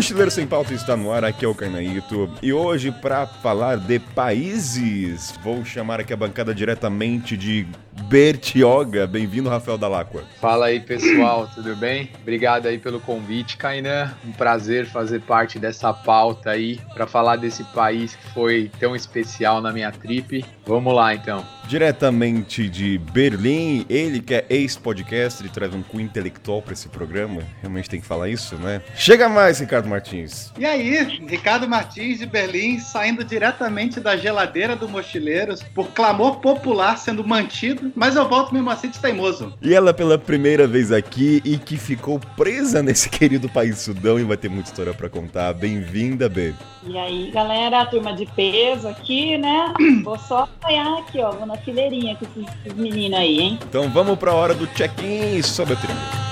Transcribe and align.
Mochileiro 0.00 0.30
Sem 0.30 0.46
Pauta 0.46 0.72
está 0.72 0.96
no 0.96 1.12
ar, 1.12 1.26
aqui 1.26 1.44
é 1.44 1.48
o 1.48 1.54
Carnaíto. 1.54 2.30
E 2.42 2.54
hoje, 2.54 2.90
para 2.90 3.26
falar 3.26 3.76
de 3.76 3.98
países, 3.98 5.38
vou 5.44 5.62
chamar 5.62 6.00
aqui 6.00 6.10
a 6.10 6.16
bancada 6.16 6.54
diretamente 6.54 7.36
de 7.36 7.66
Bertioga. 8.08 9.06
Bem-vindo, 9.06 9.50
Rafael 9.50 9.76
Dalacqua. 9.76 10.24
Fala 10.40 10.68
aí, 10.68 10.80
pessoal, 10.80 11.50
tudo 11.54 11.76
bem? 11.76 12.08
Obrigado 12.22 12.64
aí 12.64 12.78
pelo 12.78 12.98
convite, 12.98 13.58
Kainan. 13.58 14.10
Um 14.24 14.32
prazer 14.32 14.86
fazer 14.86 15.20
parte 15.20 15.58
dessa 15.58 15.92
pauta 15.92 16.48
aí 16.48 16.80
para 16.94 17.06
falar 17.06 17.36
desse 17.36 17.62
país 17.64 18.16
que 18.16 18.26
foi 18.32 18.70
tão 18.80 18.96
especial 18.96 19.60
na 19.60 19.70
minha 19.70 19.92
trip. 19.92 20.42
Vamos 20.64 20.94
lá, 20.94 21.14
então. 21.14 21.44
Diretamente 21.70 22.68
de 22.68 22.98
Berlim, 22.98 23.86
ele 23.88 24.18
que 24.18 24.34
é 24.34 24.44
ex-podcaster 24.50 25.46
e 25.46 25.48
traz 25.48 25.72
um 25.72 25.84
cu 25.84 26.00
intelectual 26.00 26.60
para 26.60 26.72
esse 26.72 26.88
programa. 26.88 27.42
Realmente 27.60 27.88
tem 27.88 28.00
que 28.00 28.06
falar 28.08 28.28
isso, 28.28 28.56
né? 28.56 28.82
Chega 28.96 29.28
mais, 29.28 29.60
Ricardo 29.60 29.88
Martins. 29.88 30.52
E 30.58 30.66
aí, 30.66 31.00
Ricardo 31.28 31.68
Martins 31.68 32.18
de 32.18 32.26
Berlim, 32.26 32.80
saindo 32.80 33.22
diretamente 33.22 34.00
da 34.00 34.16
geladeira 34.16 34.74
do 34.74 34.88
Mochileiros, 34.88 35.62
por 35.62 35.92
clamor 35.92 36.40
popular 36.40 36.98
sendo 36.98 37.24
mantido, 37.24 37.92
mas 37.94 38.16
eu 38.16 38.28
volto 38.28 38.52
mesmo 38.52 38.68
assim 38.68 38.88
de 38.88 38.98
teimoso. 38.98 39.54
E 39.62 39.72
ela 39.72 39.94
pela 39.94 40.18
primeira 40.18 40.66
vez 40.66 40.90
aqui 40.90 41.40
e 41.44 41.56
que 41.56 41.76
ficou 41.76 42.18
presa 42.36 42.82
nesse 42.82 43.06
querido 43.16 43.48
país 43.48 43.78
Sudão 43.78 44.18
e 44.18 44.24
vai 44.24 44.36
ter 44.36 44.48
muita 44.48 44.70
história 44.70 44.92
para 44.92 45.08
contar. 45.08 45.52
Bem-vinda, 45.52 46.28
B. 46.28 46.52
E 46.82 46.98
aí, 46.98 47.30
galera, 47.30 47.86
turma 47.86 48.12
de 48.12 48.26
peso 48.26 48.88
aqui, 48.88 49.38
né? 49.38 49.72
Vou 50.02 50.18
só 50.18 50.44
apoiar 50.44 50.98
aqui, 50.98 51.20
ó. 51.20 51.30
Vou 51.30 51.46
na 51.46 51.59
fileirinha 51.60 52.16
com 52.16 52.24
esses, 52.24 52.74
meninos 52.76 53.18
aí, 53.18 53.40
hein? 53.40 53.58
Então 53.68 53.88
vamos 53.90 54.18
pra 54.18 54.32
hora 54.34 54.54
do 54.54 54.66
check-in 54.68 55.42
sobre 55.42 55.74
a 55.74 55.76
trilha. 55.76 56.29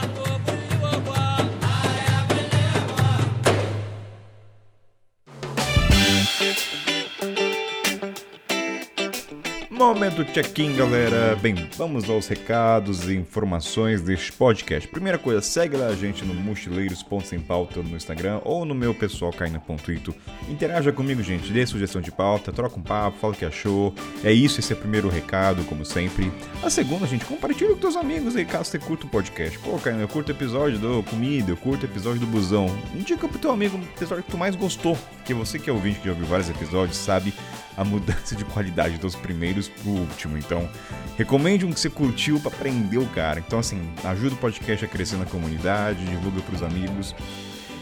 Momento 9.89 10.23
check-in, 10.23 10.77
galera. 10.77 11.35
Bem, 11.37 11.55
vamos 11.75 12.11
aos 12.11 12.29
recados 12.29 13.09
e 13.09 13.17
informações 13.17 14.03
deste 14.03 14.31
podcast. 14.31 14.87
Primeira 14.87 15.17
coisa, 15.17 15.41
segue 15.41 15.79
lá 15.79 15.87
a 15.87 15.95
gente 15.95 16.27
no 16.27 16.35
Mochileiros.sem 16.35 17.41
pauta 17.41 17.83
no 17.83 17.97
Instagram 17.97 18.39
ou 18.45 18.67
no 18.67 18.75
meu 18.75 18.95
pessoal 18.95 19.33
caina.ito. 19.33 20.15
Interaja 20.47 20.93
comigo, 20.93 21.23
gente. 21.23 21.51
Dê 21.51 21.65
sugestão 21.67 22.03
de 22.03 22.13
pauta, 22.13 22.53
troca 22.53 22.79
um 22.79 22.83
papo, 22.83 23.17
fala 23.17 23.33
o 23.33 23.37
que 23.37 23.47
achou. 23.47 23.95
É 24.23 24.31
isso, 24.31 24.61
esse 24.61 24.75
é 24.75 24.77
o 24.77 24.79
primeiro 24.79 25.09
recado, 25.09 25.65
como 25.65 25.87
sempre. 25.87 26.31
A 26.63 26.69
segunda, 26.69 27.07
gente, 27.07 27.25
compartilha 27.25 27.71
com 27.71 27.79
teus 27.79 27.97
amigos 27.97 28.37
aí, 28.37 28.45
caso 28.45 28.67
você 28.67 28.79
curta 28.79 29.07
o 29.07 29.09
podcast. 29.09 29.59
Pô, 29.61 29.79
Caina, 29.79 30.03
eu 30.03 30.09
curto 30.09 30.31
episódio 30.31 30.79
do 30.79 31.03
Comida, 31.05 31.51
eu 31.51 31.57
curto 31.57 31.87
episódio 31.87 32.21
do 32.21 32.27
Busão. 32.27 32.67
Indica 32.95 33.27
pro 33.27 33.39
teu 33.39 33.51
amigo 33.51 33.79
o 33.79 33.83
episódio 33.83 34.23
que 34.23 34.31
tu 34.31 34.37
mais 34.37 34.55
gostou. 34.55 34.99
Porque 35.17 35.33
você 35.33 35.59
que 35.59 35.71
é 35.71 35.73
ouvinte 35.73 35.99
que 35.99 36.05
já 36.05 36.13
ouviu 36.13 36.27
vários 36.27 36.51
episódios, 36.51 36.99
sabe 36.99 37.33
a 37.79 37.85
mudança 37.85 38.35
de 38.35 38.45
qualidade 38.45 38.99
dos 38.99 39.15
primeiros 39.15 39.69
pro 39.69 39.91
último. 39.91 40.37
Então, 40.37 40.69
recomende 41.17 41.65
um 41.65 41.73
que 41.73 41.79
você 41.79 41.89
curtiu 41.89 42.41
para 42.41 42.51
aprender 42.51 42.99
o 42.99 43.07
cara. 43.07 43.39
Então, 43.39 43.61
assim, 43.61 43.81
ajuda 44.05 44.35
o 44.35 44.39
podcast 44.39 44.85
a 44.85 44.89
crescer 44.89 45.17
na 45.17 45.25
comunidade, 45.25 46.05
divulga 46.05 46.41
pros 46.43 46.63
amigos. 46.63 47.15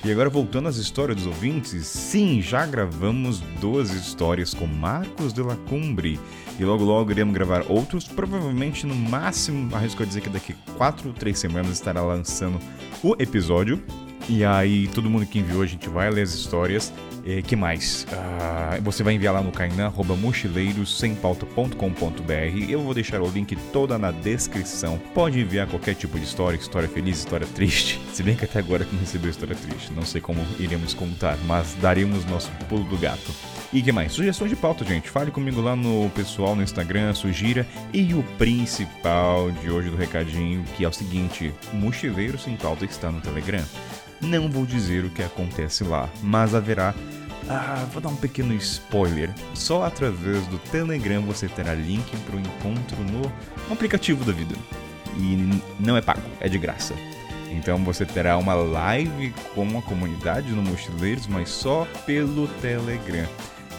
E 0.05 0.13
agora 0.13 0.29
voltando 0.29 0.69
às 0.69 0.77
histórias 0.77 1.17
dos 1.17 1.27
ouvintes, 1.27 1.87
sim, 1.87 2.41
já 2.41 2.65
gravamos 2.67 3.41
duas 3.61 3.91
histórias 3.91 4.53
com 4.53 4.67
Marcos 4.67 5.33
de 5.33 5.43
la 5.43 5.57
Cumbre. 5.57 6.21
E 6.61 6.65
logo 6.65 6.85
logo 6.85 7.11
iremos 7.11 7.35
gravar 7.35 7.65
outros, 7.69 8.07
provavelmente 8.07 8.87
no 8.87 8.95
máximo, 8.95 9.75
arrisco 9.75 10.03
a 10.03 10.07
dizer 10.07 10.21
que 10.21 10.29
daqui 10.29 10.55
4 10.77 11.09
ou 11.09 11.15
3 11.15 11.37
semanas 11.37 11.73
estará 11.73 12.03
lançando 12.03 12.61
o 13.03 13.17
episódio. 13.19 13.83
E 14.29 14.45
aí, 14.45 14.89
todo 14.89 15.09
mundo 15.09 15.25
que 15.25 15.39
enviou, 15.39 15.63
a 15.63 15.67
gente 15.67 15.89
vai 15.89 16.11
ler 16.11 16.23
as 16.23 16.35
histórias. 16.35 16.93
E 17.25 17.43
que 17.43 17.57
mais? 17.57 18.07
Ah, 18.13 18.79
você 18.83 19.03
vai 19.03 19.15
enviar 19.15 19.35
lá 19.35 19.41
no 19.41 19.53
Kainan, 19.53 19.91
mochileirosempauta.com.br. 19.91 22.69
Eu 22.69 22.83
vou 22.83 22.95
deixar 22.95 23.21
o 23.21 23.29
link 23.29 23.57
toda 23.73 23.99
na 23.99 24.11
descrição. 24.11 24.99
Pode 25.15 25.41
enviar 25.41 25.69
qualquer 25.69 25.95
tipo 25.95 26.19
de 26.19 26.25
história, 26.25 26.57
história 26.57 26.89
feliz, 26.89 27.19
história 27.19 27.47
triste. 27.47 28.01
Se 28.13 28.23
bem 28.23 28.37
que 28.37 28.45
até 28.45 28.59
agora 28.59 28.87
não 28.93 28.99
recebeu 28.99 29.31
história 29.31 29.55
triste. 29.55 29.93
Não 29.93 30.05
sei 30.05 30.21
como 30.21 30.45
iremos 30.59 30.93
contar, 30.93 31.39
mas 31.47 31.75
daremos 31.81 32.25
nosso 32.25 32.51
pulo 32.69 32.85
do 32.85 32.97
gato. 32.97 33.33
E 33.73 33.83
que 33.83 33.91
mais? 33.91 34.13
Sugestão 34.13 34.47
de 34.47 34.55
pauta, 34.55 34.85
gente. 34.85 35.11
Fale 35.11 35.31
comigo 35.31 35.61
lá 35.61 35.75
no 35.75 36.09
pessoal 36.11 36.55
no 36.55 36.63
Instagram, 36.63 37.13
sugira. 37.15 37.67
E 37.93 38.15
o 38.15 38.23
principal 38.39 39.51
de 39.51 39.71
hoje 39.71 39.91
do 39.91 39.97
recadinho, 39.97 40.65
que 40.77 40.85
é 40.85 40.89
o 40.89 40.93
seguinte: 40.93 41.53
Mochileiro 41.73 42.39
Sem 42.39 42.57
Pauta 42.57 42.85
está 42.85 43.11
no 43.11 43.21
Telegram. 43.21 43.65
Não 44.21 44.51
vou 44.51 44.65
dizer 44.65 45.05
o 45.05 45.11
que 45.11 45.23
acontece 45.23 45.85
lá, 45.85 46.09
mas 46.23 46.55
haverá. 46.55 46.95
Ah, 47.49 47.87
vou 47.93 48.03
dar 48.03 48.09
um 48.09 48.17
pequeno 48.17 48.55
spoiler. 48.55 49.31
Só 49.55 49.85
através 49.85 50.47
do 50.47 50.59
Telegram 50.59 51.23
você 51.23 51.47
terá 51.49 51.75
link 51.75 52.17
para 52.25 52.37
o 52.37 52.41
encontro 52.41 52.97
no 53.05 53.31
aplicativo 53.73 54.25
da 54.25 54.33
vida. 54.33 54.55
E 55.17 55.61
não 55.79 55.97
é 55.97 56.01
pago, 56.01 56.29
é 56.41 56.49
de 56.49 56.59
graça. 56.59 56.95
Então 57.51 57.79
você 57.79 58.05
terá 58.05 58.37
uma 58.37 58.55
live 58.55 59.33
com 59.55 59.79
a 59.79 59.83
comunidade 59.83 60.51
no 60.51 60.63
Mochileiros, 60.63 61.27
mas 61.27 61.49
só 61.49 61.87
pelo 62.05 62.49
Telegram. 62.61 63.27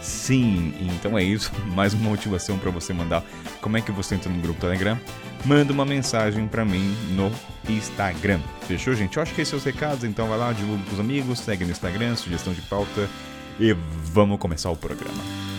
Sim, 0.02 0.74
então 0.80 1.18
é 1.18 1.24
isso. 1.24 1.52
Mais 1.74 1.94
uma 1.94 2.10
motivação 2.10 2.58
para 2.58 2.72
você 2.72 2.94
mandar 2.94 3.24
como 3.62 3.78
é 3.78 3.82
que 3.82 3.92
você 3.92 4.16
entra 4.16 4.32
no 4.32 4.42
grupo 4.42 4.60
Telegram. 4.60 5.00
Manda 5.46 5.72
uma 5.72 5.86
mensagem 5.86 6.48
para 6.48 6.66
mim 6.66 6.96
no 7.12 7.32
Instagram. 7.70 8.40
Fechou, 8.68 8.94
gente? 8.94 9.18
Eu 9.18 9.24
acho 9.24 9.34
que 9.34 9.42
esses 9.42 9.50
são 9.50 9.60
os 9.60 9.66
recados, 9.66 10.04
então 10.04 10.28
vai 10.28 10.38
lá, 10.38 10.52
divulga 10.52 10.84
pros 10.84 11.00
amigos, 11.00 11.40
segue 11.40 11.64
no 11.66 11.72
Instagram, 11.72 12.16
sugestão 12.16 12.54
de 12.54 12.62
pauta 12.62 13.10
e 13.60 13.74
vamos 13.74 14.40
começar 14.40 14.70
o 14.72 14.76
programa. 14.76 15.57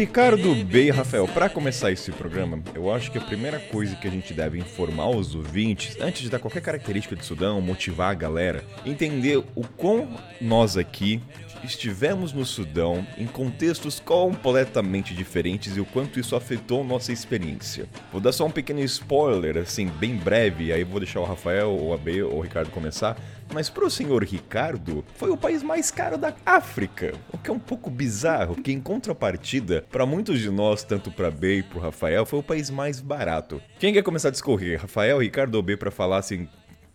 Ricardo 0.00 0.54
B 0.64 0.84
e 0.84 0.90
Rafael, 0.90 1.28
para 1.28 1.46
começar 1.50 1.92
esse 1.92 2.10
programa, 2.10 2.58
eu 2.74 2.90
acho 2.90 3.12
que 3.12 3.18
a 3.18 3.20
primeira 3.20 3.58
coisa 3.58 3.94
que 3.96 4.08
a 4.08 4.10
gente 4.10 4.32
deve 4.32 4.58
informar 4.58 5.10
os 5.10 5.34
ouvintes, 5.34 5.94
antes 6.00 6.22
de 6.22 6.30
dar 6.30 6.38
qualquer 6.38 6.62
característica 6.62 7.14
de 7.14 7.22
Sudão, 7.22 7.60
motivar 7.60 8.10
a 8.10 8.14
galera, 8.14 8.64
entender 8.86 9.36
o 9.36 9.62
quão 9.76 10.08
nós 10.40 10.78
aqui 10.78 11.20
estivemos 11.64 12.32
no 12.32 12.44
Sudão 12.44 13.06
em 13.16 13.26
contextos 13.26 14.00
completamente 14.00 15.14
diferentes 15.14 15.76
e 15.76 15.80
o 15.80 15.84
quanto 15.84 16.18
isso 16.18 16.36
afetou 16.36 16.84
nossa 16.84 17.12
experiência. 17.12 17.88
Vou 18.12 18.20
dar 18.20 18.32
só 18.32 18.46
um 18.46 18.50
pequeno 18.50 18.80
spoiler, 18.80 19.58
assim, 19.58 19.86
bem 19.86 20.16
breve, 20.16 20.72
aí 20.72 20.84
vou 20.84 21.00
deixar 21.00 21.20
o 21.20 21.24
Rafael 21.24 21.70
ou 21.70 21.92
a 21.94 21.96
B 21.96 22.22
ou 22.22 22.38
o 22.38 22.40
Ricardo 22.40 22.70
começar. 22.70 23.16
Mas 23.52 23.68
pro 23.68 23.90
senhor 23.90 24.22
Ricardo, 24.22 25.04
foi 25.14 25.30
o 25.30 25.36
país 25.36 25.62
mais 25.62 25.90
caro 25.90 26.16
da 26.16 26.34
África, 26.46 27.12
o 27.32 27.38
que 27.38 27.50
é 27.50 27.52
um 27.52 27.58
pouco 27.58 27.90
bizarro, 27.90 28.54
porque 28.54 28.70
em 28.70 28.80
contrapartida, 28.80 29.84
para 29.90 30.06
muitos 30.06 30.38
de 30.38 30.50
nós, 30.50 30.84
tanto 30.84 31.10
para 31.10 31.30
B 31.30 31.58
e 31.58 31.62
pro 31.62 31.80
Rafael, 31.80 32.24
foi 32.24 32.38
o 32.38 32.44
país 32.44 32.70
mais 32.70 33.00
barato. 33.00 33.60
Quem 33.78 33.92
quer 33.92 34.02
começar 34.02 34.28
a 34.28 34.30
discorrer, 34.30 34.80
Rafael, 34.80 35.18
Ricardo 35.18 35.56
ou 35.56 35.62
B, 35.62 35.76
para 35.76 35.90
falar 35.90 36.18
assim, 36.18 36.48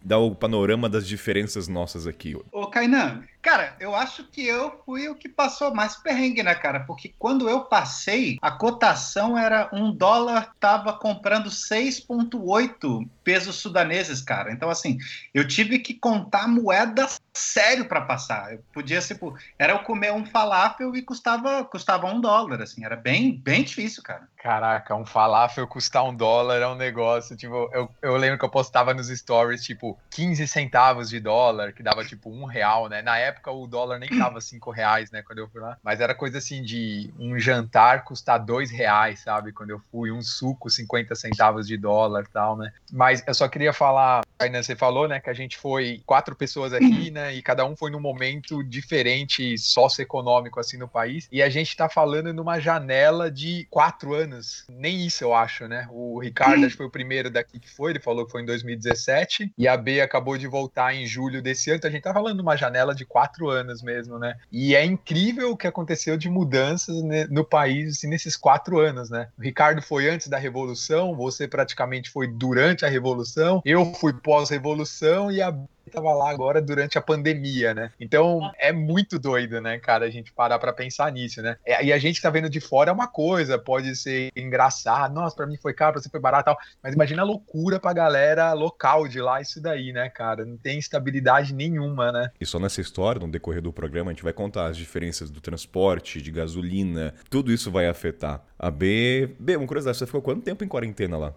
dar 0.05 0.19
o 0.19 0.35
panorama 0.35 0.87
das 0.87 1.07
diferenças 1.07 1.67
nossas 1.67 2.05
aqui? 2.05 2.37
Ô, 2.51 2.67
Kainan, 2.67 3.23
Cara, 3.45 3.75
eu 3.79 3.95
acho 3.95 4.23
que 4.23 4.43
eu 4.43 4.81
fui 4.83 5.07
o 5.07 5.13
que 5.13 5.29
passou 5.29 5.71
mais 5.71 5.95
perrengue, 5.95 6.41
né, 6.41 6.55
cara? 6.55 6.79
Porque 6.79 7.13
quando 7.19 7.47
eu 7.47 7.65
passei, 7.65 8.39
a 8.41 8.49
cotação 8.49 9.37
era 9.37 9.69
um 9.71 9.91
dólar 9.91 10.55
tava 10.59 10.93
comprando 10.93 11.47
6,8 11.47 13.07
pesos 13.23 13.57
sudaneses, 13.57 14.19
cara. 14.19 14.51
Então, 14.51 14.67
assim, 14.67 14.97
eu 15.31 15.47
tive 15.47 15.77
que 15.77 15.93
contar 15.93 16.47
moeda 16.47 17.07
sério 17.35 17.85
para 17.85 18.01
passar. 18.01 18.53
Eu 18.53 18.63
podia 18.73 18.99
ser. 18.99 19.19
Era 19.59 19.73
eu 19.73 19.79
comer 19.79 20.11
um 20.11 20.25
falafel 20.25 20.95
e 20.95 21.03
custava, 21.03 21.63
custava 21.65 22.07
um 22.07 22.19
dólar, 22.19 22.63
assim. 22.63 22.83
Era 22.83 22.95
bem, 22.95 23.37
bem 23.37 23.63
difícil, 23.63 24.01
cara. 24.01 24.27
Caraca, 24.37 24.95
um 24.95 25.05
falafel 25.05 25.67
custar 25.67 26.03
um 26.03 26.15
dólar 26.15 26.61
é 26.61 26.67
um 26.67 26.75
negócio. 26.75 27.35
Tipo, 27.35 27.69
eu, 27.73 27.89
eu 28.01 28.15
lembro 28.15 28.39
que 28.39 28.45
eu 28.45 28.49
postava 28.49 28.93
nos 28.93 29.07
stories, 29.07 29.63
tipo, 29.63 29.99
15 30.11 30.47
centavos 30.47 31.09
de 31.09 31.19
dólar, 31.19 31.73
que 31.73 31.83
dava 31.83 32.05
tipo 32.05 32.29
um 32.29 32.45
real, 32.45 32.87
né? 32.87 33.01
Na 33.01 33.17
época 33.17 33.34
época 33.35 33.51
o 33.51 33.67
dólar 33.67 33.99
nem 33.99 34.09
tava 34.17 34.39
cinco 34.41 34.71
reais, 34.71 35.11
né, 35.11 35.21
quando 35.21 35.39
eu 35.39 35.47
fui 35.49 35.61
lá. 35.61 35.77
Mas 35.83 35.99
era 35.99 36.15
coisa 36.15 36.37
assim 36.37 36.63
de 36.63 37.13
um 37.19 37.37
jantar 37.37 38.03
custar 38.03 38.39
dois 38.39 38.71
reais, 38.71 39.19
sabe? 39.19 39.51
Quando 39.51 39.71
eu 39.71 39.81
fui, 39.91 40.11
um 40.11 40.21
suco 40.21 40.69
50 40.69 41.13
centavos 41.15 41.67
de 41.67 41.77
dólar 41.77 42.25
tal, 42.31 42.57
né? 42.57 42.71
Mas 42.91 43.23
eu 43.27 43.33
só 43.33 43.47
queria 43.47 43.73
falar, 43.73 44.23
ainda 44.39 44.63
você 44.63 44.75
falou, 44.75 45.07
né, 45.07 45.19
que 45.19 45.29
a 45.29 45.33
gente 45.33 45.57
foi 45.57 46.01
quatro 46.05 46.35
pessoas 46.35 46.73
aqui, 46.73 47.11
né, 47.11 47.33
e 47.33 47.41
cada 47.41 47.65
um 47.65 47.75
foi 47.75 47.91
num 47.91 47.99
momento 47.99 48.63
diferente 48.63 49.57
socioeconômico 49.57 50.59
assim 50.59 50.77
no 50.77 50.87
país. 50.87 51.27
E 51.31 51.41
a 51.41 51.49
gente 51.49 51.75
tá 51.75 51.89
falando 51.89 52.33
numa 52.33 52.59
janela 52.59 53.29
de 53.29 53.67
quatro 53.69 54.13
anos. 54.13 54.65
Nem 54.69 55.05
isso 55.05 55.23
eu 55.23 55.33
acho, 55.33 55.67
né? 55.67 55.87
O 55.91 56.19
Ricardo 56.19 56.65
acho 56.65 56.71
que 56.71 56.77
foi 56.77 56.85
o 56.85 56.91
primeiro 56.91 57.29
daqui 57.29 57.59
que 57.59 57.69
foi, 57.69 57.91
ele 57.91 57.99
falou 57.99 58.25
que 58.25 58.31
foi 58.31 58.41
em 58.41 58.45
2017, 58.45 59.51
e 59.57 59.67
a 59.67 59.75
B 59.75 60.01
acabou 60.01 60.37
de 60.37 60.47
voltar 60.47 60.93
em 60.93 61.05
julho 61.05 61.41
desse 61.41 61.69
ano. 61.69 61.77
Então 61.77 61.89
a 61.89 61.91
gente 61.91 62.03
tá 62.03 62.13
falando 62.13 62.37
numa 62.37 62.55
janela 62.55 62.93
de 62.93 63.05
quatro 63.05 63.24
quatro 63.25 63.49
anos 63.49 63.81
mesmo, 63.81 64.19
né? 64.19 64.35
E 64.51 64.75
é 64.75 64.85
incrível 64.85 65.51
o 65.51 65.57
que 65.57 65.67
aconteceu 65.67 66.17
de 66.17 66.29
mudanças 66.29 66.95
no 67.29 67.43
país 67.43 67.97
assim, 67.97 68.07
nesses 68.07 68.37
quatro 68.37 68.79
anos, 68.79 69.09
né? 69.09 69.27
O 69.37 69.41
Ricardo 69.41 69.81
foi 69.81 70.09
antes 70.09 70.27
da 70.27 70.37
Revolução, 70.37 71.15
você 71.15 71.47
praticamente 71.47 72.09
foi 72.09 72.27
durante 72.27 72.85
a 72.85 72.89
Revolução, 72.89 73.61
eu 73.65 73.93
fui 73.95 74.13
pós-Revolução 74.13 75.31
e 75.31 75.41
a 75.41 75.53
estava 75.89 76.13
lá 76.13 76.29
agora 76.29 76.61
durante 76.61 76.97
a 76.97 77.01
pandemia, 77.01 77.73
né? 77.73 77.91
Então 77.99 78.39
é 78.59 78.71
muito 78.71 79.19
doido, 79.19 79.61
né, 79.61 79.77
cara, 79.79 80.05
a 80.05 80.09
gente 80.09 80.31
parar 80.33 80.59
para 80.59 80.73
pensar 80.73 81.11
nisso, 81.11 81.41
né? 81.41 81.57
E 81.65 81.91
a 81.91 81.97
gente 81.97 82.21
tá 82.21 82.29
vendo 82.29 82.49
de 82.49 82.59
fora 82.59 82.89
é 82.89 82.93
uma 82.93 83.07
coisa, 83.07 83.57
pode 83.57 83.95
ser 83.95 84.31
engraçado, 84.35 85.13
nossa, 85.13 85.35
para 85.35 85.47
mim 85.47 85.57
foi 85.57 85.73
caro, 85.73 85.93
para 85.93 86.01
você 86.01 86.09
foi 86.09 86.19
barato, 86.19 86.45
tal, 86.45 86.57
mas 86.81 86.93
imagina 86.93 87.21
a 87.21 87.25
loucura 87.25 87.79
pra 87.79 87.93
galera 87.93 88.53
local 88.53 89.07
de 89.07 89.19
lá 89.19 89.41
isso 89.41 89.61
daí, 89.61 89.91
né, 89.91 90.09
cara? 90.09 90.45
Não 90.45 90.57
tem 90.57 90.77
estabilidade 90.77 91.53
nenhuma, 91.53 92.11
né? 92.11 92.29
E 92.39 92.45
só 92.45 92.59
nessa 92.59 92.81
história, 92.81 93.19
no 93.19 93.27
decorrer 93.27 93.61
do 93.61 93.73
programa, 93.73 94.11
a 94.11 94.13
gente 94.13 94.23
vai 94.23 94.33
contar 94.33 94.67
as 94.67 94.77
diferenças 94.77 95.29
do 95.29 95.41
transporte, 95.41 96.21
de 96.21 96.31
gasolina, 96.31 97.13
tudo 97.29 97.51
isso 97.51 97.71
vai 97.71 97.87
afetar. 97.87 98.43
A 98.57 98.71
B, 98.71 99.35
B, 99.37 99.57
uma 99.57 99.67
curiosidade, 99.67 99.97
você 99.97 100.05
ficou 100.05 100.21
quanto 100.21 100.43
tempo 100.43 100.63
em 100.63 100.67
quarentena 100.67 101.17
lá? 101.17 101.33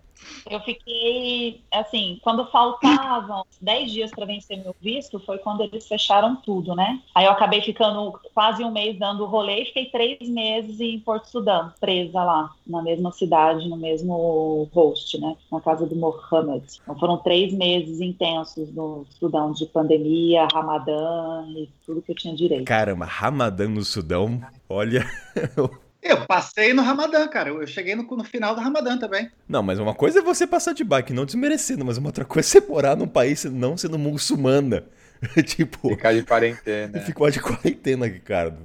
Eu 0.50 0.61
fiquei, 0.61 1.62
assim, 1.73 2.19
quando 2.23 2.47
faltavam 2.50 3.44
10 3.61 3.93
dias 3.93 4.11
para 4.11 4.25
vencer 4.25 4.59
meu 4.59 4.75
visto, 4.81 5.19
foi 5.20 5.38
quando 5.38 5.62
eles 5.62 5.87
fecharam 5.87 6.37
tudo, 6.37 6.75
né? 6.75 7.00
Aí 7.15 7.25
eu 7.25 7.31
acabei 7.31 7.61
ficando 7.61 8.19
quase 8.35 8.65
um 8.65 8.70
mês 8.70 8.99
dando 8.99 9.26
rolê 9.26 9.62
e 9.62 9.67
fiquei 9.67 9.87
três 9.87 10.29
meses 10.29 10.81
em 10.81 10.99
Porto 11.00 11.26
Sudão, 11.26 11.73
presa 11.81 12.23
lá, 12.23 12.53
na 12.67 12.82
mesma 12.82 13.12
cidade, 13.12 13.69
no 13.69 13.76
mesmo 13.76 14.69
host, 14.73 15.21
né? 15.21 15.37
Na 15.50 15.61
casa 15.61 15.87
do 15.87 15.97
Mohammed. 15.97 16.64
Então 16.82 16.99
foram 16.99 17.19
três 17.19 17.53
meses 17.53 18.00
intensos 18.00 18.73
no 18.73 19.06
Sudão, 19.11 19.53
de 19.53 19.67
pandemia, 19.67 20.47
Ramadã 20.53 21.44
e 21.49 21.69
tudo 21.85 22.03
que 22.03 22.12
eu 22.12 22.17
tinha 22.17 22.35
direito. 22.35 22.64
Caramba, 22.64 23.06
Ramadã 23.06 23.69
no 23.69 23.85
Sudão, 23.85 24.41
olha. 24.69 25.05
Eu 26.03 26.27
passei 26.27 26.73
no 26.73 26.83
Ramadã, 26.83 27.27
cara. 27.27 27.50
Eu 27.50 27.67
cheguei 27.67 27.95
no, 27.95 28.05
no, 28.05 28.25
final 28.25 28.55
do 28.55 28.61
Ramadã 28.61 28.97
também. 28.97 29.31
Não, 29.49 29.62
mas 29.62 29.79
uma 29.79 29.95
coisa 29.95 30.21
é 30.21 30.23
você 30.23 30.47
passar 30.47 30.73
de 30.73 30.85
bike, 30.85 31.12
não 31.12 31.25
desmerecendo, 31.25 31.85
mas 31.85 31.99
uma 31.99 32.09
outra 32.09 32.25
coisa 32.25 32.49
é 32.49 32.50
você 32.50 32.61
morar 32.61 32.97
num 32.97 33.09
país 33.09 33.45
não 33.45 33.77
sendo 33.77 33.99
muçulmana. 33.99 34.85
tipo. 35.44 35.88
Ficar 35.88 36.15
de 36.15 36.23
quarentena. 36.23 37.00
Ficou 37.00 37.31
de 37.31 37.41
quarentena, 37.41 38.06
Ricardo. 38.06 38.59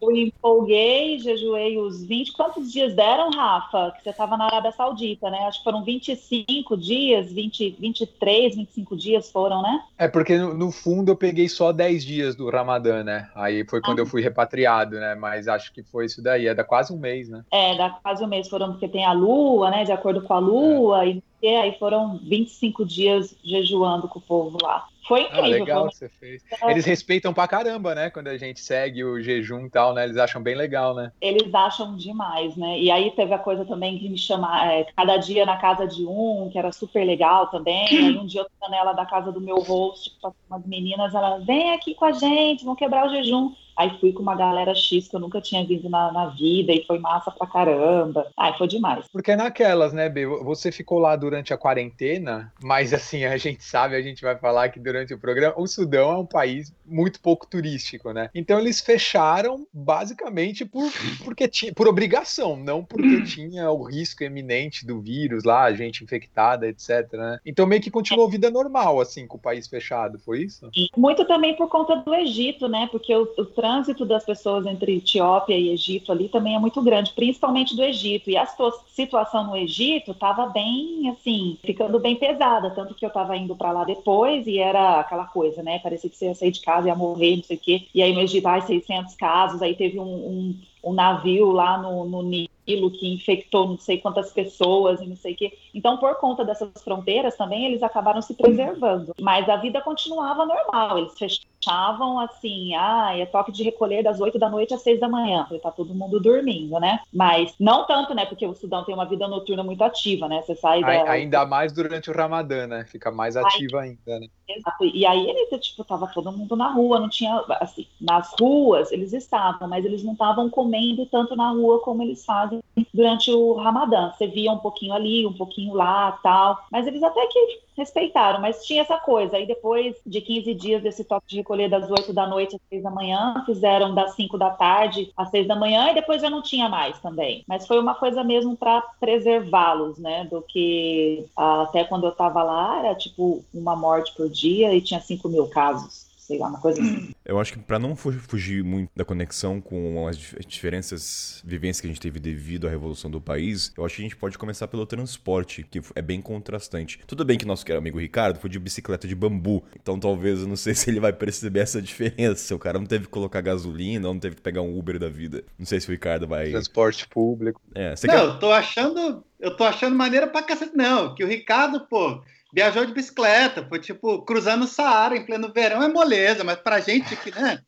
Eu 0.00 0.16
empolguei, 0.16 1.18
jejuei 1.18 1.78
os 1.78 2.04
20. 2.04 2.32
Quantos 2.32 2.72
dias 2.72 2.94
deram, 2.94 3.30
Rafa? 3.30 3.92
Que 3.96 4.02
você 4.02 4.10
estava 4.10 4.36
na 4.36 4.46
Arábia 4.46 4.72
Saudita, 4.72 5.30
né? 5.30 5.38
Acho 5.46 5.58
que 5.58 5.64
foram 5.64 5.84
25 5.84 6.76
dias, 6.76 7.32
20, 7.32 7.76
23, 7.78 8.56
25 8.56 8.96
dias 8.96 9.30
foram, 9.30 9.62
né? 9.62 9.82
É, 9.98 10.08
porque 10.08 10.36
no, 10.36 10.54
no 10.54 10.72
fundo 10.72 11.12
eu 11.12 11.16
peguei 11.16 11.48
só 11.48 11.72
10 11.72 12.04
dias 12.04 12.36
do 12.36 12.50
Ramadã, 12.50 13.04
né? 13.04 13.30
Aí 13.34 13.64
foi 13.68 13.80
quando 13.80 14.00
ah. 14.00 14.02
eu 14.02 14.06
fui 14.06 14.22
repatriado, 14.22 14.98
né? 14.98 15.14
Mas 15.14 15.48
acho 15.48 15.72
que 15.72 15.82
foi 15.82 16.06
isso 16.06 16.22
daí. 16.22 16.46
É 16.46 16.54
da 16.54 16.64
quase 16.64 16.92
um 16.92 16.98
mês, 16.98 17.28
né? 17.28 17.44
É, 17.50 17.76
dá 17.76 17.90
quase 17.90 18.24
um 18.24 18.28
mês. 18.28 18.48
Foram 18.48 18.72
porque 18.72 18.88
tem 18.88 19.04
a 19.04 19.12
lua, 19.12 19.70
né? 19.70 19.84
De 19.84 19.92
acordo 19.92 20.22
com 20.22 20.34
a 20.34 20.38
lua. 20.38 21.06
É. 21.06 21.18
E 21.42 21.48
aí 21.48 21.76
foram 21.78 22.18
25 22.18 22.84
dias 22.84 23.34
jejuando 23.42 24.06
com 24.06 24.20
o 24.20 24.22
povo 24.22 24.58
lá. 24.62 24.86
Foi 25.12 25.20
ah, 25.20 25.24
incrível. 25.24 25.44
Ah, 25.44 25.48
legal 25.48 25.88
que 25.88 25.96
você 25.96 26.08
fez. 26.08 26.42
Eles 26.66 26.86
respeitam 26.86 27.34
pra 27.34 27.46
caramba, 27.46 27.94
né? 27.94 28.08
Quando 28.08 28.28
a 28.28 28.38
gente 28.38 28.60
segue 28.60 29.04
o 29.04 29.20
jejum 29.20 29.66
e 29.66 29.70
tal, 29.70 29.92
né? 29.92 30.04
Eles 30.04 30.16
acham 30.16 30.42
bem 30.42 30.54
legal, 30.54 30.94
né? 30.94 31.12
Eles 31.20 31.54
acham 31.54 31.94
demais, 31.96 32.56
né? 32.56 32.80
E 32.80 32.90
aí 32.90 33.10
teve 33.10 33.34
a 33.34 33.38
coisa 33.38 33.62
também 33.66 33.98
que 33.98 34.08
me 34.08 34.16
chama 34.16 34.72
é, 34.72 34.86
cada 34.96 35.18
dia 35.18 35.44
na 35.44 35.58
casa 35.58 35.86
de 35.86 36.06
um, 36.06 36.48
que 36.50 36.58
era 36.58 36.72
super 36.72 37.04
legal 37.04 37.48
também. 37.48 37.86
Aí 37.88 38.16
um 38.16 38.24
dia 38.24 38.40
eu 38.40 38.46
tô 38.58 38.70
nela 38.70 38.94
da 38.94 39.04
casa 39.04 39.30
do 39.30 39.38
meu 39.38 39.56
host, 39.56 40.16
com 40.22 40.32
umas 40.48 40.64
meninas, 40.64 41.14
elas 41.14 41.44
vem 41.44 41.74
aqui 41.74 41.94
com 41.94 42.06
a 42.06 42.12
gente, 42.12 42.64
vão 42.64 42.74
quebrar 42.74 43.06
o 43.06 43.10
jejum. 43.10 43.52
Aí 43.76 43.98
fui 44.00 44.12
com 44.12 44.22
uma 44.22 44.34
galera 44.34 44.74
X 44.74 45.08
que 45.08 45.16
eu 45.16 45.20
nunca 45.20 45.40
tinha 45.40 45.64
visto 45.66 45.88
na, 45.88 46.12
na 46.12 46.26
vida 46.26 46.72
e 46.72 46.84
foi 46.84 46.98
massa 46.98 47.30
pra 47.30 47.46
caramba. 47.46 48.26
Ai, 48.36 48.56
foi 48.56 48.66
demais. 48.66 49.06
Porque 49.12 49.32
é 49.32 49.36
naquelas, 49.36 49.92
né, 49.92 50.08
B? 50.08 50.26
Você 50.26 50.70
ficou 50.70 50.98
lá 50.98 51.16
durante 51.16 51.52
a 51.52 51.58
quarentena, 51.58 52.52
mas 52.62 52.92
assim, 52.92 53.24
a 53.24 53.36
gente 53.36 53.64
sabe, 53.64 53.96
a 53.96 54.02
gente 54.02 54.22
vai 54.22 54.36
falar 54.36 54.68
que 54.68 54.80
durante 54.80 55.14
o 55.14 55.18
programa, 55.18 55.54
o 55.56 55.66
Sudão 55.66 56.12
é 56.12 56.18
um 56.18 56.26
país 56.26 56.74
muito 56.84 57.20
pouco 57.20 57.46
turístico, 57.46 58.12
né? 58.12 58.30
Então 58.34 58.58
eles 58.58 58.80
fecharam 58.80 59.66
basicamente 59.72 60.64
por, 60.64 60.90
porque 61.24 61.48
tinha, 61.48 61.72
por 61.72 61.88
obrigação, 61.88 62.56
não 62.56 62.84
porque 62.84 63.22
tinha 63.24 63.70
o 63.70 63.82
risco 63.82 64.22
eminente 64.22 64.86
do 64.86 65.00
vírus 65.00 65.44
lá, 65.44 65.72
gente 65.72 66.04
infectada, 66.04 66.68
etc. 66.68 67.12
Né? 67.12 67.38
Então 67.46 67.66
meio 67.66 67.82
que 67.82 67.90
continuou 67.90 68.28
vida 68.28 68.50
normal, 68.50 69.00
assim, 69.00 69.26
com 69.26 69.36
o 69.36 69.40
país 69.40 69.66
fechado, 69.66 70.18
foi 70.18 70.42
isso? 70.42 70.68
Muito 70.96 71.24
também 71.26 71.56
por 71.56 71.68
conta 71.68 71.96
do 71.96 72.14
Egito, 72.14 72.68
né? 72.68 72.88
Porque 72.90 73.14
o, 73.14 73.22
o 73.38 73.46
trânsito 73.62 74.04
das 74.04 74.24
pessoas 74.24 74.66
entre 74.66 74.96
Etiópia 74.96 75.56
e 75.56 75.70
Egito 75.70 76.10
ali 76.10 76.28
também 76.28 76.56
é 76.56 76.58
muito 76.58 76.82
grande, 76.82 77.12
principalmente 77.12 77.76
do 77.76 77.82
Egito. 77.84 78.28
E 78.28 78.36
a 78.36 78.44
situação 78.88 79.46
no 79.46 79.56
Egito 79.56 80.10
estava 80.10 80.46
bem, 80.46 81.08
assim, 81.10 81.56
ficando 81.62 82.00
bem 82.00 82.16
pesada. 82.16 82.70
Tanto 82.70 82.92
que 82.92 83.04
eu 83.04 83.08
estava 83.08 83.36
indo 83.36 83.54
para 83.54 83.70
lá 83.70 83.84
depois 83.84 84.48
e 84.48 84.58
era 84.58 84.98
aquela 84.98 85.26
coisa, 85.26 85.62
né? 85.62 85.78
Parecia 85.78 86.10
que 86.10 86.16
você 86.16 86.26
ia 86.26 86.34
sair 86.34 86.50
de 86.50 86.60
casa, 86.60 86.88
ia 86.88 86.96
morrer, 86.96 87.36
não 87.36 87.44
sei 87.44 87.56
o 87.56 87.60
quê. 87.60 87.86
E 87.94 88.02
aí 88.02 88.12
no 88.12 88.20
Egito, 88.20 88.48
ai, 88.48 88.62
600 88.62 89.14
casos. 89.14 89.62
Aí 89.62 89.76
teve 89.76 90.00
um, 90.00 90.02
um, 90.02 90.56
um 90.82 90.92
navio 90.92 91.52
lá 91.52 91.78
no, 91.78 92.04
no 92.04 92.20
Nilo 92.20 92.50
que 92.64 93.12
infectou 93.12 93.68
não 93.68 93.78
sei 93.78 93.98
quantas 93.98 94.32
pessoas 94.32 95.00
e 95.00 95.06
não 95.06 95.16
sei 95.16 95.32
o 95.32 95.36
quê. 95.36 95.52
Então, 95.74 95.96
por 95.96 96.14
conta 96.16 96.44
dessas 96.44 96.70
fronteiras 96.82 97.36
também, 97.36 97.66
eles 97.66 97.82
acabaram 97.82 98.22
se 98.22 98.34
preservando. 98.34 99.14
Mas 99.20 99.48
a 99.48 99.56
vida 99.56 99.80
continuava 99.80 100.46
normal. 100.46 100.98
Eles 100.98 101.18
fechavam 101.18 102.20
assim, 102.20 102.74
ah, 102.74 103.16
é 103.16 103.26
toque 103.26 103.52
de 103.52 103.62
recolher 103.62 104.02
das 104.02 104.20
8 104.20 104.38
da 104.38 104.48
noite 104.48 104.74
às 104.74 104.82
6 104.82 105.00
da 105.00 105.08
manhã. 105.08 105.44
Porque 105.48 105.62
tá 105.62 105.70
todo 105.70 105.94
mundo 105.94 106.20
dormindo, 106.20 106.78
né? 106.78 107.00
Mas 107.12 107.54
não 107.58 107.86
tanto, 107.86 108.14
né? 108.14 108.26
Porque 108.26 108.46
o 108.46 108.54
Sudão 108.54 108.84
tem 108.84 108.94
uma 108.94 109.06
vida 109.06 109.26
noturna 109.26 109.62
muito 109.62 109.82
ativa, 109.82 110.28
né? 110.28 110.42
Você 110.42 110.54
sai 110.54 110.80
da... 110.80 111.10
Ainda 111.10 111.44
mais 111.46 111.72
durante 111.72 112.10
o 112.10 112.14
Ramadã, 112.14 112.66
né? 112.66 112.84
Fica 112.84 113.10
mais 113.10 113.36
ativa 113.36 113.80
aí, 113.80 113.90
ainda, 113.90 114.20
né? 114.20 114.26
Exato. 114.48 114.84
E 114.84 115.06
aí 115.06 115.28
ele, 115.28 115.58
tipo, 115.58 115.84
tava 115.84 116.06
todo 116.08 116.32
mundo 116.32 116.56
na 116.56 116.70
rua, 116.70 117.00
não 117.00 117.08
tinha, 117.08 117.42
assim, 117.60 117.86
nas 118.00 118.32
ruas 118.38 118.92
eles 118.92 119.12
estavam, 119.12 119.68
mas 119.68 119.84
eles 119.84 120.02
não 120.02 120.12
estavam 120.12 120.50
comendo 120.50 121.06
tanto 121.06 121.34
na 121.34 121.50
rua 121.50 121.80
como 121.80 122.02
eles 122.02 122.24
fazem 122.24 122.51
durante 122.92 123.30
o 123.30 123.54
Ramadã. 123.54 124.12
Você 124.12 124.26
via 124.26 124.52
um 124.52 124.58
pouquinho 124.58 124.92
ali, 124.92 125.26
um 125.26 125.32
pouquinho 125.32 125.74
lá, 125.74 126.12
tal. 126.22 126.58
Mas 126.70 126.86
eles 126.86 127.02
até 127.02 127.26
que 127.26 127.60
respeitaram, 127.76 128.40
mas 128.40 128.64
tinha 128.64 128.82
essa 128.82 128.98
coisa. 128.98 129.36
Aí 129.36 129.46
depois 129.46 129.96
de 130.06 130.20
15 130.20 130.54
dias 130.54 130.82
desse 130.82 131.04
toque 131.04 131.26
de 131.28 131.36
recolher 131.36 131.68
das 131.68 131.90
8 131.90 132.12
da 132.12 132.26
noite 132.26 132.56
às 132.56 132.62
6 132.68 132.82
da 132.82 132.90
manhã, 132.90 133.42
fizeram 133.46 133.94
das 133.94 134.14
5 134.14 134.36
da 134.36 134.50
tarde 134.50 135.10
às 135.16 135.30
6 135.30 135.46
da 135.46 135.56
manhã 135.56 135.90
e 135.90 135.94
depois 135.94 136.20
já 136.20 136.28
não 136.28 136.42
tinha 136.42 136.68
mais 136.68 136.98
também. 137.00 137.44
Mas 137.46 137.66
foi 137.66 137.78
uma 137.78 137.94
coisa 137.94 138.22
mesmo 138.22 138.56
para 138.56 138.82
preservá-los, 139.00 139.98
né? 139.98 140.24
Do 140.24 140.42
que 140.42 141.24
até 141.36 141.84
quando 141.84 142.04
eu 142.04 142.10
estava 142.10 142.42
lá, 142.42 142.80
era 142.80 142.94
tipo 142.94 143.42
uma 143.54 143.74
morte 143.74 144.14
por 144.14 144.28
dia 144.28 144.74
e 144.74 144.80
tinha 144.80 145.00
5 145.00 145.28
mil 145.28 145.46
casos 145.48 146.01
sei 146.22 146.38
lá, 146.38 146.48
uma 146.48 146.60
coisa 146.60 146.80
assim. 146.80 147.12
Eu 147.24 147.40
acho 147.40 147.52
que 147.52 147.58
para 147.58 147.78
não 147.78 147.96
fugir 147.96 148.62
muito 148.62 148.90
da 148.94 149.04
conexão 149.04 149.60
com 149.60 150.06
as 150.06 150.16
diferenças, 150.46 151.42
vivências 151.44 151.80
que 151.80 151.86
a 151.86 151.90
gente 151.90 152.00
teve 152.00 152.20
devido 152.20 152.66
à 152.66 152.70
revolução 152.70 153.10
do 153.10 153.20
país, 153.20 153.72
eu 153.76 153.84
acho 153.84 153.96
que 153.96 154.02
a 154.02 154.04
gente 154.04 154.16
pode 154.16 154.38
começar 154.38 154.68
pelo 154.68 154.86
transporte, 154.86 155.66
que 155.68 155.80
é 155.94 156.02
bem 156.02 156.20
contrastante. 156.20 157.00
Tudo 157.06 157.24
bem 157.24 157.36
que 157.36 157.44
nosso 157.44 157.64
amigo 157.72 157.98
Ricardo 157.98 158.38
foi 158.38 158.48
de 158.48 158.58
bicicleta 158.58 159.08
de 159.08 159.14
bambu, 159.14 159.64
então 159.74 159.98
talvez 159.98 160.40
eu 160.40 160.46
não 160.46 160.56
sei 160.56 160.74
se 160.74 160.88
ele 160.88 161.00
vai 161.00 161.12
perceber 161.12 161.60
essa 161.60 161.82
diferença. 161.82 162.54
O 162.54 162.58
cara 162.58 162.78
não 162.78 162.86
teve 162.86 163.06
que 163.06 163.10
colocar 163.10 163.40
gasolina, 163.40 164.06
não 164.06 164.18
teve 164.18 164.36
que 164.36 164.42
pegar 164.42 164.62
um 164.62 164.78
Uber 164.78 164.98
da 164.98 165.08
vida. 165.08 165.44
Não 165.58 165.66
sei 165.66 165.80
se 165.80 165.88
o 165.88 165.90
Ricardo 165.90 166.26
vai. 166.26 166.50
Transporte 166.50 167.08
público. 167.08 167.60
É, 167.74 167.90
não, 167.90 168.14
quer... 168.14 168.24
eu 168.24 168.38
tô 168.38 168.52
achando. 168.52 169.24
Eu 169.40 169.56
tô 169.56 169.64
achando 169.64 169.96
maneira 169.96 170.28
pra 170.28 170.42
cacete. 170.42 170.76
Não, 170.76 171.14
que 171.16 171.24
o 171.24 171.26
Ricardo, 171.26 171.80
pô 171.88 172.22
viajou 172.52 172.84
de 172.84 172.92
bicicleta, 172.92 173.66
foi 173.66 173.78
tipo 173.78 174.22
cruzando 174.22 174.64
o 174.64 174.68
Saara 174.68 175.16
em 175.16 175.24
pleno 175.24 175.52
verão, 175.52 175.82
é 175.82 175.88
moleza, 175.88 176.44
mas 176.44 176.56
pra 176.56 176.80
gente 176.80 177.14
aqui, 177.14 177.30
né? 177.30 177.60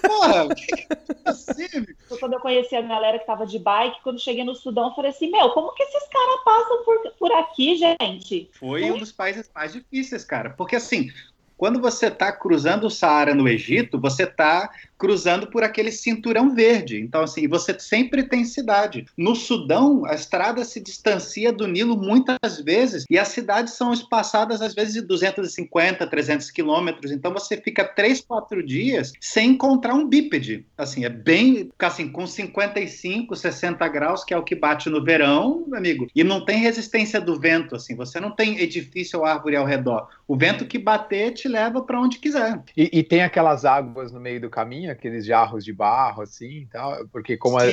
Porra, 0.00 0.48
que 0.54 0.74
é 0.74 1.30
assim? 1.30 1.86
Quando 2.18 2.32
eu 2.32 2.40
conheci 2.40 2.74
a 2.74 2.80
galera 2.80 3.18
que 3.18 3.26
tava 3.26 3.46
de 3.46 3.58
bike, 3.58 4.02
quando 4.02 4.20
cheguei 4.20 4.42
no 4.42 4.54
Sudão, 4.54 4.88
eu 4.88 4.94
falei 4.94 5.10
assim: 5.10 5.30
Meu, 5.30 5.50
como 5.50 5.74
que 5.74 5.82
esses 5.82 6.08
caras 6.08 6.44
passam 6.44 6.84
por, 6.84 7.10
por 7.18 7.32
aqui, 7.32 7.76
gente? 7.76 8.50
Foi 8.54 8.90
um 8.90 8.98
dos 8.98 9.12
países 9.12 9.50
mais 9.54 9.72
difíceis, 9.72 10.24
cara, 10.24 10.50
porque 10.50 10.76
assim, 10.76 11.10
quando 11.56 11.80
você 11.80 12.06
está 12.06 12.32
cruzando 12.32 12.86
o 12.86 12.90
Saara 12.90 13.34
no 13.34 13.48
Egito, 13.48 14.00
você 14.00 14.24
está 14.24 14.70
cruzando 15.02 15.48
por 15.48 15.64
aquele 15.64 15.90
cinturão 15.90 16.54
verde. 16.54 17.00
Então, 17.00 17.22
assim, 17.22 17.48
você 17.48 17.76
sempre 17.76 18.22
tem 18.22 18.44
cidade. 18.44 19.04
No 19.18 19.34
Sudão, 19.34 20.06
a 20.06 20.14
estrada 20.14 20.64
se 20.64 20.78
distancia 20.78 21.52
do 21.52 21.66
Nilo 21.66 21.96
muitas 21.96 22.60
vezes 22.60 23.04
e 23.10 23.18
as 23.18 23.26
cidades 23.26 23.74
são 23.74 23.92
espaçadas, 23.92 24.62
às 24.62 24.74
vezes, 24.74 24.94
de 24.94 25.00
250, 25.00 26.06
300 26.06 26.52
quilômetros. 26.52 27.10
Então, 27.10 27.32
você 27.32 27.56
fica 27.56 27.82
três, 27.82 28.20
quatro 28.20 28.62
dias 28.62 29.12
sem 29.20 29.50
encontrar 29.50 29.94
um 29.94 30.06
bípede. 30.06 30.64
Assim, 30.78 31.04
é 31.04 31.08
bem, 31.08 31.68
assim, 31.80 32.08
com 32.08 32.24
55, 32.24 33.34
60 33.34 33.88
graus, 33.88 34.22
que 34.22 34.32
é 34.32 34.38
o 34.38 34.44
que 34.44 34.54
bate 34.54 34.88
no 34.88 35.02
verão, 35.02 35.66
amigo, 35.74 36.06
e 36.14 36.22
não 36.22 36.44
tem 36.44 36.58
resistência 36.58 37.20
do 37.20 37.40
vento, 37.40 37.74
assim, 37.74 37.96
você 37.96 38.20
não 38.20 38.30
tem 38.30 38.60
edifício 38.60 39.18
ou 39.18 39.24
árvore 39.24 39.56
ao 39.56 39.66
redor. 39.66 40.08
O 40.28 40.36
vento 40.36 40.64
que 40.64 40.78
bater 40.78 41.32
te 41.32 41.48
leva 41.48 41.82
para 41.82 42.00
onde 42.00 42.20
quiser. 42.20 42.62
E, 42.76 42.88
e, 43.00 43.02
tem 43.02 43.22
aquelas 43.22 43.64
águas 43.64 44.12
no 44.12 44.20
meio 44.20 44.40
do 44.40 44.48
caminho, 44.48 44.91
aqueles 44.92 45.26
jarros 45.26 45.64
de 45.64 45.72
barro, 45.72 46.22
assim, 46.22 46.66
tal, 46.70 47.06
porque 47.08 47.36
como 47.36 47.60
é, 47.60 47.72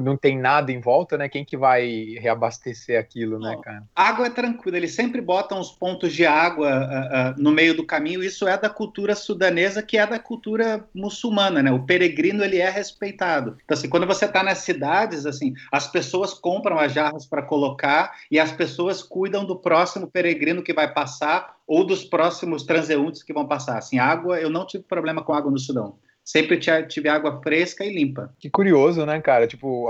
não 0.00 0.16
tem 0.16 0.38
nada 0.38 0.72
em 0.72 0.80
volta, 0.80 1.16
né, 1.16 1.28
quem 1.28 1.44
que 1.44 1.56
vai 1.56 2.16
reabastecer 2.18 2.98
aquilo, 2.98 3.38
né, 3.38 3.56
cara? 3.62 3.84
Água 3.94 4.26
é 4.26 4.30
tranquila, 4.30 4.76
eles 4.76 4.94
sempre 4.94 5.20
botam 5.20 5.60
os 5.60 5.70
pontos 5.70 6.12
de 6.12 6.26
água 6.26 6.68
uh, 6.68 7.38
uh, 7.38 7.42
no 7.42 7.50
meio 7.50 7.76
do 7.76 7.86
caminho, 7.86 8.22
isso 8.22 8.48
é 8.48 8.58
da 8.58 8.68
cultura 8.68 9.14
sudanesa, 9.14 9.82
que 9.82 9.96
é 9.96 10.06
da 10.06 10.18
cultura 10.18 10.84
muçulmana, 10.94 11.62
né, 11.62 11.70
o 11.70 11.84
peregrino, 11.84 12.42
ele 12.42 12.58
é 12.58 12.70
respeitado. 12.70 13.56
Então, 13.64 13.76
assim, 13.76 13.88
quando 13.88 14.06
você 14.06 14.24
está 14.24 14.42
nas 14.42 14.58
cidades, 14.58 15.26
assim, 15.26 15.54
as 15.70 15.86
pessoas 15.86 16.34
compram 16.34 16.78
as 16.78 16.92
jarras 16.92 17.26
para 17.26 17.42
colocar 17.42 18.12
e 18.30 18.38
as 18.38 18.52
pessoas 18.52 19.02
cuidam 19.02 19.44
do 19.44 19.56
próximo 19.56 20.06
peregrino 20.06 20.62
que 20.62 20.72
vai 20.72 20.92
passar 20.92 21.54
ou 21.66 21.84
dos 21.84 22.04
próximos 22.04 22.64
transeuntes 22.64 23.22
que 23.22 23.32
vão 23.32 23.46
passar. 23.46 23.78
Assim, 23.78 23.98
água, 23.98 24.40
eu 24.40 24.50
não 24.50 24.66
tive 24.66 24.84
problema 24.84 25.22
com 25.22 25.32
água 25.32 25.50
no 25.50 25.58
Sudão. 25.58 25.96
Sempre 26.24 26.58
tive 26.88 27.08
água 27.08 27.40
fresca 27.42 27.84
e 27.84 27.94
limpa. 27.94 28.32
Que 28.38 28.48
curioso, 28.48 29.04
né, 29.04 29.20
cara? 29.20 29.46
Tipo, 29.46 29.88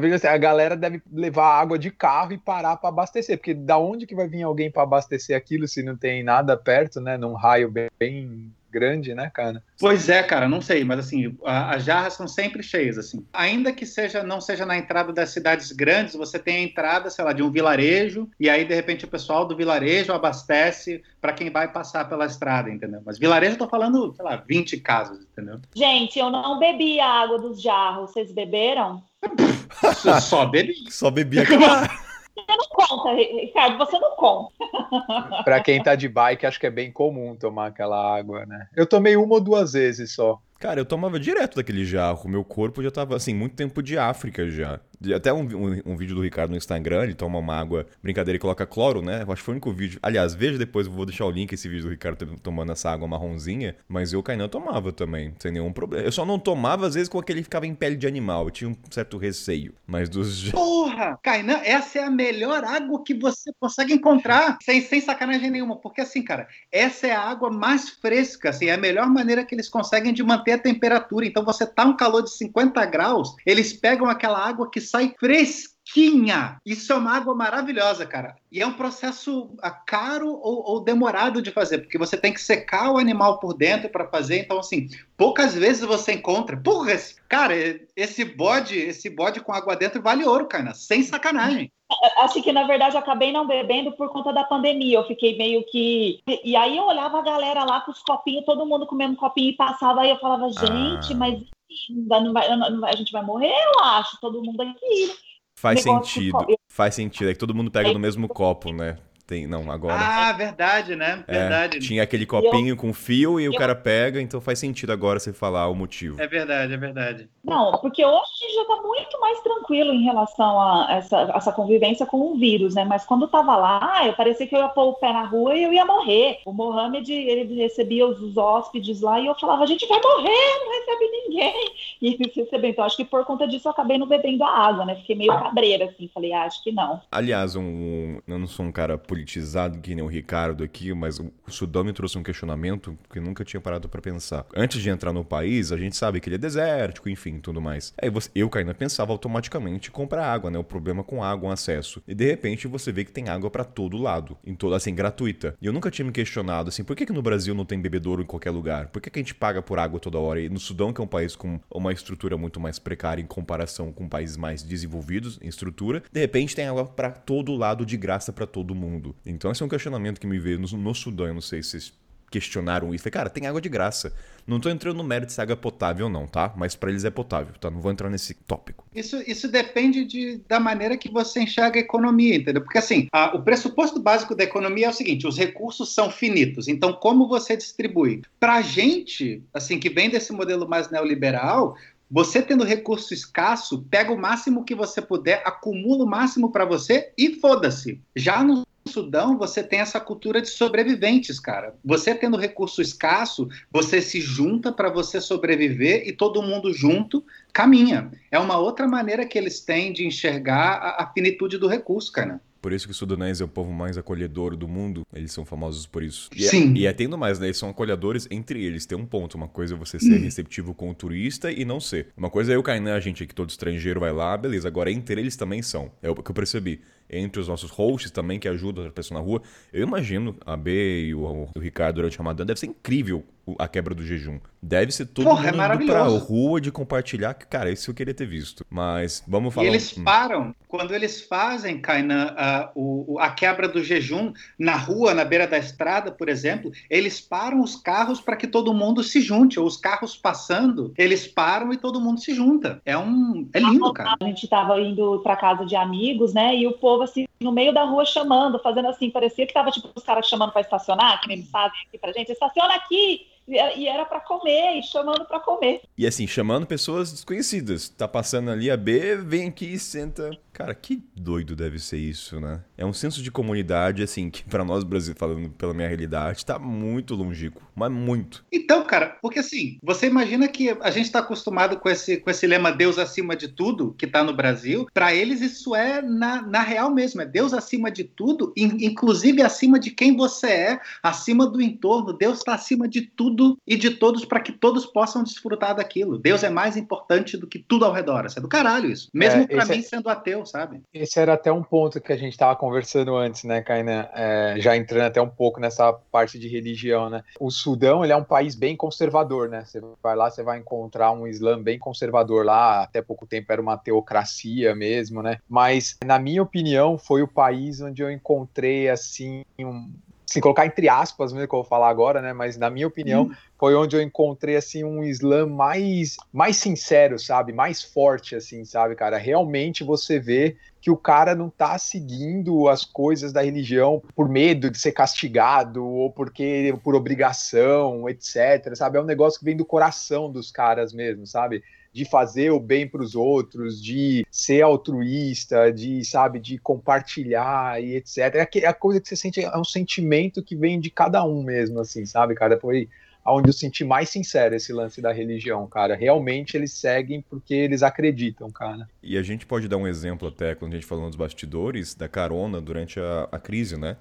vejo 0.00 0.16
assim, 0.16 0.26
a 0.26 0.36
galera 0.36 0.76
deve 0.76 1.00
levar 1.12 1.60
água 1.60 1.78
de 1.78 1.92
carro 1.92 2.32
e 2.32 2.38
parar 2.38 2.76
para 2.76 2.88
abastecer, 2.88 3.38
porque 3.38 3.54
da 3.54 3.78
onde 3.78 4.04
que 4.04 4.14
vai 4.14 4.26
vir 4.26 4.42
alguém 4.42 4.70
para 4.70 4.82
abastecer 4.82 5.36
aquilo 5.36 5.68
se 5.68 5.84
não 5.84 5.96
tem 5.96 6.24
nada 6.24 6.56
perto, 6.56 7.00
né, 7.00 7.16
num 7.16 7.34
raio 7.34 7.70
bem, 7.70 7.88
bem 7.98 8.52
grande, 8.76 9.14
né, 9.14 9.30
cara? 9.32 9.62
Pois 9.80 10.10
é, 10.10 10.22
cara, 10.22 10.46
não 10.46 10.60
sei, 10.60 10.84
mas 10.84 10.98
assim, 10.98 11.34
as 11.42 11.82
jarras 11.82 12.12
são 12.12 12.28
sempre 12.28 12.62
cheias, 12.62 12.98
assim. 12.98 13.24
Ainda 13.32 13.72
que 13.72 13.86
seja 13.86 14.22
não 14.22 14.38
seja 14.38 14.66
na 14.66 14.76
entrada 14.76 15.14
das 15.14 15.30
cidades 15.30 15.72
grandes, 15.72 16.14
você 16.14 16.38
tem 16.38 16.56
a 16.56 16.60
entrada, 16.60 17.08
sei 17.08 17.24
lá, 17.24 17.32
de 17.32 17.42
um 17.42 17.50
vilarejo, 17.50 18.28
e 18.38 18.50
aí 18.50 18.66
de 18.66 18.74
repente 18.74 19.06
o 19.06 19.08
pessoal 19.08 19.46
do 19.46 19.56
vilarejo 19.56 20.12
abastece 20.12 21.02
para 21.22 21.32
quem 21.32 21.50
vai 21.50 21.72
passar 21.72 22.06
pela 22.06 22.26
estrada, 22.26 22.70
entendeu? 22.70 23.00
Mas 23.04 23.18
vilarejo 23.18 23.54
eu 23.54 23.58
tô 23.60 23.68
falando, 23.68 24.14
sei 24.14 24.24
lá, 24.24 24.36
20 24.36 24.76
casas, 24.80 25.26
entendeu? 25.32 25.58
Gente, 25.74 26.18
eu 26.18 26.30
não 26.30 26.58
bebi 26.58 27.00
a 27.00 27.08
água 27.08 27.38
dos 27.38 27.62
jarros, 27.62 28.10
vocês 28.10 28.30
beberam? 28.30 29.02
Só 30.20 30.44
bebi. 30.44 30.74
Só 30.90 31.10
bebi 31.10 31.40
aquela. 31.40 31.88
Você 32.36 32.56
não 32.56 32.68
conta, 32.68 33.12
Ricardo, 33.14 33.78
você 33.78 33.98
não 33.98 34.14
conta. 34.14 34.52
Para 35.42 35.60
quem 35.62 35.82
tá 35.82 35.94
de 35.94 36.06
bike, 36.06 36.44
acho 36.44 36.60
que 36.60 36.66
é 36.66 36.70
bem 36.70 36.92
comum 36.92 37.34
tomar 37.34 37.68
aquela 37.68 38.14
água, 38.14 38.44
né? 38.44 38.68
Eu 38.76 38.86
tomei 38.86 39.16
uma 39.16 39.34
ou 39.34 39.40
duas 39.40 39.72
vezes 39.72 40.14
só. 40.14 40.38
Cara, 40.58 40.80
eu 40.80 40.84
tomava 40.84 41.18
direto 41.18 41.56
daquele 41.56 41.84
jarro. 41.84 42.28
Meu 42.28 42.44
corpo 42.44 42.82
já 42.82 42.90
tava, 42.90 43.16
assim, 43.16 43.34
muito 43.34 43.56
tempo 43.56 43.82
de 43.82 43.98
África 43.98 44.48
já. 44.50 44.80
Até 45.14 45.32
um, 45.32 45.42
um, 45.42 45.82
um, 45.86 45.96
vídeo 45.96 46.14
do 46.14 46.22
Ricardo 46.22 46.50
no 46.50 46.56
Instagram, 46.56 47.04
ele 47.04 47.14
toma 47.14 47.38
uma 47.38 47.54
água, 47.54 47.86
brincadeira, 48.02 48.36
e 48.36 48.40
coloca 48.40 48.66
cloro, 48.66 49.02
né? 49.02 49.22
Eu 49.22 49.32
acho 49.32 49.42
que 49.42 49.46
foi 49.46 49.52
o 49.52 49.56
único 49.56 49.72
vídeo. 49.72 49.98
Aliás, 50.02 50.34
veja 50.34 50.58
depois, 50.58 50.86
vou 50.86 51.04
deixar 51.04 51.26
o 51.26 51.30
link 51.30 51.52
esse 51.52 51.68
vídeo 51.68 51.84
do 51.84 51.90
Ricardo 51.90 52.36
tomando 52.42 52.72
essa 52.72 52.90
água 52.90 53.06
marronzinha. 53.06 53.76
Mas 53.88 54.12
eu, 54.12 54.22
Kainan, 54.22 54.48
tomava 54.48 54.92
também, 54.92 55.34
sem 55.38 55.52
nenhum 55.52 55.72
problema. 55.72 56.04
Eu 56.04 56.12
só 56.12 56.24
não 56.24 56.38
tomava, 56.38 56.86
às 56.86 56.94
vezes, 56.94 57.08
com 57.08 57.18
aquele 57.18 57.40
que 57.40 57.44
ficava 57.44 57.66
em 57.66 57.74
pele 57.74 57.96
de 57.96 58.06
animal. 58.06 58.44
Eu 58.44 58.50
tinha 58.50 58.70
um 58.70 58.76
certo 58.90 59.18
receio. 59.18 59.74
Mas 59.86 60.08
dos. 60.08 60.50
Porra! 60.52 61.18
Kainan, 61.22 61.60
essa 61.64 61.98
é 61.98 62.02
a 62.04 62.10
melhor 62.10 62.64
água 62.64 63.02
que 63.04 63.14
você 63.14 63.52
consegue 63.60 63.92
encontrar, 63.92 64.58
sem, 64.62 64.80
sem 64.80 65.00
sacanagem 65.00 65.50
nenhuma. 65.50 65.76
Porque, 65.76 66.00
assim, 66.00 66.22
cara, 66.22 66.48
essa 66.72 67.06
é 67.06 67.12
a 67.12 67.20
água 67.20 67.50
mais 67.50 67.90
fresca, 67.90 68.50
assim, 68.50 68.66
é 68.66 68.74
a 68.74 68.78
melhor 68.78 69.08
maneira 69.08 69.44
que 69.44 69.54
eles 69.54 69.68
conseguem 69.68 70.12
de 70.12 70.22
manter 70.22 70.52
a 70.52 70.58
temperatura. 70.58 71.26
Então, 71.26 71.44
você 71.44 71.66
tá 71.66 71.84
um 71.84 71.96
calor 71.96 72.22
de 72.22 72.30
50 72.30 72.84
graus, 72.86 73.34
eles 73.44 73.72
pegam 73.72 74.08
aquela 74.08 74.38
água 74.38 74.70
que 74.70 74.80
sai 74.86 75.14
fresquinha. 75.18 76.58
Isso 76.64 76.92
é 76.92 76.96
uma 76.96 77.16
água 77.16 77.34
maravilhosa, 77.34 78.06
cara. 78.06 78.36
E 78.50 78.60
é 78.60 78.66
um 78.66 78.72
processo 78.72 79.54
ah, 79.62 79.70
caro 79.70 80.28
ou, 80.28 80.62
ou 80.64 80.80
demorado 80.80 81.42
de 81.42 81.50
fazer, 81.50 81.78
porque 81.78 81.98
você 81.98 82.16
tem 82.16 82.32
que 82.32 82.40
secar 82.40 82.90
o 82.90 82.98
animal 82.98 83.38
por 83.38 83.54
dentro 83.54 83.88
para 83.88 84.08
fazer. 84.08 84.40
Então, 84.40 84.58
assim, 84.58 84.88
poucas 85.16 85.54
vezes 85.54 85.84
você 85.84 86.12
encontra. 86.12 86.56
Porra, 86.56 86.96
cara, 87.28 87.54
esse 87.94 88.24
bode, 88.24 88.78
esse 88.78 89.08
bode 89.10 89.40
com 89.40 89.52
água 89.52 89.76
dentro 89.76 90.02
vale 90.02 90.24
ouro, 90.24 90.46
cara. 90.46 90.74
Sem 90.74 91.02
sacanagem. 91.02 91.70
Acho 92.18 92.42
que, 92.42 92.52
na 92.52 92.64
verdade, 92.64 92.96
eu 92.96 93.00
acabei 93.00 93.32
não 93.32 93.46
bebendo 93.46 93.92
por 93.92 94.10
conta 94.10 94.32
da 94.32 94.42
pandemia. 94.42 94.98
Eu 94.98 95.06
fiquei 95.06 95.36
meio 95.38 95.64
que. 95.70 96.20
E 96.44 96.56
aí 96.56 96.76
eu 96.76 96.84
olhava 96.84 97.18
a 97.18 97.22
galera 97.22 97.64
lá 97.64 97.80
com 97.82 97.92
os 97.92 98.02
copinhos, 98.02 98.44
todo 98.44 98.66
mundo 98.66 98.86
comendo 98.86 99.16
copinho 99.16 99.50
e 99.50 99.56
passava, 99.56 100.00
aí 100.00 100.10
eu 100.10 100.18
falava, 100.18 100.48
gente, 100.48 101.12
ah. 101.12 101.16
mas 101.16 101.44
não 101.90 102.32
vai, 102.32 102.56
não 102.56 102.80
vai, 102.80 102.92
a 102.92 102.96
gente 102.96 103.12
vai 103.12 103.22
morrer, 103.22 103.52
eu 103.52 103.84
acho, 103.84 104.18
todo 104.20 104.42
mundo 104.42 104.60
aqui. 104.60 105.12
Faz 105.58 105.82
sentido. 105.82 106.38
Faz 106.68 106.94
sentido. 106.94 107.30
É 107.30 107.32
que 107.32 107.38
todo 107.38 107.54
mundo 107.54 107.70
pega 107.70 107.92
no 107.92 107.98
mesmo 107.98 108.28
copo, 108.28 108.72
né? 108.72 108.98
Tem, 109.26 109.44
não, 109.44 109.68
agora. 109.72 109.96
Ah, 109.98 110.32
verdade, 110.32 110.94
né? 110.94 111.24
É, 111.26 111.32
verdade. 111.32 111.78
É, 111.78 111.80
tinha 111.80 112.02
aquele 112.02 112.24
copinho 112.24 112.74
eu, 112.74 112.76
com 112.76 112.92
fio 112.92 113.40
e 113.40 113.46
eu, 113.46 113.52
o 113.52 113.56
cara 113.56 113.74
pega, 113.74 114.20
então 114.20 114.40
faz 114.40 114.60
sentido 114.60 114.92
agora 114.92 115.18
você 115.18 115.32
falar 115.32 115.68
o 115.68 115.74
motivo. 115.74 116.22
É 116.22 116.28
verdade, 116.28 116.72
é 116.72 116.76
verdade. 116.76 117.28
Não, 117.42 117.72
porque 117.78 118.04
hoje 118.04 118.16
a 118.16 118.46
gente 118.46 118.54
já 118.54 118.64
tá 118.64 118.82
muito 118.82 119.20
mais 119.20 119.40
tranquilo 119.40 119.92
em 119.92 120.04
relação 120.04 120.60
a 120.60 120.86
essa, 120.90 121.32
essa 121.34 121.52
convivência 121.52 122.06
com 122.06 122.18
o 122.18 122.36
vírus, 122.36 122.76
né? 122.76 122.84
Mas 122.84 123.04
quando 123.04 123.26
tava 123.26 123.56
lá, 123.56 124.06
eu 124.06 124.12
parecia 124.12 124.46
que 124.46 124.54
eu 124.54 124.60
ia 124.60 124.68
pôr 124.68 124.90
o 124.90 124.94
pé 124.94 125.12
na 125.12 125.24
rua 125.24 125.56
e 125.56 125.64
eu 125.64 125.72
ia 125.72 125.84
morrer. 125.84 126.38
O 126.44 126.52
Mohamed, 126.52 127.12
ele 127.12 127.54
recebia 127.56 128.06
os 128.06 128.36
hóspedes 128.36 129.00
lá 129.00 129.18
e 129.18 129.26
eu 129.26 129.34
falava, 129.34 129.64
a 129.64 129.66
gente 129.66 129.88
vai 129.88 130.00
morrer, 130.00 130.58
não 130.60 130.72
recebe 130.72 131.10
ninguém. 131.10 131.74
E 131.98 132.08
ele 132.08 132.30
recebeu. 132.34 132.70
Então, 132.70 132.84
acho 132.84 132.96
que 132.96 133.06
por 133.06 133.24
conta 133.24 133.48
disso 133.48 133.68
eu 133.68 133.72
acabei 133.72 133.96
não 133.96 134.06
bebendo 134.06 134.44
a 134.44 134.50
água, 134.50 134.84
né? 134.84 134.96
Fiquei 134.96 135.16
meio 135.16 135.32
cabreira, 135.32 135.86
assim. 135.86 136.10
Falei, 136.12 136.30
ah, 136.30 136.42
acho 136.42 136.62
que 136.62 136.70
não. 136.70 137.00
Aliás, 137.10 137.56
um, 137.56 138.20
eu 138.28 138.38
não 138.38 138.46
sou 138.46 138.66
um 138.66 138.72
cara 138.72 138.98
politizado 139.16 139.78
que 139.78 139.94
nem 139.94 140.04
o 140.04 140.06
Ricardo 140.06 140.62
aqui, 140.62 140.92
mas 140.92 141.18
o 141.18 141.32
Sudão 141.48 141.82
me 141.82 141.92
trouxe 141.92 142.18
um 142.18 142.22
questionamento 142.22 142.96
que 143.10 143.18
eu 143.18 143.22
nunca 143.22 143.44
tinha 143.44 143.60
parado 143.60 143.88
para 143.88 144.02
pensar. 144.02 144.44
Antes 144.54 144.82
de 144.82 144.90
entrar 144.90 145.12
no 145.12 145.24
país, 145.24 145.72
a 145.72 145.76
gente 145.76 145.96
sabe 145.96 146.20
que 146.20 146.28
ele 146.28 146.36
é 146.36 146.38
desértico, 146.38 147.08
enfim, 147.08 147.38
tudo 147.38 147.60
mais. 147.60 147.94
Aí 148.00 148.10
você, 148.10 148.30
eu, 148.34 148.50
ainda 148.54 148.74
pensava 148.74 149.12
automaticamente 149.12 149.90
comprar 149.90 150.26
água, 150.26 150.50
né? 150.50 150.58
O 150.58 150.64
problema 150.64 151.02
com 151.02 151.24
água, 151.24 151.48
o 151.48 151.52
acesso. 151.52 152.02
E 152.06 152.14
de 152.14 152.26
repente 152.26 152.68
você 152.68 152.92
vê 152.92 153.04
que 153.04 153.12
tem 153.12 153.28
água 153.28 153.50
para 153.50 153.64
todo 153.64 153.96
lado, 153.96 154.36
em 154.44 154.54
todo, 154.54 154.74
assim, 154.74 154.94
gratuita. 154.94 155.56
E 155.60 155.66
eu 155.66 155.72
nunca 155.72 155.90
tinha 155.90 156.04
me 156.04 156.12
questionado, 156.12 156.68
assim, 156.68 156.84
por 156.84 156.94
que, 156.94 157.06
que 157.06 157.12
no 157.12 157.22
Brasil 157.22 157.54
não 157.54 157.64
tem 157.64 157.80
bebedouro 157.80 158.22
em 158.22 158.26
qualquer 158.26 158.50
lugar? 158.50 158.88
Por 158.88 159.00
que, 159.00 159.08
que 159.08 159.18
a 159.18 159.22
gente 159.22 159.34
paga 159.34 159.62
por 159.62 159.78
água 159.78 159.98
toda 159.98 160.18
hora? 160.18 160.40
E 160.40 160.48
no 160.48 160.60
Sudão, 160.60 160.92
que 160.92 161.00
é 161.00 161.04
um 161.04 161.08
país 161.08 161.34
com 161.34 161.58
uma 161.70 161.92
estrutura 161.92 162.36
muito 162.36 162.60
mais 162.60 162.78
precária 162.78 163.22
em 163.22 163.26
comparação 163.26 163.92
com 163.92 164.08
países 164.08 164.36
mais 164.36 164.62
desenvolvidos 164.62 165.38
em 165.42 165.48
estrutura, 165.48 166.02
de 166.12 166.20
repente 166.20 166.54
tem 166.54 166.66
água 166.66 166.84
para 166.84 167.10
todo 167.10 167.54
lado 167.54 167.86
de 167.86 167.96
graça 167.96 168.32
para 168.32 168.46
todo 168.46 168.74
mundo 168.74 169.05
mundo. 169.06 169.16
Então 169.24 169.50
esse 169.50 169.62
é 169.62 169.66
um 169.66 169.68
questionamento 169.68 170.20
que 170.20 170.26
me 170.26 170.38
veio 170.38 170.58
no, 170.58 170.66
no 170.66 170.94
Sudão, 170.94 171.26
eu 171.26 171.34
não 171.34 171.40
sei 171.40 171.62
se 171.62 171.70
vocês 171.70 171.92
questionaram 172.28 172.92
isso. 172.92 173.08
Cara, 173.08 173.30
tem 173.30 173.46
água 173.46 173.60
de 173.60 173.68
graça. 173.68 174.12
Não 174.46 174.58
tô 174.58 174.68
entrando 174.68 174.96
no 174.96 175.04
mérito 175.04 175.32
se 175.32 175.40
a 175.40 175.44
água 175.44 175.52
é 175.52 175.56
potável 175.56 176.06
ou 176.06 176.12
não, 176.12 176.26
tá? 176.26 176.52
Mas 176.56 176.74
para 176.74 176.90
eles 176.90 177.04
é 177.04 177.10
potável, 177.10 177.54
tá? 177.60 177.70
Não 177.70 177.80
vou 177.80 177.90
entrar 177.90 178.10
nesse 178.10 178.34
tópico. 178.34 178.84
Isso, 178.94 179.22
isso 179.26 179.48
depende 179.48 180.04
de, 180.04 180.40
da 180.48 180.58
maneira 180.58 180.96
que 180.96 181.10
você 181.10 181.40
enxerga 181.40 181.78
a 181.78 181.82
economia, 181.82 182.36
entendeu? 182.36 182.62
Porque 182.62 182.78
assim, 182.78 183.08
a, 183.12 183.34
o 183.36 183.42
pressuposto 183.42 184.00
básico 184.00 184.34
da 184.34 184.44
economia 184.44 184.86
é 184.86 184.90
o 184.90 184.92
seguinte: 184.92 185.26
os 185.26 185.38
recursos 185.38 185.94
são 185.94 186.10
finitos. 186.10 186.68
Então, 186.68 186.92
como 186.92 187.28
você 187.28 187.56
distribui? 187.56 188.22
Pra 188.40 188.60
gente, 188.60 189.42
assim, 189.54 189.78
que 189.78 189.88
vem 189.88 190.10
desse 190.10 190.32
modelo 190.32 190.68
mais 190.68 190.90
neoliberal, 190.90 191.76
você 192.10 192.40
tendo 192.40 192.64
recurso 192.64 193.12
escasso, 193.12 193.82
pega 193.90 194.12
o 194.12 194.18
máximo 194.18 194.64
que 194.64 194.74
você 194.74 195.02
puder, 195.02 195.42
acumula 195.44 196.04
o 196.04 196.08
máximo 196.08 196.52
para 196.52 196.64
você 196.64 197.12
e 197.18 197.34
foda-se. 197.34 198.00
Já 198.14 198.44
no 198.44 198.65
Sudão, 198.86 199.36
você 199.36 199.62
tem 199.62 199.80
essa 199.80 200.00
cultura 200.00 200.40
de 200.40 200.48
sobreviventes, 200.48 201.38
cara. 201.38 201.74
Você 201.84 202.14
tendo 202.14 202.36
recurso 202.36 202.80
escasso, 202.80 203.48
você 203.70 204.00
se 204.00 204.20
junta 204.20 204.72
para 204.72 204.90
você 204.90 205.20
sobreviver 205.20 206.06
e 206.06 206.12
todo 206.12 206.42
mundo 206.42 206.72
junto 206.72 207.24
caminha. 207.52 208.10
É 208.30 208.38
uma 208.38 208.58
outra 208.58 208.86
maneira 208.86 209.26
que 209.26 209.38
eles 209.38 209.60
têm 209.60 209.92
de 209.92 210.06
enxergar 210.06 210.76
a, 210.76 211.02
a 211.02 211.12
finitude 211.12 211.58
do 211.58 211.68
recurso, 211.68 212.12
cara. 212.12 212.40
Por 212.66 212.72
isso 212.72 212.86
que 212.86 212.90
o 212.90 212.94
sudanês 212.94 213.40
é 213.40 213.44
o 213.44 213.48
povo 213.48 213.72
mais 213.72 213.96
acolhedor 213.96 214.56
do 214.56 214.66
mundo. 214.66 215.06
Eles 215.14 215.30
são 215.30 215.44
famosos 215.44 215.86
por 215.86 216.02
isso. 216.02 216.28
E 216.34 216.44
é, 216.44 216.48
Sim. 216.48 216.74
É, 216.74 216.78
e 216.78 216.86
é 216.86 216.92
tendo 216.92 217.16
mais, 217.16 217.38
né? 217.38 217.46
Eles 217.46 217.58
são 217.58 217.68
acolhedores 217.68 218.26
entre 218.28 218.60
eles. 218.64 218.84
Tem 218.84 218.98
um 218.98 219.06
ponto. 219.06 219.36
Uma 219.36 219.46
coisa 219.46 219.74
é 219.74 219.78
você 219.78 220.00
ser 220.00 220.18
hum. 220.18 220.22
receptivo 220.22 220.74
com 220.74 220.90
o 220.90 220.94
turista 220.94 221.52
e 221.52 221.64
não 221.64 221.78
ser. 221.78 222.08
Uma 222.16 222.28
coisa 222.28 222.52
é 222.52 222.56
eu 222.56 222.64
cair 222.64 222.80
na 222.80 222.98
gente 222.98 223.24
que 223.24 223.32
todo 223.32 223.50
estrangeiro 223.50 224.00
vai 224.00 224.12
lá, 224.12 224.36
beleza. 224.36 224.66
Agora, 224.66 224.90
entre 224.90 225.20
eles 225.20 225.36
também 225.36 225.62
são. 225.62 225.92
É 226.02 226.10
o 226.10 226.16
que 226.16 226.28
eu 226.28 226.34
percebi 226.34 226.80
entre 227.10 227.40
os 227.40 227.48
nossos 227.48 227.70
hosts 227.70 228.10
também, 228.10 228.38
que 228.38 228.48
ajudam 228.48 228.86
a 228.86 228.90
pessoa 228.90 229.18
na 229.20 229.24
rua. 229.24 229.42
Eu 229.72 229.86
imagino 229.86 230.36
a 230.44 230.56
B 230.56 231.06
e 231.06 231.14
o, 231.14 231.48
o 231.54 231.58
Ricardo 231.58 231.96
durante 231.96 232.16
o 232.16 232.18
Ramadã 232.18 232.44
deve 232.44 232.60
ser 232.60 232.66
incrível 232.66 233.24
a 233.60 233.68
quebra 233.68 233.94
do 233.94 234.04
jejum. 234.04 234.40
Deve 234.60 234.90
ser 234.90 235.06
todo 235.06 235.24
Porra, 235.26 235.50
é 235.50 235.52
mundo 235.52 235.82
indo 235.84 235.86
pra 235.92 236.02
rua 236.02 236.60
de 236.60 236.72
compartilhar, 236.72 237.32
que, 237.34 237.46
cara, 237.46 237.70
isso 237.70 237.88
eu 237.88 237.94
queria 237.94 238.12
ter 238.12 238.26
visto. 238.26 238.66
Mas 238.68 239.22
vamos 239.28 239.54
falar. 239.54 239.66
E 239.66 239.70
eles 239.70 239.96
Hum. 239.96 240.02
param, 240.02 240.52
quando 240.66 240.92
eles 240.92 241.20
fazem, 241.22 241.80
Kainan, 241.80 242.34
a, 242.36 242.72
o- 242.74 243.16
a 243.20 243.30
quebra 243.30 243.68
do 243.68 243.84
jejum 243.84 244.32
na 244.58 244.74
rua, 244.76 245.14
na 245.14 245.24
beira 245.24 245.46
da 245.46 245.56
estrada, 245.58 246.10
por 246.10 246.28
exemplo, 246.28 246.72
eles 246.90 247.20
param 247.20 247.60
os 247.60 247.76
carros 247.76 248.20
para 248.20 248.34
que 248.34 248.48
todo 248.48 248.74
mundo 248.74 249.04
se 249.04 249.20
junte. 249.20 249.60
Ou 249.60 249.66
os 249.66 249.76
carros 249.76 250.16
passando, 250.16 250.92
eles 250.98 251.28
param 251.28 251.72
e 251.72 251.76
todo 251.76 252.00
mundo 252.00 252.18
se 252.20 252.34
junta. 252.34 252.82
É 252.84 252.98
um. 252.98 253.48
É 253.54 253.60
lindo, 253.60 253.92
cara. 253.92 254.16
A 254.20 254.24
gente 254.24 254.42
estava 254.42 254.80
indo 254.80 255.20
para 255.20 255.36
casa 255.36 255.64
de 255.64 255.76
amigos, 255.76 256.34
né? 256.34 256.56
E 256.56 256.66
o 256.66 256.72
povo, 256.72 256.95
assim, 257.02 257.26
no 257.40 257.52
meio 257.52 257.72
da 257.72 257.84
rua 257.84 258.04
chamando, 258.04 258.58
fazendo 258.58 258.88
assim, 258.88 259.10
parecia 259.10 259.46
que 259.46 259.52
tava 259.54 259.70
tipo 259.70 259.88
os 259.94 260.02
caras 260.04 260.26
chamando 260.28 260.52
para 260.52 260.60
estacionar, 260.62 261.20
que 261.20 261.28
nem 261.28 261.42
fazem 261.44 261.78
aqui 261.88 261.98
pra 261.98 262.12
gente, 262.12 262.32
estaciona 262.32 262.74
aqui! 262.74 263.26
E 263.48 263.86
era- 263.86 264.04
para 264.04 264.18
comer, 264.18 264.76
e 264.76 264.82
chamando 264.82 265.24
para 265.24 265.38
comer. 265.38 265.82
E 265.96 266.04
assim, 266.04 266.26
chamando 266.26 266.66
pessoas 266.66 267.12
desconhecidas. 267.12 267.88
Tá 267.88 268.08
passando 268.08 268.50
ali 268.50 268.68
a 268.68 268.76
B, 268.76 269.14
vem 269.18 269.48
aqui 269.48 269.78
senta. 269.78 270.36
Cara, 270.56 270.74
que 270.74 271.02
doido 271.14 271.54
deve 271.54 271.78
ser 271.78 271.98
isso, 271.98 272.40
né? 272.40 272.60
É 272.78 272.86
um 272.86 272.92
senso 272.92 273.22
de 273.22 273.30
comunidade, 273.30 274.02
assim, 274.02 274.30
que 274.30 274.42
pra 274.42 274.64
nós 274.64 274.82
brasileiros, 274.84 275.20
falando 275.20 275.50
pela 275.50 275.74
minha 275.74 275.86
realidade, 275.86 276.46
tá 276.46 276.58
muito 276.58 277.14
longínquo. 277.14 277.60
Mas 277.74 277.92
muito. 277.92 278.42
Então, 278.50 278.82
cara, 278.84 279.18
porque 279.20 279.40
assim, 279.40 279.78
você 279.82 280.06
imagina 280.06 280.48
que 280.48 280.70
a 280.80 280.90
gente 280.90 281.04
está 281.04 281.18
acostumado 281.18 281.76
com 281.78 281.90
esse, 281.90 282.16
com 282.16 282.30
esse 282.30 282.46
lema 282.46 282.72
Deus 282.72 282.98
acima 282.98 283.36
de 283.36 283.48
tudo, 283.48 283.94
que 283.98 284.06
está 284.06 284.24
no 284.24 284.34
Brasil. 284.34 284.86
Para 284.94 285.14
eles, 285.14 285.42
isso 285.42 285.74
é 285.74 286.00
na, 286.00 286.40
na 286.40 286.62
real 286.62 286.90
mesmo: 286.90 287.20
é 287.20 287.26
Deus 287.26 287.52
acima 287.52 287.90
de 287.90 288.04
tudo, 288.04 288.50
in- 288.56 288.78
inclusive 288.86 289.42
acima 289.42 289.78
de 289.78 289.90
quem 289.90 290.16
você 290.16 290.46
é, 290.46 290.80
acima 291.02 291.46
do 291.46 291.60
entorno. 291.60 292.14
Deus 292.14 292.38
está 292.38 292.54
acima 292.54 292.88
de 292.88 293.02
tudo 293.02 293.58
e 293.66 293.76
de 293.76 293.90
todos 293.90 294.24
para 294.24 294.40
que 294.40 294.52
todos 294.52 294.86
possam 294.86 295.22
desfrutar 295.22 295.76
daquilo. 295.76 296.16
Deus 296.18 296.42
é 296.42 296.48
mais 296.48 296.78
importante 296.78 297.36
do 297.36 297.46
que 297.46 297.58
tudo 297.58 297.84
ao 297.84 297.92
redor. 297.92 298.24
Isso 298.24 298.38
é 298.38 298.42
do 298.42 298.48
caralho 298.48 298.90
isso. 298.90 299.10
Mesmo 299.12 299.42
É, 299.42 299.46
para 299.46 299.58
esse 299.64 299.72
é- 299.72 299.76
mim 299.76 299.82
sendo 299.82 300.08
ateu, 300.08 300.45
Esse 300.92 301.20
era 301.20 301.34
até 301.34 301.52
um 301.52 301.62
ponto 301.62 302.00
que 302.00 302.12
a 302.12 302.16
gente 302.16 302.32
estava 302.32 302.56
conversando 302.56 303.16
antes, 303.16 303.44
né, 303.44 303.62
Kainan? 303.62 304.08
É, 304.14 304.54
já 304.58 304.76
entrando 304.76 305.06
até 305.06 305.20
um 305.20 305.28
pouco 305.28 305.60
nessa 305.60 305.92
parte 305.92 306.38
de 306.38 306.48
religião, 306.48 307.10
né? 307.10 307.22
O 307.38 307.50
Sudão, 307.50 308.04
ele 308.04 308.12
é 308.12 308.16
um 308.16 308.24
país 308.24 308.54
bem 308.54 308.76
conservador, 308.76 309.48
né? 309.48 309.64
Você 309.64 309.80
vai 310.02 310.16
lá, 310.16 310.30
você 310.30 310.42
vai 310.42 310.58
encontrar 310.58 311.12
um 311.12 311.26
Islã 311.26 311.62
bem 311.62 311.78
conservador 311.78 312.44
lá. 312.44 312.82
Até 312.82 313.02
pouco 313.02 313.26
tempo 313.26 313.52
era 313.52 313.60
uma 313.60 313.76
teocracia 313.76 314.74
mesmo, 314.74 315.22
né? 315.22 315.38
Mas, 315.48 315.96
na 316.04 316.18
minha 316.18 316.42
opinião, 316.42 316.98
foi 316.98 317.22
o 317.22 317.28
país 317.28 317.80
onde 317.80 318.02
eu 318.02 318.10
encontrei, 318.10 318.88
assim, 318.88 319.44
um... 319.58 319.90
Se 320.26 320.40
colocar 320.40 320.66
entre 320.66 320.88
aspas, 320.88 321.32
mesmo 321.32 321.48
que 321.48 321.54
eu 321.54 321.60
vou 321.60 321.68
falar 321.68 321.88
agora, 321.88 322.20
né? 322.20 322.32
Mas, 322.32 322.56
na 322.56 322.68
minha 322.68 322.86
opinião, 322.86 323.30
foi 323.58 323.76
onde 323.76 323.94
eu 323.94 324.02
encontrei 324.02 324.56
assim 324.56 324.82
um 324.82 325.04
Islã 325.04 325.46
mais 325.46 326.16
mais 326.32 326.56
sincero, 326.56 327.18
sabe? 327.18 327.52
Mais 327.52 327.82
forte 327.82 328.34
assim, 328.34 328.64
sabe, 328.64 328.96
cara? 328.96 329.18
Realmente 329.18 329.84
você 329.84 330.18
vê 330.18 330.56
que 330.80 330.90
o 330.90 330.96
cara 330.96 331.34
não 331.34 331.48
tá 331.48 331.78
seguindo 331.78 332.68
as 332.68 332.84
coisas 332.84 333.32
da 333.32 333.42
religião 333.42 334.02
por 334.14 334.28
medo 334.28 334.70
de 334.70 334.78
ser 334.78 334.92
castigado 334.92 335.84
ou 335.84 336.12
porque 336.12 336.76
por 336.82 336.94
obrigação, 336.94 338.08
etc, 338.08 338.74
sabe? 338.74 338.98
É 338.98 339.00
um 339.00 339.04
negócio 339.04 339.38
que 339.38 339.44
vem 339.44 339.56
do 339.56 339.64
coração 339.64 340.30
dos 340.30 340.50
caras 340.50 340.92
mesmo, 340.92 341.26
sabe? 341.26 341.62
De 341.96 342.04
fazer 342.04 342.50
o 342.50 342.60
bem 342.60 342.86
para 342.86 343.00
os 343.00 343.14
outros, 343.14 343.82
de 343.82 344.26
ser 344.30 344.60
altruísta, 344.60 345.72
de, 345.72 346.04
sabe, 346.04 346.38
de 346.38 346.58
compartilhar 346.58 347.82
e 347.82 347.96
etc. 347.96 348.18
É 348.34 348.58
é 348.58 348.66
a 348.66 348.74
coisa 348.74 349.00
que 349.00 349.08
você 349.08 349.16
sente, 349.16 349.42
é 349.42 349.56
um 349.56 349.64
sentimento 349.64 350.42
que 350.42 350.54
vem 350.54 350.78
de 350.78 350.90
cada 350.90 351.24
um 351.24 351.42
mesmo, 351.42 351.80
assim, 351.80 352.04
sabe, 352.04 352.34
cara? 352.34 352.60
Foi 352.60 352.86
onde 353.24 353.48
eu 353.48 353.52
senti 353.54 353.82
mais 353.82 354.10
sincero 354.10 354.54
esse 354.54 354.74
lance 354.74 355.00
da 355.00 355.10
religião, 355.10 355.66
cara. 355.66 355.96
Realmente 355.96 356.54
eles 356.54 356.74
seguem 356.74 357.24
porque 357.30 357.54
eles 357.54 357.82
acreditam, 357.82 358.50
cara. 358.50 358.86
E 359.02 359.16
a 359.16 359.22
gente 359.22 359.46
pode 359.46 359.66
dar 359.66 359.78
um 359.78 359.88
exemplo 359.88 360.28
até, 360.28 360.54
quando 360.54 360.72
a 360.72 360.76
gente 360.76 360.86
falou 360.86 361.06
nos 361.06 361.16
bastidores, 361.16 361.94
da 361.94 362.08
carona 362.08 362.60
durante 362.60 363.00
a, 363.00 363.26
a 363.32 363.38
crise, 363.38 363.78
né? 363.78 363.96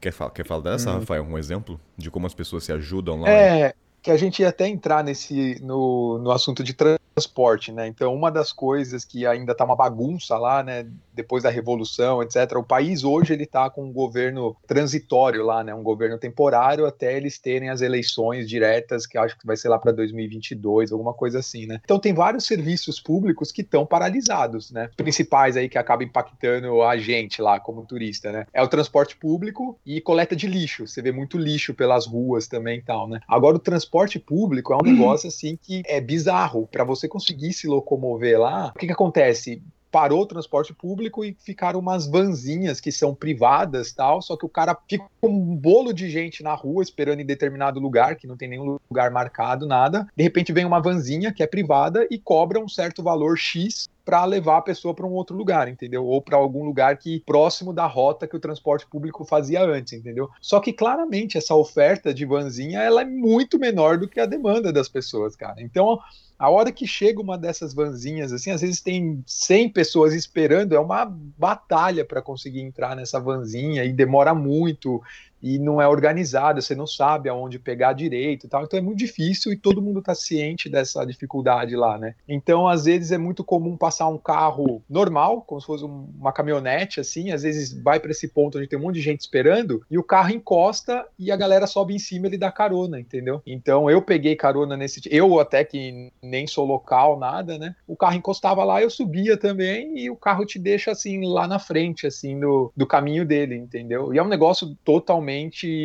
Quer 0.00 0.12
falar, 0.12 0.30
quer 0.30 0.46
falar 0.46 0.62
dessa, 0.62 0.92
Hum. 0.92 1.00
Rafael? 1.00 1.24
Um 1.24 1.36
exemplo 1.36 1.80
de 1.96 2.12
como 2.12 2.28
as 2.28 2.34
pessoas 2.34 2.62
se 2.62 2.72
ajudam 2.72 3.22
lá? 3.22 3.28
É, 3.28 3.74
que 4.02 4.10
a 4.10 4.16
gente 4.16 4.40
ia 4.40 4.48
até 4.48 4.66
entrar 4.66 5.02
nesse 5.04 5.60
no, 5.62 6.18
no 6.18 6.30
assunto 6.30 6.62
de 6.62 6.72
transporte, 7.18 7.72
né? 7.72 7.86
Então, 7.88 8.14
uma 8.14 8.30
das 8.30 8.52
coisas 8.52 9.04
que 9.04 9.26
ainda 9.26 9.54
tá 9.54 9.64
uma 9.64 9.74
bagunça 9.74 10.36
lá, 10.38 10.62
né? 10.62 10.86
Depois 11.12 11.42
da 11.42 11.50
revolução, 11.50 12.22
etc. 12.22 12.52
O 12.56 12.62
país 12.62 13.02
hoje 13.02 13.32
ele 13.32 13.44
tá 13.44 13.68
com 13.68 13.84
um 13.84 13.92
governo 13.92 14.56
transitório 14.66 15.44
lá, 15.44 15.64
né? 15.64 15.74
Um 15.74 15.82
governo 15.82 16.16
temporário 16.16 16.86
até 16.86 17.16
eles 17.16 17.38
terem 17.38 17.70
as 17.70 17.80
eleições 17.80 18.48
diretas, 18.48 19.06
que 19.06 19.18
acho 19.18 19.36
que 19.36 19.46
vai 19.46 19.56
ser 19.56 19.68
lá 19.68 19.78
para 19.78 19.90
2022, 19.90 20.92
alguma 20.92 21.12
coisa 21.12 21.40
assim, 21.40 21.66
né? 21.66 21.80
Então, 21.84 21.98
tem 21.98 22.14
vários 22.14 22.46
serviços 22.46 23.00
públicos 23.00 23.50
que 23.50 23.62
estão 23.62 23.84
paralisados, 23.84 24.70
né? 24.70 24.88
Os 24.90 24.96
principais 24.96 25.56
aí 25.56 25.68
que 25.68 25.78
acabam 25.78 26.06
impactando 26.06 26.82
a 26.82 26.96
gente 26.96 27.42
lá 27.42 27.58
como 27.58 27.84
turista, 27.84 28.30
né? 28.30 28.46
É 28.52 28.62
o 28.62 28.68
transporte 28.68 29.16
público 29.16 29.78
e 29.84 30.00
coleta 30.00 30.36
de 30.36 30.46
lixo. 30.46 30.86
Você 30.86 31.02
vê 31.02 31.10
muito 31.10 31.36
lixo 31.36 31.74
pelas 31.74 32.06
ruas 32.06 32.46
também 32.46 32.78
e 32.78 32.82
tal, 32.82 33.08
né? 33.08 33.18
Agora 33.26 33.56
o 33.56 33.60
transporte 33.60 34.18
público 34.20 34.72
é 34.72 34.76
um 34.76 34.82
negócio 34.92 35.28
assim 35.28 35.58
que 35.60 35.82
é 35.86 36.00
bizarro 36.00 36.68
para 36.70 36.84
você 36.84 37.07
conseguir 37.08 37.52
se 37.52 37.66
locomover 37.66 38.38
lá. 38.40 38.72
O 38.74 38.78
que 38.78 38.86
que 38.86 38.92
acontece? 38.92 39.62
Parou 39.90 40.20
o 40.20 40.26
transporte 40.26 40.74
público 40.74 41.24
e 41.24 41.34
ficaram 41.40 41.80
umas 41.80 42.06
vanzinhas 42.06 42.78
que 42.78 42.92
são 42.92 43.14
privadas 43.14 43.90
tal, 43.90 44.20
só 44.20 44.36
que 44.36 44.44
o 44.44 44.48
cara 44.48 44.76
fica 44.86 45.06
com 45.18 45.28
um 45.28 45.56
bolo 45.56 45.94
de 45.94 46.10
gente 46.10 46.42
na 46.42 46.54
rua 46.54 46.82
esperando 46.82 47.20
em 47.20 47.26
determinado 47.26 47.80
lugar, 47.80 48.16
que 48.16 48.26
não 48.26 48.36
tem 48.36 48.48
nenhum 48.48 48.76
lugar 48.90 49.10
marcado, 49.10 49.66
nada. 49.66 50.06
De 50.14 50.22
repente 50.22 50.52
vem 50.52 50.66
uma 50.66 50.80
vanzinha 50.80 51.32
que 51.32 51.42
é 51.42 51.46
privada 51.46 52.06
e 52.10 52.18
cobra 52.18 52.60
um 52.60 52.68
certo 52.68 53.02
valor 53.02 53.38
X 53.38 53.88
para 54.08 54.24
levar 54.24 54.56
a 54.56 54.62
pessoa 54.62 54.94
para 54.94 55.06
um 55.06 55.12
outro 55.12 55.36
lugar, 55.36 55.68
entendeu? 55.68 56.02
Ou 56.06 56.22
para 56.22 56.38
algum 56.38 56.64
lugar 56.64 56.96
que 56.96 57.22
próximo 57.26 57.74
da 57.74 57.84
rota 57.84 58.26
que 58.26 58.34
o 58.34 58.40
transporte 58.40 58.86
público 58.86 59.22
fazia 59.22 59.62
antes, 59.62 59.92
entendeu? 59.92 60.30
Só 60.40 60.60
que 60.60 60.72
claramente 60.72 61.36
essa 61.36 61.54
oferta 61.54 62.14
de 62.14 62.24
vanzinha 62.24 62.80
ela 62.80 63.02
é 63.02 63.04
muito 63.04 63.58
menor 63.58 63.98
do 63.98 64.08
que 64.08 64.18
a 64.18 64.24
demanda 64.24 64.72
das 64.72 64.88
pessoas, 64.88 65.36
cara. 65.36 65.60
Então 65.60 65.98
a 66.38 66.48
hora 66.48 66.72
que 66.72 66.86
chega 66.86 67.20
uma 67.20 67.36
dessas 67.36 67.74
vanzinhas, 67.74 68.32
assim, 68.32 68.50
às 68.50 68.62
vezes 68.62 68.80
tem 68.80 69.22
100 69.26 69.70
pessoas 69.70 70.14
esperando, 70.14 70.74
é 70.74 70.80
uma 70.80 71.04
batalha 71.04 72.02
para 72.02 72.22
conseguir 72.22 72.62
entrar 72.62 72.96
nessa 72.96 73.20
vanzinha 73.20 73.84
e 73.84 73.92
demora 73.92 74.32
muito 74.32 75.02
e 75.42 75.58
não 75.58 75.80
é 75.80 75.88
organizada, 75.88 76.60
você 76.60 76.74
não 76.74 76.86
sabe 76.86 77.28
aonde 77.28 77.58
pegar 77.58 77.92
direito 77.92 78.46
e 78.46 78.48
tal, 78.48 78.64
então 78.64 78.78
é 78.78 78.82
muito 78.82 78.98
difícil 78.98 79.52
e 79.52 79.56
todo 79.56 79.82
mundo 79.82 80.00
está 80.00 80.14
ciente 80.14 80.68
dessa 80.68 81.04
dificuldade 81.04 81.76
lá, 81.76 81.98
né? 81.98 82.14
Então, 82.28 82.66
às 82.68 82.84
vezes 82.84 83.12
é 83.12 83.18
muito 83.18 83.44
comum 83.44 83.76
passar 83.76 84.08
um 84.08 84.18
carro 84.18 84.82
normal, 84.88 85.42
como 85.42 85.60
se 85.60 85.66
fosse 85.66 85.84
um- 85.84 86.08
uma 86.18 86.32
caminhonete, 86.32 87.00
assim, 87.00 87.30
às 87.30 87.42
vezes 87.42 87.72
vai 87.82 88.00
para 88.00 88.10
esse 88.10 88.28
ponto 88.28 88.58
onde 88.58 88.66
tem 88.66 88.78
um 88.78 88.82
monte 88.82 88.96
de 88.96 89.02
gente 89.02 89.20
esperando 89.20 89.82
e 89.90 89.98
o 89.98 90.02
carro 90.02 90.30
encosta 90.30 91.06
e 91.18 91.30
a 91.30 91.36
galera 91.36 91.66
sobe 91.66 91.94
em 91.94 91.98
cima 91.98 92.26
e 92.26 92.30
ele 92.30 92.38
dá 92.38 92.50
carona, 92.50 92.98
entendeu? 92.98 93.40
Então, 93.46 93.88
eu 93.90 94.02
peguei 94.02 94.34
carona 94.36 94.76
nesse, 94.76 95.00
eu 95.10 95.38
até 95.38 95.64
que 95.64 96.10
nem 96.22 96.46
sou 96.46 96.66
local, 96.66 97.18
nada, 97.18 97.58
né? 97.58 97.74
O 97.86 97.96
carro 97.96 98.16
encostava 98.16 98.64
lá, 98.64 98.82
eu 98.82 98.90
subia 98.90 99.36
também 99.36 99.98
e 99.98 100.10
o 100.10 100.16
carro 100.16 100.44
te 100.44 100.58
deixa 100.58 100.90
assim 100.90 101.24
lá 101.26 101.46
na 101.46 101.58
frente, 101.58 102.06
assim, 102.06 102.38
do, 102.38 102.72
do 102.76 102.86
caminho 102.86 103.24
dele, 103.24 103.56
entendeu? 103.56 104.12
E 104.12 104.18
é 104.18 104.22
um 104.22 104.28
negócio 104.28 104.74
totalmente 104.84 105.27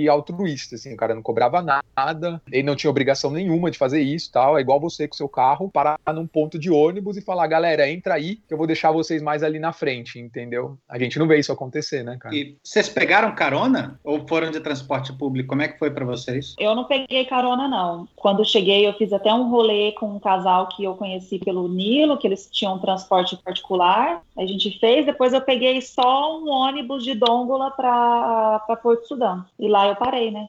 altruísta, 0.09 0.75
assim, 0.75 0.93
o 0.93 0.97
cara 0.97 1.15
não 1.15 1.21
cobrava 1.21 1.61
nada, 1.61 2.41
ele 2.51 2.63
não 2.63 2.75
tinha 2.75 2.89
obrigação 2.89 3.31
nenhuma 3.31 3.71
de 3.71 3.77
fazer 3.77 4.01
isso, 4.01 4.31
tal, 4.31 4.57
é 4.57 4.61
igual 4.61 4.79
você 4.79 5.07
com 5.07 5.15
seu 5.15 5.29
carro, 5.29 5.69
parar 5.71 5.99
num 6.13 6.27
ponto 6.27 6.59
de 6.59 6.71
ônibus 6.71 7.17
e 7.17 7.21
falar, 7.21 7.47
galera, 7.47 7.89
entra 7.89 8.15
aí, 8.15 8.35
que 8.35 8.53
eu 8.53 8.57
vou 8.57 8.67
deixar 8.67 8.91
vocês 8.91 9.21
mais 9.21 9.43
ali 9.43 9.59
na 9.59 9.73
frente, 9.73 10.19
entendeu? 10.19 10.77
A 10.87 10.99
gente 10.99 11.17
não 11.17 11.27
vê 11.27 11.39
isso 11.39 11.51
acontecer, 11.51 12.03
né, 12.03 12.17
cara? 12.19 12.35
E 12.35 12.55
vocês 12.63 12.89
pegaram 12.89 13.33
carona 13.35 13.99
ou 14.03 14.27
foram 14.27 14.51
de 14.51 14.59
transporte 14.59 15.13
público? 15.13 15.49
Como 15.49 15.61
é 15.61 15.67
que 15.67 15.79
foi 15.79 15.91
para 15.91 16.05
vocês? 16.05 16.55
Eu 16.59 16.75
não 16.75 16.85
peguei 16.85 17.25
carona, 17.25 17.67
não. 17.67 18.07
Quando 18.15 18.45
cheguei, 18.45 18.87
eu 18.87 18.93
fiz 18.93 19.11
até 19.13 19.33
um 19.33 19.49
rolê 19.49 19.91
com 19.93 20.07
um 20.07 20.19
casal 20.19 20.67
que 20.67 20.83
eu 20.83 20.95
conheci 20.95 21.39
pelo 21.39 21.67
Nilo, 21.67 22.17
que 22.17 22.27
eles 22.27 22.49
tinham 22.51 22.75
um 22.75 22.79
transporte 22.79 23.37
particular. 23.37 24.21
A 24.37 24.45
gente 24.45 24.77
fez, 24.79 25.05
depois 25.05 25.33
eu 25.33 25.41
peguei 25.41 25.81
só 25.81 26.37
um 26.39 26.49
ônibus 26.49 27.03
de 27.03 27.13
Dongola 27.13 27.71
para 27.71 28.77
Porto 28.81 29.07
Sudão. 29.07 29.32
E 29.59 29.67
lá 29.67 29.87
eu 29.87 29.95
parei, 29.95 30.31
né? 30.31 30.45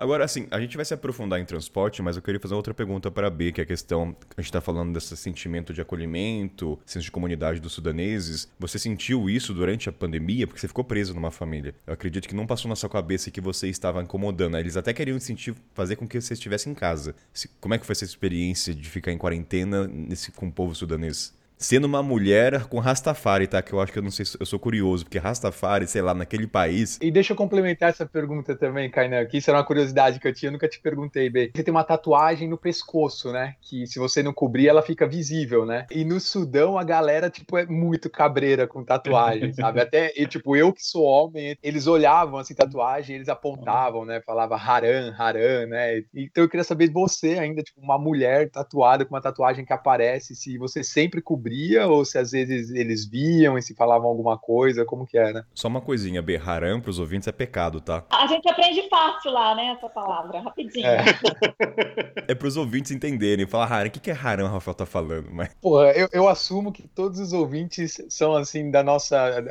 Agora, 0.00 0.24
assim, 0.24 0.46
a 0.50 0.58
gente 0.58 0.76
vai 0.76 0.84
se 0.86 0.94
aprofundar 0.94 1.38
em 1.38 1.44
transporte, 1.44 2.00
mas 2.00 2.16
eu 2.16 2.22
queria 2.22 2.40
fazer 2.40 2.54
outra 2.54 2.72
pergunta 2.72 3.10
para 3.10 3.26
a 3.26 3.30
B, 3.30 3.52
que 3.52 3.60
é 3.60 3.64
a 3.64 3.66
questão. 3.66 4.16
A 4.34 4.40
gente 4.40 4.50
tá 4.50 4.58
falando 4.58 4.94
desse 4.94 5.14
sentimento 5.14 5.74
de 5.74 5.82
acolhimento, 5.82 6.78
senso 6.86 7.04
de 7.04 7.10
comunidade 7.10 7.60
dos 7.60 7.74
sudaneses. 7.74 8.50
Você 8.58 8.78
sentiu 8.78 9.28
isso 9.28 9.52
durante 9.52 9.90
a 9.90 9.92
pandemia? 9.92 10.46
Porque 10.46 10.58
você 10.58 10.66
ficou 10.66 10.84
preso 10.84 11.12
numa 11.12 11.30
família. 11.30 11.74
Eu 11.86 11.92
acredito 11.92 12.26
que 12.26 12.34
não 12.34 12.46
passou 12.46 12.66
na 12.66 12.76
sua 12.76 12.88
cabeça 12.88 13.30
que 13.30 13.42
você 13.42 13.68
estava 13.68 14.02
incomodando. 14.02 14.56
Eles 14.56 14.74
até 14.74 14.94
queriam 14.94 15.20
sentir, 15.20 15.54
fazer 15.74 15.96
com 15.96 16.08
que 16.08 16.18
você 16.18 16.32
estivesse 16.32 16.70
em 16.70 16.74
casa. 16.74 17.14
Como 17.60 17.74
é 17.74 17.78
que 17.78 17.84
foi 17.84 17.92
essa 17.92 18.06
experiência 18.06 18.74
de 18.74 18.88
ficar 18.88 19.12
em 19.12 19.18
quarentena 19.18 19.86
nesse, 19.86 20.32
com 20.32 20.48
o 20.48 20.52
povo 20.52 20.74
sudanês? 20.74 21.38
Sendo 21.60 21.84
uma 21.84 22.02
mulher 22.02 22.64
com 22.64 22.78
Rastafari, 22.78 23.46
tá? 23.46 23.60
Que 23.60 23.74
eu 23.74 23.80
acho 23.80 23.92
que 23.92 23.98
eu 23.98 24.02
não 24.02 24.10
sei, 24.10 24.24
eu 24.40 24.46
sou 24.46 24.58
curioso, 24.58 25.04
porque 25.04 25.18
Rastafari, 25.18 25.86
sei 25.86 26.00
lá, 26.00 26.14
naquele 26.14 26.46
país. 26.46 26.98
E 27.02 27.10
deixa 27.10 27.34
eu 27.34 27.36
complementar 27.36 27.90
essa 27.90 28.06
pergunta 28.06 28.56
também, 28.56 28.90
Kainan, 28.90 29.26
que 29.26 29.36
isso 29.36 29.50
era 29.50 29.58
uma 29.58 29.64
curiosidade 29.64 30.18
que 30.18 30.26
eu 30.26 30.32
tinha, 30.32 30.48
eu 30.48 30.52
nunca 30.54 30.66
te 30.66 30.80
perguntei, 30.80 31.28
B. 31.28 31.50
Você 31.54 31.62
tem 31.62 31.70
uma 31.70 31.84
tatuagem 31.84 32.48
no 32.48 32.56
pescoço, 32.56 33.30
né? 33.30 33.54
Que 33.60 33.86
se 33.86 33.98
você 33.98 34.22
não 34.22 34.32
cobrir, 34.32 34.68
ela 34.68 34.80
fica 34.80 35.06
visível, 35.06 35.66
né? 35.66 35.86
E 35.90 36.02
no 36.02 36.18
Sudão, 36.18 36.78
a 36.78 36.82
galera, 36.82 37.28
tipo, 37.28 37.58
é 37.58 37.66
muito 37.66 38.08
cabreira 38.08 38.66
com 38.66 38.82
tatuagem, 38.82 39.52
sabe? 39.52 39.80
Até, 39.80 40.14
e, 40.16 40.26
tipo, 40.26 40.56
eu 40.56 40.72
que 40.72 40.82
sou 40.82 41.04
homem, 41.04 41.58
eles 41.62 41.86
olhavam, 41.86 42.38
assim, 42.38 42.54
tatuagem, 42.54 43.16
eles 43.16 43.28
apontavam, 43.28 44.06
né? 44.06 44.22
Falava 44.24 44.56
Haran, 44.56 45.14
Haran, 45.18 45.66
né? 45.66 45.98
Então 46.14 46.44
eu 46.44 46.48
queria 46.48 46.64
saber 46.64 46.88
de 46.88 46.94
você 46.94 47.38
ainda, 47.38 47.62
tipo, 47.62 47.82
uma 47.82 47.98
mulher 47.98 48.48
tatuada 48.50 49.04
com 49.04 49.14
uma 49.14 49.20
tatuagem 49.20 49.64
que 49.64 49.72
aparece, 49.74 50.34
se 50.34 50.56
você 50.56 50.82
sempre 50.82 51.20
ou 51.88 52.04
se 52.04 52.18
às 52.18 52.30
vezes 52.32 52.70
eles 52.70 53.04
viam 53.06 53.56
e 53.56 53.62
se 53.62 53.74
falavam 53.74 54.08
alguma 54.08 54.38
coisa, 54.38 54.84
como 54.84 55.06
que 55.06 55.18
era? 55.18 55.46
Só 55.54 55.68
uma 55.68 55.80
coisinha, 55.80 56.22
B, 56.22 56.36
Haran 56.36 56.80
pros 56.80 56.98
ouvintes 56.98 57.28
é 57.28 57.32
pecado, 57.32 57.80
tá? 57.80 58.04
A 58.10 58.26
gente 58.26 58.48
aprende 58.48 58.88
fácil 58.88 59.32
lá, 59.32 59.54
né, 59.54 59.74
essa 59.76 59.88
palavra, 59.88 60.40
rapidinho. 60.40 60.86
É, 60.86 61.04
é 62.28 62.34
pros 62.34 62.56
ouvintes 62.56 62.90
entenderem, 62.90 63.46
falar, 63.46 63.72
Haran, 63.72 63.88
o 63.88 63.90
que, 63.90 64.00
que 64.00 64.10
é 64.10 64.14
Haran, 64.14 64.44
o 64.44 64.52
Rafael 64.52 64.74
tá 64.74 64.86
falando? 64.86 65.28
Mas... 65.30 65.50
Porra, 65.60 65.92
eu, 65.92 66.08
eu 66.12 66.28
assumo 66.28 66.72
que 66.72 66.86
todos 66.88 67.18
os 67.18 67.32
ouvintes 67.32 68.00
são, 68.08 68.34
assim, 68.34 68.70
da 68.70 68.82
nossa, 68.82 69.42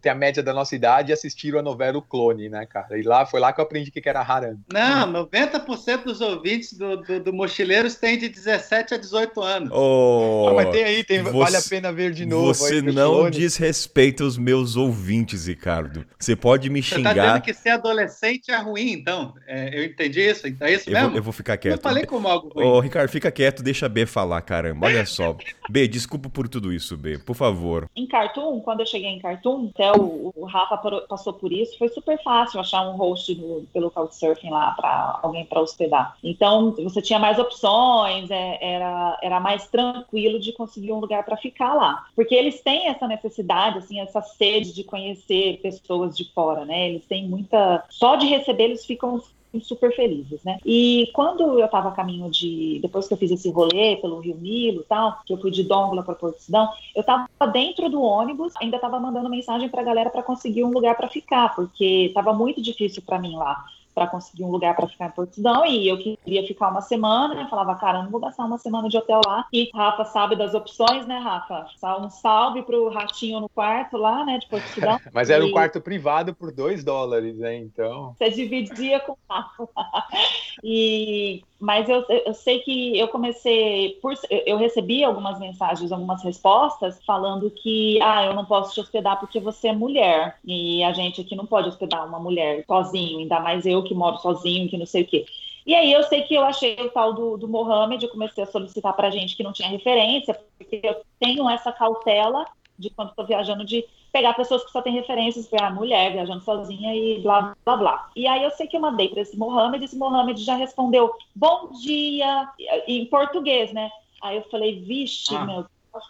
tem 0.00 0.12
a 0.12 0.14
média 0.14 0.42
da 0.42 0.52
nossa 0.52 0.74
idade 0.74 1.10
e 1.10 1.12
assistiram 1.12 1.58
a 1.58 1.62
novela 1.62 1.98
O 1.98 2.02
Clone, 2.02 2.48
né, 2.48 2.66
cara? 2.66 2.98
E 2.98 3.02
lá, 3.02 3.26
foi 3.26 3.40
lá 3.40 3.52
que 3.52 3.60
eu 3.60 3.64
aprendi 3.64 3.90
o 3.90 3.92
que 3.92 4.08
era 4.08 4.20
Haran. 4.20 4.58
Não, 4.72 5.12
90% 5.26 6.04
dos 6.04 6.20
ouvintes 6.20 6.72
do, 6.72 6.96
do, 6.96 7.20
do 7.20 7.32
Mochileiros 7.32 7.96
têm 7.96 8.18
de 8.18 8.28
17 8.28 8.94
a 8.94 8.96
18 8.96 9.40
anos. 9.42 9.70
Oh, 9.72 10.48
ah, 10.50 10.54
mas 10.54 10.70
tem 10.70 10.84
aí, 10.84 11.04
tem, 11.04 11.22
você, 11.22 11.45
vale 11.46 11.56
a 11.56 11.68
pena 11.68 11.92
ver 11.92 12.12
de 12.12 12.26
novo. 12.26 12.54
Você 12.54 12.82
não 12.82 13.30
desrespeita 13.30 14.24
os 14.24 14.36
meus 14.36 14.76
ouvintes, 14.76 15.46
Ricardo. 15.46 16.04
Você 16.18 16.36
pode 16.36 16.68
me 16.68 16.82
xingar. 16.82 17.10
Você 17.10 17.20
tá 17.20 17.26
dizendo 17.26 17.42
que 17.42 17.54
ser 17.54 17.70
adolescente 17.70 18.50
é 18.50 18.56
ruim, 18.56 18.92
então? 18.92 19.34
É, 19.46 19.78
eu 19.78 19.84
entendi 19.84 20.20
isso, 20.20 20.46
então 20.46 20.66
é 20.66 20.74
isso 20.74 20.88
eu 20.88 20.94
mesmo? 20.94 21.08
Vou, 21.10 21.16
eu 21.18 21.22
vou 21.22 21.32
ficar 21.32 21.56
quieto. 21.56 21.76
Eu 21.76 21.82
falei 21.82 22.04
como 22.04 22.28
algo 22.28 22.48
ruim. 22.48 22.66
Ô, 22.66 22.80
Ricardo, 22.80 23.08
fica 23.08 23.30
quieto, 23.30 23.62
deixa 23.62 23.86
a 23.86 23.88
B 23.88 24.06
falar, 24.06 24.40
caramba. 24.42 24.86
Olha 24.86 25.04
só. 25.06 25.36
B, 25.68 25.88
desculpa 25.88 26.28
por 26.28 26.48
tudo 26.48 26.72
isso, 26.72 26.96
B, 26.96 27.18
por 27.18 27.34
favor. 27.34 27.88
Em 27.94 28.06
Cartoon, 28.06 28.60
quando 28.60 28.80
eu 28.80 28.86
cheguei 28.86 29.10
em 29.10 29.18
Cartoon, 29.18 29.70
até 29.74 29.92
o, 29.92 30.32
o 30.34 30.44
Rafa 30.44 30.76
passou 31.08 31.32
por 31.32 31.52
isso, 31.52 31.78
foi 31.78 31.88
super 31.88 32.22
fácil 32.22 32.60
achar 32.60 32.88
um 32.88 32.96
host 32.96 33.34
no, 33.34 33.66
pelo 33.72 33.90
Couchsurfing 33.90 34.50
lá 34.50 34.72
para 34.72 35.20
alguém 35.22 35.44
para 35.44 35.60
hospedar. 35.60 36.16
Então, 36.22 36.72
você 36.72 37.00
tinha 37.00 37.18
mais 37.18 37.38
opções, 37.38 38.30
é, 38.30 38.58
era, 38.60 39.18
era 39.22 39.40
mais 39.40 39.66
tranquilo 39.68 40.38
de 40.38 40.52
conseguir 40.52 40.92
um 40.92 40.98
lugar 40.98 41.24
para 41.24 41.35
ficar 41.36 41.74
lá. 41.74 42.06
Porque 42.14 42.34
eles 42.34 42.60
têm 42.60 42.88
essa 42.88 43.06
necessidade, 43.06 43.78
assim, 43.78 44.00
essa 44.00 44.20
sede 44.20 44.74
de 44.74 44.84
conhecer 44.84 45.60
pessoas 45.62 46.16
de 46.16 46.30
fora, 46.32 46.64
né? 46.64 46.90
Eles 46.90 47.04
têm 47.06 47.28
muita. 47.28 47.84
Só 47.88 48.16
de 48.16 48.26
receber, 48.26 48.64
eles 48.64 48.84
ficam 48.84 49.22
super 49.62 49.94
felizes, 49.94 50.42
né? 50.44 50.58
E 50.64 51.10
quando 51.14 51.58
eu 51.58 51.68
tava 51.68 51.88
a 51.88 51.92
caminho 51.92 52.30
de, 52.30 52.78
depois 52.82 53.06
que 53.06 53.14
eu 53.14 53.18
fiz 53.18 53.30
esse 53.30 53.50
rolê 53.50 53.96
pelo 53.96 54.20
Rio 54.20 54.36
Nilo 54.36 54.80
e 54.80 54.84
tal, 54.84 55.20
que 55.24 55.32
eu 55.32 55.38
fui 55.38 55.50
de 55.50 55.62
Dongola 55.62 56.02
para 56.02 56.14
Porto 56.14 56.40
Cidão, 56.40 56.68
eu 56.94 57.02
tava 57.02 57.28
dentro 57.52 57.88
do 57.88 58.02
ônibus, 58.02 58.52
ainda 58.60 58.78
tava 58.78 59.00
mandando 59.00 59.30
mensagem 59.30 59.68
pra 59.68 59.82
galera 59.82 60.10
para 60.10 60.22
conseguir 60.22 60.64
um 60.64 60.70
lugar 60.70 60.96
para 60.96 61.08
ficar, 61.08 61.54
porque 61.54 62.10
tava 62.14 62.32
muito 62.32 62.60
difícil 62.60 63.02
para 63.04 63.18
mim 63.18 63.36
lá 63.36 63.64
para 63.96 64.06
conseguir 64.06 64.44
um 64.44 64.50
lugar 64.50 64.76
para 64.76 64.86
ficar 64.86 65.06
em 65.06 65.12
Portudão 65.12 65.64
e 65.64 65.88
eu 65.88 65.96
queria 65.96 66.46
ficar 66.46 66.68
uma 66.68 66.82
semana, 66.82 67.34
né? 67.34 67.46
Falava, 67.48 67.74
cara, 67.76 68.02
não 68.02 68.10
vou 68.10 68.20
gastar 68.20 68.44
uma 68.44 68.58
semana 68.58 68.90
de 68.90 68.98
hotel 68.98 69.22
lá. 69.24 69.46
E 69.50 69.70
Rafa 69.74 70.04
sabe 70.04 70.36
das 70.36 70.52
opções, 70.52 71.06
né, 71.06 71.18
Rafa? 71.18 71.66
Um 71.98 72.10
salve 72.10 72.62
pro 72.62 72.90
ratinho 72.90 73.40
no 73.40 73.48
quarto 73.48 73.96
lá, 73.96 74.22
né, 74.22 74.36
de 74.38 74.46
Portudão. 74.48 75.00
Mas 75.14 75.30
era 75.30 75.42
um 75.42 75.50
quarto 75.50 75.80
privado 75.80 76.34
por 76.34 76.52
dois 76.52 76.84
dólares, 76.84 77.38
né? 77.38 77.56
Então. 77.56 78.14
Você 78.18 78.28
dividia 78.28 79.00
com 79.00 79.12
o 79.12 79.18
Rafa. 79.30 79.66
e 80.62 81.42
mas 81.58 81.88
eu, 81.88 82.04
eu 82.08 82.34
sei 82.34 82.60
que 82.60 82.98
eu 82.98 83.08
comecei 83.08 83.98
por 84.02 84.12
eu 84.30 84.58
recebi 84.58 85.02
algumas 85.02 85.38
mensagens, 85.38 85.90
algumas 85.90 86.22
respostas 86.22 87.02
falando 87.04 87.50
que 87.50 88.00
ah, 88.02 88.26
eu 88.26 88.34
não 88.34 88.44
posso 88.44 88.74
te 88.74 88.80
hospedar 88.80 89.18
porque 89.18 89.40
você 89.40 89.68
é 89.68 89.72
mulher 89.72 90.38
e 90.44 90.82
a 90.82 90.92
gente 90.92 91.20
aqui 91.22 91.34
não 91.34 91.46
pode 91.46 91.68
hospedar 91.68 92.06
uma 92.06 92.20
mulher 92.20 92.64
sozinho, 92.66 93.20
ainda 93.20 93.40
mais 93.40 93.64
eu 93.64 93.82
que 93.82 93.94
moro 93.94 94.18
sozinho, 94.18 94.68
que 94.68 94.76
não 94.76 94.86
sei 94.86 95.02
o 95.02 95.06
quê. 95.06 95.24
E 95.66 95.74
aí 95.74 95.90
eu 95.92 96.02
sei 96.04 96.22
que 96.22 96.34
eu 96.34 96.44
achei 96.44 96.76
o 96.78 96.90
tal 96.90 97.12
do, 97.12 97.36
do 97.36 97.48
Mohamed, 97.48 98.04
eu 98.04 98.10
comecei 98.10 98.44
a 98.44 98.46
solicitar 98.46 98.92
para 98.94 99.10
gente 99.10 99.36
que 99.36 99.42
não 99.42 99.52
tinha 99.52 99.68
referência, 99.68 100.38
porque 100.56 100.80
eu 100.82 100.96
tenho 101.18 101.48
essa 101.50 101.72
cautela 101.72 102.46
de 102.78 102.90
quando 102.90 103.10
estou 103.10 103.26
viajando 103.26 103.64
de 103.64 103.84
pegar 104.16 104.32
pessoas 104.32 104.64
que 104.64 104.70
só 104.70 104.80
têm 104.80 104.94
referências 104.94 105.46
para 105.46 105.66
a 105.66 105.70
mulher 105.70 106.10
viajando 106.10 106.42
sozinha 106.42 106.94
e 106.94 107.20
blá 107.20 107.54
blá 107.62 107.76
blá. 107.76 108.10
E 108.16 108.26
aí 108.26 108.42
eu 108.42 108.50
sei 108.50 108.66
que 108.66 108.74
eu 108.74 108.80
mandei 108.80 109.10
para 109.10 109.20
esse 109.20 109.36
Mohamed, 109.36 109.84
esse 109.84 109.96
Mohamed 109.96 110.42
já 110.42 110.54
respondeu 110.56 111.12
bom 111.34 111.68
dia 111.82 112.48
em 112.88 113.04
português, 113.04 113.74
né? 113.74 113.90
Aí 114.22 114.38
eu 114.38 114.42
falei, 114.44 114.80
vixe, 114.80 115.36
ah. 115.36 115.44
meu, 115.44 115.66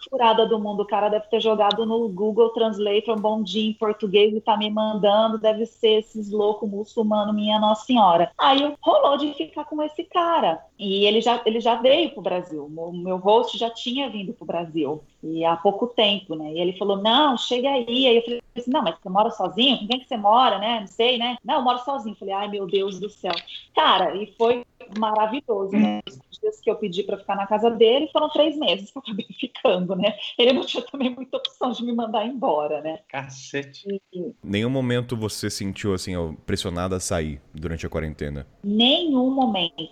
furada 0.09 0.45
do 0.45 0.59
mundo. 0.59 0.81
O 0.81 0.87
cara 0.87 1.09
deve 1.09 1.27
ter 1.27 1.39
jogado 1.39 1.85
no 1.85 2.07
Google 2.09 2.49
Translate 2.49 3.11
um 3.11 3.15
bom 3.15 3.41
dia 3.41 3.69
em 3.69 3.73
português 3.73 4.33
e 4.33 4.41
tá 4.41 4.57
me 4.57 4.69
mandando. 4.69 5.37
Deve 5.37 5.65
ser 5.65 5.99
esses 5.99 6.31
loucos 6.31 6.69
muçulmanos, 6.69 7.35
minha 7.35 7.59
Nossa 7.59 7.85
Senhora. 7.85 8.31
Aí 8.37 8.75
rolou 8.81 9.17
de 9.17 9.33
ficar 9.33 9.65
com 9.65 9.81
esse 9.83 10.03
cara. 10.03 10.59
E 10.77 11.05
ele 11.05 11.21
já, 11.21 11.41
ele 11.45 11.59
já 11.59 11.75
veio 11.75 12.11
pro 12.11 12.21
Brasil. 12.21 12.65
O 12.65 12.91
meu 12.91 13.17
host 13.17 13.57
já 13.57 13.69
tinha 13.69 14.09
vindo 14.09 14.33
pro 14.33 14.45
Brasil. 14.45 15.03
E 15.23 15.43
há 15.43 15.55
pouco 15.55 15.87
tempo, 15.87 16.35
né? 16.35 16.53
E 16.53 16.59
ele 16.59 16.77
falou: 16.77 16.97
Não, 16.97 17.37
chega 17.37 17.69
aí. 17.69 18.07
Aí 18.07 18.17
eu 18.17 18.21
falei 18.21 18.41
assim: 18.55 18.71
Não, 18.71 18.83
mas 18.83 18.95
você 18.99 19.09
mora 19.09 19.31
sozinho? 19.31 19.79
Com 19.79 19.87
quem 19.87 19.99
que 19.99 20.07
você 20.07 20.17
mora, 20.17 20.59
né? 20.59 20.79
Não 20.81 20.87
sei, 20.87 21.17
né? 21.17 21.37
Não, 21.43 21.55
eu 21.55 21.61
moro 21.63 21.79
sozinho. 21.79 22.15
Falei: 22.15 22.33
Ai, 22.33 22.47
meu 22.47 22.67
Deus 22.67 22.99
do 22.99 23.09
céu. 23.09 23.33
Cara, 23.75 24.15
e 24.15 24.27
foi 24.37 24.63
maravilhoso, 24.97 25.75
né? 25.75 26.01
Dias 26.39 26.59
que 26.59 26.69
eu 26.69 26.75
pedi 26.75 27.03
para 27.03 27.17
ficar 27.17 27.35
na 27.35 27.47
casa 27.47 27.69
dele 27.69 28.09
foram 28.11 28.29
três 28.29 28.57
meses 28.57 28.91
que 28.91 28.97
eu 28.97 29.01
acabei 29.01 29.25
ficando, 29.39 29.95
né? 29.95 30.15
Ele 30.37 30.53
não 30.53 30.65
tinha 30.65 30.83
também 30.83 31.09
muita 31.09 31.37
opção 31.37 31.71
de 31.71 31.83
me 31.83 31.93
mandar 31.93 32.25
embora, 32.25 32.81
né? 32.81 32.99
Cacete. 33.07 34.01
E... 34.13 34.33
Nenhum 34.43 34.69
momento 34.69 35.15
você 35.15 35.49
sentiu, 35.49 35.93
assim, 35.93 36.13
pressionada 36.45 36.95
a 36.95 36.99
sair 36.99 37.41
durante 37.53 37.85
a 37.85 37.89
quarentena? 37.89 38.47
Nenhum 38.63 39.29
momento. 39.31 39.87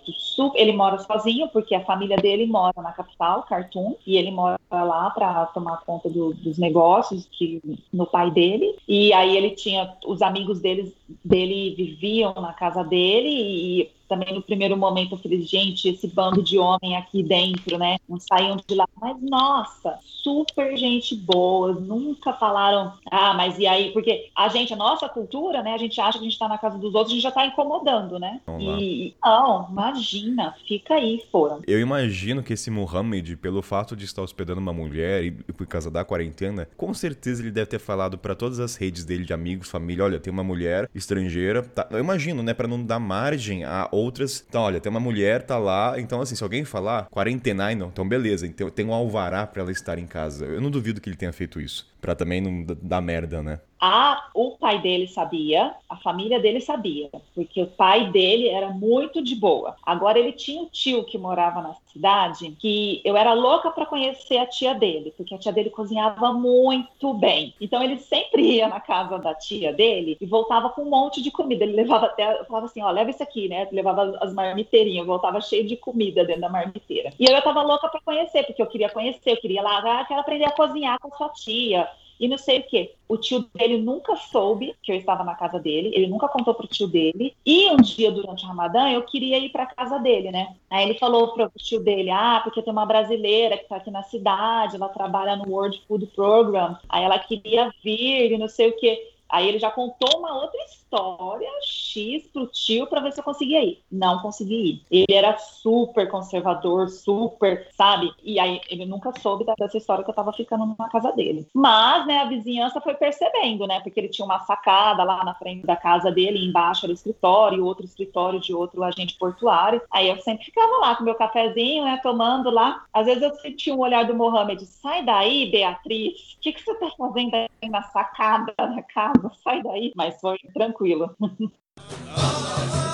Ele 0.54 0.72
mora 0.72 0.98
sozinho, 0.98 1.48
porque 1.48 1.74
a 1.74 1.84
família 1.84 2.16
dele 2.16 2.46
mora 2.46 2.80
na 2.82 2.92
capital, 2.92 3.44
Khartoum, 3.48 3.96
e 4.06 4.16
ele 4.16 4.30
mora 4.30 4.58
lá 4.70 5.10
para 5.10 5.46
tomar 5.46 5.78
conta 5.84 6.08
do, 6.08 6.34
dos 6.34 6.58
negócios 6.58 7.28
que, 7.30 7.60
no 7.92 8.06
pai 8.06 8.30
dele. 8.30 8.76
E 8.86 9.12
aí 9.12 9.36
ele 9.36 9.50
tinha, 9.50 9.96
os 10.06 10.22
amigos 10.22 10.60
deles, 10.60 10.92
dele 11.24 11.74
viviam 11.76 12.34
na 12.34 12.52
casa 12.52 12.82
dele 12.82 13.28
e 13.28 13.95
também 14.08 14.34
no 14.34 14.42
primeiro 14.42 14.76
momento 14.76 15.14
eu 15.14 15.18
falei, 15.18 15.42
gente, 15.42 15.88
esse 15.88 16.08
bando 16.08 16.42
de 16.42 16.58
homem 16.58 16.96
aqui 16.96 17.22
dentro, 17.22 17.78
né? 17.78 17.98
Não 18.08 18.18
saíam 18.18 18.56
de 18.56 18.74
lá. 18.74 18.86
Mas, 19.00 19.16
nossa, 19.22 19.98
super 20.22 20.76
gente 20.76 21.14
boa, 21.14 21.72
nunca 21.72 22.32
falaram, 22.32 22.92
ah, 23.10 23.34
mas 23.34 23.58
e 23.58 23.66
aí? 23.66 23.92
Porque 23.92 24.28
a 24.34 24.48
gente, 24.48 24.72
a 24.72 24.76
nossa 24.76 25.08
cultura, 25.08 25.62
né? 25.62 25.74
A 25.74 25.78
gente 25.78 26.00
acha 26.00 26.18
que 26.18 26.24
a 26.24 26.28
gente 26.28 26.38
tá 26.38 26.48
na 26.48 26.58
casa 26.58 26.78
dos 26.78 26.94
outros, 26.94 27.12
a 27.12 27.14
gente 27.14 27.22
já 27.22 27.30
tá 27.30 27.46
incomodando, 27.46 28.18
né? 28.18 28.40
e, 28.58 29.14
não, 29.24 29.68
imagina, 29.70 30.54
fica 30.66 30.94
aí, 30.94 31.22
foram. 31.30 31.60
Eu 31.66 31.80
imagino 31.80 32.42
que 32.42 32.52
esse 32.52 32.70
Muhammad, 32.70 33.36
pelo 33.36 33.62
fato 33.62 33.94
de 33.94 34.04
estar 34.04 34.22
hospedando 34.22 34.60
uma 34.60 34.72
mulher 34.72 35.24
e 35.24 35.30
por 35.30 35.66
causa 35.66 35.90
da 35.90 36.04
quarentena, 36.04 36.68
com 36.76 36.92
certeza 36.92 37.42
ele 37.42 37.50
deve 37.50 37.66
ter 37.66 37.78
falado 37.78 38.18
para 38.18 38.34
todas 38.34 38.58
as 38.58 38.76
redes 38.76 39.04
dele 39.04 39.24
de 39.24 39.32
amigos, 39.32 39.68
família, 39.68 40.04
olha, 40.04 40.18
tem 40.18 40.32
uma 40.32 40.44
mulher 40.44 40.88
estrangeira, 40.94 41.62
tá? 41.62 41.86
Eu 41.90 41.98
imagino, 41.98 42.42
né, 42.42 42.52
para 42.52 42.68
não 42.68 42.82
dar 42.82 42.98
margem 42.98 43.64
a 43.64 43.88
outras. 43.96 44.44
Então, 44.48 44.62
olha, 44.62 44.80
tem 44.80 44.90
uma 44.90 45.00
mulher, 45.00 45.42
tá 45.42 45.58
lá. 45.58 45.98
Então, 45.98 46.20
assim, 46.20 46.34
se 46.34 46.42
alguém 46.42 46.64
falar 46.64 47.06
quarentena, 47.10 47.74
não, 47.74 47.88
então 47.88 48.06
beleza. 48.08 48.46
Então 48.46 48.68
tem 48.70 48.86
um 48.86 48.92
alvará 48.92 49.46
para 49.46 49.62
ela 49.62 49.72
estar 49.72 49.98
em 49.98 50.06
casa. 50.06 50.44
Eu 50.44 50.60
não 50.60 50.70
duvido 50.70 51.00
que 51.00 51.08
ele 51.08 51.16
tenha 51.16 51.32
feito 51.32 51.60
isso. 51.60 51.86
Pra 52.06 52.14
também 52.14 52.40
não 52.40 52.64
dar 52.80 53.00
merda, 53.00 53.42
né? 53.42 53.58
A, 53.80 54.28
o 54.32 54.52
pai 54.52 54.80
dele 54.80 55.06
sabia, 55.06 55.74
a 55.88 55.96
família 55.96 56.40
dele 56.40 56.60
sabia, 56.60 57.10
porque 57.34 57.60
o 57.60 57.66
pai 57.66 58.10
dele 58.10 58.48
era 58.48 58.70
muito 58.70 59.22
de 59.22 59.34
boa. 59.34 59.74
Agora 59.84 60.18
ele 60.18 60.32
tinha 60.32 60.62
um 60.62 60.66
tio 60.66 61.04
que 61.04 61.18
morava 61.18 61.60
na 61.60 61.74
cidade 61.92 62.56
que 62.58 63.02
eu 63.04 63.16
era 63.16 63.34
louca 63.34 63.70
para 63.70 63.84
conhecer 63.84 64.38
a 64.38 64.46
tia 64.46 64.72
dele, 64.74 65.12
porque 65.16 65.34
a 65.34 65.38
tia 65.38 65.52
dele 65.52 65.68
cozinhava 65.68 66.32
muito 66.32 67.12
bem. 67.12 67.54
Então 67.60 67.82
ele 67.82 67.98
sempre 67.98 68.42
ia 68.42 68.68
na 68.68 68.80
casa 68.80 69.18
da 69.18 69.34
tia 69.34 69.72
dele 69.72 70.16
e 70.20 70.26
voltava 70.26 70.70
com 70.70 70.82
um 70.82 70.90
monte 70.90 71.20
de 71.20 71.30
comida. 71.30 71.64
Ele 71.64 71.76
levava 71.76 72.06
até, 72.06 72.44
falava 72.44 72.66
assim, 72.66 72.82
ó, 72.82 72.90
leva 72.90 73.10
isso 73.10 73.22
aqui, 73.22 73.48
né? 73.48 73.68
Levava 73.72 74.16
as 74.20 74.32
marmiteirinhas, 74.32 75.06
voltava 75.06 75.40
cheio 75.40 75.66
de 75.66 75.76
comida 75.76 76.24
dentro 76.24 76.42
da 76.42 76.48
marmiteira. 76.48 77.12
E 77.18 77.24
eu, 77.24 77.34
eu 77.34 77.42
tava 77.42 77.62
louca 77.62 77.88
para 77.88 78.00
conhecer, 78.00 78.44
porque 78.44 78.62
eu 78.62 78.66
queria 78.66 78.88
conhecer, 78.88 79.32
eu 79.32 79.40
queria 79.40 79.60
lá, 79.60 80.00
ah, 80.00 80.04
quero 80.06 80.20
aprender 80.20 80.44
a 80.46 80.52
cozinhar 80.52 80.98
com 80.98 81.12
a 81.12 81.16
sua 81.16 81.28
tia 81.30 81.88
e 82.18 82.28
não 82.28 82.38
sei 82.38 82.60
o 82.60 82.62
quê. 82.64 82.94
O 83.08 83.16
tio 83.16 83.46
dele 83.54 83.78
nunca 83.78 84.16
soube 84.16 84.74
que 84.82 84.90
eu 84.90 84.96
estava 84.96 85.22
na 85.22 85.34
casa 85.34 85.58
dele, 85.58 85.92
ele 85.94 86.06
nunca 86.06 86.28
contou 86.28 86.54
pro 86.54 86.66
tio 86.66 86.88
dele. 86.88 87.34
E 87.44 87.70
um 87.70 87.76
dia 87.76 88.10
durante 88.10 88.44
o 88.44 88.48
Ramadã 88.48 88.88
eu 88.90 89.02
queria 89.02 89.38
ir 89.38 89.50
para 89.50 89.66
casa 89.66 89.98
dele, 89.98 90.30
né? 90.30 90.56
Aí 90.68 90.84
ele 90.84 90.98
falou 90.98 91.32
pro 91.32 91.50
tio 91.56 91.80
dele: 91.80 92.10
"Ah, 92.10 92.40
porque 92.42 92.62
tem 92.62 92.72
uma 92.72 92.86
brasileira 92.86 93.56
que 93.56 93.68
tá 93.68 93.76
aqui 93.76 93.90
na 93.90 94.02
cidade, 94.02 94.76
ela 94.76 94.88
trabalha 94.88 95.36
no 95.36 95.48
World 95.48 95.80
Food 95.86 96.06
Program. 96.14 96.76
Aí 96.88 97.04
ela 97.04 97.18
queria 97.18 97.72
vir 97.82 98.32
e 98.32 98.38
não 98.38 98.48
sei 98.48 98.70
o 98.70 98.76
quê. 98.76 99.12
Aí 99.28 99.48
ele 99.48 99.58
já 99.58 99.70
contou 99.70 100.18
uma 100.18 100.34
outra 100.34 100.60
história 100.64 101.48
X 101.62 102.26
pro 102.32 102.46
tio 102.46 102.86
para 102.86 103.00
ver 103.00 103.12
se 103.12 103.20
eu 103.20 103.24
conseguia 103.24 103.64
ir. 103.64 103.82
Não 103.90 104.20
consegui 104.20 104.54
ir. 104.90 105.04
Ele 105.08 105.18
era 105.18 105.36
super 105.38 106.08
conservador, 106.08 106.88
super, 106.88 107.68
sabe? 107.76 108.12
E 108.22 108.38
aí 108.38 108.60
ele 108.70 108.86
nunca 108.86 109.12
soube 109.20 109.44
dessa 109.58 109.76
história 109.76 110.04
que 110.04 110.10
eu 110.10 110.14
tava 110.14 110.32
ficando 110.32 110.74
na 110.78 110.88
casa 110.88 111.12
dele. 111.12 111.46
Mas, 111.52 112.06
né, 112.06 112.18
a 112.18 112.24
vizinhança 112.24 112.80
foi 112.80 112.94
percebendo, 112.94 113.66
né? 113.66 113.80
Porque 113.80 113.98
ele 113.98 114.08
tinha 114.08 114.24
uma 114.24 114.40
sacada 114.40 115.02
lá 115.02 115.24
na 115.24 115.34
frente 115.34 115.66
da 115.66 115.76
casa 115.76 116.10
dele, 116.10 116.46
embaixo 116.46 116.86
era 116.86 116.92
o 116.92 116.94
escritório, 116.94 117.64
outro 117.64 117.84
escritório 117.84 118.40
de 118.40 118.54
outro 118.54 118.82
agente 118.82 119.16
portuário. 119.18 119.82
Aí 119.90 120.08
eu 120.08 120.18
sempre 120.18 120.44
ficava 120.44 120.78
lá 120.78 120.96
com 120.96 121.04
meu 121.04 121.14
cafezinho, 121.14 121.84
né, 121.84 121.98
tomando 122.02 122.50
lá. 122.50 122.84
Às 122.92 123.06
vezes 123.06 123.22
eu 123.22 123.34
sentia 123.36 123.74
um 123.74 123.80
olhar 123.80 124.04
do 124.04 124.14
Mohamed, 124.14 124.64
sai 124.66 125.04
daí, 125.04 125.50
Beatriz. 125.50 126.34
O 126.34 126.40
que, 126.40 126.52
que 126.52 126.62
você 126.62 126.74
tá 126.74 126.90
fazendo 126.96 127.34
aí 127.34 127.68
na 127.68 127.82
sacada 127.82 128.54
da 128.56 128.82
casa? 128.82 129.15
Sai 129.42 129.62
daí. 129.62 129.92
Mas 129.94 130.20
foi 130.20 130.36
tranquilo. 130.54 131.14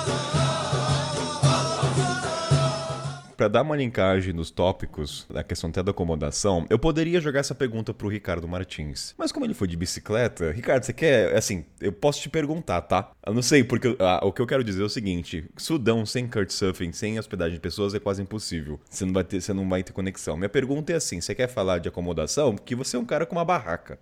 Para 3.43 3.49
dar 3.49 3.61
uma 3.61 3.75
linkagem 3.75 4.31
nos 4.31 4.49
tópicos 4.49 5.27
da 5.29 5.43
questão 5.43 5.69
até 5.69 5.83
da 5.83 5.91
acomodação, 5.91 6.65
eu 6.69 6.79
poderia 6.79 7.19
jogar 7.19 7.41
essa 7.41 7.53
pergunta 7.53 7.93
pro 7.93 8.07
Ricardo 8.07 8.47
Martins. 8.47 9.13
Mas 9.17 9.33
como 9.33 9.45
ele 9.45 9.53
foi 9.53 9.67
de 9.67 9.75
bicicleta, 9.75 10.49
Ricardo, 10.49 10.85
você 10.85 10.93
quer, 10.93 11.35
assim, 11.35 11.65
eu 11.81 11.91
posso 11.91 12.21
te 12.21 12.29
perguntar, 12.29 12.79
tá? 12.83 13.11
Eu 13.27 13.33
não 13.33 13.41
sei, 13.41 13.61
porque 13.61 13.97
ah, 13.99 14.21
o 14.23 14.31
que 14.31 14.41
eu 14.41 14.47
quero 14.47 14.63
dizer 14.63 14.81
é 14.81 14.85
o 14.85 14.89
seguinte: 14.89 15.43
Sudão 15.57 16.05
sem 16.05 16.29
Surfing, 16.47 16.93
sem 16.93 17.19
hospedagem 17.19 17.55
de 17.55 17.59
pessoas 17.59 17.93
é 17.93 17.99
quase 17.99 18.21
impossível. 18.21 18.79
Você 18.89 19.03
não 19.03 19.11
vai 19.11 19.25
ter, 19.25 19.41
você 19.41 19.51
não 19.51 19.67
vai 19.67 19.83
ter 19.83 19.91
conexão. 19.91 20.37
Minha 20.37 20.47
pergunta 20.47 20.93
é 20.93 20.95
assim: 20.95 21.19
você 21.19 21.35
quer 21.35 21.49
falar 21.49 21.79
de 21.79 21.89
acomodação? 21.89 22.55
Que 22.55 22.75
você 22.75 22.95
é 22.95 22.99
um 22.99 23.05
cara 23.05 23.25
com 23.25 23.35
uma 23.35 23.43
barraca. 23.43 23.99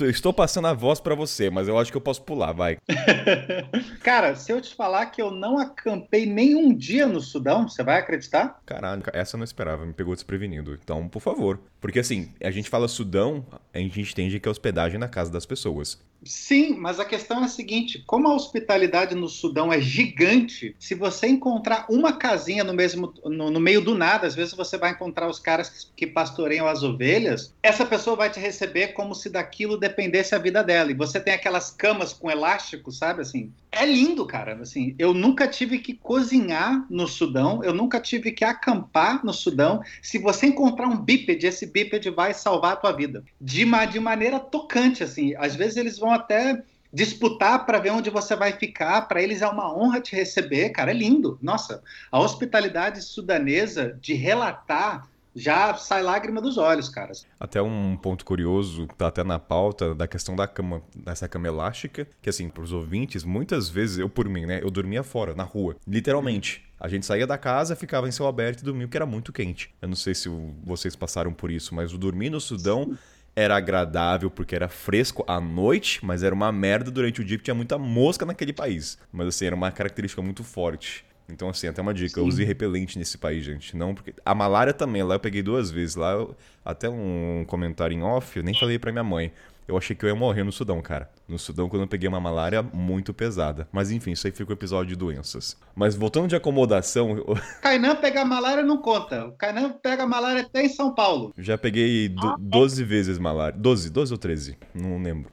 Estou 0.00 0.32
passando 0.32 0.66
a 0.66 0.72
voz 0.72 0.98
para 0.98 1.14
você, 1.14 1.48
mas 1.48 1.68
eu 1.68 1.78
acho 1.78 1.92
que 1.92 1.96
eu 1.96 2.00
posso 2.00 2.22
pular, 2.22 2.50
vai. 2.50 2.78
cara, 4.02 4.34
se 4.34 4.50
eu 4.50 4.60
te 4.60 4.74
falar 4.74 5.06
que 5.06 5.22
eu 5.22 5.30
não 5.30 5.60
acampei 5.60 6.26
nenhum 6.26 6.74
dia 6.74 7.06
no 7.06 7.20
Sudão, 7.20 7.68
você 7.68 7.84
vai 7.84 8.00
acreditar? 8.00 8.60
Caralho, 8.80 9.02
essa 9.12 9.36
eu 9.36 9.38
não 9.38 9.44
esperava, 9.44 9.84
me 9.84 9.92
pegou 9.92 10.14
desprevenido. 10.14 10.72
Então, 10.72 11.06
por 11.06 11.20
favor. 11.20 11.60
Porque 11.82 11.98
assim, 11.98 12.32
a 12.42 12.50
gente 12.50 12.70
fala 12.70 12.88
Sudão, 12.88 13.44
a 13.74 13.78
gente 13.78 14.00
entende 14.00 14.40
que 14.40 14.48
é 14.48 14.50
hospedagem 14.50 14.98
na 14.98 15.06
casa 15.06 15.30
das 15.30 15.44
pessoas. 15.44 16.02
Sim, 16.22 16.76
mas 16.76 17.00
a 17.00 17.04
questão 17.04 17.42
é 17.42 17.44
a 17.44 17.48
seguinte: 17.48 18.02
como 18.06 18.28
a 18.28 18.34
hospitalidade 18.34 19.14
no 19.14 19.28
Sudão 19.28 19.72
é 19.72 19.80
gigante, 19.80 20.74
se 20.78 20.94
você 20.94 21.26
encontrar 21.26 21.86
uma 21.88 22.12
casinha 22.12 22.62
no 22.62 22.74
mesmo 22.74 23.14
no, 23.24 23.50
no, 23.50 23.60
meio 23.60 23.80
do 23.80 23.94
nada, 23.94 24.26
às 24.26 24.34
vezes 24.34 24.54
você 24.54 24.76
vai 24.76 24.90
encontrar 24.90 25.28
os 25.28 25.38
caras 25.38 25.90
que 25.96 26.06
pastoreiam 26.06 26.66
as 26.66 26.82
ovelhas, 26.82 27.54
essa 27.62 27.86
pessoa 27.86 28.16
vai 28.16 28.30
te 28.30 28.38
receber 28.38 28.88
como 28.88 29.14
se 29.14 29.30
daquilo 29.30 29.78
dependesse 29.78 30.34
a 30.34 30.38
vida 30.38 30.62
dela. 30.62 30.90
E 30.90 30.94
você 30.94 31.18
tem 31.18 31.32
aquelas 31.32 31.70
camas 31.70 32.12
com 32.12 32.30
elástico, 32.30 32.92
sabe 32.92 33.22
assim? 33.22 33.52
É 33.72 33.86
lindo, 33.86 34.26
cara. 34.26 34.58
Assim, 34.60 34.94
eu 34.98 35.14
nunca 35.14 35.48
tive 35.48 35.78
que 35.78 35.94
cozinhar 35.94 36.84
no 36.90 37.06
Sudão, 37.06 37.62
eu 37.64 37.72
nunca 37.72 38.00
tive 38.00 38.32
que 38.32 38.44
acampar 38.44 39.24
no 39.24 39.32
Sudão. 39.32 39.82
Se 40.02 40.18
você 40.18 40.46
encontrar 40.46 40.88
um 40.88 40.96
bípede, 40.96 41.46
esse 41.46 41.66
bípede 41.66 42.10
vai 42.10 42.34
salvar 42.34 42.72
a 42.72 42.76
tua 42.76 42.92
vida. 42.92 43.24
De, 43.40 43.64
de 43.90 44.00
maneira 44.00 44.38
tocante, 44.38 45.02
assim. 45.02 45.34
Às 45.36 45.54
vezes 45.54 45.76
eles 45.76 45.98
vão 45.98 46.09
até 46.12 46.62
disputar 46.92 47.64
para 47.64 47.78
ver 47.78 47.90
onde 47.90 48.10
você 48.10 48.34
vai 48.34 48.52
ficar. 48.52 49.02
Para 49.02 49.22
eles 49.22 49.42
é 49.42 49.48
uma 49.48 49.72
honra 49.74 50.00
te 50.00 50.14
receber, 50.14 50.70
cara. 50.70 50.90
É 50.90 50.94
lindo. 50.94 51.38
Nossa, 51.40 51.82
a 52.10 52.20
hospitalidade 52.20 53.02
sudanesa 53.02 53.96
de 54.00 54.14
relatar 54.14 55.08
já 55.34 55.74
sai 55.74 56.02
lágrima 56.02 56.40
dos 56.40 56.58
olhos, 56.58 56.88
cara. 56.88 57.12
Até 57.38 57.62
um 57.62 57.96
ponto 57.96 58.24
curioso, 58.24 58.86
tá 58.98 59.06
até 59.06 59.22
na 59.22 59.38
pauta, 59.38 59.94
da 59.94 60.08
questão 60.08 60.34
da 60.34 60.46
cama, 60.46 60.82
dessa 60.94 61.28
cama 61.28 61.46
elástica, 61.46 62.06
que 62.20 62.28
assim, 62.28 62.48
pros 62.48 62.72
ouvintes, 62.72 63.22
muitas 63.22 63.68
vezes, 63.68 63.98
eu 63.98 64.08
por 64.08 64.28
mim, 64.28 64.46
né, 64.46 64.60
eu 64.62 64.70
dormia 64.70 65.02
fora, 65.02 65.34
na 65.34 65.44
rua, 65.44 65.76
literalmente. 65.86 66.64
A 66.80 66.88
gente 66.88 67.06
saía 67.06 67.26
da 67.26 67.38
casa, 67.38 67.76
ficava 67.76 68.08
em 68.08 68.12
céu 68.12 68.26
aberto 68.26 68.60
e 68.60 68.64
dormia, 68.64 68.86
porque 68.86 68.96
era 68.96 69.06
muito 69.06 69.32
quente. 69.32 69.72
Eu 69.80 69.88
não 69.88 69.96
sei 69.96 70.14
se 70.14 70.28
vocês 70.64 70.96
passaram 70.96 71.32
por 71.32 71.50
isso, 71.50 71.74
mas 71.74 71.92
o 71.92 71.98
dormir 71.98 72.30
no 72.30 72.40
Sudão 72.40 72.84
Sim. 72.84 72.98
Era 73.34 73.56
agradável 73.56 74.30
porque 74.30 74.54
era 74.54 74.68
fresco 74.68 75.24
à 75.26 75.40
noite, 75.40 76.04
mas 76.04 76.22
era 76.22 76.34
uma 76.34 76.50
merda 76.52 76.90
durante 76.90 77.20
o 77.20 77.24
dia 77.24 77.36
porque 77.38 77.46
tinha 77.46 77.54
muita 77.54 77.78
mosca 77.78 78.26
naquele 78.26 78.52
país. 78.52 78.98
Mas 79.12 79.28
assim, 79.28 79.46
era 79.46 79.54
uma 79.54 79.70
característica 79.70 80.20
muito 80.20 80.42
forte. 80.44 81.04
Então, 81.32 81.48
assim, 81.48 81.68
até 81.68 81.80
uma 81.80 81.94
dica, 81.94 82.20
Sim. 82.20 82.26
use 82.26 82.44
repelente 82.44 82.98
nesse 82.98 83.16
país, 83.16 83.44
gente. 83.44 83.76
Não, 83.76 83.94
porque. 83.94 84.12
A 84.24 84.34
malária 84.34 84.72
também, 84.72 85.02
lá 85.02 85.14
eu 85.14 85.20
peguei 85.20 85.42
duas 85.42 85.70
vezes. 85.70 85.94
Lá, 85.94 86.12
eu... 86.12 86.36
até 86.64 86.88
um 86.88 87.44
comentário 87.46 87.96
em 87.96 88.02
off, 88.02 88.36
eu 88.36 88.42
nem 88.42 88.54
falei 88.58 88.78
pra 88.78 88.90
minha 88.90 89.04
mãe. 89.04 89.32
Eu 89.70 89.78
achei 89.78 89.94
que 89.94 90.04
eu 90.04 90.08
ia 90.08 90.16
morrer 90.16 90.42
no 90.42 90.50
Sudão, 90.50 90.82
cara. 90.82 91.08
No 91.28 91.38
Sudão, 91.38 91.68
quando 91.68 91.82
eu 91.82 91.86
peguei 91.86 92.08
uma 92.08 92.18
malária 92.18 92.60
muito 92.60 93.14
pesada. 93.14 93.68
Mas 93.70 93.92
enfim, 93.92 94.10
isso 94.10 94.26
aí 94.26 94.32
fica 94.32 94.50
o 94.50 94.52
episódio 94.52 94.88
de 94.88 94.96
doenças. 94.96 95.56
Mas 95.76 95.94
voltando 95.94 96.26
de 96.26 96.34
acomodação. 96.34 97.16
Eu... 97.16 97.38
Kainan 97.62 97.94
pegar 97.94 98.24
malária 98.24 98.64
não 98.64 98.78
conta. 98.78 99.26
O 99.26 99.32
Kainan 99.32 99.70
pega 99.70 100.04
malária 100.08 100.42
até 100.42 100.64
em 100.64 100.68
São 100.68 100.92
Paulo. 100.92 101.32
Já 101.38 101.56
peguei 101.56 102.08
do, 102.08 102.36
12 102.36 102.82
vezes 102.82 103.16
malária. 103.16 103.56
12, 103.56 103.90
12 103.90 104.12
ou 104.12 104.18
13? 104.18 104.58
Não 104.74 105.00
lembro. 105.00 105.30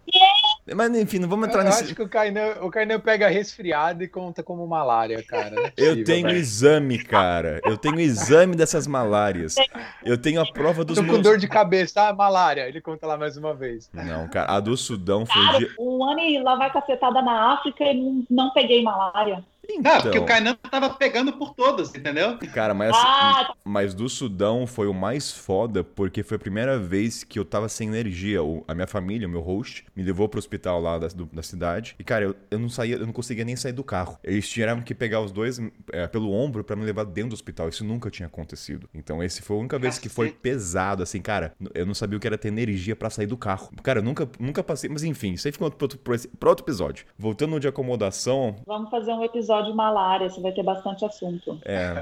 Mas 0.75 0.95
enfim, 0.95 1.19
não 1.19 1.29
vamos 1.29 1.47
entrar 1.47 1.61
eu 1.61 1.65
nesse. 1.65 1.81
Eu 1.81 1.85
acho 1.85 1.95
que 1.95 2.01
o 2.01 2.09
Kainan, 2.09 2.55
o 2.61 2.69
Kainan 2.69 2.99
pega 2.99 3.27
resfriado 3.27 4.03
e 4.03 4.07
conta 4.07 4.43
como 4.43 4.67
malária, 4.67 5.23
cara. 5.23 5.55
É 5.59 5.69
possível, 5.69 5.97
eu 5.97 6.03
tenho 6.03 6.27
véio. 6.27 6.37
exame, 6.37 7.03
cara. 7.03 7.61
Eu 7.63 7.77
tenho 7.77 7.99
exame 7.99 8.55
dessas 8.55 8.87
malárias. 8.87 9.55
Eu 10.03 10.17
tenho 10.17 10.41
a 10.41 10.45
prova 10.45 10.83
dos 10.83 10.97
Tô 10.97 11.03
meus... 11.03 11.17
com 11.17 11.21
dor 11.21 11.37
de 11.37 11.47
cabeça, 11.47 12.07
ah, 12.07 12.13
malária. 12.13 12.67
Ele 12.67 12.81
conta 12.81 13.07
lá 13.07 13.17
mais 13.17 13.37
uma 13.37 13.53
vez. 13.53 13.89
Não, 13.93 14.27
cara, 14.27 14.51
a 14.51 14.59
do 14.59 14.75
Sudão 14.75 15.25
foi 15.25 15.45
cara, 15.45 15.59
de... 15.59 15.75
Um 15.79 16.03
ano 16.03 16.19
e 16.19 16.41
lá 16.41 16.55
vai 16.55 16.71
cacetada 16.71 17.21
na 17.21 17.53
África 17.53 17.83
e 17.83 17.93
não, 17.93 18.25
não 18.29 18.53
peguei 18.53 18.81
malária. 18.83 19.43
Então, 19.69 19.93
não, 19.93 20.01
porque 20.01 20.17
o 20.19 20.25
Kainan 20.25 20.55
tava 20.69 20.89
pegando 20.91 21.33
por 21.33 21.53
todos, 21.53 21.93
entendeu? 21.93 22.37
Cara, 22.53 22.73
mas, 22.73 22.95
ah, 22.95 23.53
mas 23.63 23.93
do 23.93 24.07
Sudão 24.09 24.65
foi 24.65 24.87
o 24.87 24.93
mais 24.93 25.31
foda, 25.31 25.83
porque 25.83 26.23
foi 26.23 26.37
a 26.37 26.39
primeira 26.39 26.79
vez 26.79 27.23
que 27.23 27.37
eu 27.37 27.45
tava 27.45 27.69
sem 27.69 27.89
energia. 27.89 28.43
O, 28.43 28.63
a 28.67 28.73
minha 28.73 28.87
família, 28.87 29.27
o 29.27 29.31
meu 29.31 29.41
host, 29.41 29.85
me 29.95 30.03
levou 30.03 30.27
pro 30.29 30.39
hospital 30.39 30.79
lá 30.79 30.97
da, 30.97 31.07
do, 31.07 31.25
da 31.25 31.43
cidade. 31.43 31.95
E, 31.99 32.03
cara, 32.03 32.25
eu, 32.25 32.35
eu 32.49 32.59
não 32.59 32.69
saía, 32.69 32.95
eu 32.95 33.05
não 33.05 33.13
conseguia 33.13 33.45
nem 33.45 33.55
sair 33.55 33.73
do 33.73 33.83
carro. 33.83 34.17
Eles 34.23 34.49
tiveram 34.49 34.81
que 34.81 34.95
pegar 34.95 35.21
os 35.21 35.31
dois 35.31 35.59
é, 35.91 36.07
pelo 36.07 36.31
ombro 36.31 36.63
para 36.63 36.75
me 36.75 36.85
levar 36.85 37.05
dentro 37.05 37.31
do 37.31 37.33
hospital. 37.33 37.69
Isso 37.69 37.83
nunca 37.83 38.09
tinha 38.09 38.27
acontecido. 38.27 38.89
Então, 38.93 39.23
esse 39.23 39.41
foi 39.41 39.57
a 39.57 39.59
única 39.59 39.77
vez 39.77 39.99
que 39.99 40.09
foi 40.09 40.31
pesado, 40.31 41.03
assim, 41.03 41.21
cara. 41.21 41.53
Eu 41.73 41.85
não 41.85 41.93
sabia 41.93 42.17
o 42.17 42.19
que 42.19 42.27
era 42.27 42.37
ter 42.37 42.47
energia 42.47 42.95
para 42.95 43.09
sair 43.09 43.27
do 43.27 43.37
carro. 43.37 43.69
Cara, 43.83 43.99
eu 43.99 44.03
nunca, 44.03 44.29
nunca 44.39 44.63
passei. 44.63 44.89
Mas 44.89 45.03
enfim, 45.03 45.33
isso 45.33 45.47
aí 45.47 45.51
ficou 45.51 45.69
pro 45.69 45.85
outro, 45.85 45.99
pro 46.39 46.49
outro 46.49 46.63
episódio. 46.63 47.05
Voltando 47.17 47.59
de 47.59 47.67
acomodação. 47.67 48.55
Vamos 48.65 48.89
fazer 48.89 49.11
um 49.11 49.23
episódio 49.23 49.56
episódio 49.57 49.75
malária, 49.75 50.29
você 50.29 50.39
vai 50.39 50.51
ter 50.51 50.63
bastante 50.63 51.03
assunto. 51.05 51.59
É, 51.65 52.01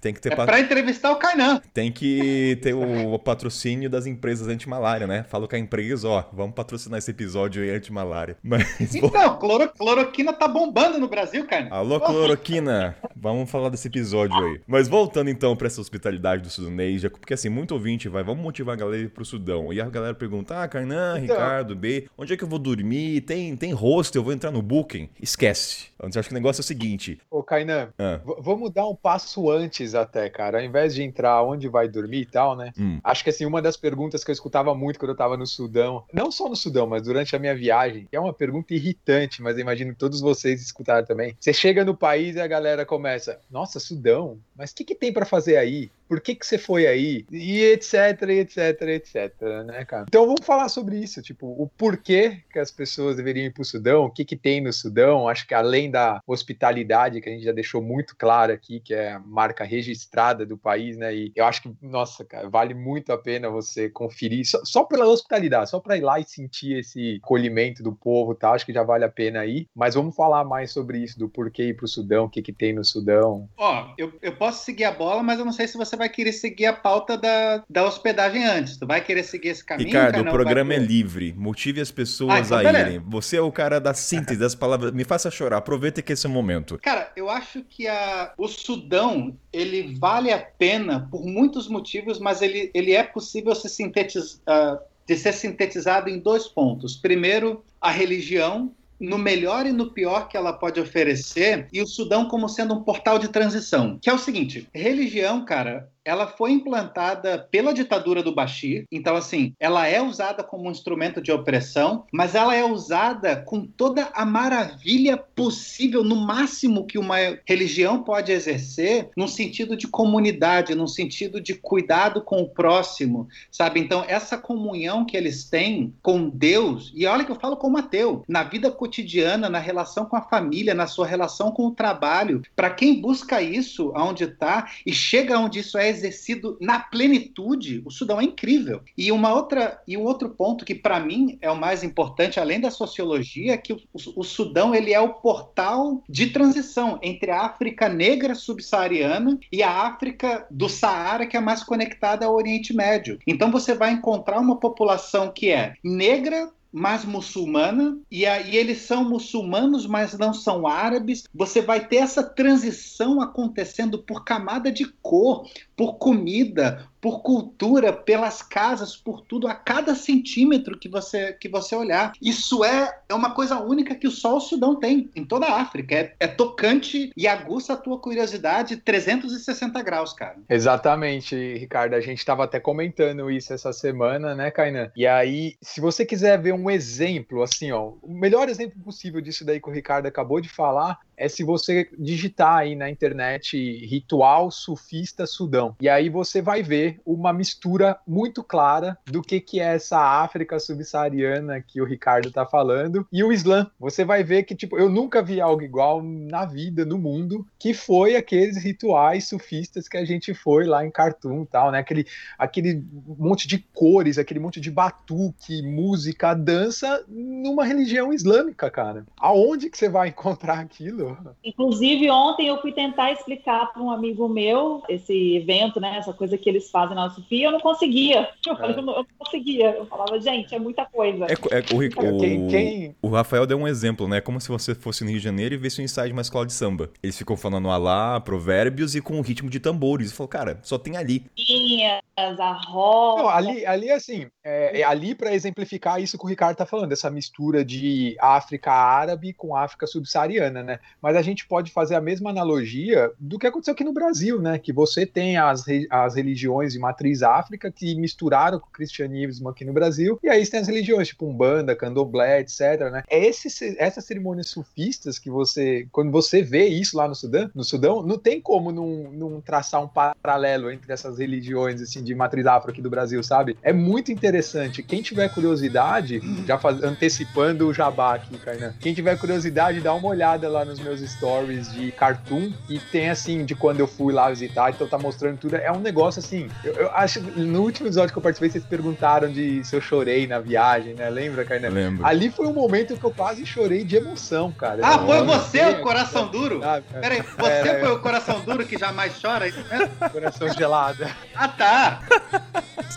tem 0.00 0.12
que 0.12 0.20
ter. 0.20 0.32
É 0.32 0.36
pra 0.36 0.60
entrevistar 0.60 1.10
o 1.12 1.16
Kainan. 1.16 1.60
Tem 1.72 1.90
que 1.90 2.58
ter 2.62 2.74
o 2.74 3.18
patrocínio 3.18 3.88
das 3.88 4.06
empresas 4.06 4.48
anti-malária, 4.48 5.06
né? 5.06 5.24
Falo 5.28 5.48
com 5.48 5.56
a 5.56 5.58
empresa, 5.58 6.08
ó, 6.08 6.24
vamos 6.32 6.54
patrocinar 6.54 6.98
esse 6.98 7.10
episódio 7.10 7.62
aí 7.62 7.70
anti-malária. 7.70 8.36
Mas, 8.42 8.94
então, 8.94 9.38
cloro, 9.38 9.68
cloroquina 9.68 10.32
tá 10.32 10.46
bombando 10.46 10.98
no 10.98 11.08
Brasil, 11.08 11.46
Kainan. 11.46 11.70
Alô, 11.70 12.00
cloroquina! 12.00 12.96
vamos 13.16 13.50
falar 13.50 13.68
desse 13.68 13.88
episódio 13.88 14.36
aí. 14.36 14.60
Mas 14.66 14.88
voltando 14.88 15.30
então 15.30 15.56
pra 15.56 15.68
essa 15.68 15.80
hospitalidade 15.80 16.42
do 16.42 16.50
sudanês, 16.50 17.00
já, 17.00 17.08
porque 17.10 17.34
assim, 17.34 17.48
muito 17.48 17.72
ouvinte 17.72 18.08
vai, 18.08 18.22
vamos 18.22 18.42
motivar 18.42 18.74
a 18.74 18.78
galera 18.78 19.08
pro 19.08 19.24
Sudão. 19.24 19.72
E 19.72 19.80
a 19.80 19.88
galera 19.88 20.14
pergunta, 20.14 20.60
ah, 20.60 20.68
Kainan, 20.68 21.20
então... 21.20 21.36
Ricardo, 21.36 21.76
B, 21.76 22.08
onde 22.18 22.32
é 22.32 22.36
que 22.36 22.44
eu 22.44 22.48
vou 22.48 22.58
dormir? 22.58 23.20
Tem, 23.22 23.56
tem 23.56 23.72
hostel, 23.72 24.20
eu 24.20 24.24
vou 24.24 24.32
entrar 24.32 24.50
no 24.50 24.60
Booking? 24.60 25.08
Esquece. 25.20 25.92
Você 26.10 26.18
acha 26.18 26.28
que 26.28 26.34
o 26.34 26.38
negócio 26.38 26.60
é 26.60 26.64
o 26.64 26.66
seguinte, 26.66 26.81
seguinte. 26.82 27.20
Ô, 27.30 27.42
Kainan, 27.42 27.92
ah. 27.98 28.20
vamos 28.38 28.70
dar 28.70 28.86
um 28.86 28.94
passo 28.94 29.50
antes 29.50 29.94
até, 29.94 30.28
cara. 30.28 30.58
Ao 30.58 30.64
invés 30.64 30.94
de 30.94 31.02
entrar 31.02 31.42
onde 31.42 31.68
vai 31.68 31.88
dormir 31.88 32.22
e 32.22 32.26
tal, 32.26 32.56
né? 32.56 32.72
Hum. 32.78 33.00
Acho 33.02 33.24
que 33.24 33.30
assim, 33.30 33.46
uma 33.46 33.62
das 33.62 33.76
perguntas 33.76 34.24
que 34.24 34.30
eu 34.30 34.32
escutava 34.32 34.74
muito 34.74 34.98
quando 34.98 35.10
eu 35.10 35.16
tava 35.16 35.36
no 35.36 35.46
Sudão, 35.46 36.04
não 36.12 36.30
só 36.30 36.48
no 36.48 36.56
Sudão, 36.56 36.86
mas 36.86 37.02
durante 37.02 37.34
a 37.34 37.38
minha 37.38 37.54
viagem, 37.54 38.06
que 38.10 38.16
é 38.16 38.20
uma 38.20 38.32
pergunta 38.32 38.74
irritante, 38.74 39.42
mas 39.42 39.56
eu 39.56 39.62
imagino 39.62 39.92
que 39.92 39.98
todos 39.98 40.20
vocês 40.20 40.62
escutaram 40.62 41.06
também. 41.06 41.36
Você 41.38 41.52
chega 41.52 41.84
no 41.84 41.96
país 41.96 42.36
e 42.36 42.40
a 42.40 42.46
galera 42.46 42.84
começa, 42.84 43.38
nossa, 43.50 43.78
Sudão, 43.78 44.38
mas 44.56 44.70
o 44.70 44.74
que, 44.74 44.84
que 44.84 44.94
tem 44.94 45.12
para 45.12 45.26
fazer 45.26 45.56
aí? 45.56 45.90
Por 46.12 46.20
que 46.20 46.34
que 46.34 46.46
você 46.46 46.58
foi 46.58 46.86
aí? 46.86 47.24
E 47.32 47.62
etc, 47.62 48.20
etc, 48.28 48.82
etc, 48.82 49.40
né, 49.64 49.82
cara? 49.86 50.04
Então 50.06 50.26
vamos 50.26 50.44
falar 50.44 50.68
sobre 50.68 50.98
isso, 50.98 51.22
tipo, 51.22 51.46
o 51.46 51.66
porquê 51.66 52.42
que 52.52 52.58
as 52.58 52.70
pessoas 52.70 53.16
deveriam 53.16 53.46
ir 53.46 53.54
pro 53.54 53.64
Sudão, 53.64 54.04
o 54.04 54.10
que 54.10 54.22
que 54.22 54.36
tem 54.36 54.60
no 54.60 54.70
Sudão, 54.74 55.26
acho 55.26 55.46
que 55.46 55.54
além 55.54 55.90
da 55.90 56.20
hospitalidade 56.26 57.18
que 57.22 57.30
a 57.30 57.32
gente 57.32 57.44
já 57.44 57.52
deixou 57.52 57.80
muito 57.80 58.14
claro 58.14 58.52
aqui, 58.52 58.78
que 58.78 58.92
é 58.92 59.12
a 59.12 59.20
marca 59.20 59.64
registrada 59.64 60.44
do 60.44 60.58
país, 60.58 60.98
né, 60.98 61.14
e 61.14 61.32
eu 61.34 61.46
acho 61.46 61.62
que, 61.62 61.74
nossa, 61.80 62.26
cara, 62.26 62.46
vale 62.46 62.74
muito 62.74 63.10
a 63.10 63.16
pena 63.16 63.48
você 63.48 63.88
conferir, 63.88 64.46
só, 64.46 64.62
só 64.66 64.84
pela 64.84 65.06
hospitalidade, 65.06 65.70
só 65.70 65.80
para 65.80 65.96
ir 65.96 66.02
lá 66.02 66.20
e 66.20 66.24
sentir 66.24 66.80
esse 66.80 67.20
acolhimento 67.24 67.82
do 67.82 67.94
povo, 67.94 68.34
tá? 68.34 68.50
Acho 68.50 68.66
que 68.66 68.72
já 68.74 68.82
vale 68.82 69.06
a 69.06 69.08
pena 69.08 69.40
aí, 69.40 69.66
mas 69.74 69.94
vamos 69.94 70.14
falar 70.14 70.44
mais 70.44 70.72
sobre 70.72 70.98
isso, 70.98 71.18
do 71.18 71.26
porquê 71.26 71.68
ir 71.68 71.76
pro 71.76 71.88
Sudão, 71.88 72.26
o 72.26 72.28
que 72.28 72.42
que 72.42 72.52
tem 72.52 72.74
no 72.74 72.84
Sudão. 72.84 73.48
Ó, 73.56 73.94
eu, 73.96 74.12
eu 74.20 74.36
posso 74.36 74.62
seguir 74.62 74.84
a 74.84 74.92
bola, 74.92 75.22
mas 75.22 75.38
eu 75.38 75.46
não 75.46 75.52
sei 75.52 75.66
se 75.66 75.78
você 75.78 75.96
vai 76.01 76.01
querer 76.08 76.32
seguir 76.32 76.66
a 76.66 76.72
pauta 76.72 77.16
da, 77.16 77.62
da 77.68 77.84
hospedagem 77.84 78.44
antes. 78.44 78.76
Tu 78.76 78.86
vai 78.86 79.02
querer 79.02 79.22
seguir 79.22 79.48
esse 79.48 79.64
caminho? 79.64 79.88
Ricardo, 79.88 80.14
cara? 80.14 80.28
o 80.28 80.32
programa 80.32 80.74
é 80.74 80.78
livre. 80.78 81.32
Motive 81.36 81.80
as 81.80 81.90
pessoas 81.90 82.52
Ah, 82.52 82.60
então 82.60 82.70
a 82.70 82.80
irem. 82.80 82.98
Você 83.06 83.36
é 83.36 83.40
o 83.40 83.52
cara 83.52 83.80
da 83.80 83.94
síntese 83.94 84.38
das 84.38 84.54
palavras. 84.54 84.92
Me 84.92 85.04
faça 85.04 85.30
chorar. 85.30 85.58
Aproveita 85.58 86.02
que 86.02 86.12
esse 86.12 86.26
é 86.26 86.28
o 86.28 86.32
momento. 86.32 86.78
Cara, 86.82 87.10
eu 87.16 87.28
acho 87.28 87.62
que 87.62 87.86
a, 87.86 88.32
o 88.36 88.48
Sudão 88.48 89.36
ele 89.52 89.96
vale 89.98 90.32
a 90.32 90.38
pena 90.38 91.08
por 91.10 91.24
muitos 91.24 91.68
motivos, 91.68 92.18
mas 92.18 92.42
ele, 92.42 92.70
ele 92.74 92.92
é 92.92 93.02
possível 93.02 93.54
se 93.54 93.68
sintetizar, 93.68 94.80
de 95.06 95.16
ser 95.16 95.32
sintetizado 95.32 96.08
em 96.08 96.18
dois 96.18 96.48
pontos. 96.48 96.96
Primeiro, 96.96 97.64
a 97.80 97.90
religião, 97.90 98.72
no 98.98 99.18
melhor 99.18 99.66
e 99.66 99.72
no 99.72 99.90
pior 99.90 100.28
que 100.28 100.36
ela 100.36 100.52
pode 100.52 100.80
oferecer, 100.80 101.66
e 101.72 101.82
o 101.82 101.86
Sudão 101.86 102.28
como 102.28 102.48
sendo 102.48 102.74
um 102.74 102.82
portal 102.82 103.18
de 103.18 103.28
transição. 103.28 103.98
Que 104.00 104.08
é 104.08 104.14
o 104.14 104.18
seguinte: 104.18 104.68
religião, 104.72 105.44
cara, 105.44 105.90
ela 106.04 106.26
foi 106.26 106.52
implantada 106.52 107.46
pela 107.50 107.72
ditadura 107.72 108.22
do 108.22 108.34
Bashir, 108.34 108.84
então 108.90 109.14
assim, 109.16 109.54
ela 109.58 109.86
é 109.86 110.00
usada 110.00 110.42
como 110.42 110.68
um 110.68 110.70
instrumento 110.70 111.20
de 111.20 111.30
opressão, 111.30 112.04
mas 112.12 112.34
ela 112.34 112.54
é 112.54 112.64
usada 112.64 113.36
com 113.36 113.64
toda 113.64 114.10
a 114.14 114.24
maravilha 114.24 115.16
possível, 115.16 116.02
no 116.02 116.16
máximo 116.16 116.86
que 116.86 116.98
uma 116.98 117.16
religião 117.46 118.02
pode 118.02 118.32
exercer, 118.32 119.08
num 119.16 119.28
sentido 119.28 119.76
de 119.76 119.86
comunidade, 119.86 120.74
num 120.74 120.86
sentido 120.86 121.40
de 121.40 121.54
cuidado 121.54 122.22
com 122.22 122.40
o 122.40 122.48
próximo, 122.48 123.28
sabe? 123.50 123.80
Então 123.80 124.04
essa 124.06 124.36
comunhão 124.36 125.04
que 125.04 125.16
eles 125.16 125.44
têm 125.44 125.94
com 126.02 126.28
Deus, 126.28 126.92
e 126.94 127.06
olha 127.06 127.24
que 127.24 127.30
eu 127.30 127.40
falo 127.40 127.56
como 127.56 127.78
ateu, 127.78 128.24
na 128.26 128.42
vida 128.42 128.70
cotidiana, 128.70 129.48
na 129.48 129.58
relação 129.58 130.04
com 130.04 130.16
a 130.16 130.22
família, 130.22 130.74
na 130.74 130.86
sua 130.86 131.06
relação 131.06 131.52
com 131.52 131.66
o 131.66 131.74
trabalho, 131.74 132.42
para 132.56 132.70
quem 132.70 133.00
busca 133.00 133.40
isso 133.40 133.92
aonde 133.94 134.24
está 134.24 134.70
e 134.84 134.92
chega 134.92 135.38
onde 135.38 135.60
isso 135.60 135.78
é 135.78 135.91
exercido 135.92 136.56
na 136.60 136.80
plenitude, 136.80 137.82
o 137.84 137.90
Sudão 137.90 138.20
é 138.20 138.24
incrível. 138.24 138.82
E 138.96 139.12
uma 139.12 139.32
outra 139.32 139.80
e 139.86 139.96
um 139.96 140.02
outro 140.02 140.30
ponto 140.30 140.64
que 140.64 140.74
para 140.74 141.00
mim 141.00 141.38
é 141.40 141.50
o 141.50 141.56
mais 141.56 141.84
importante, 141.84 142.40
além 142.40 142.60
da 142.60 142.70
sociologia, 142.70 143.52
é 143.52 143.56
que 143.56 143.72
o, 143.72 143.80
o, 144.16 144.24
Sudão 144.24 144.74
ele 144.74 144.92
é 144.92 145.00
o 145.00 145.14
portal 145.14 146.02
de 146.08 146.28
transição 146.28 146.98
entre 147.02 147.30
a 147.30 147.42
África 147.42 147.88
negra 147.88 148.34
subsaariana 148.34 149.38
e 149.50 149.62
a 149.62 149.70
África 149.70 150.46
do 150.50 150.68
Saara, 150.68 151.26
que 151.26 151.36
é 151.36 151.40
mais 151.40 151.62
conectada 151.62 152.26
ao 152.26 152.34
Oriente 152.34 152.74
Médio. 152.74 153.18
Então 153.26 153.50
você 153.50 153.74
vai 153.74 153.92
encontrar 153.92 154.40
uma 154.40 154.56
população 154.56 155.30
que 155.30 155.50
é 155.50 155.74
negra 155.84 156.50
mais 156.72 157.04
muçulmana, 157.04 157.98
e 158.10 158.24
aí 158.24 158.56
eles 158.56 158.78
são 158.78 159.04
muçulmanos, 159.04 159.86
mas 159.86 160.16
não 160.16 160.32
são 160.32 160.66
árabes. 160.66 161.24
Você 161.34 161.60
vai 161.60 161.86
ter 161.86 161.96
essa 161.96 162.22
transição 162.22 163.20
acontecendo 163.20 163.98
por 163.98 164.24
camada 164.24 164.72
de 164.72 164.86
cor, 165.02 165.46
por 165.82 165.98
comida, 165.98 166.86
por 167.00 167.22
cultura, 167.22 167.92
pelas 167.92 168.40
casas, 168.40 168.94
por 168.94 169.20
tudo, 169.22 169.48
a 169.48 169.54
cada 169.56 169.96
centímetro 169.96 170.78
que 170.78 170.88
você, 170.88 171.32
que 171.32 171.48
você 171.48 171.74
olhar. 171.74 172.12
Isso 172.22 172.64
é, 172.64 172.96
é 173.08 173.14
uma 173.14 173.34
coisa 173.34 173.58
única 173.58 173.96
que 173.96 174.08
só 174.08 174.36
o 174.36 174.40
Sudão 174.40 174.76
tem 174.76 175.10
em 175.16 175.24
toda 175.24 175.46
a 175.46 175.60
África. 175.60 175.96
É, 175.96 176.14
é 176.20 176.28
tocante 176.28 177.10
e 177.16 177.26
aguça 177.26 177.72
a 177.72 177.76
tua 177.76 177.98
curiosidade 177.98 178.76
360 178.76 179.82
graus, 179.82 180.12
cara. 180.12 180.36
Exatamente, 180.48 181.34
Ricardo. 181.58 181.94
A 181.94 182.00
gente 182.00 182.18
estava 182.18 182.44
até 182.44 182.60
comentando 182.60 183.28
isso 183.28 183.52
essa 183.52 183.72
semana, 183.72 184.36
né, 184.36 184.52
Kainan? 184.52 184.92
E 184.94 185.04
aí, 185.04 185.56
se 185.60 185.80
você 185.80 186.06
quiser 186.06 186.40
ver 186.40 186.54
um 186.54 186.70
exemplo, 186.70 187.42
assim, 187.42 187.72
ó, 187.72 187.94
o 188.00 188.14
melhor 188.14 188.48
exemplo 188.48 188.80
possível 188.84 189.20
disso 189.20 189.44
daí 189.44 189.60
que 189.60 189.68
o 189.68 189.72
Ricardo 189.72 190.06
acabou 190.06 190.40
de 190.40 190.48
falar 190.48 191.00
é 191.22 191.28
se 191.28 191.44
você 191.44 191.88
digitar 191.96 192.58
aí 192.58 192.74
na 192.74 192.90
internet 192.90 193.56
ritual 193.86 194.50
sufista 194.50 195.24
Sudão. 195.24 195.76
E 195.80 195.88
aí 195.88 196.08
você 196.08 196.42
vai 196.42 196.64
ver 196.64 197.00
uma 197.06 197.32
mistura 197.32 197.96
muito 198.04 198.42
clara 198.42 198.98
do 199.06 199.22
que, 199.22 199.40
que 199.40 199.60
é 199.60 199.74
essa 199.74 200.00
África 200.00 200.58
subsaariana 200.58 201.62
que 201.62 201.80
o 201.80 201.84
Ricardo 201.84 202.32
tá 202.32 202.44
falando 202.44 203.06
e 203.12 203.22
o 203.22 203.32
Islã. 203.32 203.70
Você 203.78 204.04
vai 204.04 204.24
ver 204.24 204.42
que, 204.42 204.56
tipo, 204.56 204.76
eu 204.76 204.88
nunca 204.88 205.22
vi 205.22 205.40
algo 205.40 205.62
igual 205.62 206.02
na 206.02 206.44
vida, 206.44 206.84
no 206.84 206.98
mundo, 206.98 207.46
que 207.56 207.72
foi 207.72 208.16
aqueles 208.16 208.56
rituais 208.56 209.28
sufistas 209.28 209.86
que 209.86 209.96
a 209.96 210.04
gente 210.04 210.34
foi 210.34 210.66
lá 210.66 210.84
em 210.84 210.90
Khartoum 210.90 211.44
tal, 211.44 211.70
né? 211.70 211.78
Aquele, 211.78 212.04
aquele 212.36 212.84
monte 213.06 213.46
de 213.46 213.58
cores, 213.72 214.18
aquele 214.18 214.40
monte 214.40 214.60
de 214.60 214.72
batuque, 214.72 215.62
música, 215.62 216.34
dança 216.34 217.04
numa 217.08 217.64
religião 217.64 218.12
islâmica, 218.12 218.68
cara. 218.68 219.06
Aonde 219.16 219.70
que 219.70 219.78
você 219.78 219.88
vai 219.88 220.08
encontrar 220.32 220.58
aquilo? 220.58 221.11
Inclusive, 221.44 222.10
ontem 222.10 222.46
eu 222.48 222.60
fui 222.60 222.72
tentar 222.72 223.12
explicar 223.12 223.72
para 223.72 223.82
um 223.82 223.90
amigo 223.90 224.28
meu 224.28 224.82
esse 224.88 225.36
evento, 225.36 225.80
né? 225.80 225.96
Essa 225.98 226.12
coisa 226.12 226.36
que 226.38 226.48
eles 226.48 226.70
fazem 226.70 226.94
na 226.96 227.10
Sofia, 227.10 227.46
eu 227.46 227.52
não 227.52 227.60
conseguia. 227.60 228.28
Eu, 228.46 228.56
falei, 228.56 228.76
eu, 228.78 228.82
não, 228.82 228.92
eu 228.94 228.98
não 228.98 229.06
conseguia. 229.18 229.70
Eu 229.70 229.86
falava, 229.86 230.20
gente, 230.20 230.54
é 230.54 230.58
muita 230.58 230.84
coisa. 230.84 231.24
É, 231.26 231.32
é, 231.32 231.74
o, 231.74 231.78
Ric- 231.78 231.98
o- 231.98 232.18
Quem- 232.18 232.46
quem- 232.48 232.96
o 233.00 233.08
Rafael 233.08 233.46
deu 233.46 233.56
um 233.58 233.66
exemplo, 233.68 234.06
né? 234.06 234.20
Como 234.20 234.40
se 234.40 234.48
você 234.48 234.74
fosse 234.74 235.04
no 235.04 235.10
Rio 235.10 235.18
de 235.18 235.24
Janeiro 235.24 235.54
e 235.54 235.58
visse 235.58 235.80
um 235.80 235.84
ensaio 235.84 236.08
de 236.08 236.12
uma 236.12 236.22
escola 236.22 236.44
de 236.44 236.52
samba. 236.52 236.90
Eles 237.02 237.16
ficam 237.16 237.36
falando 237.36 237.70
alá, 237.70 238.20
provérbios 238.20 238.94
e 238.94 239.00
com 239.00 239.14
um 239.14 239.20
ritmo 239.22 239.48
de 239.48 239.58
tambores. 239.60 240.10
E 240.10 240.14
falou, 240.14 240.28
cara, 240.28 240.58
só 240.62 240.76
tem 240.78 240.96
ali. 240.96 241.24
Tinhas, 241.36 242.00
a 242.16 242.52
roda. 242.52 243.22
Não, 243.22 243.28
ali, 243.28 243.64
ali 243.66 243.90
assim, 243.90 244.26
é, 244.44 244.80
é 244.80 244.84
ali 244.84 245.14
para 245.14 245.34
exemplificar 245.34 246.00
isso 246.02 246.18
que 246.18 246.24
o 246.24 246.28
Ricardo 246.28 246.56
tá 246.56 246.66
falando, 246.66 246.92
essa 246.92 247.10
mistura 247.10 247.64
de 247.64 248.16
África 248.20 248.72
árabe 248.72 249.32
com 249.32 249.56
África 249.56 249.86
subsaariana, 249.86 250.62
né? 250.62 250.78
Mas 251.02 251.16
a 251.16 251.22
gente 251.22 251.46
pode 251.46 251.72
fazer 251.72 251.94
a 251.96 252.00
mesma 252.00 252.30
analogia 252.30 253.10
do 253.18 253.38
que 253.38 253.46
aconteceu 253.46 253.72
aqui 253.74 253.84
no 253.84 253.92
Brasil, 253.92 254.40
né? 254.40 254.58
Que 254.58 254.72
você 254.72 255.04
tem 255.04 255.36
as, 255.36 255.66
re- 255.66 255.86
as 255.90 256.14
religiões 256.14 256.72
de 256.72 256.78
matriz 256.78 257.22
África 257.22 257.70
que 257.70 257.94
misturaram 257.96 258.58
com 258.60 258.66
o 258.68 258.72
cristianismo 258.72 259.48
aqui 259.48 259.64
no 259.64 259.72
Brasil, 259.72 260.18
e 260.22 260.28
aí 260.28 260.44
você 260.44 260.52
tem 260.52 260.60
as 260.60 260.68
religiões, 260.68 261.08
tipo 261.08 261.26
Umbanda, 261.26 261.74
Candomblé, 261.74 262.40
etc, 262.40 262.60
né? 262.92 263.02
É 263.10 263.26
esse, 263.26 263.76
essas 263.78 264.04
cerimônias 264.04 264.48
sufistas 264.48 265.18
que 265.18 265.28
você, 265.30 265.86
quando 265.90 266.10
você 266.12 266.42
vê 266.42 266.66
isso 266.68 266.96
lá 266.96 267.08
no 267.08 267.14
Sudão, 267.14 267.50
no 267.54 267.64
Sudão, 267.64 268.02
não 268.02 268.18
tem 268.18 268.40
como 268.40 268.70
não, 268.70 269.40
traçar 269.40 269.82
um 269.82 269.88
paralelo 269.88 270.70
entre 270.70 270.92
essas 270.92 271.18
religiões, 271.18 271.80
assim, 271.82 272.02
de 272.02 272.14
matriz 272.14 272.46
afro 272.46 272.70
aqui 272.70 272.80
do 272.82 272.90
Brasil, 272.90 273.22
sabe? 273.22 273.56
É 273.62 273.72
muito 273.72 274.12
interessante. 274.12 274.82
Quem 274.82 275.02
tiver 275.02 275.28
curiosidade, 275.32 276.20
já 276.46 276.58
faz- 276.58 276.82
antecipando 276.82 277.66
o 277.66 277.74
jabá 277.74 278.14
aqui, 278.14 278.38
Kainan, 278.38 278.74
quem 278.80 278.94
tiver 278.94 279.18
curiosidade, 279.18 279.80
dá 279.80 279.92
uma 279.94 280.08
olhada 280.08 280.48
lá 280.48 280.64
nos 280.64 280.78
meus 280.80 280.91
stories 281.00 281.72
de 281.72 281.90
cartoon, 281.92 282.52
e 282.68 282.78
tem, 282.78 283.10
assim, 283.10 283.44
de 283.44 283.54
quando 283.54 283.80
eu 283.80 283.86
fui 283.86 284.12
lá 284.12 284.28
visitar, 284.30 284.70
então 284.70 284.86
tá 284.86 284.98
mostrando 284.98 285.38
tudo. 285.38 285.56
É 285.56 285.70
um 285.72 285.80
negócio, 285.80 286.20
assim, 286.20 286.48
eu, 286.64 286.72
eu 286.74 286.90
acho, 286.94 287.20
no 287.20 287.62
último 287.62 287.86
episódio 287.88 288.12
que 288.12 288.18
eu 288.18 288.22
participei, 288.22 288.50
vocês 288.50 288.64
perguntaram 288.64 289.30
de 289.30 289.62
se 289.64 289.74
eu 289.76 289.80
chorei 289.80 290.26
na 290.26 290.38
viagem, 290.38 290.94
né? 290.94 291.08
Lembra, 291.10 291.44
Kainan? 291.44 291.68
Eu 291.68 291.74
lembro. 291.74 292.06
Ali 292.06 292.30
foi 292.30 292.46
um 292.46 292.52
momento 292.52 292.96
que 292.96 293.04
eu 293.04 293.10
quase 293.12 293.44
chorei 293.46 293.84
de 293.84 293.96
emoção, 293.96 294.50
cara. 294.52 294.80
Ah, 294.82 294.94
Eu- 294.96 295.06
foi 295.06 295.22
você 295.24 295.64
o 295.66 295.80
coração 295.80 296.28
duro? 296.28 296.60
Sabe? 296.60 296.84
Peraí, 297.00 297.22
você 297.22 297.50
É. 297.68 297.80
foi 297.80 297.90
o 297.92 297.98
coração 298.00 298.40
duro 298.40 298.64
que 298.66 298.78
jamais 298.78 299.14
chora? 299.20 299.46
é 299.46 299.48
isso 299.50 299.64
mesmo? 299.70 299.88
Coração 300.10 300.48
gelado. 300.52 301.04
Ah, 301.34 301.48
tá. 301.48 302.02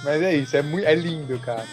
Mas 0.04 0.22
é 0.22 0.36
isso, 0.36 0.56
é, 0.58 0.62
muito, 0.62 0.86
é 0.88 0.94
lindo, 0.96 1.38
cara. 1.40 1.66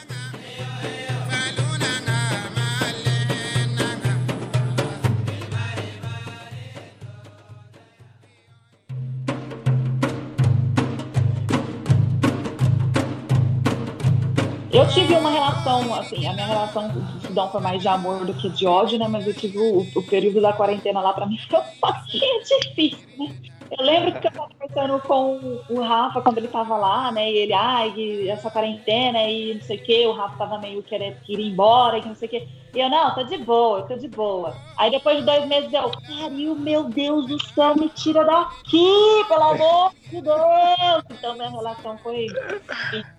Eu 14.72 14.88
tive 14.88 15.12
uma 15.14 15.30
relação, 15.30 15.94
assim, 15.94 16.26
a 16.26 16.32
minha 16.32 16.46
relação 16.46 16.88
com 16.88 16.98
o 16.98 17.20
Sudão 17.20 17.50
foi 17.52 17.60
mais 17.60 17.82
de 17.82 17.88
amor 17.88 18.24
do 18.24 18.32
que 18.32 18.48
de 18.48 18.66
ódio, 18.66 18.98
né? 18.98 19.06
Mas 19.06 19.26
eu 19.26 19.34
tive 19.34 19.58
o, 19.58 19.86
o 19.94 20.02
período 20.02 20.40
da 20.40 20.54
quarentena 20.54 21.02
lá, 21.02 21.12
pra 21.12 21.26
mim 21.26 21.38
foi 21.46 21.58
um 21.58 21.62
pouquinho 21.78 22.42
difícil, 22.42 23.06
né? 23.18 23.34
Eu 23.70 23.84
lembro 23.84 24.18
que 24.18 24.26
eu 24.26 24.32
tava 24.32 24.48
conversando 24.72 25.00
com 25.00 25.60
o 25.68 25.80
Rafa 25.80 26.20
quando 26.20 26.38
ele 26.38 26.48
tava 26.48 26.76
lá, 26.76 27.12
né? 27.12 27.30
E 27.30 27.36
ele, 27.36 27.52
ai, 27.52 28.28
essa 28.28 28.50
quarentena 28.50 29.22
e 29.28 29.54
não 29.54 29.60
sei 29.60 29.76
o 29.76 29.82
que, 29.82 30.06
o 30.06 30.12
Rafa 30.12 30.36
tava 30.36 30.58
meio 30.58 30.82
querendo 30.82 31.16
ir 31.28 31.40
embora, 31.40 32.00
que 32.00 32.08
não 32.08 32.14
sei 32.14 32.28
o 32.28 32.30
que. 32.30 32.48
E 32.74 32.80
eu, 32.80 32.88
não, 32.88 33.14
tô 33.14 33.22
de 33.24 33.36
boa, 33.38 33.80
eu 33.80 33.86
tô 33.86 33.96
de 33.96 34.08
boa. 34.08 34.56
Aí 34.78 34.90
depois 34.90 35.18
de 35.18 35.24
dois 35.24 35.46
meses 35.46 35.70
eu, 35.72 35.90
pariu, 35.90 36.54
meu 36.56 36.84
Deus 36.84 37.26
do 37.26 37.38
céu, 37.52 37.76
me 37.76 37.88
tira 37.90 38.24
daqui, 38.24 39.24
pelo 39.28 39.42
amor 39.42 39.92
de 40.10 40.22
Deus! 40.22 41.04
Então 41.10 41.34
minha 41.34 41.50
relação 41.50 41.98
foi. 41.98 42.26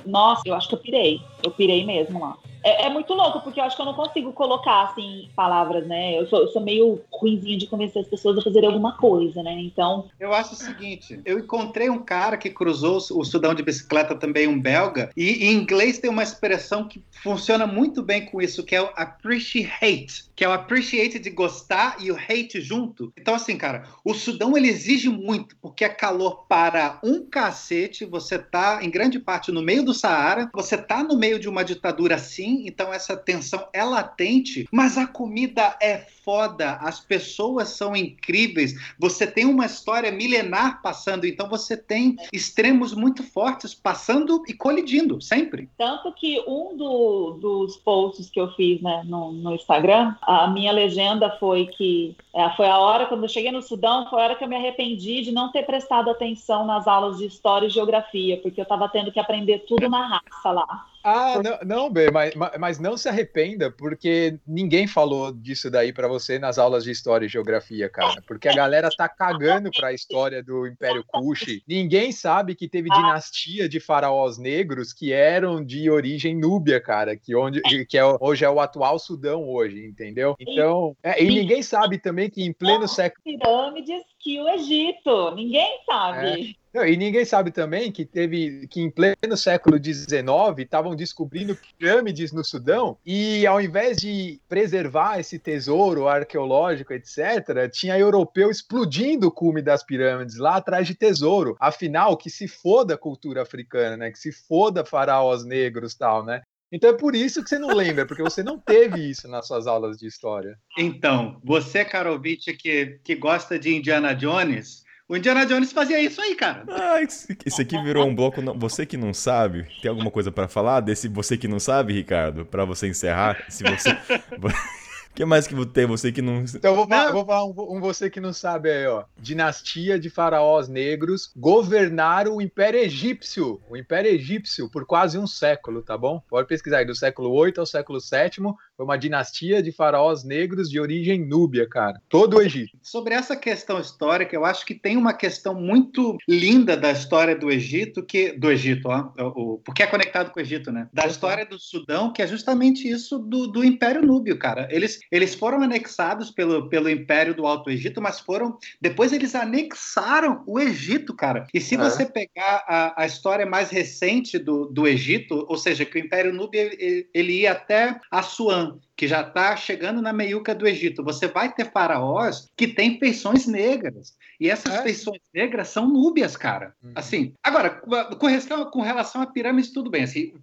Nossa, 0.06 0.42
eu 0.46 0.56
acho 0.56 0.70
que 0.70 0.76
eu 0.76 0.80
pirei. 0.80 1.22
Eu 1.44 1.52
pirei 1.52 1.86
mesmo 1.86 2.20
lá. 2.20 2.36
É, 2.64 2.86
é, 2.86 2.90
muito 2.90 3.14
louco, 3.14 3.42
porque 3.42 3.60
eu 3.60 3.64
acho 3.64 3.76
que 3.76 3.82
eu 3.82 3.86
não 3.86 3.94
consigo 3.94 4.32
colocar, 4.32 4.84
assim, 4.84 5.30
palavras, 5.36 5.86
né? 5.86 6.18
Eu 6.18 6.28
sou, 6.28 6.40
eu 6.40 6.48
sou 6.48 6.62
meio 6.62 7.02
ruimzinha 7.12 7.58
de 7.58 7.68
convencer 7.68 8.02
as 8.02 8.08
pessoas 8.08 8.38
a 8.38 8.42
fazerem 8.42 8.70
alguma 8.70 8.96
coisa, 8.98 9.44
né? 9.44 9.54
Então. 9.60 10.10
Eu 10.20 10.34
acho 10.34 10.54
o 10.54 10.58
seguinte: 10.58 11.20
eu 11.26 11.40
encontrei 11.40 11.90
um 11.90 12.00
cara 12.00 12.38
que 12.38 12.50
cruzou 12.50 12.98
o 12.98 13.24
Sudão 13.26 13.54
de 13.54 13.62
bicicleta, 13.62 14.16
também 14.16 14.48
um 14.48 14.60
belga, 14.60 15.10
e 15.16 15.46
em 15.46 15.54
inglês 15.54 16.00
tem 16.00 16.10
uma 16.10 16.24
expressão 16.24 16.88
que 16.88 17.04
funciona 17.22 17.68
muito 17.68 18.02
bem 18.02 18.26
com 18.26 18.42
isso, 18.42 18.64
que 18.64 18.76
é 18.76 18.82
o 18.82 18.90
appreciate, 18.96 20.26
que 20.36 20.44
é 20.44 20.48
o 20.48 20.54
appreciate 20.54 21.20
de 21.20 21.30
gostar 21.30 21.98
e 22.00 22.12
o 22.12 22.18
hate 22.18 22.60
junto. 22.62 23.14
Então, 23.18 23.36
assim, 23.36 23.58
cara, 23.58 23.84
o 24.04 24.14
Sudão 24.14 24.58
ele 24.58 24.68
exige 24.68 25.10
muito, 25.10 25.56
porque 25.62 25.86
é 25.86 25.90
calor 25.90 26.46
para 26.48 27.00
um 27.04 27.26
cacete, 27.26 28.06
você 28.06 28.38
tá 28.40 28.80
em 28.84 28.90
grande 28.90 29.20
parte 29.20 29.52
no 29.52 29.62
meio 29.62 29.84
do 29.84 29.94
Saara, 29.94 30.50
você 30.54 30.78
tá 30.78 31.04
no 31.04 31.18
meio 31.18 31.40
de 31.40 31.50
uma 31.50 31.64
ditadura 31.64 32.16
assim 32.16 32.64
então 32.66 32.94
essa 32.94 33.16
tensão 33.16 33.68
é 33.74 33.84
latente, 33.84 34.68
mas 34.72 34.98
a 34.98 35.08
comida 35.08 35.78
é 35.82 36.00
foda, 36.24 36.78
as 36.82 37.00
pessoas 37.00 37.70
são 37.70 37.96
incríveis, 37.96 38.74
você 38.98 39.28
tem 39.28 39.46
uma 39.46 39.66
história 39.66 40.12
milenar 40.12 40.82
passando, 40.82 41.26
então 41.26 41.50
você 41.50 41.76
tem 41.76 42.16
extremos 42.32 42.94
muito 42.94 43.24
fortes 43.24 43.74
passando 43.74 44.44
e 44.48 44.54
colidindo, 44.54 45.22
sempre. 45.22 45.70
Tanto 45.78 46.12
que 46.14 46.42
um 46.48 46.76
do, 46.76 47.38
dos 47.40 47.78
posts 47.78 48.30
que 48.30 48.40
eu 48.40 48.52
fiz 48.54 48.82
né, 48.82 49.04
no, 49.06 49.32
no 49.32 49.54
Instagram, 49.54 50.16
a 50.26 50.48
minha 50.48 50.72
legenda 50.72 51.30
foi 51.40 51.68
que 51.68 52.16
é, 52.34 52.50
foi 52.52 52.68
a 52.68 52.78
hora, 52.80 53.06
quando 53.06 53.24
eu 53.24 53.30
cheguei 53.30 53.52
no 53.52 53.62
Sudão, 53.62 54.10
foi 54.10 54.20
a 54.20 54.24
hora 54.24 54.36
que 54.36 54.44
eu 54.44 54.48
me 54.48 54.56
arrependi 54.56 55.22
de 55.22 55.32
não 55.32 55.52
ter 55.52 55.64
prestado 55.64 56.10
atenção 56.10 56.66
nas 56.66 56.88
aulas 56.88 57.18
de 57.18 57.26
História 57.26 57.68
e 57.68 57.70
Geografia, 57.70 58.38
porque 58.42 58.60
eu 58.60 58.64
estava 58.64 58.90
tendo 58.90 59.12
que 59.12 59.20
aprender 59.20 59.60
tudo 59.68 59.90
na 59.90 60.08
raça 60.08 60.52
lá. 60.52 60.86
Ah, 61.04 61.42
não, 61.44 61.60
não 61.66 61.90
B, 61.90 62.10
mas, 62.12 62.34
mas 62.60 62.80
não 62.80 62.96
se 62.96 63.10
arrependa, 63.10 63.70
porque 63.70 64.40
ninguém 64.48 64.88
falou 64.88 65.32
disso 65.32 65.70
daí 65.70 65.92
para 65.92 66.08
você 66.08 66.40
nas 66.40 66.58
aulas 66.58 66.84
de 66.84 66.92
história 66.92 67.26
e 67.26 67.30
geografia, 67.30 67.90
cara. 67.90 68.22
Porque 68.28 68.48
a 68.48 68.56
galera 68.56 68.90
tá 68.96 69.10
cagando 69.10 69.70
para 69.72 69.90
a 69.90 69.94
história 69.94 70.42
do 70.42 70.66
Império 70.68 71.04
Kush. 71.06 71.62
Ninguém 71.68 72.12
sabe 72.12 72.56
que 72.56 72.68
teve 72.68 72.90
dinastia 72.90 73.68
de 73.68 73.80
faraós 73.80 74.38
negros 74.38 74.94
que 74.94 75.12
eram 75.12 75.64
de 75.64 75.90
origem 75.90 76.36
núbia, 76.38 76.80
cara, 76.80 77.18
que, 77.18 77.36
onde, 77.36 77.62
que 77.86 77.98
é, 77.98 78.04
hoje 78.20 78.46
é 78.46 78.50
o 78.50 78.60
atual 78.60 78.98
Sudão 78.98 79.48
hoje, 79.48 79.86
entendeu? 79.86 80.36
Então, 80.40 80.96
é, 81.04 81.22
e 81.22 81.28
ninguém 81.28 81.62
sabe 81.62 81.98
também 81.98 82.30
que 82.30 82.44
em 82.44 82.54
pleno 82.54 82.88
século 82.88 83.22
pirâmides 83.24 84.02
que 84.24 84.40
o 84.40 84.48
Egito, 84.48 85.36
ninguém 85.36 85.82
sabe. 85.86 86.58
É. 86.74 86.90
E 86.90 86.98
ninguém 86.98 87.24
sabe 87.24 87.52
também 87.52 87.92
que 87.92 88.04
teve 88.04 88.66
que 88.68 88.82
em 88.82 88.90
pleno 88.90 89.38
século 89.38 89.78
XIX 89.78 90.18
estavam 90.58 90.96
descobrindo 90.96 91.56
pirâmides 91.78 92.32
no 92.32 92.44
Sudão 92.44 92.98
e 93.06 93.46
ao 93.46 93.62
invés 93.62 93.98
de 93.98 94.42
preservar 94.50 95.20
esse 95.20 95.38
tesouro 95.38 96.08
arqueológico, 96.08 96.94
etc., 96.94 97.70
tinha 97.72 98.00
europeu 98.00 98.50
explodindo 98.50 99.28
o 99.28 99.32
cume 99.32 99.62
das 99.62 99.84
pirâmides 99.84 100.38
lá 100.38 100.56
atrás 100.56 100.88
de 100.88 100.96
tesouro. 100.96 101.56
Afinal, 101.60 102.18
que 102.18 102.30
se 102.30 102.48
foda 102.48 102.96
a 102.96 102.98
cultura 102.98 103.44
africana, 103.44 103.96
né? 103.96 104.10
Que 104.10 104.18
se 104.18 104.32
foda 104.32 104.84
faraós 104.84 105.46
negros 105.46 105.94
tal, 105.94 106.26
né? 106.26 106.42
Então 106.74 106.90
é 106.90 106.94
por 106.94 107.14
isso 107.16 107.44
que 107.44 107.50
você 107.50 107.60
não 107.60 107.70
lembra, 107.70 108.04
porque 108.04 108.24
você 108.24 108.42
não 108.42 108.58
teve 108.58 109.08
isso 109.08 109.28
nas 109.28 109.46
suas 109.46 109.68
aulas 109.68 109.96
de 109.96 110.08
história. 110.08 110.58
Então, 110.76 111.40
você, 111.44 111.86
Karovitch, 111.86 112.48
que, 112.58 113.00
que 113.04 113.14
gosta 113.14 113.60
de 113.60 113.76
Indiana 113.76 114.16
Jones, 114.16 114.84
o 115.08 115.16
Indiana 115.16 115.46
Jones 115.46 115.72
fazia 115.72 116.00
isso 116.00 116.20
aí, 116.20 116.34
cara. 116.34 116.66
Ah, 116.68 117.00
isso 117.02 117.62
aqui 117.62 117.80
virou 117.84 118.08
um 118.08 118.16
bloco. 118.16 118.42
Você 118.58 118.88
que 118.88 118.98
não 118.98 119.14
sabe, 119.14 119.68
tem 119.84 119.90
alguma 119.90 120.10
coisa 120.10 120.32
para 120.32 120.48
falar 120.48 120.80
desse 120.80 121.08
você 121.08 121.38
que 121.38 121.48
não 121.48 121.60
sabe, 121.60 121.94
Ricardo? 121.94 122.44
Para 122.44 122.66
você 122.66 122.88
encerrar, 122.88 123.46
se 123.50 123.64
você. 123.64 123.90
O 125.14 125.16
que 125.16 125.26
mais 125.26 125.46
que 125.46 125.66
tem 125.68 125.86
você 125.86 126.12
que 126.12 126.24
não. 126.24 126.42
Então 126.42 126.72
eu 126.72 126.76
vou 126.76 126.88
falar, 126.88 127.12
vou 127.12 127.24
falar 127.24 127.46
um, 127.46 127.54
um, 127.78 127.80
você 127.80 128.10
que 128.10 128.20
não 128.20 128.34
sabe 128.34 128.72
aí, 128.72 128.88
ó. 128.88 129.04
Dinastia 129.16 130.00
de 130.00 130.10
faraós 130.10 130.68
negros 130.68 131.32
governaram 131.38 132.38
o 132.38 132.42
Império 132.42 132.80
Egípcio. 132.80 133.62
O 133.70 133.78
Império 133.78 134.10
Egípcio 134.10 134.68
por 134.72 134.88
quase 134.88 135.20
um 135.20 135.28
século, 135.28 135.84
tá 135.84 135.96
bom? 135.96 136.20
Pode 136.28 136.48
pesquisar 136.48 136.80
aí, 136.80 136.86
do 136.86 136.96
século 136.96 137.32
8 137.32 137.60
ao 137.60 137.66
século 137.68 138.02
7 138.02 138.42
foi 138.76 138.86
uma 138.86 138.98
dinastia 138.98 139.62
de 139.62 139.72
faraós 139.72 140.24
negros 140.24 140.70
de 140.70 140.80
origem 140.80 141.26
núbia, 141.26 141.68
cara. 141.68 142.02
Todo 142.10 142.38
o 142.38 142.42
Egito. 142.42 142.78
Sobre 142.82 143.14
essa 143.14 143.36
questão 143.36 143.80
histórica, 143.80 144.36
eu 144.36 144.46
acho 144.46 144.66
que 144.66 144.74
tem 144.74 144.98
uma 144.98 145.14
questão 145.14 145.54
muito 145.54 146.18
linda 146.28 146.76
da 146.76 146.92
história 146.92 147.36
do 147.36 147.52
Egito, 147.52 148.04
que 148.04 148.32
do 148.34 148.52
Egito, 148.52 148.88
ó, 148.88 149.12
o, 149.36 149.60
porque 149.64 149.84
é 149.84 149.88
conectado 149.88 150.32
com 150.32 150.40
o 150.40 150.42
Egito, 150.42 150.72
né? 150.72 150.88
Da 150.92 151.06
história 151.06 151.46
do 151.46 151.60
Sudão, 151.60 152.12
que 152.12 152.22
é 152.22 152.28
justamente 152.28 152.88
isso 152.88 153.20
do, 153.20 153.48
do 153.48 153.64
Império 153.64 154.02
Núbio, 154.02 154.38
cara. 154.38 154.68
Eles, 154.72 155.00
eles 155.12 155.36
foram 155.36 155.62
anexados 155.62 156.32
pelo, 156.32 156.68
pelo 156.68 156.90
Império 156.90 157.36
do 157.36 157.46
Alto 157.46 157.70
Egito, 157.70 158.02
mas 158.02 158.20
foram 158.20 158.58
depois 158.82 159.14
eles 159.14 159.36
anexaram 159.36 160.44
o 160.48 160.60
Egito, 160.60 161.16
cara. 161.16 161.46
E 161.54 161.62
se 161.62 161.76
é. 161.76 161.78
você 161.78 162.06
pegar 162.06 162.64
a, 162.68 163.04
a 163.04 163.06
história 163.06 163.46
mais 163.46 163.70
recente 163.70 164.40
do, 164.40 164.66
do 164.66 164.88
Egito, 164.88 165.46
ou 165.48 165.58
seja, 165.58 165.86
que 165.86 165.98
o 165.98 166.02
Império 166.02 166.34
Núbio 166.34 166.60
ele, 166.60 167.08
ele 167.14 167.42
ia 167.42 167.52
até 167.52 168.00
Assuã 168.10 168.63
One 168.64 168.80
que 169.04 169.08
já 169.08 169.20
está 169.20 169.54
chegando 169.58 170.02
na 170.02 170.14
meiuca 170.14 170.56
do 170.56 170.66
Egito. 170.66 171.04
Você 171.04 171.28
vai 171.28 171.52
ter 171.52 171.70
faraós 171.74 172.50
que 172.56 172.70
têm 172.70 172.98
feições 172.98 173.46
negras. 173.46 174.16
E 174.40 174.50
essas 174.50 174.74
é. 174.74 174.82
feições 174.82 175.20
negras 175.34 175.68
são 175.68 175.88
núbias, 175.88 176.38
cara. 176.38 176.74
Uhum. 176.82 176.92
Assim, 176.96 177.34
agora, 177.44 177.70
com 177.70 178.28
relação, 178.28 178.66
com 178.72 178.82
relação 178.82 179.22
a 179.22 179.26
pirâmides, 179.26 179.72
tudo 179.72 179.90
bem. 179.90 180.04
Assim, 180.04 180.34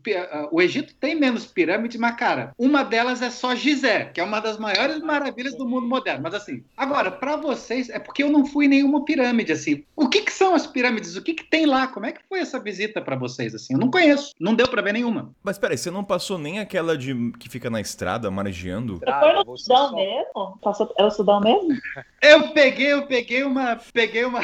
o, 0.51 0.57
o, 0.57 0.63
Egito 0.63 0.95
tem 0.95 1.15
menos 1.15 1.47
pirâmides, 1.47 1.99
mas, 1.99 2.17
cara, 2.17 2.53
uma 2.59 2.83
delas 2.83 3.23
é 3.23 3.31
só 3.31 3.55
Gizé, 3.55 4.07
que 4.07 4.21
é 4.21 4.25
uma 4.25 4.41
das 4.41 4.59
maiores 4.59 5.01
maravilhas 5.01 5.57
do 5.57 5.67
mundo 5.67 5.87
moderno. 5.87 6.23
Mas, 6.23 6.35
assim, 6.35 6.63
agora, 6.77 7.11
para 7.11 7.37
vocês, 7.37 7.89
é 7.89 7.99
porque 7.99 8.23
eu 8.23 8.31
não 8.31 8.45
fui 8.45 8.67
em 8.67 8.69
nenhuma 8.69 9.05
pirâmide, 9.05 9.53
assim. 9.53 9.85
O 9.97 10.09
que, 10.09 10.21
que 10.23 10.33
são 10.33 10.55
as 10.55 10.67
pirâmides? 10.67 11.17
O 11.17 11.23
que, 11.23 11.33
que 11.33 11.45
tem 11.45 11.65
lá? 11.65 11.87
Como 11.87 12.05
é 12.07 12.13
que 12.13 12.21
foi 12.29 12.41
essa 12.41 12.61
visita 12.61 13.01
para 13.01 13.17
vocês, 13.17 13.55
assim? 13.55 13.73
Eu 13.73 13.81
não 13.81 13.91
conheço. 13.91 14.35
Não 14.39 14.55
deu 14.55 14.69
para 14.69 14.83
ver 14.83 14.93
nenhuma. 14.93 15.35
Mas, 15.43 15.59
peraí, 15.59 15.79
você 15.79 15.91
não 15.91 16.05
passou 16.05 16.39
nem 16.39 16.59
aquela 16.59 16.97
de 16.97 17.33
que 17.39 17.49
fica 17.49 17.71
na 17.71 17.81
estrada, 17.81 18.31
marejando? 18.31 18.49
Você 18.98 19.12
foi 19.20 19.32
no 19.32 19.59
Sudão 19.59 19.88
só... 19.88 19.94
mesmo? 19.94 20.59
Passou... 20.62 20.94
É 20.98 21.05
o 21.05 21.11
Sudão 21.11 21.40
mesmo? 21.40 21.68
Eu 22.22 22.53
peguei, 22.53 22.92
eu 22.92 23.07
peguei 23.07 23.42
uma 23.42 23.78
peguei 23.92 24.24
uma, 24.24 24.40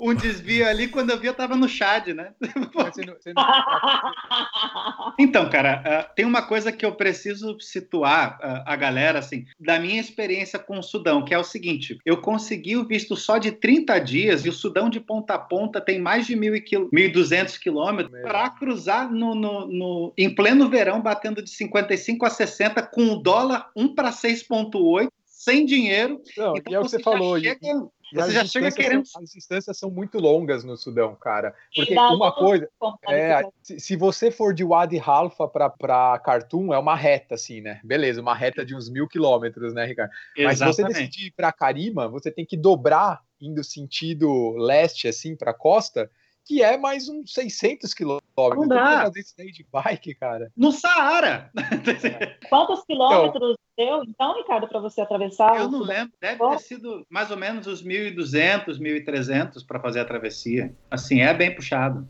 um 0.00 0.14
desvio 0.14 0.66
ali, 0.66 0.88
quando 0.88 1.10
eu 1.10 1.18
vi 1.18 1.26
eu 1.26 1.34
tava 1.34 1.54
no 1.54 1.68
Chad, 1.68 2.08
né? 2.08 2.32
Você 2.74 3.04
não, 3.04 3.14
você 3.14 3.32
não... 3.32 3.44
então, 5.18 5.48
cara, 5.50 5.82
uh, 6.10 6.14
tem 6.14 6.24
uma 6.24 6.42
coisa 6.42 6.72
que 6.72 6.84
eu 6.84 6.94
preciso 6.94 7.58
situar 7.60 8.38
uh, 8.38 8.62
a 8.64 8.74
galera, 8.76 9.18
assim, 9.18 9.44
da 9.58 9.78
minha 9.78 10.00
experiência 10.00 10.58
com 10.58 10.78
o 10.78 10.82
Sudão, 10.82 11.24
que 11.24 11.34
é 11.34 11.38
o 11.38 11.44
seguinte, 11.44 11.98
eu 12.04 12.20
consegui 12.20 12.76
o 12.76 12.86
visto 12.86 13.14
só 13.16 13.38
de 13.38 13.52
30 13.52 13.98
dias 13.98 14.44
e 14.44 14.48
o 14.48 14.52
Sudão 14.52 14.88
de 14.88 15.00
ponta 15.00 15.34
a 15.34 15.38
ponta 15.38 15.80
tem 15.80 16.00
mais 16.00 16.26
de 16.26 16.34
1.200 16.34 17.58
quilômetros 17.58 18.20
para 18.22 18.48
cruzar 18.50 19.12
no, 19.12 19.34
no, 19.34 19.66
no, 19.66 20.12
em 20.16 20.34
pleno 20.34 20.68
verão, 20.68 21.00
batendo 21.00 21.42
de 21.42 21.50
55 21.50 22.24
a 22.24 22.30
60 22.30 22.82
com 22.82 23.12
o 23.12 23.16
dólar 23.16 23.70
1 23.76 23.94
para 23.94 24.10
6,8 24.10 25.10
sem 25.40 25.64
dinheiro. 25.64 26.20
Não, 26.36 26.54
então, 26.54 26.70
e 26.70 26.74
é 26.74 26.78
o 26.78 26.82
que 26.82 26.90
você 26.90 27.00
falou. 27.00 27.40
Chega, 27.40 27.58
e 27.62 27.68
você 28.12 28.32
já 28.32 28.44
chega 28.44 28.70
querendo. 28.72 29.06
São, 29.06 29.22
as 29.22 29.32
distâncias 29.32 29.78
são 29.78 29.90
muito 29.90 30.18
longas 30.18 30.64
no 30.64 30.76
Sudão, 30.76 31.14
cara. 31.14 31.54
Porque 31.74 31.94
uma 31.94 32.32
coisa. 32.32 32.68
É, 33.08 33.42
se, 33.62 33.80
se, 33.80 33.96
você 33.96 34.30
for 34.30 34.54
de 34.54 34.64
Wadi 34.64 34.98
Halfa 34.98 35.48
para 35.48 36.20
Khartoum, 36.24 36.72
é 36.72 36.78
uma 36.78 36.96
reta, 36.96 37.34
assim, 37.34 37.60
né? 37.60 37.80
Beleza, 37.84 38.20
uma 38.20 38.34
reta 38.34 38.64
de 38.64 38.74
uns 38.74 38.88
mil 38.88 39.06
quilômetros, 39.06 39.72
né, 39.74 39.84
Ricardo? 39.84 40.10
Mas 40.38 40.58
se 40.58 40.64
você 40.64 40.84
decidir 40.84 41.26
ir 41.26 41.30
para 41.32 41.52
Karima, 41.52 42.08
você 42.08 42.30
tem 42.30 42.44
que 42.44 42.56
dobrar 42.56 43.20
indo 43.40 43.64
sentido 43.64 44.52
leste, 44.56 45.08
assim, 45.08 45.34
para 45.34 45.52
a 45.52 45.54
costa 45.54 46.10
que 46.50 46.64
é 46.64 46.76
mais 46.76 47.08
uns 47.08 47.32
600 47.32 47.94
quilômetros. 47.94 48.26
Não 48.36 48.66
dá. 48.66 49.02
fazer 49.02 49.20
isso 49.20 49.34
aí 49.38 49.52
de 49.52 49.64
bike, 49.72 50.16
cara. 50.16 50.50
No 50.56 50.72
Saara! 50.72 51.48
Quantos 52.50 52.84
quilômetros 52.84 53.56
então, 53.78 54.00
deu, 54.00 54.04
então, 54.04 54.36
Ricardo, 54.36 54.66
para 54.66 54.80
você 54.80 55.00
atravessar? 55.00 55.60
Eu 55.60 55.70
não 55.70 55.78
lembro. 55.78 56.12
Deve 56.20 56.38
ter 56.38 56.58
sido 56.58 57.06
mais 57.08 57.30
ou 57.30 57.36
menos 57.36 57.68
os 57.68 57.84
1.200, 57.84 58.80
1.300 58.80 59.64
para 59.64 59.78
fazer 59.78 60.00
a 60.00 60.04
travessia. 60.04 60.74
Assim, 60.90 61.20
é 61.20 61.32
bem 61.32 61.54
puxado. 61.54 62.08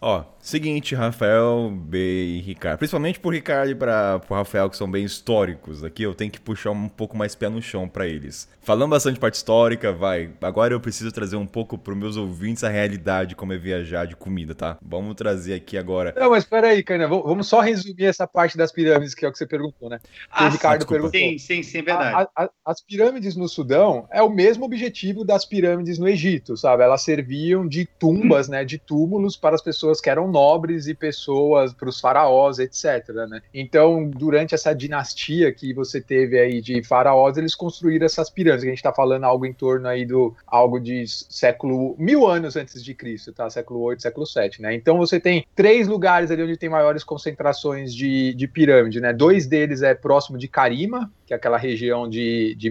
Ó, 0.00 0.24
seguinte, 0.48 0.94
Rafael, 0.94 1.70
B 1.70 1.98
e 1.98 2.40
Ricardo. 2.40 2.78
Principalmente 2.78 3.18
pro 3.18 3.30
Ricardo 3.30 3.70
e 3.70 3.74
pra, 3.74 4.18
pro 4.18 4.34
Rafael, 4.34 4.68
que 4.68 4.76
são 4.76 4.90
bem 4.90 5.04
históricos. 5.04 5.82
Aqui 5.82 6.02
eu 6.02 6.14
tenho 6.14 6.30
que 6.30 6.40
puxar 6.40 6.70
um 6.70 6.88
pouco 6.88 7.16
mais 7.16 7.34
pé 7.34 7.48
no 7.48 7.60
chão 7.60 7.88
para 7.88 8.06
eles. 8.06 8.48
Falando 8.62 8.90
bastante 8.90 9.18
parte 9.18 9.34
histórica, 9.34 9.92
vai. 9.92 10.30
Agora 10.42 10.74
eu 10.74 10.80
preciso 10.80 11.10
trazer 11.10 11.36
um 11.36 11.46
pouco 11.46 11.78
pros 11.78 11.96
meus 11.96 12.16
ouvintes 12.16 12.62
a 12.62 12.68
realidade, 12.68 13.34
como 13.34 13.52
é 13.52 13.58
viajar 13.58 14.06
de 14.06 14.14
comida, 14.14 14.54
tá? 14.54 14.78
Vamos 14.82 15.14
trazer 15.14 15.54
aqui 15.54 15.76
agora. 15.78 16.14
Não, 16.16 16.30
mas 16.30 16.44
peraí, 16.44 16.82
Caina, 16.82 17.08
vamos 17.08 17.48
só 17.48 17.60
resumir 17.60 18.04
essa 18.04 18.26
parte 18.26 18.56
das 18.56 18.70
pirâmides, 18.70 19.14
que 19.14 19.24
é 19.24 19.28
o 19.28 19.32
que 19.32 19.38
você 19.38 19.46
perguntou, 19.46 19.88
né? 19.88 19.98
Ah, 20.30 20.46
o 20.46 20.50
Ricardo 20.50 20.80
desculpa. 20.80 21.10
perguntou. 21.10 21.20
Sim, 21.20 21.38
sim, 21.38 21.62
sim, 21.62 21.78
é 21.78 21.82
verdade. 21.82 22.28
A, 22.36 22.44
a, 22.44 22.50
as 22.64 22.80
pirâmides 22.82 23.36
no 23.36 23.48
Sudão 23.48 24.06
é 24.10 24.22
o 24.22 24.28
mesmo 24.28 24.64
objetivo 24.64 25.24
das 25.24 25.44
pirâmides 25.44 25.98
no 25.98 26.08
Egito, 26.08 26.56
sabe? 26.56 26.82
Elas 26.82 27.02
serviam 27.02 27.66
de 27.66 27.86
tumbas, 27.98 28.48
né? 28.48 28.64
De 28.64 28.78
túmulos 28.78 29.36
para 29.36 29.54
as 29.54 29.62
pessoas 29.62 29.88
pessoas 29.88 30.00
que 30.00 30.10
eram 30.10 30.30
nobres 30.38 30.86
e 30.86 30.94
pessoas 30.94 31.74
para 31.74 31.88
os 31.88 31.98
faraós, 31.98 32.60
etc. 32.60 33.08
Né? 33.28 33.42
Então, 33.52 34.08
durante 34.08 34.54
essa 34.54 34.72
dinastia 34.72 35.52
que 35.52 35.74
você 35.74 36.00
teve 36.00 36.38
aí 36.38 36.60
de 36.60 36.80
faraós, 36.84 37.36
eles 37.36 37.56
construíram 37.56 38.06
essas 38.06 38.30
pirâmides. 38.30 38.64
A 38.64 38.68
gente 38.68 38.78
está 38.78 38.92
falando 38.92 39.24
algo 39.24 39.44
em 39.44 39.52
torno 39.52 39.88
aí 39.88 40.06
do 40.06 40.34
algo 40.46 40.78
de 40.78 41.04
século 41.08 41.96
mil 41.98 42.26
anos 42.26 42.54
antes 42.54 42.84
de 42.84 42.94
Cristo, 42.94 43.32
tá? 43.32 43.50
Século 43.50 43.80
8, 43.80 44.02
século 44.02 44.26
7, 44.26 44.62
né? 44.62 44.74
Então 44.74 44.96
você 44.96 45.18
tem 45.18 45.44
três 45.56 45.88
lugares 45.88 46.30
ali 46.30 46.42
onde 46.42 46.56
tem 46.56 46.68
maiores 46.68 47.02
concentrações 47.02 47.92
de, 47.92 48.32
de 48.34 48.46
pirâmide, 48.46 49.00
né? 49.00 49.12
Dois 49.12 49.46
deles 49.46 49.82
é 49.82 49.94
próximo 49.94 50.38
de 50.38 50.46
Karima, 50.46 51.10
que 51.26 51.34
é 51.34 51.36
aquela 51.36 51.58
região 51.58 52.08
de, 52.08 52.54
de 52.54 52.70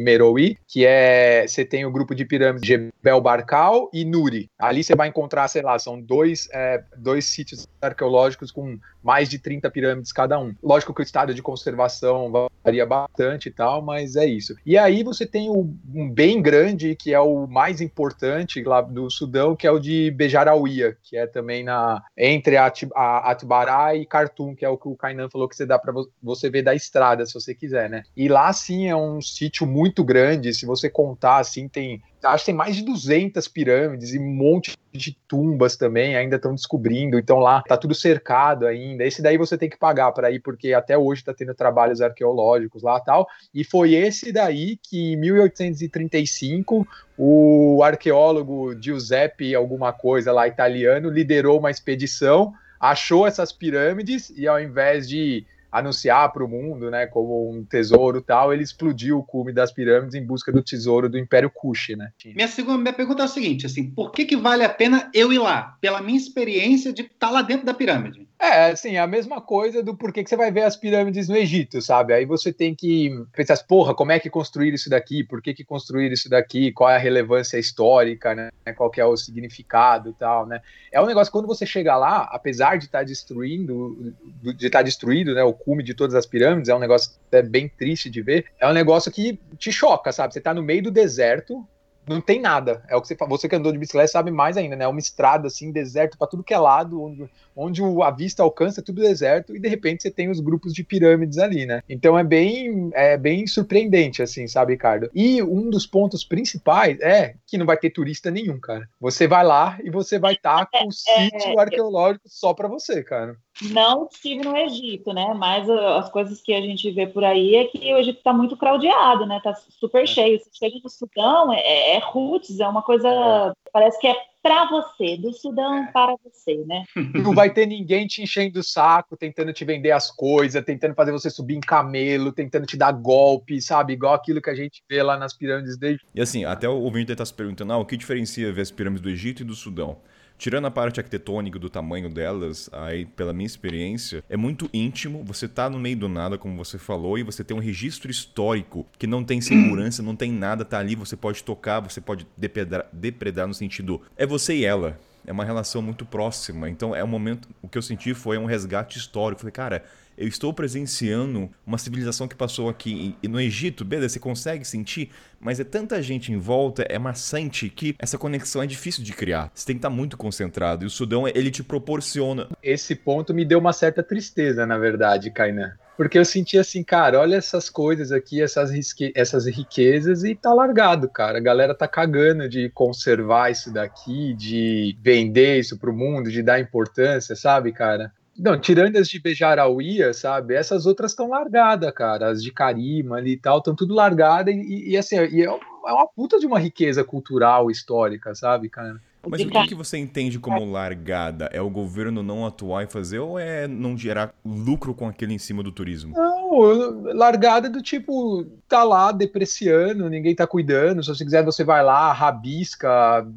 que 0.68 0.86
é 0.86 1.46
você 1.46 1.66
tem 1.66 1.86
o 1.86 1.92
grupo 1.92 2.16
de 2.16 2.24
pirâmides 2.24 2.68
Jebel 2.68 3.22
Barkal 3.22 3.90
e 3.94 4.06
Nuri. 4.06 4.50
Ali 4.58 4.84
você 4.84 4.96
vai 4.96 5.10
encontrar, 5.10 5.48
sei 5.48 5.62
lá, 5.62 5.78
são 5.78 6.00
dois, 6.00 6.48
é, 6.54 6.82
dois 6.98 7.26
sítios 7.26 7.57
arqueológicos 7.82 8.52
com 8.52 8.78
mais 9.04 9.30
de 9.30 9.40
30 9.40 9.70
pirâmides 9.72 10.12
cada 10.12 10.40
um. 10.40 10.54
Lógico 10.62 10.94
que 10.94 11.02
o 11.02 11.04
estado 11.04 11.34
de 11.34 11.42
conservação 11.42 12.32
varia 12.64 12.86
bastante 12.86 13.50
e 13.50 13.52
tal, 13.52 13.82
mas 13.82 14.16
é 14.16 14.26
isso. 14.26 14.56
E 14.66 14.78
aí 14.78 15.04
você 15.04 15.26
tem 15.26 15.50
um 15.50 16.10
bem 16.12 16.42
grande, 16.42 16.96
que 16.96 17.14
é 17.14 17.20
o 17.20 17.48
mais 17.48 17.80
importante 17.80 18.62
lá 18.64 18.82
do 18.82 19.10
Sudão, 19.10 19.56
que 19.56 19.66
é 19.66 19.72
o 19.72 19.80
de 19.80 20.12
Bejarauia, 20.12 20.98
que 21.02 21.16
é 21.16 21.26
também 21.26 21.64
na 21.64 22.04
entre 22.18 22.58
Atbará 22.58 23.96
e 23.96 24.06
Khartoum, 24.06 24.56
que 24.56 24.66
é 24.66 24.70
o 24.70 24.78
que 24.78 24.88
o 24.88 24.96
Kainan 24.96 25.30
falou 25.30 25.48
que 25.48 25.56
você 25.56 25.66
dá 25.66 25.80
para 25.80 25.94
você 26.22 26.50
ver 26.50 26.64
da 26.64 26.76
estrada, 26.76 27.26
se 27.26 27.34
você 27.34 27.56
quiser, 27.56 27.90
né? 27.90 28.04
E 28.16 28.28
lá 28.28 28.52
sim 28.52 28.88
é 28.88 28.96
um 28.96 29.22
sítio 29.22 29.66
muito 29.66 30.04
grande, 30.04 30.54
se 30.54 30.66
você 30.66 30.90
contar 30.90 31.38
assim, 31.38 31.68
tem 31.68 32.02
acho 32.24 32.44
que 32.44 32.52
tem 32.52 32.56
mais 32.56 32.76
de 32.76 32.84
200 32.84 33.48
pirâmides 33.48 34.14
e 34.14 34.20
um 34.20 34.28
monte 34.28 34.76
de 34.92 35.16
tumbas 35.28 35.76
também, 35.76 36.16
ainda 36.16 36.38
estão 36.38 36.56
descobrindo, 36.56 37.20
então 37.20 37.38
lá 37.40 37.62
tá 37.62 37.78
tudo 37.78 37.94
cercado 37.94 38.66
ainda. 38.66 39.04
Esse 39.06 39.22
daí 39.22 39.38
você 39.38 39.58
tem 39.58 39.70
que 39.70 39.78
pagar 39.78 40.12
para 40.12 40.32
ir, 40.32 40.40
porque 40.40 40.74
até 40.74 40.98
hoje 40.98 41.22
está 41.22 41.34
tendo 41.34 41.54
trabalhos 41.54 42.02
arqueológicos 42.02 42.82
lá 42.82 43.00
tal. 43.00 43.28
E 43.54 43.64
foi 43.64 43.94
esse 43.94 44.32
daí 44.32 44.78
que 44.78 45.14
em 45.14 45.16
1835 45.18 46.88
o 47.18 47.82
arqueólogo 47.84 48.76
Giuseppe 48.82 49.56
alguma 49.56 49.94
coisa 49.94 50.32
lá 50.32 50.48
italiano 50.48 51.10
liderou 51.10 51.60
uma 51.60 51.72
expedição, 51.72 52.54
achou 52.80 53.28
essas 53.28 53.52
pirâmides 53.52 54.32
e 54.36 54.48
ao 54.48 54.60
invés 54.60 55.08
de 55.08 55.46
anunciar 55.80 56.32
para 56.32 56.44
o 56.44 56.48
mundo, 56.48 56.90
né, 56.92 57.06
como 57.08 57.50
um 57.50 57.64
tesouro 57.64 58.22
tal, 58.22 58.54
ele 58.54 58.64
explodiu 58.64 59.20
o 59.20 59.24
cume 59.24 59.54
das 59.54 59.72
pirâmides 59.72 60.16
em 60.16 60.26
busca 60.26 60.52
do 60.52 60.62
tesouro 60.62 61.10
do 61.10 61.18
Império 61.18 61.50
Kush, 61.50 61.90
né? 61.98 62.12
Minha 62.26 62.48
segunda 62.48 62.78
minha 62.78 62.94
pergunta 62.94 63.24
é 63.24 63.26
a 63.26 63.28
seguinte, 63.28 63.66
assim, 63.66 63.90
por 63.90 64.12
que 64.12 64.26
que 64.26 64.36
vale 64.36 64.64
a 64.64 64.70
pena 64.70 65.10
eu 65.14 65.32
ir 65.32 65.40
lá? 65.40 65.78
Pela 65.82 66.02
minha 66.02 66.18
experiência 66.18 66.94
de 66.94 67.04
estar 67.04 67.28
tá 67.28 67.30
lá 67.32 67.42
dentro 67.42 67.66
da 67.66 67.74
pirâmide. 67.74 68.28
É, 68.40 68.70
assim, 68.70 68.98
a 68.98 69.08
mesma 69.08 69.42
coisa 69.42 69.82
do 69.82 69.96
porquê 69.98 70.24
que 70.24 70.30
você 70.30 70.36
vai 70.36 70.52
ver 70.52 70.62
as 70.62 70.76
pirâmides 70.76 71.28
no 71.28 71.36
Egito, 71.36 71.82
sabe? 71.82 72.14
Aí 72.14 72.24
você 72.24 72.54
tem 72.54 72.76
que 72.76 73.10
pensar, 73.36 73.58
porra, 73.64 73.96
como 73.96 74.12
é 74.12 74.20
que 74.20 74.30
construir 74.30 74.74
isso 74.76 74.92
daqui? 74.92 75.24
Por 75.24 75.42
que 75.42 75.56
que 75.56 75.66
construir 75.66 76.12
isso 76.12 76.30
daqui? 76.30 76.72
Qual 76.72 76.88
é 76.88 76.96
a 76.96 77.00
relevância 77.00 77.58
histórica, 77.58 78.36
né? 78.36 78.52
Qual 78.76 78.92
que 78.92 79.02
é 79.02 79.06
o 79.06 79.18
significado 79.18 80.12
e 80.12 80.14
tal, 80.14 80.46
né? 80.46 80.62
É 80.92 81.02
um 81.02 81.08
negócio, 81.08 81.34
quando 81.34 81.48
você 81.48 81.66
chega 81.66 81.98
lá, 81.98 82.30
apesar 82.32 82.78
de 82.78 82.86
estar 82.86 83.00
tá 83.00 83.04
destruindo, 83.04 84.16
de 84.44 84.68
estar 84.68 84.80
tá 84.80 84.84
destruído, 84.84 85.34
né, 85.34 85.44
o 85.44 85.54
cume 85.54 85.82
de 85.82 85.96
todas 85.96 86.14
as 86.14 86.28
pirâmides, 86.28 86.70
é 86.70 86.76
um 86.76 86.80
negócio 86.80 87.14
é 87.32 87.42
bem 87.42 87.68
triste 87.68 88.10
de 88.10 88.22
ver, 88.22 88.46
é 88.60 88.68
um 88.68 88.74
negócio 88.74 89.12
que 89.12 89.40
te 89.58 89.72
choca, 89.72 90.12
sabe? 90.12 90.34
Você 90.34 90.42
tá 90.42 90.54
no 90.54 90.62
meio 90.62 90.84
do 90.84 90.92
deserto, 90.92 91.68
não 92.08 92.22
tem 92.22 92.40
nada. 92.40 92.84
É 92.88 92.96
o 92.96 93.02
que 93.02 93.08
você 93.08 93.16
Você 93.28 93.50
que 93.50 93.56
andou 93.56 93.72
de 93.72 93.78
bicicleta 93.78 94.08
sabe 94.08 94.32
mais 94.32 94.58
ainda, 94.58 94.76
né? 94.76 94.86
É 94.86 94.88
uma 94.88 95.00
estrada 95.00 95.48
assim, 95.48 95.72
deserto 95.72 96.18
para 96.18 96.28
tudo 96.28 96.44
que 96.44 96.54
é 96.54 96.58
lado, 96.58 97.02
onde, 97.02 97.30
onde 97.56 97.82
a 98.04 98.12
vista 98.12 98.44
alcança 98.44 98.82
tudo 98.82 99.02
deserto 99.02 99.56
e 99.56 99.60
de 99.60 99.68
repente 99.68 100.04
você 100.04 100.12
tem 100.12 100.30
os 100.30 100.40
grupos 100.40 100.74
de 100.74 100.84
pirâmides 100.84 101.38
ali, 101.38 101.66
né? 101.66 101.82
Então 101.90 102.18
é 102.18 102.24
bem, 102.24 102.90
é 102.94 103.18
bem 103.18 103.46
surpreendente, 103.46 104.22
assim, 104.22 104.48
sabe, 104.48 104.74
Ricardo? 104.74 105.10
E 105.14 105.42
um 105.44 105.70
dos 105.70 105.86
pontos 105.86 106.24
principais 106.24 107.00
é 107.02 107.36
que 107.46 107.58
não 107.58 107.66
vai 107.66 107.78
ter 107.78 107.90
turista 107.90 108.32
nenhum, 108.32 108.60
cara. 108.60 108.88
Você 109.00 109.28
vai 109.28 109.44
lá 109.44 109.78
e 109.84 109.90
você 109.90 110.18
vai 110.18 110.34
estar 110.34 110.66
tá 110.66 110.70
com 110.72 110.86
um 110.86 110.90
é, 111.08 111.28
é, 111.28 111.30
sítio 111.30 111.60
arqueológico 111.60 112.28
só 112.28 112.54
para 112.54 112.68
você, 112.68 113.04
cara. 113.04 113.36
Não 113.62 114.08
estive 114.12 114.44
no 114.44 114.56
Egito, 114.56 115.14
né? 115.14 115.34
Mas 115.36 115.70
as 115.70 116.10
coisas 116.10 116.42
que 116.42 116.54
a 116.54 116.62
gente 116.62 116.90
vê 116.92 117.08
por 117.08 117.24
aí 117.24 117.56
é 117.56 117.66
que 117.66 117.94
o 117.94 117.98
Egito 117.98 118.20
está 118.20 118.32
muito 118.32 118.56
craudiado, 118.56 119.26
né? 119.26 119.40
Tá 119.44 119.54
super 119.80 120.04
é. 120.04 120.08
cheio. 120.08 120.40
Você 120.40 120.50
chega 120.54 120.80
no 120.84 120.90
Sudão, 120.90 121.52
é, 121.52 121.60
é, 121.60 121.96
é 121.96 122.00
roots, 122.00 122.60
é 122.60 122.68
uma 122.68 122.82
coisa. 122.82 123.08
É. 123.08 123.54
Parece 123.72 124.00
que 124.00 124.08
é 124.08 124.16
para 124.42 124.66
você, 124.70 125.18
do 125.18 125.34
Sudão 125.34 125.76
é. 125.76 125.92
para 125.92 126.16
você, 126.24 126.64
né? 126.66 126.86
Não 127.22 127.34
vai 127.34 127.52
ter 127.52 127.66
ninguém 127.66 128.08
te 128.08 128.22
enchendo 128.22 128.60
o 128.60 128.64
saco, 128.64 129.18
tentando 129.18 129.52
te 129.52 129.66
vender 129.66 129.92
as 129.92 130.10
coisas, 130.10 130.64
tentando 130.64 130.96
fazer 130.96 131.12
você 131.12 131.30
subir 131.30 131.56
em 131.56 131.60
camelo, 131.60 132.32
tentando 132.32 132.66
te 132.66 132.78
dar 132.78 132.94
golpe, 132.94 133.62
sabe? 133.62 133.94
Igual 133.94 134.14
aquilo 134.14 134.42
que 134.42 134.50
a 134.50 134.56
gente 134.56 134.82
vê 134.90 135.04
lá 135.04 135.18
nas 135.18 135.34
pirâmides 135.34 135.78
dele. 135.78 136.00
E 136.16 136.22
assim, 136.22 136.46
até 136.46 136.70
o 136.70 136.80
ouvinte 136.80 137.12
está 137.12 137.26
se 137.26 137.34
perguntando, 137.34 137.74
ah, 137.74 137.78
o 137.78 137.86
que 137.86 137.98
diferencia 137.98 138.54
ver 138.54 138.62
as 138.62 138.72
pirâmides 138.72 139.02
do 139.02 139.10
Egito 139.10 139.42
e 139.42 139.46
do 139.46 139.54
Sudão? 139.54 139.98
Tirando 140.38 140.66
a 140.66 140.72
parte 140.72 141.00
arquitetônica 141.00 141.58
do 141.58 141.70
tamanho 141.70 142.10
delas, 142.10 142.70
aí 142.72 143.06
pela 143.06 143.34
minha 143.34 143.48
experiência, 143.48 144.24
é 144.30 144.38
muito 144.38 144.70
íntimo. 144.72 145.24
Você 145.24 145.48
tá 145.48 145.70
no 145.70 145.80
meio 145.80 145.98
do 145.98 146.08
nada, 146.08 146.38
como 146.38 146.56
você 146.56 146.78
falou, 146.78 147.18
e 147.18 147.24
você 147.24 147.44
tem 147.44 147.58
um 147.58 147.60
registro 147.60 148.12
histórico 148.12 148.86
que 149.00 149.08
não 149.08 149.24
tem 149.24 149.42
segurança, 149.42 150.04
não 150.04 150.16
tem 150.16 150.32
nada, 150.32 150.64
tá 150.64 150.78
ali, 150.78 150.96
você 150.96 151.16
pode 151.16 151.44
tocar, 151.44 151.80
você 151.80 152.00
pode 152.00 152.28
depredar, 152.38 152.88
depredar 152.94 153.48
no 153.48 153.54
sentido 153.54 154.02
é 154.16 154.26
você 154.26 154.56
e 154.56 154.66
ela. 154.66 155.00
É 155.26 155.32
uma 155.32 155.44
relação 155.44 155.82
muito 155.82 156.06
próxima. 156.06 156.70
Então 156.70 156.96
é 156.96 157.04
um 157.04 157.08
momento. 157.08 157.50
O 157.62 157.68
que 157.68 157.78
eu 157.78 157.82
senti 157.82 158.14
foi 158.14 158.38
um 158.38 158.46
resgate 158.46 158.98
histórico. 158.98 159.42
Falei, 159.42 159.52
cara, 159.52 159.84
eu 160.18 160.28
estou 160.28 160.54
presenciando 160.54 161.50
uma 161.66 161.78
civilização 161.78 162.28
que 162.28 162.36
passou 162.36 162.70
aqui 162.70 163.16
no 163.24 163.40
Egito, 163.40 163.86
beleza, 163.86 164.14
você 164.14 164.20
consegue 164.20 164.66
sentir, 164.66 165.12
mas 165.40 165.60
é 165.60 165.64
tanta 165.64 166.02
gente 166.02 166.32
em 166.32 166.38
volta, 166.38 166.84
é 166.90 166.98
maçante 166.98 167.70
que 167.70 167.96
essa 168.00 168.18
conexão 168.18 168.64
é 168.64 168.68
difícil 168.68 169.04
de 169.04 169.14
criar. 169.14 169.52
Você 169.54 169.66
tem 169.66 169.76
que 169.76 169.80
estar 169.80 169.90
muito 169.90 170.18
concentrado 170.18 170.84
e 170.84 170.88
o 170.88 170.90
Sudão 170.90 171.28
ele 171.28 171.52
te 171.52 171.64
proporciona. 171.64 172.48
Esse 172.64 172.96
ponto 172.96 173.34
me 173.34 173.46
deu 173.46 173.60
uma 173.60 173.74
certa 173.74 174.02
tristeza, 174.02 174.66
na 174.66 174.78
verdade, 174.78 175.30
Kainan. 175.30 175.74
Porque 175.98 176.20
eu 176.20 176.26
senti 176.26 176.60
assim, 176.60 176.84
cara, 176.84 177.20
olha 177.20 177.38
essas 177.38 177.72
coisas 177.72 178.12
aqui, 178.12 178.40
essas, 178.40 178.70
essas 179.16 179.48
riquezas 179.48 180.24
e 180.24 180.36
tá 180.36 180.54
largado, 180.54 181.10
cara. 181.10 181.40
A 181.40 181.42
galera 181.42 181.74
tá 181.74 181.88
cagando 181.88 182.48
de 182.48 182.70
conservar 182.70 183.50
isso 183.50 183.74
daqui, 183.74 184.36
de 184.36 184.96
vender 185.02 185.58
isso 185.58 185.76
pro 185.80 185.92
mundo, 185.92 186.32
de 186.32 186.44
dar 186.44 186.60
importância, 186.60 187.36
sabe, 187.36 187.72
cara? 187.72 188.14
Não, 188.38 188.60
tirando 188.60 188.98
as 188.98 189.08
de 189.10 189.20
Bejarauia, 189.20 190.14
sabe? 190.14 190.54
Essas 190.54 190.86
outras 190.86 191.12
estão 191.12 191.30
largadas, 191.30 191.92
cara. 191.92 192.30
As 192.30 192.44
de 192.44 192.52
Carima 192.52 193.18
ali 193.18 193.32
e 193.32 193.38
tal, 193.38 193.58
estão 193.58 193.76
tudo 193.76 193.94
largadas. 193.94 194.54
E, 194.54 194.92
e, 194.92 194.98
assim, 194.98 195.16
e 195.16 195.44
é 195.44 195.50
uma 195.50 196.08
puta 196.08 196.40
de 196.40 196.46
uma 196.46 196.60
riqueza 196.60 197.04
cultural, 197.04 197.72
histórica, 197.72 198.36
sabe, 198.36 198.70
cara? 198.70 199.02
Mas 199.30 199.42
o 199.42 199.50
que, 199.50 199.68
que 199.68 199.76
você 199.76 199.98
entende 199.98 200.40
como 200.40 200.64
largada? 200.72 201.50
É 201.52 201.62
o 201.62 201.70
governo 201.70 202.24
não 202.24 202.46
atuar 202.46 202.84
e 202.84 202.88
fazer 202.88 203.20
ou 203.20 203.38
é 203.38 203.68
não 203.68 203.98
gerar 203.98 204.34
lucro 204.46 204.94
com 204.94 205.08
aquele 205.08 205.34
em 205.34 205.38
cima 205.38 205.62
do 205.62 205.72
turismo? 205.72 206.14
Não, 206.16 207.14
largada 207.14 207.70
do 207.70 207.82
tipo, 207.82 208.46
tá 208.70 208.84
lá 208.84 209.12
depreciando, 209.12 210.10
ninguém 210.10 210.34
tá 210.34 210.48
cuidando. 210.48 211.04
Se 211.04 211.10
você 211.10 211.26
quiser, 211.26 211.44
você 211.44 211.64
vai 211.64 211.84
lá, 211.84 212.14
rabisca, 212.14 213.28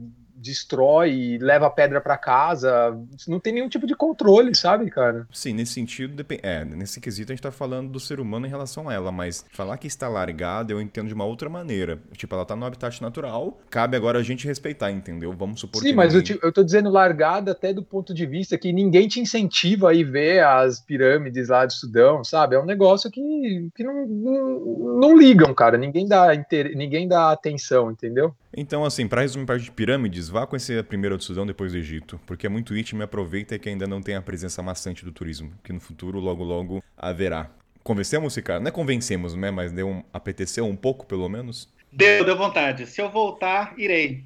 destrói, 0.41 1.39
leva 1.41 1.67
a 1.67 1.71
pedra 1.71 2.01
para 2.01 2.17
casa, 2.17 2.99
não 3.29 3.39
tem 3.39 3.53
nenhum 3.53 3.69
tipo 3.69 3.87
de 3.87 3.95
controle, 3.95 4.55
sabe, 4.55 4.91
cara? 4.91 5.27
Sim, 5.33 5.53
nesse 5.53 5.75
sentido, 5.75 6.25
é, 6.43 6.65
nesse 6.65 7.01
quesito 7.01 7.33
a 7.33 7.35
gente 7.35 7.43
tá 7.43 7.51
falando 7.51 7.91
do 7.91 8.01
ser 8.01 8.21
humano 8.21 8.47
em 8.47 8.51
relação 8.51 8.89
a 8.89 8.95
ela, 8.95 9.13
mas 9.13 9.45
falar 9.53 9.77
que 9.77 9.87
está 9.87 10.09
largada 10.09 10.73
eu 10.73 10.81
entendo 10.81 11.09
de 11.09 11.15
uma 11.15 11.25
outra 11.25 11.49
maneira. 11.49 11.99
Tipo, 12.13 12.35
ela 12.35 12.45
tá 12.45 12.57
no 12.57 12.65
habitat 12.65 13.01
natural, 13.03 13.59
cabe 13.69 13.97
agora 13.97 14.19
a 14.19 14.23
gente 14.23 14.47
respeitar, 14.47 14.91
entendeu? 14.91 15.33
Vamos 15.33 15.61
supor 15.61 15.83
Sim, 15.83 15.89
que 15.89 15.95
mas 15.95 16.15
ninguém... 16.15 16.33
eu, 16.33 16.39
te, 16.39 16.47
eu 16.47 16.53
tô 16.53 16.63
dizendo 16.63 16.91
largada 16.91 17.53
até 17.53 17.73
do 17.73 17.83
ponto 17.83 18.15
de 18.15 18.27
vista 18.27 18.57
que 18.57 18.73
ninguém 18.73 19.09
te 19.09 19.21
incentiva 19.21 19.91
a 19.91 19.95
ir 19.95 20.05
ver 20.05 20.45
as 20.45 20.81
pirâmides 20.81 21.49
lá 21.49 21.67
do 21.67 21.73
Sudão, 21.73 22.25
sabe? 22.25 22.57
É 22.57 22.61
um 22.61 22.67
negócio 22.67 23.11
que, 23.11 23.71
que 23.75 23.85
não, 23.85 24.07
não, 24.07 24.99
não 25.01 25.19
ligam, 25.19 25.53
cara. 25.55 25.77
Ninguém 25.77 26.07
dá, 26.07 26.35
inter... 26.35 26.77
ninguém 26.77 27.07
dá 27.07 27.31
atenção, 27.31 27.91
entendeu? 27.91 28.35
Então, 28.57 28.85
assim, 28.85 29.07
para 29.07 29.23
resumir 29.23 29.47
parte 29.47 29.65
de 29.65 29.71
pirâmides, 29.71 30.29
vá 30.29 30.45
conhecer 30.45 30.79
a 30.79 30.85
primeira 30.85 31.17
do 31.17 31.23
Sudão, 31.23 31.47
depois 31.47 31.71
do 31.71 31.79
Egito, 31.79 32.21
porque 32.27 32.47
é 32.47 32.49
muito 32.49 32.77
íntimo 32.77 33.01
e 33.01 33.05
aproveita 33.05 33.59
que 33.59 33.69
ainda 33.69 33.87
não 33.87 34.03
tem 34.03 34.17
a 34.17 34.23
presença 34.23 34.61
maçante 34.61 35.05
do 35.05 35.13
turismo, 35.13 35.53
que 35.63 35.73
no 35.73 35.79
futuro, 35.79 36.19
logo, 36.19 36.43
logo, 36.43 36.83
haverá. 36.97 37.49
Convencemos, 37.85 38.35
cara? 38.37 38.59
Não 38.59 38.69
é 38.69 38.71
convencemos, 38.73 39.35
né? 39.35 39.51
Mas 39.51 39.73
deu 39.73 39.89
um, 39.89 40.03
apeteceu 40.13 40.67
um 40.67 40.77
pouco, 40.77 41.07
pelo 41.07 41.29
menos? 41.29 41.69
Deu, 41.93 42.25
deu 42.25 42.37
vontade. 42.37 42.87
Se 42.87 43.01
eu 43.01 43.09
voltar, 43.09 43.75
irei. 43.79 44.25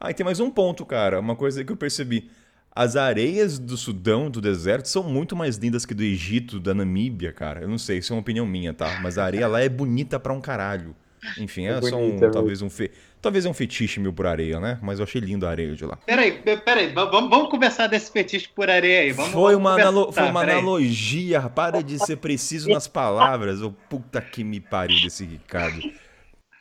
Ah, 0.00 0.10
e 0.10 0.14
tem 0.14 0.24
mais 0.24 0.40
um 0.40 0.50
ponto, 0.50 0.86
cara. 0.86 1.20
Uma 1.20 1.36
coisa 1.36 1.64
que 1.64 1.72
eu 1.72 1.76
percebi. 1.76 2.30
As 2.74 2.94
areias 2.94 3.58
do 3.58 3.76
Sudão, 3.76 4.30
do 4.30 4.40
deserto, 4.40 4.88
são 4.88 5.02
muito 5.02 5.34
mais 5.34 5.56
lindas 5.56 5.84
que 5.84 5.94
do 5.94 6.02
Egito, 6.02 6.60
da 6.60 6.72
Namíbia, 6.72 7.32
cara. 7.32 7.62
Eu 7.62 7.68
não 7.68 7.78
sei, 7.78 7.98
isso 7.98 8.12
é 8.12 8.14
uma 8.16 8.20
opinião 8.20 8.46
minha, 8.46 8.72
tá? 8.72 9.00
Mas 9.02 9.18
a 9.18 9.24
areia 9.24 9.48
lá 9.48 9.60
é 9.60 9.68
bonita 9.68 10.18
pra 10.20 10.32
um 10.32 10.40
caralho. 10.40 10.94
Enfim, 11.38 11.66
é, 11.66 11.78
é 11.78 11.82
só 11.82 11.96
um, 11.96 12.18
talvez 12.30 12.62
um 12.62 12.70
fe... 12.70 12.90
talvez 13.20 13.44
é 13.44 13.48
um 13.48 13.54
fetiche 13.54 14.00
meu 14.00 14.12
por 14.12 14.26
areia, 14.26 14.60
né? 14.60 14.78
Mas 14.82 14.98
eu 14.98 15.04
achei 15.04 15.20
lindo 15.20 15.46
a 15.46 15.50
areia 15.50 15.74
de 15.74 15.84
lá. 15.84 15.96
Peraí, 16.06 16.32
peraí, 16.64 16.92
vamos, 16.92 17.30
vamos 17.30 17.50
conversar 17.50 17.86
desse 17.86 18.12
fetiche 18.12 18.48
por 18.48 18.70
areia 18.70 19.00
aí. 19.00 19.12
Vamos, 19.12 19.32
foi, 19.32 19.54
uma 19.54 19.74
analo... 19.74 20.12
foi 20.12 20.24
uma 20.24 20.42
analogia, 20.42 21.42
para 21.48 21.82
de 21.82 21.98
ser 21.98 22.16
preciso 22.16 22.68
nas 22.70 22.86
palavras. 22.86 23.62
Oh, 23.62 23.72
puta 23.72 24.20
que 24.20 24.44
me 24.44 24.60
pariu 24.60 25.00
desse 25.02 25.24
Ricardo. 25.24 25.80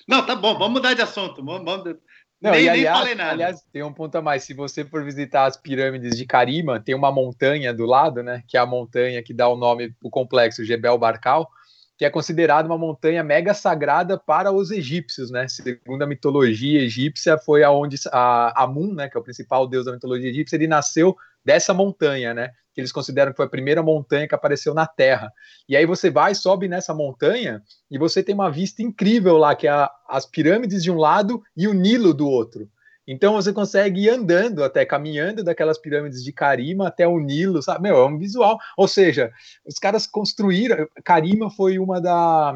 Não, 0.08 0.26
tá 0.26 0.36
bom, 0.36 0.58
vamos 0.58 0.74
mudar 0.74 0.94
de 0.94 1.02
assunto. 1.02 1.44
Vamos, 1.44 1.64
vamos... 1.64 1.96
Não, 2.40 2.52
nem, 2.52 2.66
e 2.66 2.70
aliás, 2.70 3.16
nem 3.18 3.26
aliás, 3.26 3.62
tem 3.74 3.82
um 3.82 3.92
ponto 3.92 4.16
a 4.16 4.22
mais. 4.22 4.44
Se 4.44 4.54
você 4.54 4.86
for 4.86 5.04
visitar 5.04 5.48
as 5.48 5.58
pirâmides 5.58 6.16
de 6.16 6.24
Karima, 6.24 6.80
tem 6.80 6.94
uma 6.94 7.12
montanha 7.12 7.74
do 7.74 7.84
lado, 7.84 8.22
né? 8.22 8.44
Que 8.48 8.58
é 8.58 8.60
a 8.60 8.66
montanha 8.66 9.24
que 9.24 9.34
dá 9.34 9.48
o 9.48 9.56
nome 9.56 9.90
para 9.90 10.08
o 10.08 10.12
complexo 10.12 10.64
Jebel 10.64 11.00
Barkal, 11.00 11.50
que 11.98 12.06
é 12.06 12.10
considerada 12.10 12.68
uma 12.68 12.78
montanha 12.78 13.24
mega 13.24 13.54
sagrada 13.56 14.18
para 14.20 14.52
os 14.52 14.70
egípcios, 14.70 15.32
né? 15.32 15.48
Segundo 15.48 16.04
a 16.04 16.08
mitologia 16.08 16.82
egípcia, 16.82 17.38
foi 17.40 17.64
aonde 17.64 17.98
a 18.12 18.64
Amun, 18.64 18.94
né, 18.94 19.10
que 19.10 19.18
é 19.18 19.20
o 19.20 19.24
principal 19.24 19.68
deus 19.68 19.86
da 19.86 19.92
mitologia 19.92 20.30
egípcia, 20.30 20.56
ele 20.56 20.68
nasceu 20.68 21.16
dessa 21.44 21.74
montanha, 21.74 22.36
né? 22.36 22.52
Que 22.76 22.82
eles 22.82 22.92
consideram 22.92 23.32
que 23.32 23.38
foi 23.38 23.48
a 23.48 23.50
primeira 23.50 23.82
montanha 23.82 24.28
que 24.28 24.36
apareceu 24.36 24.76
na 24.76 24.86
Terra. 24.86 25.32
E 25.68 25.76
aí 25.76 25.88
você 25.88 26.12
vai, 26.12 26.36
sobe 26.36 26.68
nessa 26.68 26.94
montanha 26.94 27.64
e 27.90 27.98
você 27.98 28.22
tem 28.22 28.36
uma 28.36 28.52
vista 28.52 28.84
incrível 28.84 29.36
lá, 29.36 29.56
que 29.56 29.68
é 29.68 29.90
as 30.08 30.26
pirâmides 30.26 30.84
de 30.84 30.92
um 30.92 30.98
lado 30.98 31.42
e 31.56 31.68
o 31.68 31.74
Nilo 31.74 32.14
do 32.14 32.28
outro. 32.28 32.70
Então 33.08 33.34
você 33.34 33.54
consegue 33.54 34.02
ir 34.02 34.10
andando, 34.10 34.64
até 34.64 34.86
caminhando 34.86 35.44
daquelas 35.44 35.78
pirâmides 35.78 36.24
de 36.24 36.34
Karima 36.34 36.88
até 36.88 37.08
o 37.08 37.20
Nilo, 37.20 37.62
sabe? 37.62 37.84
Meu, 37.84 37.96
é 37.96 38.06
um 38.06 38.18
visual. 38.18 38.60
Ou 38.76 38.88
seja, 38.88 39.32
os 39.66 39.80
caras 39.80 40.06
construíram. 40.06 40.88
Karima 41.04 41.50
foi 41.50 41.80
uma 41.80 42.02
da, 42.02 42.54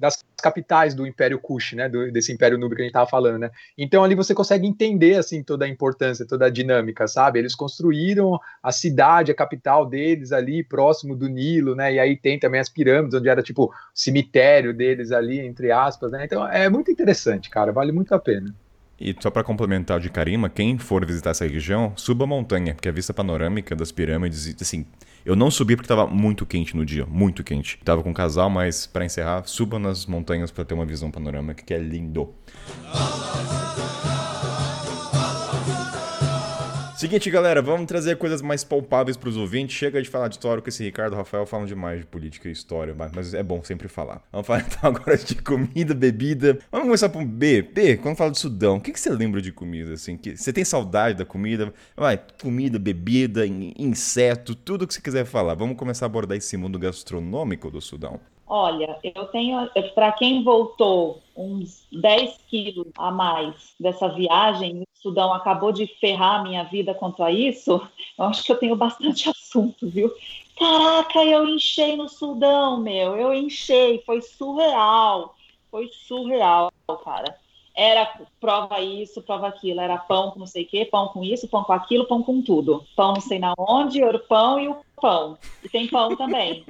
das 0.00 0.24
capitais 0.42 0.94
do 0.94 1.06
Império 1.06 1.38
Kush, 1.38 1.74
né? 1.74 1.86
Do, 1.86 2.10
desse 2.10 2.32
Império 2.32 2.56
Núbio 2.56 2.76
que 2.76 2.82
a 2.82 2.84
gente 2.84 2.92
estava 2.92 3.10
falando, 3.10 3.40
né? 3.40 3.50
Então 3.76 4.02
ali 4.02 4.14
você 4.14 4.34
consegue 4.34 4.66
entender 4.66 5.16
assim 5.16 5.42
toda 5.42 5.66
a 5.66 5.68
importância, 5.68 6.26
toda 6.26 6.46
a 6.46 6.50
dinâmica, 6.50 7.06
sabe? 7.06 7.38
Eles 7.38 7.54
construíram 7.54 8.40
a 8.62 8.72
cidade, 8.72 9.30
a 9.30 9.34
capital 9.34 9.84
deles 9.84 10.32
ali 10.32 10.64
próximo 10.64 11.14
do 11.14 11.28
Nilo, 11.28 11.74
né? 11.74 11.92
E 11.92 11.98
aí 11.98 12.16
tem 12.16 12.38
também 12.38 12.58
as 12.58 12.70
pirâmides, 12.70 13.14
onde 13.14 13.28
era 13.28 13.42
tipo 13.42 13.70
cemitério 13.94 14.72
deles 14.72 15.12
ali, 15.12 15.40
entre 15.40 15.70
aspas, 15.70 16.10
né? 16.10 16.24
Então 16.24 16.46
é 16.48 16.70
muito 16.70 16.90
interessante, 16.90 17.50
cara. 17.50 17.70
Vale 17.70 17.92
muito 17.92 18.14
a 18.14 18.18
pena. 18.18 18.54
E 19.00 19.16
só 19.18 19.30
para 19.30 19.42
complementar 19.42 19.98
de 19.98 20.10
Karima, 20.10 20.50
quem 20.50 20.76
for 20.76 21.06
visitar 21.06 21.30
essa 21.30 21.46
região, 21.46 21.94
suba 21.96 22.24
a 22.24 22.26
montanha, 22.26 22.74
porque 22.74 22.88
a 22.88 22.92
vista 22.92 23.14
panorâmica 23.14 23.74
das 23.74 23.90
pirâmides, 23.90 24.54
assim, 24.60 24.84
eu 25.24 25.34
não 25.34 25.50
subi 25.50 25.74
porque 25.74 25.86
estava 25.86 26.06
muito 26.06 26.44
quente 26.44 26.76
no 26.76 26.84
dia, 26.84 27.06
muito 27.06 27.42
quente. 27.42 27.78
Tava 27.82 28.02
com 28.02 28.10
um 28.10 28.14
casal, 28.14 28.50
mas 28.50 28.86
para 28.86 29.04
encerrar, 29.04 29.44
suba 29.46 29.78
nas 29.78 30.04
montanhas 30.04 30.50
para 30.50 30.66
ter 30.66 30.74
uma 30.74 30.84
visão 30.84 31.10
panorâmica 31.10 31.64
que 31.64 31.72
é 31.72 31.78
lindo. 31.78 32.34
Seguinte, 37.00 37.30
galera, 37.30 37.62
vamos 37.62 37.86
trazer 37.86 38.18
coisas 38.18 38.42
mais 38.42 38.62
palpáveis 38.62 39.16
para 39.16 39.30
os 39.30 39.36
ouvintes. 39.38 39.74
Chega 39.74 40.02
de 40.02 40.08
falar 40.10 40.28
de 40.28 40.34
história, 40.34 40.62
que 40.62 40.68
esse 40.68 40.84
Ricardo 40.84 41.14
e 41.14 41.16
Rafael 41.16 41.46
falam 41.46 41.64
demais 41.64 42.00
de 42.00 42.04
política 42.04 42.46
e 42.46 42.52
história, 42.52 42.94
mas 42.94 43.32
é 43.32 43.42
bom 43.42 43.62
sempre 43.62 43.88
falar. 43.88 44.22
Vamos 44.30 44.46
falar 44.46 44.60
então 44.68 44.90
agora 44.90 45.16
de 45.16 45.34
comida, 45.36 45.94
bebida. 45.94 46.58
Vamos 46.70 46.88
começar 46.88 47.08
por 47.08 47.24
B. 47.24 47.62
B, 47.62 47.96
quando 47.96 48.18
fala 48.18 48.30
de 48.30 48.38
Sudão, 48.38 48.76
o 48.76 48.80
que, 48.82 48.92
que 48.92 49.00
você 49.00 49.08
lembra 49.08 49.40
de 49.40 49.50
comida? 49.50 49.94
Assim, 49.94 50.14
que 50.14 50.36
você 50.36 50.52
tem 50.52 50.62
saudade 50.62 51.16
da 51.16 51.24
comida? 51.24 51.72
Vai, 51.96 52.20
comida, 52.42 52.78
bebida, 52.78 53.46
inseto, 53.46 54.54
tudo 54.54 54.86
que 54.86 54.92
você 54.92 55.00
quiser 55.00 55.24
falar. 55.24 55.54
Vamos 55.54 55.78
começar 55.78 56.04
a 56.04 56.08
abordar 56.08 56.36
esse 56.36 56.54
mundo 56.58 56.78
gastronômico 56.78 57.70
do 57.70 57.80
Sudão. 57.80 58.20
Olha, 58.46 58.98
eu 59.02 59.24
tenho, 59.28 59.70
para 59.94 60.12
quem 60.12 60.44
voltou 60.44 61.22
uns 61.40 61.86
10 61.90 62.38
quilos 62.48 62.88
a 62.96 63.10
mais 63.10 63.74
dessa 63.78 64.08
viagem, 64.08 64.82
o 64.82 64.86
Sudão 64.94 65.32
acabou 65.32 65.72
de 65.72 65.86
ferrar 65.86 66.40
a 66.40 66.42
minha 66.42 66.64
vida 66.64 66.94
quanto 66.94 67.22
a 67.22 67.32
isso, 67.32 67.80
eu 68.18 68.24
acho 68.24 68.44
que 68.44 68.52
eu 68.52 68.58
tenho 68.58 68.76
bastante 68.76 69.28
assunto, 69.30 69.88
viu? 69.88 70.12
Caraca, 70.58 71.24
eu 71.24 71.46
enchei 71.48 71.96
no 71.96 72.08
Sudão, 72.08 72.78
meu, 72.80 73.16
eu 73.16 73.32
enchei, 73.32 74.02
foi 74.04 74.20
surreal, 74.20 75.34
foi 75.70 75.88
surreal, 75.88 76.70
cara 77.04 77.38
era 77.74 78.12
prova 78.40 78.80
isso, 78.80 79.22
prova 79.22 79.48
aquilo, 79.48 79.80
era 79.80 79.96
pão 79.96 80.30
com 80.30 80.40
não 80.40 80.46
sei 80.46 80.64
o 80.64 80.66
quê, 80.66 80.84
pão 80.84 81.08
com 81.08 81.22
isso, 81.22 81.48
pão 81.48 81.64
com 81.64 81.72
aquilo, 81.72 82.06
pão 82.06 82.22
com 82.22 82.42
tudo. 82.42 82.84
Pão 82.96 83.14
não 83.14 83.20
sei 83.20 83.38
na 83.38 83.54
onde, 83.58 84.02
o 84.02 84.18
pão 84.20 84.58
e 84.60 84.68
o 84.68 84.76
pão. 85.00 85.38
E 85.62 85.68
tem 85.68 85.88
pão 85.88 86.16
também. 86.16 86.64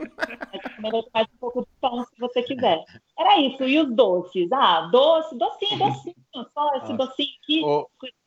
mais 1.13 1.27
um 1.35 1.39
pouco 1.39 1.63
de 1.63 1.69
pão 1.81 2.05
se 2.05 2.19
você 2.19 2.43
quiser. 2.43 2.85
Era 3.19 3.41
isso. 3.41 3.65
E 3.65 3.79
os 3.79 3.95
doces? 3.95 4.51
Ah, 4.53 4.89
doce, 4.93 5.37
docinho, 5.37 5.79
docinho. 5.79 6.15
Só 6.55 6.77
esse 6.77 6.93
docinho 6.95 7.29
aqui 7.43 7.63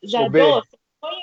já 0.03 0.23
é 0.23 0.29
doce. 0.29 0.77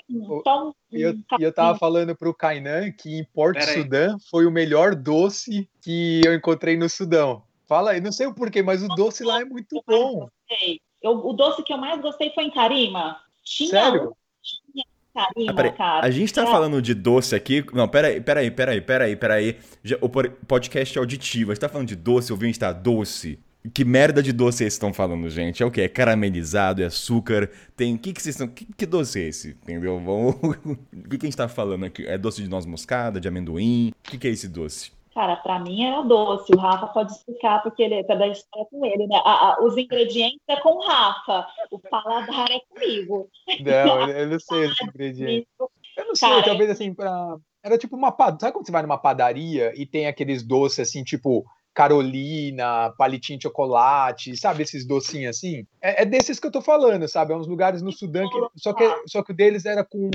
Então, 0.09 0.75
e 0.93 1.01
eu, 1.01 1.15
eu 1.39 1.53
tava 1.55 1.79
falando 1.79 2.15
pro 2.15 2.35
Kainan 2.35 2.93
que 2.93 3.19
em 3.19 3.25
Porto 3.25 3.63
Sudão 3.63 4.19
foi 4.31 4.47
o 4.47 4.51
melhor 4.51 4.95
doce 4.95 5.69
que 5.81 6.21
eu 6.25 6.35
encontrei 6.35 6.77
no 6.77 6.89
Sudão. 6.89 7.43
Fala 7.67 7.93
aí, 7.93 8.01
não 8.01 8.13
sei 8.13 8.27
o 8.27 8.35
porquê, 8.35 8.63
mas 8.63 8.83
o 8.83 8.89
doce 8.89 9.25
lá 9.25 9.41
é 9.41 9.45
muito 9.45 9.83
bom. 9.87 10.29
Eu, 10.51 10.77
o 11.09 11.33
doce 11.33 11.63
que 11.63 11.73
eu 11.73 11.79
mais 11.79 12.01
gostei 12.01 12.31
foi 12.31 12.45
em 12.45 12.51
Carima. 12.51 13.19
Tinha 13.43 13.71
Sério? 13.71 14.17
Tinha 14.43 14.85
Carima, 15.15 15.61
ah, 15.61 15.73
cara. 15.73 16.07
A 16.07 16.11
gente 16.11 16.33
tá 16.33 16.43
é. 16.43 16.47
falando 16.47 16.81
de 16.81 16.95
doce 16.95 17.35
aqui. 17.35 17.65
Não, 17.73 17.89
peraí, 17.89 18.21
peraí, 18.21 18.51
peraí, 18.51 18.81
peraí, 18.81 19.17
peraí. 19.17 19.57
Já, 19.83 19.97
o 20.01 20.09
podcast 20.09 20.97
é 20.97 21.01
auditivo. 21.01 21.51
A 21.51 21.55
gente 21.55 21.61
tá 21.61 21.69
falando 21.69 21.89
de 21.89 21.97
doce, 21.97 22.33
o 22.33 22.37
vinho 22.37 22.51
está 22.51 22.73
doce. 22.73 23.39
Que 23.75 23.85
merda 23.85 24.23
de 24.23 24.33
doce 24.33 24.65
esse 24.65 24.77
estão 24.77 24.93
falando, 24.93 25.29
gente? 25.29 25.63
É 25.63 25.67
o 25.67 25.71
que? 25.71 25.83
É 25.83 25.89
caramelizado, 25.89 26.83
é 26.83 26.87
açúcar? 26.87 27.51
Tem. 27.77 27.97
que, 27.97 28.13
que 28.13 28.23
vocês 28.23 28.35
estão. 28.35 28.49
Que, 28.49 28.65
que 28.65 28.87
doce 28.87 29.21
é 29.21 29.29
esse? 29.29 29.51
Entendeu? 29.51 30.01
Vamos... 30.01 30.37
o 30.65 31.09
que, 31.11 31.19
que 31.19 31.27
a 31.27 31.29
gente 31.29 31.37
tá 31.37 31.49
falando 31.49 31.85
aqui? 31.85 32.07
É 32.07 32.17
doce 32.17 32.43
de 32.43 32.49
noz 32.49 32.65
moscada, 32.65 33.21
de 33.21 33.29
amendoim? 33.29 33.91
O 33.91 34.11
que, 34.11 34.17
que 34.17 34.29
é 34.29 34.31
esse 34.31 34.49
doce? 34.49 34.93
Cara, 35.15 35.37
para 35.37 35.59
mim 35.59 35.85
era 35.85 36.03
doce. 36.03 36.53
O 36.55 36.59
Rafa 36.59 36.87
pode 36.89 37.13
explicar, 37.13 37.63
porque 37.63 37.83
ele 37.83 37.95
é 37.95 38.03
da 38.03 38.29
história 38.29 38.67
com 38.71 38.85
ele, 38.85 39.07
né? 39.07 39.21
A, 39.25 39.55
a, 39.55 39.65
os 39.65 39.77
ingredientes 39.77 40.41
é 40.49 40.57
com 40.57 40.77
o 40.77 40.87
Rafa, 40.87 41.47
o 41.71 41.79
paladar 41.79 42.51
é 42.51 42.61
comigo. 42.69 43.29
Não, 43.61 44.09
eu 44.11 44.29
não 44.29 44.39
sei 44.39 44.67
os 44.67 44.81
ingredientes. 44.81 45.49
Eu 45.97 46.07
não 46.07 46.15
sei, 46.15 46.29
Cara, 46.29 46.45
talvez 46.45 46.71
assim, 46.71 46.95
pra... 46.95 47.37
era 47.63 47.77
tipo 47.77 47.97
uma. 47.97 48.15
Sabe 48.41 48.53
quando 48.53 48.67
você 48.67 48.73
vai 48.73 48.83
numa 48.83 48.99
padaria 48.99 49.73
e 49.75 49.85
tem 49.85 50.07
aqueles 50.07 50.45
doces 50.45 50.89
assim, 50.89 51.03
tipo 51.03 51.45
Carolina, 51.75 52.93
palitinho 52.97 53.39
de 53.39 53.45
chocolate, 53.45 54.37
sabe? 54.37 54.63
Esses 54.63 54.87
docinhos 54.87 55.37
assim. 55.37 55.67
É, 55.81 56.03
é, 56.03 56.05
desses 56.05 56.39
que 56.39 56.47
eu 56.47 56.53
tô 56.53 56.61
falando, 56.61 57.09
sabe? 57.09 57.33
É 57.33 57.37
uns 57.37 57.49
lugares 57.49 57.83
no 57.83 57.91
Sudão 57.91 58.29
que. 58.29 58.61
Só 58.61 58.73
que, 58.73 58.85
só 59.07 59.23
que 59.23 59.33
o 59.33 59.37
deles 59.37 59.65
era 59.65 59.85
com, 59.85 60.09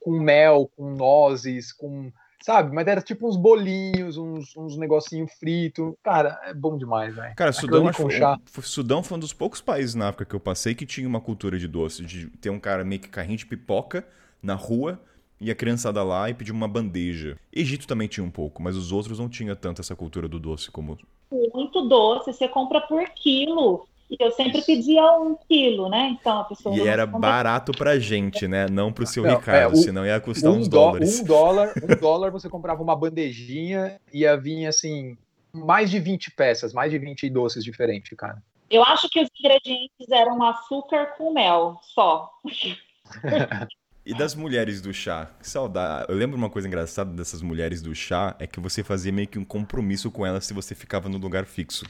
com 0.00 0.20
mel, 0.20 0.70
com 0.76 0.90
nozes, 0.90 1.72
com 1.72 2.12
sabe? 2.46 2.72
Mas 2.72 2.86
era 2.86 3.02
tipo 3.02 3.28
uns 3.28 3.36
bolinhos, 3.36 4.16
uns, 4.16 4.56
uns 4.56 4.76
negocinho 4.76 5.26
frito. 5.26 5.98
Cara, 6.00 6.40
é 6.44 6.54
bom 6.54 6.78
demais, 6.78 7.12
velho. 7.12 7.34
Cara, 7.34 7.52
Sudão, 7.52 7.88
acho, 7.88 8.06
o, 8.06 8.62
Sudão 8.62 9.02
foi 9.02 9.16
um 9.16 9.20
dos 9.20 9.32
poucos 9.32 9.60
países 9.60 9.96
na 9.96 10.08
África 10.08 10.26
que 10.26 10.36
eu 10.36 10.38
passei 10.38 10.72
que 10.72 10.86
tinha 10.86 11.08
uma 11.08 11.20
cultura 11.20 11.58
de 11.58 11.66
doce, 11.66 12.04
de 12.04 12.28
ter 12.40 12.50
um 12.50 12.60
cara 12.60 12.84
meio 12.84 13.00
que 13.00 13.08
carrinho 13.08 13.36
de 13.36 13.44
pipoca 13.44 14.06
na 14.40 14.54
rua 14.54 15.00
e 15.40 15.50
a 15.50 15.56
criançada 15.56 16.04
lá 16.04 16.30
e 16.30 16.34
pedir 16.34 16.52
uma 16.52 16.68
bandeja. 16.68 17.36
Egito 17.52 17.84
também 17.84 18.06
tinha 18.06 18.22
um 18.22 18.30
pouco, 18.30 18.62
mas 18.62 18.76
os 18.76 18.92
outros 18.92 19.18
não 19.18 19.28
tinha 19.28 19.56
tanto 19.56 19.80
essa 19.80 19.96
cultura 19.96 20.28
do 20.28 20.38
doce 20.38 20.70
como. 20.70 20.96
Muito 21.52 21.88
doce, 21.88 22.32
você 22.32 22.46
compra 22.46 22.80
por 22.80 23.04
quilo. 23.10 23.88
E 24.08 24.16
eu 24.20 24.30
sempre 24.30 24.62
pedia 24.62 25.02
um 25.18 25.36
quilo, 25.48 25.88
né? 25.88 26.16
Então 26.18 26.40
a 26.40 26.44
pessoa. 26.44 26.76
E 26.76 26.86
era 26.86 27.06
barato 27.06 27.72
pra 27.72 27.98
gente, 27.98 28.46
né? 28.46 28.66
Não 28.68 28.92
pro 28.92 29.06
seu 29.06 29.24
não, 29.24 29.36
Ricardo, 29.36 29.60
é, 29.60 29.66
o, 29.66 29.76
senão 29.76 30.06
ia 30.06 30.20
custar 30.20 30.52
um 30.52 30.58
uns 30.58 30.68
dólares. 30.68 31.20
Um 31.20 31.24
dólar, 31.24 31.72
um 31.82 31.96
dólar 31.96 32.30
você 32.30 32.48
comprava 32.48 32.82
uma 32.82 32.94
bandejinha 32.94 34.00
e 34.12 34.20
ia 34.20 34.36
vir 34.36 34.66
assim, 34.66 35.16
mais 35.52 35.90
de 35.90 35.98
20 35.98 36.30
peças, 36.32 36.72
mais 36.72 36.90
de 36.90 36.98
20 36.98 37.28
doces 37.30 37.64
diferentes, 37.64 38.16
cara. 38.16 38.40
Eu 38.70 38.82
acho 38.82 39.08
que 39.08 39.20
os 39.20 39.28
ingredientes 39.38 40.10
eram 40.10 40.42
açúcar 40.42 41.14
com 41.16 41.32
mel, 41.32 41.78
só. 41.82 42.30
E 44.06 44.14
das 44.14 44.36
mulheres 44.36 44.80
do 44.80 44.94
chá? 44.94 45.28
Que 45.40 45.50
saudade. 45.50 46.06
Eu 46.08 46.14
lembro 46.16 46.36
uma 46.36 46.48
coisa 46.48 46.68
engraçada 46.68 47.12
dessas 47.12 47.42
mulheres 47.42 47.82
do 47.82 47.92
chá, 47.92 48.36
é 48.38 48.46
que 48.46 48.60
você 48.60 48.84
fazia 48.84 49.10
meio 49.10 49.26
que 49.26 49.36
um 49.36 49.44
compromisso 49.44 50.12
com 50.12 50.24
elas 50.24 50.46
se 50.46 50.54
você 50.54 50.76
ficava 50.76 51.08
no 51.08 51.18
lugar 51.18 51.44
fixo. 51.44 51.84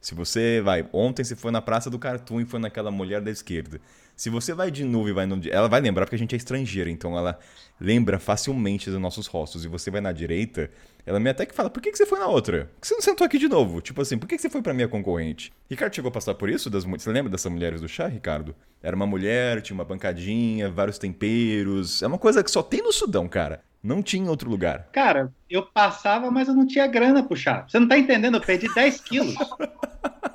Se 0.00 0.14
você 0.14 0.62
vai, 0.62 0.88
ontem 0.92 1.22
você 1.22 1.36
foi 1.36 1.50
na 1.50 1.60
Praça 1.60 1.90
do 1.90 1.98
Cartoon 1.98 2.40
e 2.40 2.46
foi 2.46 2.58
naquela 2.58 2.90
mulher 2.90 3.20
da 3.20 3.30
esquerda. 3.30 3.80
Se 4.16 4.30
você 4.30 4.54
vai 4.54 4.70
de 4.70 4.84
novo 4.84 5.08
e 5.08 5.12
vai 5.12 5.26
no. 5.26 5.40
Ela 5.48 5.68
vai 5.68 5.80
lembrar 5.80 6.06
porque 6.06 6.16
a 6.16 6.18
gente 6.18 6.34
é 6.34 6.38
estrangeira, 6.38 6.90
então 6.90 7.16
ela 7.16 7.38
lembra 7.78 8.18
facilmente 8.18 8.90
dos 8.90 9.00
nossos 9.00 9.26
rostos. 9.26 9.64
E 9.64 9.68
você 9.68 9.90
vai 9.90 10.00
na 10.00 10.12
direita, 10.12 10.70
ela 11.04 11.20
me 11.20 11.28
até 11.28 11.44
que 11.44 11.54
fala: 11.54 11.68
por 11.68 11.82
que, 11.82 11.90
que 11.90 11.98
você 11.98 12.06
foi 12.06 12.18
na 12.18 12.26
outra? 12.26 12.70
Por 12.74 12.80
que 12.80 12.86
você 12.86 12.94
não 12.94 13.02
sentou 13.02 13.26
aqui 13.26 13.38
de 13.38 13.48
novo? 13.48 13.80
Tipo 13.80 14.00
assim, 14.00 14.18
por 14.18 14.26
que, 14.26 14.36
que 14.36 14.42
você 14.42 14.50
foi 14.50 14.62
pra 14.62 14.74
minha 14.74 14.88
concorrente? 14.88 15.52
Ricardo 15.68 15.94
chegou 15.94 16.08
a 16.08 16.12
passar 16.12 16.34
por 16.34 16.48
isso? 16.48 16.70
Das, 16.70 16.84
você 16.84 17.10
lembra 17.10 17.30
dessas 17.30 17.50
mulheres 17.50 17.80
do 17.80 17.88
chá, 17.88 18.06
Ricardo? 18.06 18.54
Era 18.82 18.96
uma 18.96 19.06
mulher, 19.06 19.60
tinha 19.62 19.74
uma 19.74 19.84
bancadinha, 19.84 20.70
vários 20.70 20.98
temperos. 20.98 22.02
É 22.02 22.06
uma 22.06 22.18
coisa 22.18 22.42
que 22.42 22.50
só 22.50 22.62
tem 22.62 22.82
no 22.82 22.92
Sudão, 22.92 23.28
cara. 23.28 23.62
Não 23.82 24.02
tinha 24.02 24.24
em 24.24 24.28
outro 24.28 24.50
lugar. 24.50 24.88
Cara, 24.92 25.32
eu 25.48 25.62
passava, 25.62 26.30
mas 26.30 26.48
eu 26.48 26.54
não 26.54 26.66
tinha 26.66 26.86
grana 26.86 27.26
chá. 27.34 27.64
Você 27.66 27.78
não 27.78 27.88
tá 27.88 27.98
entendendo? 27.98 28.36
Eu 28.36 28.40
perdi 28.40 28.72
10 28.72 29.00
quilos. 29.00 29.34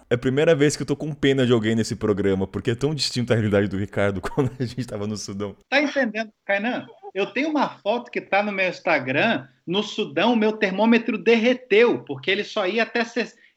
É 0.07 0.13
a 0.13 0.19
primeira 0.19 0.53
vez 0.53 0.75
que 0.75 0.83
eu 0.83 0.85
tô 0.85 0.95
com 0.95 1.11
pena 1.11 1.47
de 1.47 1.51
alguém 1.51 1.73
nesse 1.73 1.95
programa, 1.95 2.45
porque 2.45 2.71
é 2.71 2.75
tão 2.75 2.93
distinto 2.93 3.33
a 3.33 3.35
realidade 3.35 3.67
do 3.67 3.75
Ricardo 3.75 4.21
quando 4.21 4.51
a 4.59 4.63
gente 4.63 4.85
tava 4.85 5.07
no 5.07 5.17
Sudão. 5.17 5.55
Tá 5.67 5.81
entendendo, 5.81 6.31
Kainan? 6.45 6.85
Eu 7.13 7.25
tenho 7.25 7.49
uma 7.49 7.69
foto 7.69 8.11
que 8.11 8.21
tá 8.21 8.43
no 8.43 8.51
meu 8.51 8.69
Instagram. 8.69 9.47
No 9.65 9.81
Sudão, 9.81 10.33
o 10.33 10.35
meu 10.35 10.53
termômetro 10.53 11.17
derreteu, 11.17 12.03
porque 12.03 12.29
ele 12.29 12.43
só 12.43 12.67
ia 12.67 12.83
até 12.83 13.03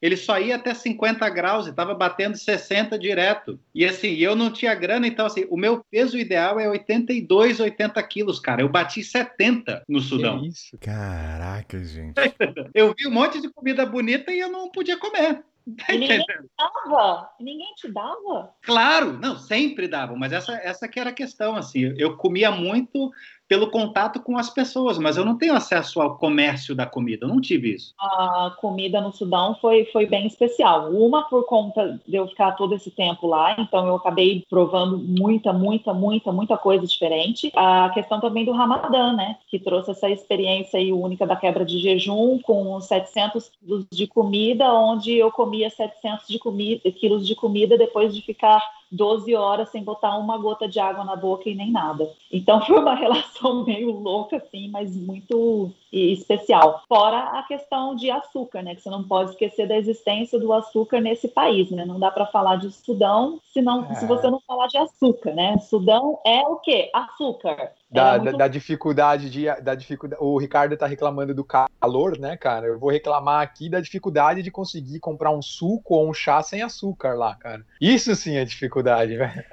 ele 0.01 0.16
só 0.16 0.38
ia 0.38 0.57
até 0.57 0.72
50 0.72 1.28
graus 1.30 1.66
e 1.66 1.70
estava 1.70 1.94
batendo 1.94 2.36
60 2.36 2.99
direto. 2.99 3.59
E 3.74 3.84
assim, 3.84 4.14
eu 4.14 4.36
não 4.36 4.53
tinha 4.53 4.74
grana, 4.74 5.07
então 5.07 5.26
assim, 5.26 5.46
o 5.51 5.57
meu 5.57 5.84
peso 5.90 6.16
ideal 6.16 6.59
é 6.61 6.68
82, 6.68 7.61
80 7.61 8.03
quilos, 8.05 8.38
cara. 8.38 8.62
Eu 8.62 8.68
bati 8.68 9.03
70 9.03 9.82
no 9.88 10.01
Sudão. 10.01 10.40
Que 10.40 10.49
isso? 10.49 10.78
Caraca, 10.78 11.82
gente. 11.82 12.14
eu 12.74 12.94
vi 12.96 13.07
um 13.07 13.12
monte 13.12 13.40
de 13.40 13.51
comida 13.51 13.84
bonita 13.84 14.32
e 14.32 14.38
eu 14.38 14.51
não 14.51 14.70
podia 14.70 14.96
comer. 14.96 15.42
Tá 15.76 15.92
ninguém 15.92 16.20
te 16.20 16.38
dava? 16.57 17.30
Ninguém 17.38 17.74
te 17.74 17.92
dava? 17.92 18.55
Claro, 18.62 19.12
não, 19.18 19.36
sempre 19.36 19.86
dava, 19.86 20.16
mas 20.16 20.32
essa, 20.32 20.53
essa 20.55 20.88
que 20.88 20.99
era 20.99 21.11
a 21.11 21.12
questão, 21.12 21.57
assim, 21.57 21.94
eu 21.99 22.16
comia 22.16 22.51
muito 22.51 23.11
pelo 23.49 23.70
contato 23.70 24.20
com 24.20 24.36
as 24.36 24.51
pessoas, 24.51 24.99
mas 24.99 25.16
eu 25.16 25.24
não 25.24 25.36
tenho 25.36 25.55
acesso 25.55 26.01
ao 26.01 26.16
comércio 26.18 26.74
da 26.74 26.84
comida, 26.84 27.24
eu 27.24 27.28
não 27.28 27.40
tive 27.40 27.74
isso. 27.74 27.94
A 27.99 28.55
comida 28.61 29.01
no 29.01 29.11
Sudão 29.11 29.57
foi, 29.61 29.86
foi 29.86 30.05
bem 30.07 30.26
especial. 30.26 30.90
Uma 30.90 31.24
por 31.24 31.46
conta 31.46 31.99
de 32.07 32.16
eu 32.16 32.28
ficar 32.28 32.53
todo 32.53 32.74
esse 32.74 32.90
tempo 32.90 33.26
lá, 33.26 33.57
então 33.59 33.86
eu 33.86 33.96
acabei 33.96 34.44
provando 34.51 34.99
muita, 34.99 35.53
muita, 35.53 35.94
muita, 35.94 36.30
muita 36.30 36.59
coisa 36.59 36.86
diferente. 36.86 37.51
A 37.57 37.90
questão 37.94 38.20
também 38.20 38.44
do 38.44 38.53
Ramadã, 38.53 39.14
né, 39.14 39.36
que 39.49 39.59
trouxe 39.59 39.92
essa 39.92 40.11
experiência 40.11 40.78
aí 40.78 40.92
única 40.92 41.26
da 41.26 41.36
quebra 41.36 41.64
de 41.64 41.78
jejum 41.78 42.38
com 42.40 42.78
700 42.80 43.49
quilos 43.49 43.86
de 43.90 44.07
comida, 44.07 44.72
onde 44.74 45.16
eu 45.16 45.32
comia 45.32 45.70
700 45.70 46.28
de 46.28 46.38
comida, 46.38 46.90
quilos 46.92 47.26
de 47.26 47.34
comida 47.34 47.78
depois 47.78 48.14
de 48.14 48.20
ficar 48.20 48.62
12 48.91 49.34
horas 49.34 49.68
sem 49.70 49.82
botar 49.82 50.16
uma 50.16 50.39
gota 50.39 50.68
de 50.68 50.80
água 50.80 51.05
na 51.05 51.16
boca 51.16 51.49
e 51.49 51.55
nem 51.55 51.70
nada. 51.70 52.11
Então 52.32 52.61
foi 52.66 52.78
uma 52.78 52.95
relação 52.95 53.64
meio 53.64 53.91
louca, 53.91 54.36
assim, 54.36 54.68
mas 54.68 54.97
muito 54.97 55.70
especial. 55.93 56.82
Fora 56.89 57.39
a 57.39 57.43
questão 57.45 57.95
de 57.95 58.11
açúcar, 58.11 58.62
né? 58.62 58.74
Que 58.74 58.82
você 58.82 58.91
não 58.91 59.03
pode 59.03 59.30
esquecer 59.30 59.66
da 59.66 59.76
existência 59.76 60.39
do 60.39 60.53
açúcar 60.53 61.01
nesse 61.01 61.28
país, 61.28 61.70
né? 61.70 61.84
Não 61.84 61.99
dá 61.99 62.11
para 62.11 62.26
falar 62.26 62.57
de 62.57 62.70
Sudão 62.70 63.41
se, 63.53 63.62
não, 63.62 63.84
é. 63.91 63.95
se 63.95 64.07
você 64.07 64.30
não 64.30 64.41
falar 64.47 64.66
de 64.66 64.76
açúcar, 64.76 65.32
né? 65.32 65.59
Sudão 65.59 66.18
é 66.26 66.43
o 66.43 66.57
quê? 66.57 66.91
Açúcar. 66.93 67.72
Da, 67.91 68.18
muito... 68.18 68.32
da, 68.32 68.39
da, 68.39 68.49
dificuldade 68.49 69.30
de 69.30 69.47
da 69.62 69.74
dificuldade 69.74 70.22
o 70.22 70.36
Ricardo 70.36 70.76
tá 70.76 70.86
reclamando 70.86 71.34
do 71.34 71.43
calor 71.43 72.18
né 72.18 72.36
cara 72.36 72.66
eu 72.66 72.78
vou 72.78 72.91
reclamar 72.91 73.41
aqui 73.41 73.70
da 73.70 73.80
dificuldade 73.80 74.43
de 74.43 74.51
conseguir 74.51 75.01
comprar 75.01 75.30
um 75.30 75.41
suco 75.41 75.95
ou 75.95 76.07
um 76.07 76.12
chá 76.12 76.43
sem 76.43 76.61
açúcar 76.61 77.14
lá 77.14 77.34
cara 77.34 77.64
isso 77.80 78.14
sim 78.14 78.36
é 78.36 78.45
dificuldade 78.45 78.77
velho 78.82 79.44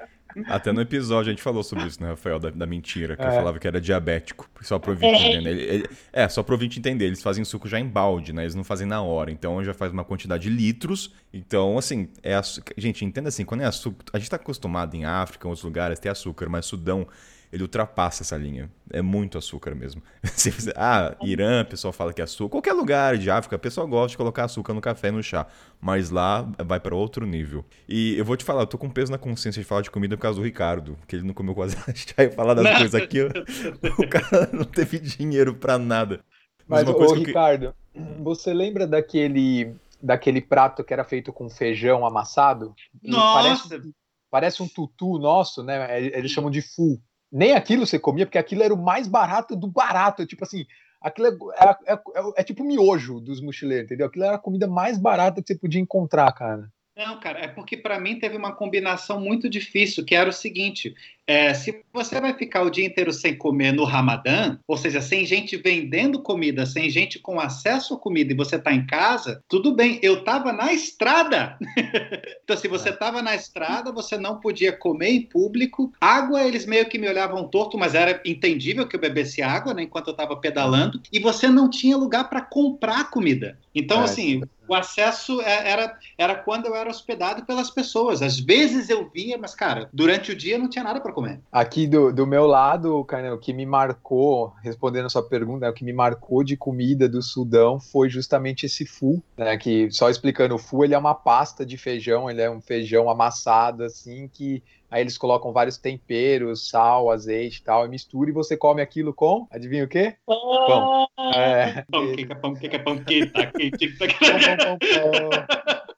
até 0.46 0.70
no 0.72 0.80
episódio 0.80 1.30
a 1.30 1.32
gente 1.32 1.42
falou 1.42 1.62
sobre 1.62 1.86
isso, 1.86 2.02
né, 2.02 2.10
Rafael? 2.10 2.38
Da, 2.38 2.50
da 2.50 2.66
mentira, 2.66 3.16
que 3.16 3.22
é. 3.22 3.26
eu 3.26 3.32
falava 3.32 3.58
que 3.58 3.66
era 3.66 3.80
diabético. 3.80 4.48
Só 4.60 4.78
pro 4.78 4.90
ouvinte 4.92 5.22
entender. 5.22 5.50
Ele, 5.50 5.62
ele, 5.62 5.88
é, 6.12 6.28
só 6.28 6.42
pro 6.42 6.54
ouvinte 6.54 6.78
entender. 6.78 7.06
Eles 7.06 7.22
fazem 7.22 7.44
suco 7.44 7.66
já 7.66 7.80
em 7.80 7.88
balde, 7.88 8.32
né? 8.32 8.42
Eles 8.42 8.54
não 8.54 8.64
fazem 8.64 8.86
na 8.86 9.00
hora. 9.00 9.30
Então 9.30 9.62
já 9.64 9.72
faz 9.72 9.92
uma 9.92 10.04
quantidade 10.04 10.42
de 10.42 10.50
litros. 10.50 11.14
Então, 11.32 11.78
assim, 11.78 12.08
é 12.22 12.34
açúcar. 12.34 12.74
Gente, 12.76 13.04
entenda 13.04 13.28
assim, 13.28 13.44
quando 13.44 13.62
é 13.62 13.64
açúcar. 13.64 14.04
A 14.12 14.18
gente 14.18 14.28
tá 14.28 14.36
acostumado 14.36 14.94
em 14.94 15.04
África, 15.04 15.46
em 15.46 15.48
outros 15.48 15.64
lugares, 15.64 15.98
ter 15.98 16.10
açúcar, 16.10 16.48
mas 16.48 16.66
Sudão 16.66 17.06
ele 17.52 17.62
ultrapassa 17.62 18.22
essa 18.22 18.36
linha. 18.36 18.70
É 18.90 19.00
muito 19.00 19.38
açúcar 19.38 19.74
mesmo. 19.74 20.02
ah, 20.76 21.16
Irã, 21.22 21.62
o 21.62 21.66
pessoal 21.66 21.92
fala 21.92 22.12
que 22.12 22.20
é 22.20 22.24
açúcar. 22.24 22.50
Qualquer 22.50 22.72
lugar 22.72 23.16
de 23.16 23.30
África, 23.30 23.56
o 23.56 23.58
pessoal 23.58 23.86
gosta 23.86 24.10
de 24.10 24.16
colocar 24.16 24.44
açúcar 24.44 24.74
no 24.74 24.80
café 24.80 25.08
e 25.08 25.12
no 25.12 25.22
chá. 25.22 25.46
Mas 25.80 26.10
lá 26.10 26.48
vai 26.64 26.80
para 26.80 26.94
outro 26.94 27.26
nível. 27.26 27.64
E 27.88 28.16
eu 28.16 28.24
vou 28.24 28.36
te 28.36 28.44
falar, 28.44 28.62
eu 28.62 28.66
tô 28.66 28.78
com 28.78 28.90
peso 28.90 29.10
na 29.10 29.18
consciência 29.18 29.60
de 29.60 29.66
falar 29.66 29.82
de 29.82 29.90
comida 29.90 30.16
por 30.16 30.22
causa 30.22 30.38
do 30.38 30.44
Ricardo, 30.44 30.98
que 31.06 31.16
ele 31.16 31.26
não 31.26 31.34
comeu 31.34 31.54
quase 31.54 31.76
chá 31.94 32.22
e 32.24 32.30
falar 32.30 32.54
das 32.54 32.78
coisas 32.78 32.94
aqui. 32.94 33.22
o 33.22 34.08
cara 34.08 34.50
não 34.52 34.64
teve 34.64 34.98
dinheiro 34.98 35.54
para 35.54 35.78
nada. 35.78 36.20
Mas, 36.68 36.84
Mas 36.84 36.94
ô, 36.94 37.14
Ricardo, 37.14 37.74
você 38.22 38.52
lembra 38.52 38.86
daquele 38.86 39.74
daquele 40.02 40.40
prato 40.40 40.84
que 40.84 40.92
era 40.92 41.04
feito 41.04 41.32
com 41.32 41.48
feijão 41.48 42.06
amassado? 42.06 42.74
Nossa! 43.02 43.68
Parece, 43.68 43.94
parece 44.30 44.62
um 44.62 44.68
tutu 44.68 45.18
nosso, 45.18 45.62
né? 45.62 46.02
Eles 46.02 46.30
chamam 46.30 46.50
de 46.50 46.60
fu 46.60 47.00
nem 47.36 47.52
aquilo 47.52 47.86
você 47.86 47.98
comia, 47.98 48.24
porque 48.24 48.38
aquilo 48.38 48.62
era 48.62 48.72
o 48.72 48.82
mais 48.82 49.06
barato 49.06 49.54
do 49.54 49.66
barato. 49.66 50.24
Tipo 50.24 50.44
assim, 50.44 50.64
aquilo 50.98 51.26
é, 51.52 51.92
é, 51.92 51.92
é, 51.92 52.00
é 52.38 52.42
tipo 52.42 52.64
miojo 52.64 53.20
dos 53.20 53.42
mochileiros, 53.42 53.84
entendeu? 53.84 54.06
Aquilo 54.06 54.24
era 54.24 54.36
a 54.36 54.38
comida 54.38 54.66
mais 54.66 54.98
barata 54.98 55.42
que 55.42 55.48
você 55.48 55.58
podia 55.58 55.80
encontrar, 55.80 56.32
cara. 56.32 56.72
Não, 56.96 57.20
cara, 57.20 57.40
é 57.40 57.48
porque 57.48 57.76
para 57.76 58.00
mim 58.00 58.18
teve 58.18 58.38
uma 58.38 58.56
combinação 58.56 59.20
muito 59.20 59.50
difícil, 59.50 60.02
que 60.02 60.14
era 60.14 60.30
o 60.30 60.32
seguinte: 60.32 60.94
é, 61.26 61.52
se 61.54 61.82
você 61.92 62.20
vai 62.20 62.32
ficar 62.34 62.62
o 62.62 62.70
dia 62.70 62.86
inteiro 62.86 63.12
sem 63.12 63.36
comer 63.36 63.72
no 63.72 63.84
Ramadã, 63.84 64.58
ou 64.66 64.76
seja, 64.76 65.00
sem 65.00 65.26
gente 65.26 65.56
vendendo 65.56 66.22
comida, 66.22 66.64
sem 66.64 66.88
gente 66.88 67.18
com 67.18 67.40
acesso 67.40 67.94
à 67.94 67.98
comida 67.98 68.32
e 68.32 68.36
você 68.36 68.56
está 68.56 68.72
em 68.72 68.86
casa, 68.86 69.42
tudo 69.48 69.74
bem. 69.74 69.98
Eu 70.02 70.18
estava 70.18 70.52
na 70.52 70.72
estrada. 70.72 71.58
então, 72.44 72.56
se 72.56 72.68
você 72.68 72.90
estava 72.90 73.20
na 73.22 73.34
estrada, 73.34 73.90
você 73.90 74.16
não 74.16 74.38
podia 74.38 74.72
comer 74.72 75.10
em 75.10 75.22
público. 75.22 75.92
Água, 76.00 76.44
eles 76.44 76.64
meio 76.64 76.88
que 76.88 76.98
me 76.98 77.08
olhavam 77.08 77.48
torto, 77.48 77.76
mas 77.76 77.94
era 77.94 78.20
entendível 78.24 78.86
que 78.86 78.94
eu 78.94 79.00
bebesse 79.00 79.42
água 79.42 79.74
né, 79.74 79.82
enquanto 79.82 80.08
eu 80.08 80.12
estava 80.12 80.36
pedalando. 80.36 81.00
E 81.12 81.18
você 81.18 81.48
não 81.48 81.68
tinha 81.68 81.96
lugar 81.96 82.28
para 82.28 82.40
comprar 82.40 83.10
comida. 83.10 83.58
Então, 83.74 84.00
é, 84.00 84.04
assim, 84.04 84.42
o 84.68 84.74
acesso 84.74 85.40
é, 85.42 85.70
era, 85.70 85.98
era 86.18 86.34
quando 86.34 86.66
eu 86.66 86.74
era 86.74 86.90
hospedado 86.90 87.44
pelas 87.44 87.70
pessoas. 87.70 88.22
Às 88.22 88.38
vezes 88.38 88.90
eu 88.90 89.08
via, 89.08 89.38
mas, 89.38 89.54
cara, 89.54 89.88
durante 89.92 90.32
o 90.32 90.36
dia 90.36 90.58
não 90.58 90.68
tinha 90.68 90.84
nada 90.84 91.00
para 91.00 91.12
comer. 91.16 91.40
Aqui 91.50 91.86
do, 91.86 92.12
do 92.12 92.26
meu 92.26 92.46
lado, 92.46 93.02
cara, 93.04 93.34
o 93.34 93.38
que 93.38 93.52
me 93.52 93.64
marcou, 93.64 94.52
respondendo 94.62 95.06
a 95.06 95.08
sua 95.08 95.22
pergunta, 95.22 95.60
né, 95.60 95.70
o 95.70 95.72
que 95.72 95.84
me 95.84 95.92
marcou 95.92 96.44
de 96.44 96.56
comida 96.56 97.08
do 97.08 97.22
Sudão 97.22 97.80
foi 97.80 98.10
justamente 98.10 98.66
esse 98.66 98.84
fu, 98.84 99.22
né? 99.36 99.56
Que 99.56 99.90
só 99.90 100.10
explicando, 100.10 100.54
o 100.54 100.58
fu 100.58 100.84
ele 100.84 100.94
é 100.94 100.98
uma 100.98 101.14
pasta 101.14 101.64
de 101.64 101.78
feijão, 101.78 102.30
ele 102.30 102.42
é 102.42 102.50
um 102.50 102.60
feijão 102.60 103.08
amassado 103.08 103.82
assim 103.82 104.28
que 104.28 104.62
Aí 104.88 105.00
eles 105.00 105.18
colocam 105.18 105.52
vários 105.52 105.76
temperos, 105.76 106.68
sal, 106.68 107.10
azeite 107.10 107.58
e 107.58 107.62
tal, 107.64 107.84
e 107.84 107.88
mistura 107.88 108.30
e 108.30 108.32
você 108.32 108.56
come 108.56 108.80
aquilo 108.80 109.12
com, 109.12 109.44
adivinha 109.50 109.82
o 109.82 109.88
quê? 109.88 110.14
Pão. 110.24 111.08
É. 111.34 111.84
Pão, 111.90 112.12
que 112.14 112.22
é 112.22 112.34
pão, 112.36 112.54
que 112.54 112.66
é 112.68 112.78
pão, 112.78 112.98
que 112.98 113.26
tá 113.26 113.50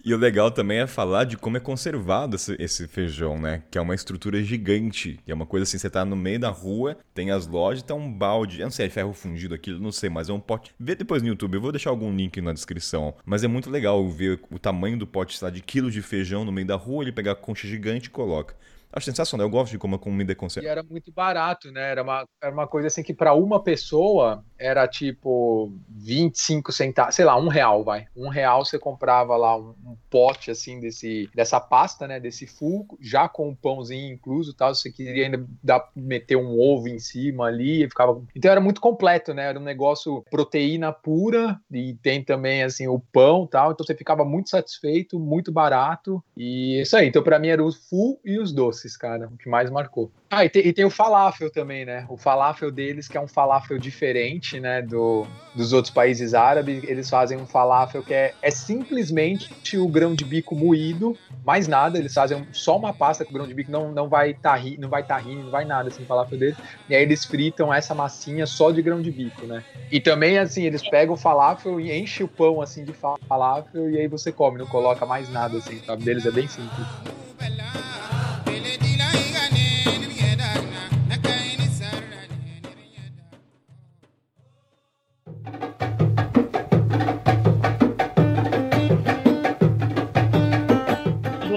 E 0.09 0.15
o 0.15 0.17
legal 0.17 0.51
também 0.51 0.79
é 0.79 0.87
falar 0.87 1.25
de 1.25 1.37
como 1.37 1.59
é 1.59 1.61
conservado 1.61 2.37
esse, 2.37 2.57
esse, 2.59 2.89
feijão, 2.89 3.39
né? 3.39 3.63
Que 3.71 3.77
é 3.77 3.81
uma 3.81 3.95
estrutura 3.95 4.43
gigante. 4.43 5.21
É 5.27 5.35
uma 5.35 5.45
coisa 5.45 5.65
assim, 5.65 5.77
você 5.77 5.91
tá 5.91 6.03
no 6.03 6.17
meio 6.17 6.41
da 6.41 6.49
rua, 6.49 6.97
tem 7.13 7.31
as 7.31 7.47
lojas, 7.47 7.83
tá 7.83 7.93
um 7.93 8.11
balde. 8.11 8.59
Eu 8.59 8.65
não 8.65 8.71
sei, 8.71 8.87
é 8.87 8.89
ferro 8.89 9.13
fundido 9.13 9.55
aquilo, 9.55 9.79
não 9.79 9.93
sei, 9.93 10.09
mas 10.09 10.31
é 10.31 10.33
um 10.33 10.41
pote. 10.41 10.73
Vê 10.81 10.95
depois 10.95 11.21
no 11.21 11.29
YouTube, 11.29 11.57
eu 11.57 11.61
vou 11.61 11.73
deixar 11.73 11.91
algum 11.91 12.11
link 12.11 12.41
na 12.41 12.55
descrição. 12.55 13.15
Mas 13.23 13.45
é 13.45 13.49
muito 13.49 13.69
legal 13.69 14.09
ver 14.09 14.41
o 14.51 14.59
tamanho 14.59 14.99
do 14.99 15.07
pote, 15.07 15.35
está 15.35 15.51
de 15.51 15.61
quilos 15.61 15.93
de 15.93 16.01
feijão 16.01 16.43
no 16.43 16.51
meio 16.51 16.67
da 16.67 16.77
rua, 16.77 17.05
ele 17.05 17.13
pegar 17.13 17.33
a 17.33 17.37
concha 17.37 17.69
gigante 17.69 18.09
e 18.09 18.11
coloca. 18.11 18.57
Acho 18.91 19.07
sensacional, 19.07 19.47
eu 19.47 19.51
gosto 19.51 19.73
de 19.73 19.79
como 19.79 19.97
a 19.97 19.99
comida 19.99 20.33
é 20.33 20.35
conserva. 20.35 20.67
E 20.67 20.71
era 20.71 20.83
muito 20.83 21.13
barato, 21.13 21.71
né? 21.71 21.91
Era 21.91 22.03
uma, 22.03 22.27
era 22.43 22.53
uma 22.53 22.67
coisa 22.67 22.89
assim 22.89 23.03
que 23.03 23.13
para 23.13 23.35
uma 23.35 23.63
pessoa 23.63 24.43
era 24.59 24.89
tipo 24.89 25.71
25 25.91 26.73
centavos, 26.73 27.15
sei 27.15 27.25
lá, 27.25 27.37
um 27.37 27.49
real, 27.49 27.85
vai. 27.85 28.07
Um 28.17 28.29
real 28.29 28.65
você 28.65 28.79
comprava 28.79 29.37
lá 29.37 29.57
um, 29.57 29.75
um 29.85 29.97
pote 30.09 30.51
assim 30.51 30.81
desse, 30.81 31.29
dessa 31.35 31.61
pasta, 31.61 32.09
né? 32.09 32.19
Desse 32.19 32.47
fulco, 32.47 32.99
já 33.01 33.29
com 33.29 33.51
um 33.51 33.55
pãozinho 33.55 34.15
incluso 34.15 34.55
tal. 34.55 34.75
Você 34.75 34.91
queria 34.91 35.27
ainda 35.27 35.47
dar, 35.63 35.87
meter 35.95 36.37
um 36.37 36.59
ovo 36.59 36.89
em 36.89 36.99
cima 36.99 37.47
ali, 37.47 37.87
ficava. 37.89 38.23
Então 38.35 38.51
era 38.51 38.61
muito 38.61 38.81
completo, 38.81 39.35
né? 39.35 39.51
Era 39.51 39.61
um 39.61 39.65
negócio 39.65 40.25
proteína 40.31 40.93
pura 40.93 41.61
e 41.71 41.95
tem 42.03 42.25
também 42.25 42.63
assim 42.63 42.89
o 42.89 42.99
pão 42.99 43.47
tal. 43.47 43.73
Então 43.73 43.85
você 43.87 43.95
ficava 43.95 44.25
muito 44.25 44.49
satisfeito, 44.49 45.21
muito 45.21 45.53
barato. 45.53 46.25
E 46.35 46.81
isso 46.81 46.97
aí. 46.97 47.07
Então 47.09 47.23
para 47.23 47.39
mim 47.39 47.49
era 47.49 47.63
o 47.63 47.71
full 47.71 48.19
e 48.25 48.39
os 48.39 48.51
doces. 48.51 48.78
Doces, 48.79 48.97
cara. 48.97 49.27
O 49.27 49.37
que 49.37 49.49
mais 49.49 49.71
marcou. 49.71 50.11
Ah, 50.31 50.45
e 50.45 50.49
tem, 50.49 50.67
e 50.67 50.73
tem, 50.73 50.85
o 50.85 50.91
falafel 50.91 51.51
também, 51.51 51.85
né? 51.85 52.07
O 52.09 52.17
falafel 52.17 52.71
deles, 52.71 53.09
que 53.09 53.17
é 53.17 53.21
um 53.21 53.27
falafel 53.27 53.79
diferente, 53.79 54.61
né? 54.61 54.83
Do, 54.83 55.27
dos 55.55 55.73
outros 55.73 55.93
países 55.93 56.35
árabes. 56.35 56.85
Eles 56.85 57.09
fazem 57.09 57.39
um 57.39 57.47
falafel 57.47 58.03
que 58.03 58.15
é, 58.15 58.35
é 58.43 58.51
simplesmente 58.51 59.79
o 59.79 59.89
grão 59.89 60.15
de 60.15 60.25
bico 60.25 60.55
moído, 60.55 61.17
mais 61.45 61.67
nada. 61.67 61.99
Eles 61.99 62.13
fazem 62.13 62.47
só 62.53 62.77
uma 62.77 62.93
pasta 62.93 63.25
com 63.25 63.33
grão 63.33 63.47
de 63.47 63.55
bico, 63.55 63.71
não, 63.71 63.91
não 63.91 64.09
vai 64.09 64.35
tarri, 64.35 64.77
não 64.79 64.89
vai 64.89 65.03
tahine, 65.03 65.43
não 65.43 65.51
vai 65.51 65.65
nada 65.65 65.89
assim, 65.89 66.05
falafel 66.05 66.39
deles. 66.39 66.57
E 66.89 66.95
aí 66.95 67.03
eles 67.03 67.25
fritam 67.25 67.73
essa 67.73 67.95
massinha 67.95 68.47
só 68.47 68.71
de 68.71 68.83
grão 68.83 69.01
de 69.01 69.11
bico, 69.11 69.47
né? 69.47 69.65
E 69.91 70.01
também, 70.01 70.39
assim, 70.39 70.65
eles 70.65 70.87
pegam 70.89 71.15
o 71.15 71.19
falafel 71.19 71.81
e 71.81 71.97
enchem 71.97 72.27
o 72.27 72.29
pão, 72.29 72.61
assim, 72.61 72.85
de 72.85 72.93
falafel 72.93 73.91
e 73.91 73.99
aí 73.99 74.09
você 74.09 74.31
come, 74.31 74.59
não 74.59 74.67
coloca 74.67 75.07
mais 75.07 75.29
nada, 75.31 75.59
assim, 75.59 75.79
sabe? 75.85 76.05
Deles 76.05 76.27
é 76.27 76.31
bem 76.31 76.47
simples. 76.47 76.87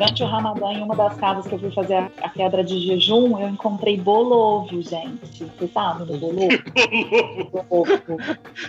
Durante 0.01 0.23
o 0.23 0.25
Ramadã, 0.25 0.73
em 0.73 0.81
uma 0.81 0.95
das 0.95 1.15
casas 1.17 1.45
que 1.45 1.53
eu 1.53 1.59
fui 1.59 1.69
fazer 1.71 1.93
a, 1.93 2.09
a 2.23 2.29
quebra 2.29 2.63
de 2.63 2.79
jejum, 2.79 3.39
eu 3.39 3.47
encontrei 3.47 3.97
bolovo, 3.97 4.81
gente. 4.81 5.45
Você 5.45 5.67
sabe 5.67 6.05
do 6.05 6.17
bolovo? 6.17 6.47
bolovo. 7.69 8.17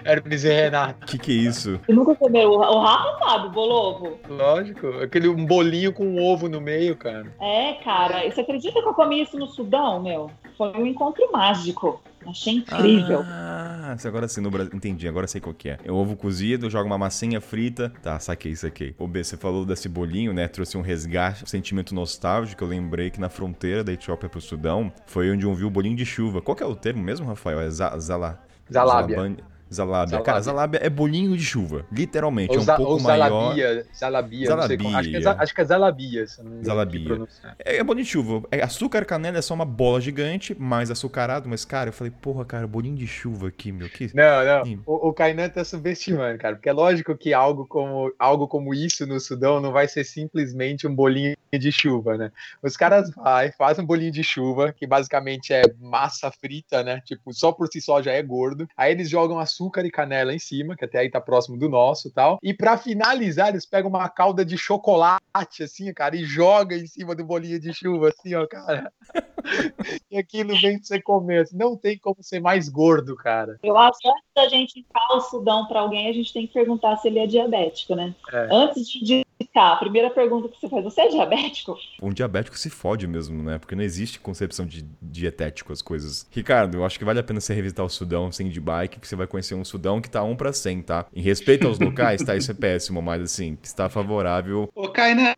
Hermes 0.05 0.45
e 0.45 0.53
Renato. 0.53 1.03
O 1.03 1.07
que, 1.07 1.19
que 1.19 1.33
é 1.33 1.35
isso? 1.35 1.81
Você 1.87 1.93
nunca 1.95 2.15
comeu? 2.15 2.51
O 2.51 2.81
Rafa 2.81 3.19
sabe, 3.19 3.49
bolovo? 3.49 4.19
Lógico. 4.29 4.89
Aquele 5.03 5.29
um 5.29 5.47
bolinho 5.47 5.91
com 5.95 6.05
um 6.05 6.23
ovo 6.23 6.51
no 6.51 6.61
meio, 6.61 6.95
cara. 6.97 7.33
É, 7.41 7.75
cara. 7.83 8.31
Você 8.31 8.43
acredita 8.43 8.83
que 8.83 8.89
eu 8.89 8.95
comi 8.95 9.23
isso 9.23 9.39
no 9.39 9.47
Sudão, 9.47 10.03
meu? 10.03 10.31
Foi 10.59 10.71
um 10.77 10.87
encontro 10.87 11.33
mágico. 11.33 12.03
Achei 12.27 12.55
incrível. 12.55 13.25
Ah, 13.27 13.97
agora 14.05 14.29
sim, 14.29 14.41
no 14.41 14.51
Brasil. 14.51 14.73
Entendi, 14.75 15.09
agora 15.09 15.27
sei 15.27 15.41
qual 15.41 15.55
que 15.55 15.71
é. 15.71 15.79
É 15.85 15.91
ovo 15.91 16.17
cozido, 16.17 16.71
joga 16.71 16.87
uma 16.87 16.99
massinha 16.99 17.41
frita. 17.41 17.93
Tá, 18.03 18.19
saquei, 18.19 18.55
saquei. 18.55 18.95
Ô, 18.99 19.07
B, 19.07 19.23
você 19.23 19.37
falou 19.37 19.65
desse 19.65 19.89
bolinho, 19.89 20.33
né? 20.33 20.49
Trouxe 20.49 20.77
um 20.77 20.81
resgate, 20.81 21.45
um 21.45 21.47
sentimento 21.47 21.95
nostálgico. 21.95 22.65
Eu 22.65 22.69
lembrei 22.69 23.11
que 23.11 23.21
na 23.21 23.29
fronteira 23.29 23.83
da 23.83 23.93
Etiópia 23.93 24.29
pro 24.29 24.41
Sudão 24.41 24.93
foi 25.07 25.31
onde 25.31 25.45
eu 25.45 25.55
vi 25.55 25.65
o 25.65 25.71
bolinho 25.71 25.97
de 25.97 26.07
chuva. 26.07 26.41
Qual 26.41 26.57
que 26.57 26.63
é 26.63 26.67
o 26.67 26.75
termo 26.75 27.03
mesmo, 27.03 27.27
Rafael? 27.27 27.61
É 27.61 27.71
za 27.71 27.99
zala... 27.99 28.43
Zalábia. 28.71 29.37
Zalábia. 29.73 30.11
Zalábia. 30.11 30.21
Cara, 30.25 30.41
Zalábia 30.41 30.81
é 30.83 30.91
bolinho 30.91 31.37
de 31.37 31.45
chuva, 31.45 31.87
literalmente. 31.91 32.51
Ou, 32.51 32.59
é 32.59 32.61
um 32.61 32.67
pouco 32.67 32.93
ou 32.93 32.99
Zalabia, 32.99 33.31
maior. 33.31 33.85
Zalabia, 33.97 34.47
Zalabia. 34.47 34.99
Acho, 34.99 35.11
que 35.11 35.17
é, 35.17 35.29
acho 35.29 35.55
que 35.55 35.61
é 35.61 35.65
Zalabia. 35.65 36.27
Zalabia. 36.65 37.29
É, 37.59 37.77
é 37.77 37.85
bolinho 37.85 38.05
de 38.05 38.11
chuva. 38.11 38.47
É, 38.51 38.63
açúcar 38.63 39.05
canela 39.05 39.39
é 39.39 39.43
só 39.43 39.55
uma 39.55 39.65
bola 39.65 40.01
gigante, 40.01 40.55
mais 40.59 40.91
açucarado. 40.91 41.49
Mas, 41.49 41.65
cara, 41.65 41.89
eu 41.89 41.93
falei, 41.93 42.13
porra, 42.13 42.45
cara, 42.45 42.67
bolinho 42.67 42.97
de 42.97 43.07
chuva 43.07 43.49
aqui, 43.49 43.73
meu. 43.73 43.89
Que... 43.89 44.11
Não, 44.15 44.45
não. 44.45 44.83
O, 44.87 45.09
o 45.09 45.13
Kainan 45.13 45.49
tá 45.49 45.65
subestimando, 45.65 46.39
cara. 46.39 46.57
Porque 46.57 46.69
é 46.69 46.73
lógico 46.73 47.17
que 47.17 47.33
algo 47.33 47.67
como, 47.67 48.13
algo 48.19 48.47
como 48.47 48.75
isso 48.75 49.07
no 49.07 49.19
Sudão 49.19 49.61
não 49.61 49.73
vai 49.73 49.89
ser 49.89 50.05
simplesmente 50.05 50.87
um 50.87 50.95
bolinho 50.95 51.37
de 51.53 51.71
chuva, 51.71 52.17
né? 52.17 52.33
Os 52.63 52.77
caras 52.77 53.11
vai, 53.15 53.53
fazem 53.53 53.85
um 53.85 53.87
bolinho 53.87 54.13
de 54.13 54.25
chuva, 54.25 54.73
que 54.73 54.87
basicamente 54.87 55.53
é 55.53 55.63
massa 55.81 56.31
frita, 56.31 56.83
né? 56.83 57.01
Tipo, 57.05 57.33
só 57.33 57.53
por 57.53 57.69
si 57.69 57.81
só 57.81 58.01
já 58.03 58.13
é 58.13 58.23
gordo. 58.23 58.67
Aí 58.77 58.93
eles 58.93 59.09
jogam 59.09 59.39
açúcar 59.39 59.62
e 59.87 59.91
canela 59.91 60.35
em 60.35 60.39
cima, 60.39 60.77
que 60.77 60.85
até 60.85 60.99
aí 60.99 61.11
tá 61.11 61.21
próximo 61.21 61.59
do 61.59 61.69
nosso 61.69 62.11
tal. 62.13 62.39
E 62.43 62.55
para 62.55 62.77
finalizar, 62.77 63.49
eles 63.49 63.67
pegam 63.67 63.91
uma 63.91 64.09
calda 64.09 64.45
de 64.45 64.57
chocolate, 64.57 65.63
assim, 65.63 65.93
cara, 65.93 66.17
e 66.17 66.25
joga 66.25 66.77
em 66.77 66.87
cima 66.87 67.15
do 67.15 67.25
bolinho 67.25 67.61
de 67.61 67.73
chuva, 67.73 68.09
assim, 68.09 68.35
ó, 68.35 68.47
cara. 68.47 68.93
e 70.11 70.19
aquilo 70.19 70.59
vem 70.61 70.79
pra 70.79 70.87
você 70.87 71.01
comer. 71.01 71.43
Assim, 71.43 71.57
não 71.57 71.77
tem 71.77 71.99
como 71.99 72.23
ser 72.23 72.41
mais 72.41 72.69
gordo, 72.69 73.17
cara. 73.17 73.59
Eu 73.63 73.77
acho 73.77 73.99
que 73.99 74.09
antes 74.09 74.23
da 74.35 74.49
gente 74.49 74.79
indicar 74.79 75.17
o 75.17 75.21
Sudão 75.21 75.67
pra 75.67 75.81
alguém, 75.81 76.09
a 76.09 76.13
gente 76.13 76.33
tem 76.33 76.47
que 76.47 76.53
perguntar 76.53 76.97
se 76.97 77.09
ele 77.09 77.19
é 77.19 77.27
diabético, 77.27 77.95
né? 77.95 78.15
É. 78.33 78.49
Antes 78.51 78.87
de 78.89 79.25
indicar, 79.43 79.73
a 79.73 79.77
primeira 79.77 80.11
pergunta 80.11 80.49
que 80.49 80.59
você 80.59 80.69
faz, 80.69 80.85
você 80.85 81.03
é 81.03 81.09
diabético? 81.09 81.77
Um 82.01 82.11
diabético 82.11 82.59
se 82.59 82.71
fode 82.71 83.07
mesmo, 83.07 83.43
né? 83.43 83.59
Porque 83.59 83.75
não 83.75 83.83
existe 83.83 84.21
concepção 84.21 84.67
de 84.67 84.85
dietético 85.01 85.73
as 85.73 85.83
coisas. 85.83 86.27
Ricardo, 86.31 86.79
eu 86.79 86.85
acho 86.85 86.99
que 86.99 87.05
vale 87.05 87.21
a 87.21 87.23
pena 87.23 87.41
você 87.41 87.53
revisitar 87.53 87.85
o 87.85 87.91
Sudão 87.91 88.31
sem 88.31 88.49
de 88.49 88.61
bike, 88.61 89.01
que 89.01 89.09
você 89.09 89.17
vai 89.17 89.27
conhecer 89.27 89.55
um 89.55 89.65
Sudão 89.65 90.01
que 90.01 90.11
tá 90.11 90.23
1 90.23 90.37
para 90.37 90.53
100, 90.53 90.83
tá? 90.83 91.07
Em 91.15 91.23
respeito 91.23 91.67
aos 91.67 91.79
locais, 91.79 92.23
tá? 92.23 92.37
Isso 92.37 92.51
é 92.51 92.55
péssimo, 92.55 93.03
mas 93.03 93.23
assim, 93.23 93.59
está 93.63 93.89
favorável. 93.89 94.71
Ô, 94.75 94.89
Kainan, 94.89 95.35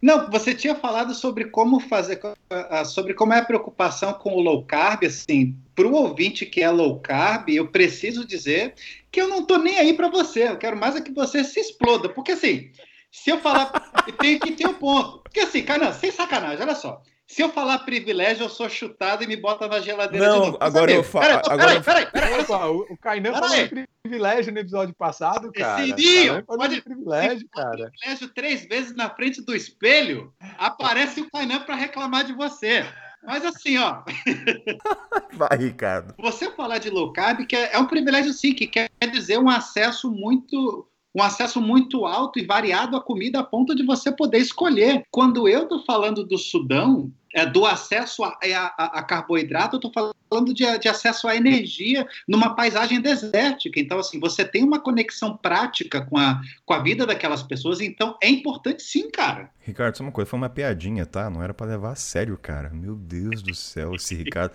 não, 0.00 0.30
você 0.30 0.54
tinha 0.54 0.74
falado 0.74 1.14
sobre 1.14 1.46
como 1.46 1.80
fazer, 1.80 2.20
ah, 2.50 2.84
sobre 2.84 3.14
como 3.14 3.32
é 3.32 3.38
a 3.40 3.44
preocupação 3.44 4.12
com 4.14 4.34
o 4.34 4.40
low 4.40 4.64
carb, 4.64 5.04
assim, 5.04 5.56
para 5.74 5.86
o 5.86 5.94
ouvinte 5.94 6.46
que 6.46 6.62
é 6.62 6.70
low 6.70 7.00
carb, 7.00 7.48
eu 7.48 7.66
preciso 7.68 8.24
dizer 8.24 8.74
que 9.10 9.20
eu 9.20 9.28
não 9.28 9.44
tô 9.44 9.58
nem 9.58 9.78
aí 9.78 9.92
para 9.92 10.08
você, 10.08 10.48
eu 10.48 10.56
quero 10.56 10.76
mais 10.76 10.94
é 10.94 11.00
que 11.00 11.12
você 11.12 11.42
se 11.42 11.58
exploda, 11.58 12.08
porque 12.08 12.32
assim, 12.32 12.70
se 13.10 13.30
eu 13.30 13.38
falar, 13.38 13.70
tem 14.18 14.38
que 14.38 14.52
ter 14.52 14.66
um 14.66 14.74
ponto, 14.74 15.22
porque 15.22 15.40
assim, 15.40 15.62
cara, 15.62 15.92
sem 15.92 16.10
sacanagem, 16.10 16.62
olha 16.62 16.74
só, 16.74 17.02
se 17.26 17.42
eu 17.42 17.48
falar 17.48 17.80
privilégio, 17.80 18.44
eu 18.44 18.48
sou 18.48 18.68
chutado 18.68 19.24
e 19.24 19.26
me 19.26 19.36
bota 19.36 19.66
na 19.66 19.80
geladeira 19.80 20.28
não, 20.28 20.34
de 20.34 20.46
novo. 20.46 20.58
agora 20.60 20.92
eu 20.92 21.02
falo. 21.02 21.24
Peraí, 21.24 21.42
agora... 21.44 21.80
peraí, 21.80 22.06
peraí, 22.06 22.44
peraí. 22.46 22.70
O, 22.70 22.92
o 22.92 22.96
Kainan 22.98 23.32
falou 23.32 23.68
privilégio 24.02 24.52
no 24.52 24.60
episódio 24.60 24.94
passado, 24.94 25.50
cara. 25.52 25.82
Esse 25.82 25.92
dia, 25.94 26.44
pode 26.44 26.80
privilégio, 26.82 27.48
cara. 27.48 27.90
privilégio 27.90 28.28
três 28.28 28.64
vezes 28.66 28.94
na 28.94 29.10
frente 29.10 29.42
do 29.42 29.56
espelho, 29.56 30.32
aparece 30.56 31.20
o 31.20 31.28
Kainan 31.28 31.60
para 31.60 31.74
reclamar 31.74 32.24
de 32.24 32.32
você. 32.32 32.86
Mas 33.24 33.44
assim, 33.44 33.76
ó. 33.76 34.04
Vai, 35.34 35.58
Ricardo. 35.58 36.14
Você 36.18 36.48
falar 36.52 36.78
de 36.78 36.90
low 36.90 37.12
carb 37.12 37.44
que 37.44 37.56
é, 37.56 37.72
é 37.72 37.78
um 37.78 37.86
privilégio 37.86 38.32
sim, 38.32 38.54
que 38.54 38.68
quer 38.68 38.88
dizer 39.10 39.38
um 39.38 39.50
acesso 39.50 40.12
muito 40.12 40.88
um 41.16 41.22
acesso 41.22 41.62
muito 41.62 42.04
alto 42.04 42.38
e 42.38 42.44
variado 42.44 42.94
à 42.94 43.00
comida 43.00 43.40
a 43.40 43.42
ponto 43.42 43.74
de 43.74 43.82
você 43.82 44.12
poder 44.12 44.36
escolher. 44.36 45.02
Quando 45.10 45.48
eu 45.48 45.62
estou 45.62 45.82
falando 45.82 46.22
do 46.22 46.36
Sudão, 46.36 47.10
é, 47.34 47.46
do 47.46 47.64
acesso 47.64 48.22
a, 48.22 48.38
é, 48.42 48.54
a, 48.54 48.66
a, 48.66 49.02
carboidrato, 49.02 49.76
eu 49.76 49.78
estou 49.78 49.92
falando 49.92 50.52
de, 50.52 50.78
de, 50.78 50.88
acesso 50.88 51.26
à 51.26 51.34
energia 51.34 52.06
numa 52.28 52.54
paisagem 52.54 53.00
desértica. 53.00 53.80
Então, 53.80 53.98
assim, 53.98 54.20
você 54.20 54.44
tem 54.44 54.62
uma 54.62 54.78
conexão 54.78 55.34
prática 55.36 56.04
com 56.04 56.18
a, 56.18 56.40
com 56.66 56.74
a 56.74 56.82
vida 56.82 57.06
daquelas 57.06 57.42
pessoas, 57.42 57.80
então 57.80 58.16
é 58.22 58.28
importante 58.28 58.82
sim, 58.82 59.10
cara. 59.10 59.50
Ricardo, 59.60 59.96
só 59.96 60.02
uma 60.02 60.12
coisa, 60.12 60.28
foi 60.28 60.38
uma 60.38 60.50
piadinha, 60.50 61.06
tá? 61.06 61.30
Não 61.30 61.42
era 61.42 61.54
para 61.54 61.66
levar 61.66 61.92
a 61.92 61.96
sério, 61.96 62.36
cara. 62.36 62.68
Meu 62.68 62.94
Deus 62.94 63.42
do 63.42 63.54
céu, 63.54 63.94
esse 63.94 64.14
Ricardo. 64.14 64.52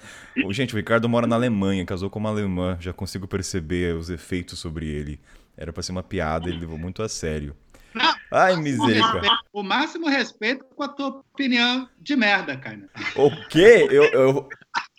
Gente, 0.51 0.75
o 0.75 0.77
Ricardo 0.77 1.09
mora 1.09 1.25
na 1.25 1.35
Alemanha, 1.35 1.85
casou 1.85 2.09
com 2.09 2.19
uma 2.19 2.29
alemã, 2.29 2.77
já 2.79 2.93
consigo 2.93 3.27
perceber 3.27 3.95
os 3.95 4.11
efeitos 4.11 4.59
sobre 4.59 4.87
ele. 4.87 5.19
Era 5.61 5.71
pra 5.71 5.83
ser 5.83 5.91
uma 5.91 6.01
piada, 6.01 6.49
ele 6.49 6.57
levou 6.57 6.75
muito 6.75 7.03
a 7.03 7.07
sério. 7.07 7.55
Não, 7.93 8.11
Ai, 8.31 8.55
misericórdia. 8.55 9.29
O 9.53 9.61
máximo 9.61 10.07
respeito 10.07 10.65
com 10.75 10.81
a 10.81 10.87
tua 10.87 11.09
opinião 11.09 11.87
de 11.99 12.15
merda, 12.15 12.57
cara. 12.57 12.89
O 13.15 13.29
quê? 13.47 13.87
Eu, 13.91 14.05
eu... 14.05 14.49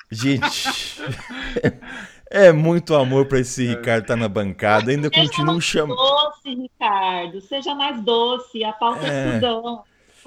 Gente. 0.09 1.01
É 2.35 2.51
muito 2.51 2.95
amor 2.95 3.27
pra 3.27 3.41
esse 3.41 3.67
Ricardo 3.67 4.05
estar 4.05 4.15
tá 4.15 4.17
na 4.17 4.27
bancada. 4.27 4.91
Ainda 4.91 5.11
continua 5.11 5.61
chamando. 5.61 5.99
Doce, 5.99 6.49
Ricardo. 6.49 7.43
Seja 7.43 7.75
mais 7.75 8.03
doce. 8.03 8.65
A 8.65 8.73
pauta 8.73 9.07
é, 9.07 9.37
é 9.37 9.39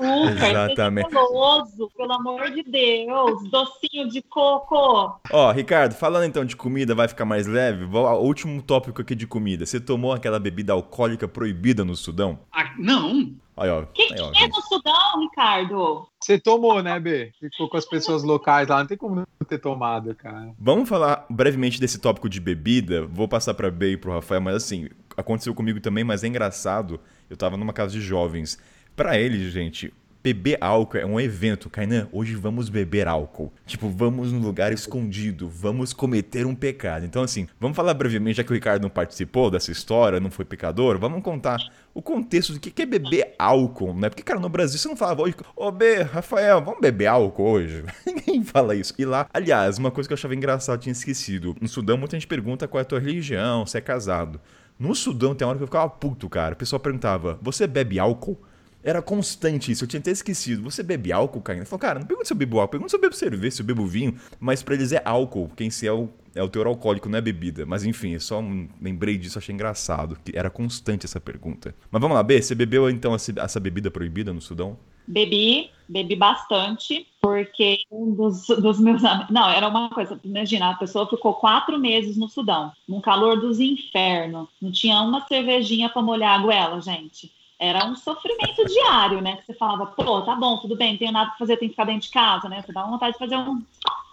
açúcar, 0.04 0.50
Exatamente. 0.50 1.10
Pelo 1.10 2.14
amor 2.14 2.50
de 2.52 2.64
Deus, 2.64 3.50
docinho 3.50 4.10
de 4.10 4.22
coco. 4.22 5.20
Ó, 5.32 5.52
Ricardo, 5.52 5.93
falando 5.93 6.26
então 6.26 6.46
de 6.46 6.56
comida, 6.56 6.96
vai 6.96 7.08
ficar 7.08 7.26
mais 7.26 7.48
leve? 7.48 7.86
Vou 7.86 8.08
ao 8.08 8.24
último 8.24 8.62
tópico 8.62 9.02
aqui 9.02 9.16
de 9.16 9.28
comida. 9.28 9.66
Você 9.66 9.80
tomou 9.80 10.14
aquela 10.14 10.39
bebida 10.39 10.74
alcoólica 10.74 11.28
proibida 11.28 11.84
no 11.86 11.96
Sudão? 11.96 12.39
Ah, 12.52 12.74
não. 12.78 13.34
Aí, 13.58 13.70
ó. 13.70 13.84
Que 13.93 14.14
aí, 14.14 14.20
ó, 14.20 14.32
é 14.36 14.48
no 14.48 14.62
Sudão, 14.64 15.22
Ricardo? 15.22 16.08
Você 16.22 16.38
tomou, 16.38 16.84
né, 16.84 17.00
B? 17.00 17.32
Ficou 17.39 17.70
com 17.70 17.78
as 17.78 17.86
pessoas 17.86 18.24
locais 18.24 18.68
lá, 18.68 18.80
não 18.80 18.88
tem 18.88 18.98
como 18.98 19.16
não 19.16 19.26
ter 19.48 19.60
tomado, 19.60 20.14
cara. 20.16 20.52
Vamos 20.60 20.89
falar 20.89 21.26
brevemente 21.30 21.80
desse 21.80 22.00
tópico 22.00 22.28
de 22.28 22.41
bebida. 22.41 23.06
Vou 23.06 23.28
passar 23.28 23.54
pra 23.54 23.72
B 23.72 23.91
e 23.91 23.98
pro 23.98 24.12
Rafael, 24.12 24.41
mas 24.41 24.56
assim, 24.56 24.89
aconteceu 25.16 25.54
comigo 25.54 25.80
também, 25.80 26.04
mas 26.04 26.24
é 26.24 26.28
engraçado. 26.28 27.00
Eu 27.30 27.38
tava 27.38 27.56
numa 27.56 27.72
casa 27.72 27.93
de 27.93 28.02
jovens 28.02 28.60
para 28.96 29.20
eles, 29.20 29.52
gente, 29.52 29.93
beber 30.26 30.58
álcool 30.60 30.98
é 30.98 31.06
um 31.06 31.20
evento. 31.20 31.70
Kainan, 31.70 32.08
hoje 32.12 32.34
vamos 32.34 32.68
beber 32.68 33.08
álcool. 33.08 33.54
Tipo, 33.64 33.89
vamos 33.89 34.32
num 34.32 34.39
lugar 34.39 34.74
escondido, 34.74 35.48
vamos 35.48 35.93
cometer 35.93 36.48
um 36.48 36.56
pecado. 36.56 37.06
Então, 37.06 37.22
assim, 37.22 37.48
vamos 37.60 37.76
falar 37.76 37.93
brevemente, 37.93 38.38
já 38.38 38.43
que 38.43 38.50
o 38.52 38.56
Ricardo 38.56 38.82
não 38.82 38.89
participou 38.89 39.52
dessa 39.52 39.72
história, 39.72 40.20
não 40.20 40.32
foi 40.32 40.43
pecador, 40.43 40.98
vamos 40.98 41.22
contar 41.22 41.60
o 41.93 42.02
contexto 42.02 42.54
do 42.54 42.60
que 42.60 42.82
é 42.82 42.86
beber 42.88 43.36
álcool, 43.38 43.93
né? 43.93 44.10
Porque, 44.10 44.24
cara, 44.24 44.39
no 44.39 44.50
Brasil 44.50 44.80
você 44.80 44.88
não 44.88 44.96
falava 44.96 45.22
hoje, 45.22 45.36
ô 45.56 45.72
B, 45.72 46.02
Rafael, 46.02 46.60
vamos 46.60 46.80
beber 46.80 47.06
álcool 47.06 47.52
hoje? 47.52 47.84
Ninguém 48.04 48.43
fala 48.43 48.76
isso. 48.76 48.96
E 48.98 49.06
lá, 49.06 49.28
aliás, 49.32 49.78
uma 49.78 49.91
coisa 49.91 50.08
que 50.08 50.14
eu 50.14 50.18
achava 50.18 50.34
engraçado, 50.34 50.80
tinha 50.80 50.93
esquecido. 50.93 51.56
No 51.62 51.68
Sudão, 51.68 51.98
muita 51.98 52.16
gente 52.16 52.28
pergunta 52.28 52.68
qual 52.68 52.80
é 52.80 52.82
a 52.82 52.86
tua 52.86 53.00
religião, 53.00 53.64
se 53.68 53.78
é 53.78 53.82
casado. 53.82 54.41
No 54.80 54.96
Sudão 54.96 55.36
tem 55.36 55.46
uma 55.46 55.52
hora 55.52 55.60
que 55.60 55.64
eu 55.64 55.68
ficava 55.68 55.88
puto, 55.88 56.28
cara. 56.28 56.56
O 56.56 56.58
pessoal 56.58 56.80
perguntava, 56.80 57.38
você 57.43 57.68
bebe 57.68 58.00
álcool? 58.00 58.39
Era 58.86 59.01
constante 59.01 59.71
isso, 59.71 59.83
eu 59.83 59.88
tinha 59.88 59.99
até 59.99 60.11
esquecido. 60.11 60.61
Você 60.61 60.83
bebe 60.83 61.11
álcool, 61.11 61.41
Caína? 61.41 61.61
Ele 61.61 61.65
falou, 61.65 61.79
cara, 61.79 61.99
não 61.99 62.05
pergunta 62.05 62.27
se 62.27 62.33
eu 62.33 62.38
bebo 62.38 62.59
álcool, 62.59 62.73
pergunta 62.73 62.89
se 62.91 62.95
eu 62.95 63.01
bebo 63.01 63.15
cerveja, 63.15 63.55
se 63.55 63.61
eu 63.63 63.65
bebo 63.65 63.83
vinho. 63.83 64.15
Mas 64.39 64.61
pra 64.61 64.75
eles 64.75 64.91
é 64.91 65.01
álcool, 65.03 65.49
quem 65.57 65.71
se 65.71 65.88
é 65.88 65.91
o, 65.91 66.07
é 66.36 66.43
o 66.43 66.47
teor 66.47 66.67
alcoólico, 66.67 67.09
não 67.09 67.17
é 67.17 67.21
bebida. 67.21 67.65
Mas 67.65 67.83
enfim, 67.83 68.11
eu 68.11 68.19
só 68.19 68.39
lembrei 68.79 69.17
disso, 69.17 69.39
achei 69.39 69.55
engraçado, 69.55 70.15
que 70.23 70.38
era 70.38 70.51
constante 70.51 71.07
essa 71.07 71.19
pergunta. 71.19 71.73
Mas 71.89 71.99
vamos 71.99 72.13
lá, 72.13 72.21
B, 72.21 72.39
você 72.39 72.53
bebeu 72.53 72.88
então 72.88 73.15
essa 73.15 73.59
bebida 73.59 73.89
proibida 73.89 74.31
no 74.31 74.39
Sudão? 74.39 74.77
Bebi, 75.07 75.71
bebi 75.89 76.15
bastante, 76.15 77.07
porque 77.19 77.79
um 77.91 78.13
dos, 78.13 78.45
dos 78.47 78.79
meus 78.79 79.03
amigos. 79.03 79.31
Não, 79.31 79.49
era 79.49 79.67
uma 79.67 79.89
coisa, 79.89 80.19
imagina, 80.23 80.69
a 80.69 80.75
pessoa 80.75 81.09
ficou 81.09 81.33
quatro 81.33 81.79
meses 81.79 82.17
no 82.17 82.29
Sudão, 82.29 82.71
num 82.88 83.01
calor 83.01 83.39
dos 83.39 83.59
infernos, 83.59 84.47
não 84.61 84.71
tinha 84.71 85.01
uma 85.01 85.25
cervejinha 85.27 85.89
para 85.89 86.01
molhar 86.01 86.39
a 86.39 86.43
goela, 86.43 86.81
gente. 86.81 87.31
Era 87.60 87.86
um 87.86 87.95
sofrimento 87.95 88.66
diário, 88.66 89.22
né? 89.22 89.38
Que 89.38 89.45
você 89.45 89.53
falava, 89.53 89.86
pô, 89.88 90.22
tá 90.22 90.36
bom, 90.36 90.58
tudo 90.60 90.76
bem, 90.76 90.91
não 90.91 90.99
tenho 90.99 91.12
nada 91.12 91.30
pra 91.30 91.39
fazer, 91.39 91.58
tenho 91.58 91.70
que 91.70 91.76
ficar 91.76 91.86
dentro 91.86 92.01
de 92.01 92.10
casa, 92.10 92.49
né? 92.49 92.62
Você 92.62 92.74
dá 92.74 92.84
vontade 92.84 93.14
de 93.14 93.20
fazer 93.20 93.38
um. 93.38 93.64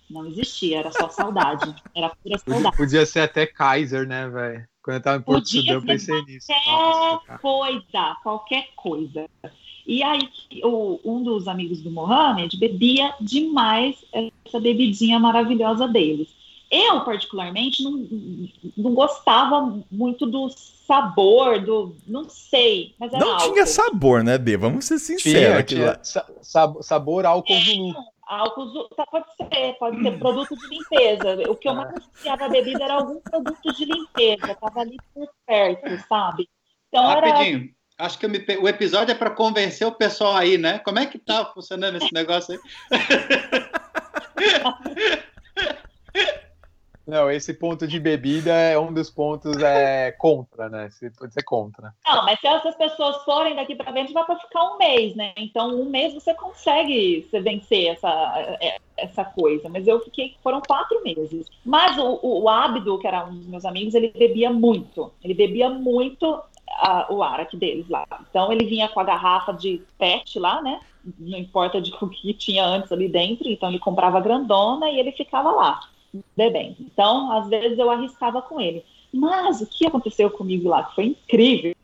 Não 0.08 0.26
existia, 0.26 0.80
era 0.80 0.92
só 0.92 1.08
saudade. 1.08 1.74
Era 1.94 2.10
pura 2.10 2.38
saudade. 2.38 2.76
Podia 2.76 3.06
ser 3.06 3.20
até 3.20 3.46
Kaiser, 3.46 4.06
né, 4.06 4.28
velho? 4.28 4.68
Quando 4.82 4.96
eu 4.96 5.02
tava 5.02 5.16
em 5.18 5.22
Porto 5.22 5.48
Sudão, 5.48 5.74
eu 5.74 5.82
pensei 5.82 6.22
nisso. 6.24 6.48
Qualquer 6.64 7.38
coisa, 7.38 8.16
qualquer 8.22 8.68
coisa. 8.76 9.30
E 9.86 10.02
aí, 10.02 10.28
o, 10.62 11.00
um 11.04 11.22
dos 11.22 11.48
amigos 11.48 11.80
do 11.80 11.90
Mohamed 11.90 12.56
bebia 12.56 13.14
demais 13.20 14.04
essa 14.12 14.60
bebidinha 14.60 15.18
maravilhosa 15.18 15.88
deles. 15.88 16.28
Eu, 16.70 17.02
particularmente, 17.02 17.82
não, 17.82 18.08
não 18.76 18.94
gostava 18.94 19.78
muito 19.90 20.26
do 20.26 20.48
sabor, 20.92 21.60
do. 21.60 21.96
Não 22.06 22.28
sei, 22.28 22.94
mas 22.98 23.10
era 23.12 23.24
Não 23.24 23.32
álcool. 23.32 23.52
tinha 23.52 23.66
sabor, 23.66 24.22
né, 24.22 24.36
B? 24.36 24.58
Vamos 24.58 24.84
ser 24.84 24.98
sinceros. 24.98 25.64
Tinha, 25.64 25.96
tinha 25.96 26.82
sabor 26.82 27.24
álcool 27.24 27.52
é, 27.52 27.62
Álcool, 28.26 28.88
tá, 28.96 29.06
pode 29.06 29.26
ser, 29.36 29.74
pode 29.78 30.02
ser 30.02 30.18
produto 30.18 30.56
de 30.56 30.66
limpeza. 30.68 31.50
O 31.50 31.56
que 31.56 31.68
eu 31.68 31.74
mais 31.74 31.94
associava 31.94 32.44
a 32.44 32.48
bebida 32.48 32.84
era 32.84 32.94
algum 32.94 33.20
produto 33.20 33.72
de 33.74 33.84
limpeza, 33.84 34.54
tava 34.54 34.80
ali 34.80 34.96
por 35.14 35.28
perto, 35.46 36.08
sabe? 36.08 36.48
Então 36.88 37.06
Rapidinho. 37.06 37.58
Era 37.58 37.82
Acho 38.06 38.18
que 38.18 38.26
me... 38.26 38.44
o 38.60 38.68
episódio 38.68 39.12
é 39.12 39.14
para 39.14 39.30
convencer 39.30 39.86
o 39.86 39.92
pessoal 39.92 40.34
aí, 40.34 40.58
né? 40.58 40.80
Como 40.80 40.98
é 40.98 41.06
que 41.06 41.18
tá 41.18 41.44
funcionando 41.44 41.98
esse 41.98 42.12
negócio 42.12 42.54
aí? 42.54 42.60
Não, 47.12 47.30
esse 47.30 47.52
ponto 47.52 47.86
de 47.86 48.00
bebida 48.00 48.50
é 48.50 48.78
um 48.78 48.90
dos 48.90 49.10
pontos 49.10 49.54
é, 49.62 50.12
contra, 50.12 50.70
né? 50.70 50.88
Você 50.88 51.10
pode 51.10 51.34
ser 51.34 51.42
contra. 51.42 51.94
Não, 52.06 52.24
mas 52.24 52.40
se 52.40 52.46
essas 52.46 52.74
pessoas 52.74 53.22
forem 53.22 53.54
daqui 53.54 53.74
para 53.74 53.92
frente, 53.92 54.14
vai 54.14 54.24
para 54.24 54.38
ficar 54.38 54.64
um 54.72 54.78
mês, 54.78 55.14
né? 55.14 55.34
Então, 55.36 55.78
um 55.78 55.90
mês 55.90 56.14
você 56.14 56.32
consegue 56.32 57.28
vencer 57.30 57.88
essa, 57.88 58.56
é, 58.62 58.78
essa 58.96 59.26
coisa. 59.26 59.68
Mas 59.68 59.86
eu 59.86 60.00
fiquei, 60.00 60.36
foram 60.42 60.62
quatro 60.62 61.02
meses. 61.04 61.50
Mas 61.62 61.98
o, 61.98 62.18
o, 62.22 62.44
o 62.44 62.48
Abdo, 62.48 62.98
que 62.98 63.06
era 63.06 63.26
um 63.26 63.36
dos 63.36 63.46
meus 63.46 63.66
amigos, 63.66 63.92
ele 63.94 64.08
bebia 64.08 64.50
muito. 64.50 65.12
Ele 65.22 65.34
bebia 65.34 65.68
muito 65.68 66.42
a, 66.78 67.12
o 67.12 67.22
Araque 67.22 67.58
deles 67.58 67.90
lá. 67.90 68.06
Então 68.30 68.50
ele 68.50 68.64
vinha 68.64 68.88
com 68.88 69.00
a 69.00 69.04
garrafa 69.04 69.52
de 69.52 69.82
pet 69.98 70.38
lá, 70.38 70.62
né? 70.62 70.80
Não 71.18 71.36
importa 71.36 71.78
de 71.78 71.92
o 72.00 72.08
que 72.08 72.32
tinha 72.32 72.64
antes 72.64 72.90
ali 72.90 73.06
dentro, 73.06 73.46
então 73.48 73.68
ele 73.68 73.78
comprava 73.78 74.18
grandona 74.18 74.88
e 74.88 74.98
ele 74.98 75.12
ficava 75.12 75.50
lá, 75.50 75.80
bebendo. 76.36 76.76
Então, 76.80 77.32
às 77.32 77.48
vezes 77.48 77.78
eu 77.78 77.90
arriscava 77.90 78.42
com 78.42 78.60
ele. 78.60 78.84
Mas 79.12 79.60
o 79.60 79.66
que 79.66 79.86
aconteceu 79.86 80.30
comigo 80.30 80.68
lá, 80.68 80.84
que 80.84 80.94
foi 80.94 81.04
incrível, 81.06 81.74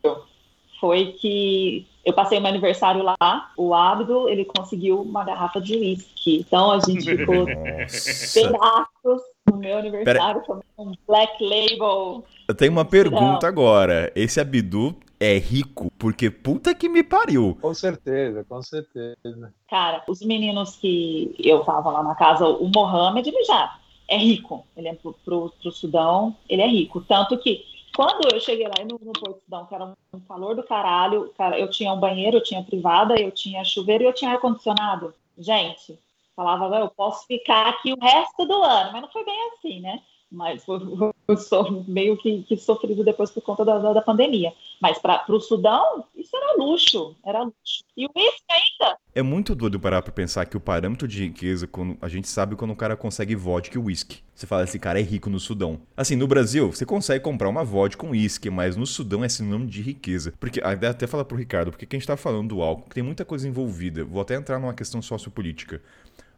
foi 0.80 1.12
que 1.12 1.86
eu 2.04 2.12
passei 2.14 2.40
meu 2.40 2.48
aniversário 2.48 3.02
lá, 3.02 3.52
o 3.56 3.74
Abdo, 3.74 4.28
ele 4.28 4.44
conseguiu 4.44 5.02
uma 5.02 5.24
garrafa 5.24 5.60
de 5.60 5.76
uísque. 5.76 6.38
Então 6.38 6.70
a 6.70 6.80
gente 6.80 7.04
ficou 7.04 7.44
pedaços 8.32 9.22
no 9.46 9.58
meu 9.58 9.78
aniversário, 9.78 10.40
Pera... 10.40 10.60
um 10.78 10.92
black 11.06 11.44
label. 11.44 12.24
Eu 12.48 12.54
tenho 12.54 12.72
uma 12.72 12.84
pergunta 12.84 13.42
Não. 13.42 13.48
agora. 13.48 14.10
Esse 14.14 14.40
Abdu 14.40 14.96
é 15.20 15.36
rico, 15.36 15.90
porque 15.98 16.30
puta 16.30 16.74
que 16.74 16.88
me 16.88 17.02
pariu. 17.02 17.58
Com 17.60 17.74
certeza, 17.74 18.44
com 18.48 18.62
certeza. 18.62 19.52
Cara, 19.68 20.02
os 20.08 20.22
meninos 20.22 20.76
que 20.76 21.34
eu 21.38 21.60
tava 21.60 21.90
lá 21.90 22.02
na 22.02 22.14
casa, 22.14 22.46
o 22.46 22.70
Mohamed, 22.74 23.28
ele 23.28 23.44
já 23.44 23.78
é 24.08 24.16
rico. 24.16 24.66
Ele 24.76 24.88
é 24.88 24.94
pro, 24.94 25.12
pro 25.24 25.52
Sudão, 25.70 26.34
ele 26.48 26.62
é 26.62 26.66
rico. 26.66 27.00
Tanto 27.02 27.38
que 27.38 27.64
quando 27.94 28.32
eu 28.32 28.40
cheguei 28.40 28.66
lá 28.66 28.84
no, 28.84 28.98
no 29.04 29.12
Porto 29.12 29.42
Sudão, 29.44 29.66
que 29.66 29.74
era 29.74 29.92
um 30.12 30.20
calor 30.20 30.54
do 30.54 30.62
caralho, 30.62 31.32
cara, 31.36 31.58
eu 31.58 31.68
tinha 31.68 31.92
um 31.92 32.00
banheiro, 32.00 32.38
eu 32.38 32.42
tinha 32.42 32.62
privada, 32.62 33.20
eu 33.20 33.30
tinha 33.30 33.64
chuveiro 33.64 34.04
e 34.04 34.06
eu 34.06 34.12
tinha 34.12 34.30
ar-condicionado. 34.32 35.12
Gente, 35.36 35.98
falava, 36.34 36.76
eu 36.78 36.88
posso 36.88 37.26
ficar 37.26 37.68
aqui 37.68 37.92
o 37.92 38.00
resto 38.00 38.44
do 38.44 38.62
ano, 38.62 38.92
mas 38.92 39.02
não 39.02 39.08
foi 39.10 39.24
bem 39.24 39.50
assim, 39.50 39.80
né? 39.80 40.00
Mas 40.30 40.62
foi, 40.64 40.78
foi 40.78 41.84
meio 41.88 42.16
que, 42.18 42.42
que, 42.42 42.56
sofrido 42.56 43.02
depois 43.02 43.30
por 43.30 43.42
conta 43.42 43.64
da, 43.64 43.92
da 43.94 44.02
pandemia. 44.02 44.52
Mas 44.80 44.98
para 44.98 45.24
o 45.28 45.40
Sudão, 45.40 46.04
isso 46.14 46.36
era 46.36 46.56
luxo, 46.58 47.16
era 47.24 47.42
luxo. 47.42 47.82
E 47.96 48.04
o 48.04 48.10
uísque 48.14 48.44
ainda. 48.50 48.98
É 49.14 49.22
muito 49.22 49.54
doido 49.54 49.80
parar 49.80 50.02
para 50.02 50.12
pensar 50.12 50.44
que 50.44 50.56
o 50.56 50.60
parâmetro 50.60 51.08
de 51.08 51.24
riqueza, 51.24 51.66
quando 51.66 51.96
a 52.00 52.08
gente 52.08 52.28
sabe 52.28 52.56
quando 52.56 52.72
o 52.72 52.76
cara 52.76 52.96
consegue 52.96 53.34
vodka 53.34 53.78
e 53.78 53.80
uísque. 53.80 54.22
Você 54.34 54.46
fala, 54.46 54.64
esse 54.64 54.78
cara 54.78 55.00
é 55.00 55.02
rico 55.02 55.30
no 55.30 55.40
Sudão. 55.40 55.80
Assim, 55.96 56.14
no 56.14 56.28
Brasil, 56.28 56.70
você 56.70 56.86
consegue 56.86 57.24
comprar 57.24 57.48
uma 57.48 57.64
vodka 57.64 58.00
com 58.00 58.10
uísque, 58.10 58.50
mas 58.50 58.76
no 58.76 58.86
Sudão 58.86 59.24
é 59.24 59.28
sinônimo 59.28 59.68
de 59.68 59.82
riqueza. 59.82 60.32
Porque, 60.38 60.60
até 60.62 61.06
falar 61.06 61.24
pro 61.24 61.36
Ricardo, 61.36 61.70
porque 61.70 61.86
a 61.90 61.98
gente 61.98 62.06
tá 62.06 62.16
falando 62.16 62.50
do 62.50 62.62
álcool, 62.62 62.88
tem 62.90 63.02
muita 63.02 63.24
coisa 63.24 63.48
envolvida. 63.48 64.04
Vou 64.04 64.20
até 64.22 64.36
entrar 64.36 64.58
numa 64.60 64.74
questão 64.74 65.00
sociopolítica. 65.02 65.82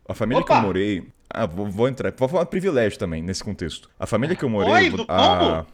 A 0.08 0.14
família 0.14 0.42
Opa! 0.42 0.54
que 0.54 0.60
eu 0.60 0.66
morei. 0.66 1.08
Ah, 1.32 1.46
vou, 1.46 1.70
vou, 1.70 1.88
entrar. 1.88 2.12
Vou 2.16 2.28
falar 2.28 2.46
privilégio 2.46 2.98
também 2.98 3.22
nesse 3.22 3.42
contexto. 3.42 3.88
A 3.98 4.06
família 4.06 4.34
que 4.34 4.44
eu 4.44 4.48
morei. 4.48 4.90
Oi, 4.90 5.04
a... 5.08 5.64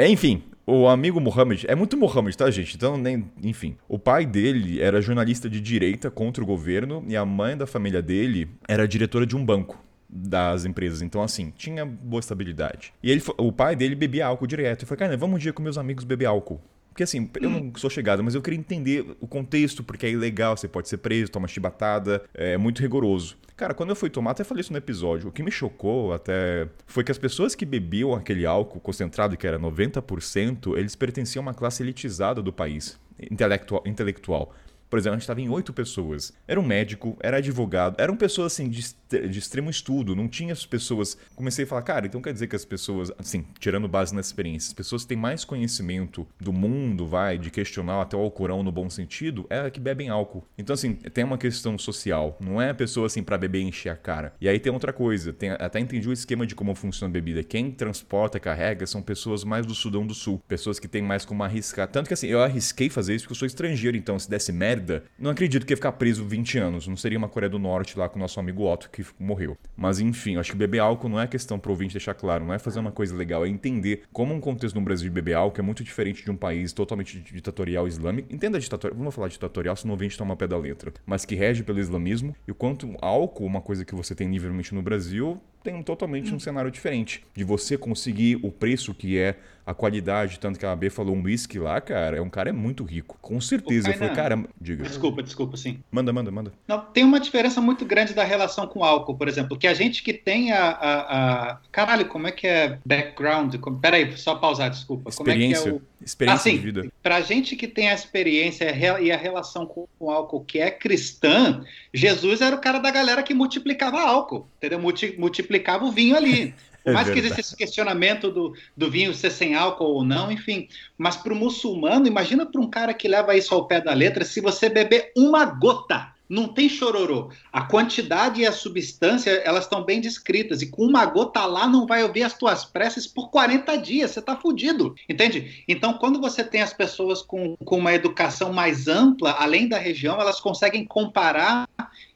Enfim, 0.00 0.42
o 0.66 0.88
amigo 0.88 1.20
Mohammed. 1.20 1.64
É 1.68 1.74
muito 1.74 1.96
Mohammed, 1.96 2.36
tá, 2.36 2.50
gente? 2.50 2.76
Então, 2.76 2.96
nem. 2.96 3.30
Enfim. 3.42 3.76
O 3.88 3.98
pai 3.98 4.26
dele 4.26 4.80
era 4.80 5.00
jornalista 5.00 5.48
de 5.48 5.60
direita 5.60 6.10
contra 6.10 6.42
o 6.42 6.46
governo 6.46 7.04
e 7.06 7.16
a 7.16 7.24
mãe 7.24 7.56
da 7.56 7.66
família 7.66 8.02
dele 8.02 8.48
era 8.68 8.86
diretora 8.86 9.26
de 9.26 9.36
um 9.36 9.44
banco 9.44 9.82
das 10.08 10.64
empresas. 10.64 11.02
Então, 11.02 11.22
assim, 11.22 11.52
tinha 11.56 11.84
boa 11.84 12.20
estabilidade. 12.20 12.92
E 13.02 13.10
ele, 13.10 13.22
o 13.38 13.52
pai 13.52 13.76
dele 13.76 13.94
bebia 13.94 14.26
álcool 14.26 14.46
direto. 14.46 14.82
Eu 14.82 14.88
falei, 14.88 14.98
cara, 14.98 15.16
vamos 15.16 15.36
um 15.36 15.38
dia 15.38 15.52
com 15.52 15.62
meus 15.62 15.78
amigos 15.78 16.04
beber 16.04 16.26
álcool. 16.26 16.60
Porque 16.96 17.02
assim, 17.02 17.28
eu 17.42 17.50
não 17.50 17.70
sou 17.76 17.90
chegado, 17.90 18.24
mas 18.24 18.34
eu 18.34 18.40
queria 18.40 18.58
entender 18.58 19.04
o 19.20 19.26
contexto, 19.26 19.84
porque 19.84 20.06
é 20.06 20.10
ilegal, 20.10 20.56
você 20.56 20.66
pode 20.66 20.88
ser 20.88 20.96
preso, 20.96 21.30
toma 21.30 21.46
chibatada, 21.46 22.22
é 22.32 22.56
muito 22.56 22.80
rigoroso. 22.80 23.36
Cara, 23.54 23.74
quando 23.74 23.90
eu 23.90 23.96
fui 23.96 24.08
tomar, 24.08 24.30
até 24.30 24.42
falei 24.42 24.62
isso 24.62 24.72
no 24.72 24.78
episódio, 24.78 25.28
o 25.28 25.32
que 25.32 25.42
me 25.42 25.50
chocou 25.50 26.14
até 26.14 26.66
foi 26.86 27.04
que 27.04 27.12
as 27.12 27.18
pessoas 27.18 27.54
que 27.54 27.66
bebiam 27.66 28.14
aquele 28.14 28.46
álcool 28.46 28.80
concentrado, 28.80 29.36
que 29.36 29.46
era 29.46 29.58
90%, 29.58 30.74
eles 30.78 30.96
pertenciam 30.96 31.42
a 31.42 31.48
uma 31.48 31.54
classe 31.54 31.82
elitizada 31.82 32.40
do 32.40 32.50
país, 32.50 32.98
intelectual. 33.30 33.82
intelectual. 33.84 34.54
Por 34.88 34.98
exemplo, 34.98 35.14
a 35.14 35.16
gente 35.16 35.22
estava 35.22 35.40
em 35.40 35.48
oito 35.48 35.72
pessoas. 35.72 36.32
Era 36.46 36.60
um 36.60 36.64
médico, 36.64 37.16
era 37.20 37.38
advogado, 37.38 37.96
eram 37.98 38.16
pessoas 38.16 38.52
assim 38.52 38.68
de, 38.68 38.82
de 39.28 39.38
extremo 39.38 39.70
estudo, 39.70 40.14
não 40.14 40.28
tinha 40.28 40.52
as 40.52 40.64
pessoas. 40.64 41.16
Comecei 41.34 41.64
a 41.64 41.68
falar, 41.68 41.82
cara, 41.82 42.06
então 42.06 42.20
quer 42.20 42.32
dizer 42.32 42.46
que 42.46 42.56
as 42.56 42.64
pessoas, 42.64 43.12
assim, 43.18 43.44
tirando 43.58 43.88
base 43.88 44.14
nessa 44.14 44.28
experiência, 44.28 44.68
as 44.68 44.74
pessoas 44.74 45.02
que 45.02 45.08
têm 45.08 45.18
mais 45.18 45.44
conhecimento 45.44 46.26
do 46.40 46.52
mundo, 46.52 47.06
vai, 47.06 47.38
de 47.38 47.50
questionar 47.50 48.00
até 48.00 48.16
o 48.16 48.20
Alcorão 48.20 48.62
no 48.62 48.72
bom 48.72 48.88
sentido, 48.88 49.46
é 49.50 49.60
a 49.60 49.70
que 49.70 49.80
bebem 49.80 50.08
álcool. 50.08 50.44
Então, 50.56 50.74
assim, 50.74 50.94
tem 50.94 51.24
uma 51.24 51.38
questão 51.38 51.78
social, 51.78 52.36
não 52.40 52.60
é 52.60 52.70
a 52.70 52.74
pessoa 52.74 53.06
assim 53.06 53.22
para 53.22 53.38
beber 53.38 53.60
e 53.60 53.64
encher 53.64 53.90
a 53.90 53.96
cara. 53.96 54.32
E 54.40 54.48
aí 54.48 54.58
tem 54.58 54.72
outra 54.72 54.92
coisa, 54.92 55.32
tem, 55.32 55.50
até 55.50 55.80
entendi 55.80 56.08
o 56.08 56.12
esquema 56.12 56.46
de 56.46 56.54
como 56.54 56.74
funciona 56.74 57.10
a 57.10 57.12
bebida. 57.12 57.42
Quem 57.42 57.70
transporta, 57.70 58.38
carrega, 58.40 58.86
são 58.86 59.02
pessoas 59.02 59.44
mais 59.44 59.66
do 59.66 59.74
Sudão 59.74 60.06
do 60.06 60.14
Sul, 60.14 60.42
pessoas 60.46 60.78
que 60.78 60.88
têm 60.88 61.02
mais 61.02 61.24
como 61.24 61.42
arriscar. 61.42 61.88
Tanto 61.88 62.08
que 62.08 62.14
assim, 62.14 62.28
eu 62.28 62.42
arrisquei 62.42 62.88
fazer 62.88 63.14
isso 63.14 63.24
porque 63.24 63.32
eu 63.32 63.38
sou 63.38 63.46
estrangeiro, 63.46 63.96
então 63.96 64.18
se 64.18 64.28
desse 64.28 64.52
merda, 64.52 64.75
merda, 64.76 65.04
não 65.18 65.30
acredito 65.30 65.64
que 65.64 65.72
ia 65.72 65.76
ficar 65.76 65.92
preso 65.92 66.24
20 66.24 66.58
anos. 66.58 66.86
Não 66.86 66.96
seria 66.96 67.18
uma 67.18 67.28
Coreia 67.28 67.50
do 67.50 67.58
Norte 67.58 67.98
lá 67.98 68.08
com 68.08 68.16
o 68.16 68.20
nosso 68.20 68.38
amigo 68.38 68.70
Otto 68.70 68.90
que 68.90 69.04
morreu. 69.18 69.56
Mas 69.76 69.98
enfim, 69.98 70.36
acho 70.36 70.52
que 70.52 70.56
beber 70.56 70.80
álcool 70.80 71.08
não 71.08 71.20
é 71.20 71.26
questão 71.26 71.58
pro 71.58 71.70
ouvinte 71.70 71.92
deixar 71.92 72.14
claro, 72.14 72.44
não 72.44 72.52
é 72.52 72.58
fazer 72.58 72.78
uma 72.78 72.92
coisa 72.92 73.14
legal, 73.14 73.44
é 73.44 73.48
entender 73.48 74.02
como 74.12 74.34
um 74.34 74.40
contexto 74.40 74.74
no 74.76 74.82
Brasil 74.82 75.08
de 75.08 75.14
beber 75.14 75.34
álcool 75.34 75.60
é 75.60 75.62
muito 75.62 75.82
diferente 75.82 76.24
de 76.24 76.30
um 76.30 76.36
país 76.36 76.72
totalmente 76.72 77.20
ditatorial 77.20 77.88
islâmico. 77.88 78.32
Entenda 78.32 78.58
ditatorial, 78.58 78.98
vamos 78.98 79.14
falar 79.14 79.28
ditatorial, 79.28 79.76
senão 79.76 79.92
o 79.92 79.96
ouvinte 79.96 80.18
toma 80.18 80.36
pé 80.36 80.46
da 80.46 80.58
letra. 80.58 80.92
Mas 81.04 81.24
que 81.24 81.34
rege 81.34 81.62
pelo 81.62 81.78
islamismo 81.78 82.34
e 82.46 82.52
o 82.52 82.54
quanto 82.54 82.94
álcool, 83.00 83.46
uma 83.46 83.60
coisa 83.60 83.84
que 83.84 83.94
você 83.94 84.14
tem 84.14 84.28
nivelmente 84.28 84.74
no 84.74 84.82
Brasil, 84.82 85.40
tem 85.66 85.82
totalmente 85.82 86.32
um 86.32 86.38
cenário 86.38 86.70
diferente. 86.70 87.24
De 87.34 87.42
você 87.42 87.76
conseguir 87.76 88.38
o 88.40 88.52
preço 88.52 88.94
que 88.94 89.18
é 89.18 89.34
a 89.66 89.74
qualidade, 89.74 90.38
tanto 90.38 90.60
que 90.60 90.64
a 90.64 90.76
B 90.76 90.88
falou 90.88 91.16
um 91.16 91.22
whisky 91.22 91.58
lá, 91.58 91.80
cara, 91.80 92.18
é 92.18 92.20
um 92.20 92.30
cara 92.30 92.50
é 92.50 92.52
muito 92.52 92.84
rico. 92.84 93.18
Com 93.20 93.40
certeza. 93.40 93.90
Eu 93.90 93.94
falei, 93.94 94.14
cara, 94.14 94.44
diga. 94.60 94.84
Desculpa, 94.84 95.24
desculpa, 95.24 95.56
sim. 95.56 95.80
Manda, 95.90 96.12
manda, 96.12 96.30
manda. 96.30 96.52
Não, 96.68 96.78
tem 96.80 97.02
uma 97.02 97.18
diferença 97.18 97.60
muito 97.60 97.84
grande 97.84 98.14
da 98.14 98.22
relação 98.22 98.68
com 98.68 98.84
álcool, 98.84 99.16
por 99.16 99.26
exemplo, 99.26 99.58
que 99.58 99.66
a 99.66 99.74
gente 99.74 100.04
que 100.04 100.12
tem 100.12 100.52
a. 100.52 100.68
a, 100.70 101.50
a... 101.50 101.58
Caralho, 101.72 102.06
como 102.06 102.28
é 102.28 102.30
que 102.30 102.46
é 102.46 102.78
background? 102.86 103.56
Como... 103.56 103.80
Peraí, 103.80 104.16
só 104.16 104.36
pausar, 104.36 104.70
desculpa. 104.70 105.10
Experiência. 105.10 105.64
Como 105.64 105.76
é 105.76 105.80
que 105.80 105.84
é 105.84 105.92
o 105.92 105.95
Experiência 106.04 106.50
assim, 106.50 106.58
de 106.58 106.64
vida. 106.64 106.92
Pra 107.02 107.20
gente 107.20 107.56
que 107.56 107.66
tem 107.66 107.88
a 107.88 107.94
experiência 107.94 108.70
e 109.00 109.10
a 109.10 109.16
relação 109.16 109.66
com 109.66 109.88
o 109.98 110.10
álcool 110.10 110.44
que 110.44 110.58
é 110.58 110.70
cristã, 110.70 111.64
Jesus 111.92 112.40
era 112.40 112.54
o 112.54 112.60
cara 112.60 112.78
da 112.78 112.90
galera 112.90 113.22
que 113.22 113.34
multiplicava 113.34 114.00
álcool, 114.00 114.46
entendeu? 114.58 114.78
Multi, 114.78 115.14
multiplicava 115.18 115.84
o 115.84 115.92
vinho 115.92 116.16
ali. 116.16 116.54
É 116.86 116.92
Mais 116.92 117.10
que 117.10 117.18
existe 117.18 117.40
esse 117.40 117.56
questionamento 117.56 118.30
do, 118.30 118.54
do 118.76 118.88
vinho 118.88 119.12
ser 119.12 119.30
sem 119.30 119.56
álcool 119.56 119.86
ou 119.86 120.04
não, 120.04 120.30
enfim. 120.30 120.68
Mas 120.96 121.16
para 121.16 121.32
o 121.32 121.36
muçulmano, 121.36 122.06
imagina 122.06 122.46
para 122.46 122.60
um 122.60 122.70
cara 122.70 122.94
que 122.94 123.08
leva 123.08 123.36
isso 123.36 123.52
ao 123.52 123.66
pé 123.66 123.80
da 123.80 123.92
letra, 123.92 124.24
se 124.24 124.40
você 124.40 124.68
beber 124.68 125.10
uma 125.16 125.44
gota 125.44 126.14
não 126.28 126.48
tem 126.48 126.68
chororô. 126.68 127.30
A 127.52 127.62
quantidade 127.62 128.40
e 128.40 128.46
a 128.46 128.52
substância, 128.52 129.30
elas 129.30 129.64
estão 129.64 129.84
bem 129.84 130.00
descritas. 130.00 130.62
E 130.62 130.66
com 130.66 130.82
uma 130.82 131.04
gota 131.06 131.44
lá, 131.46 131.66
não 131.66 131.86
vai 131.86 132.02
ouvir 132.02 132.22
as 132.22 132.36
tuas 132.36 132.64
preces 132.64 133.06
por 133.06 133.30
40 133.30 133.76
dias. 133.76 134.10
Você 134.10 134.20
está 134.20 134.36
fudido. 134.36 134.94
Entende? 135.08 135.64
Então, 135.68 135.94
quando 135.94 136.20
você 136.20 136.44
tem 136.44 136.62
as 136.62 136.72
pessoas 136.72 137.22
com, 137.22 137.56
com 137.56 137.78
uma 137.78 137.94
educação 137.94 138.52
mais 138.52 138.88
ampla, 138.88 139.32
além 139.32 139.68
da 139.68 139.78
região, 139.78 140.20
elas 140.20 140.40
conseguem 140.40 140.84
comparar 140.84 141.68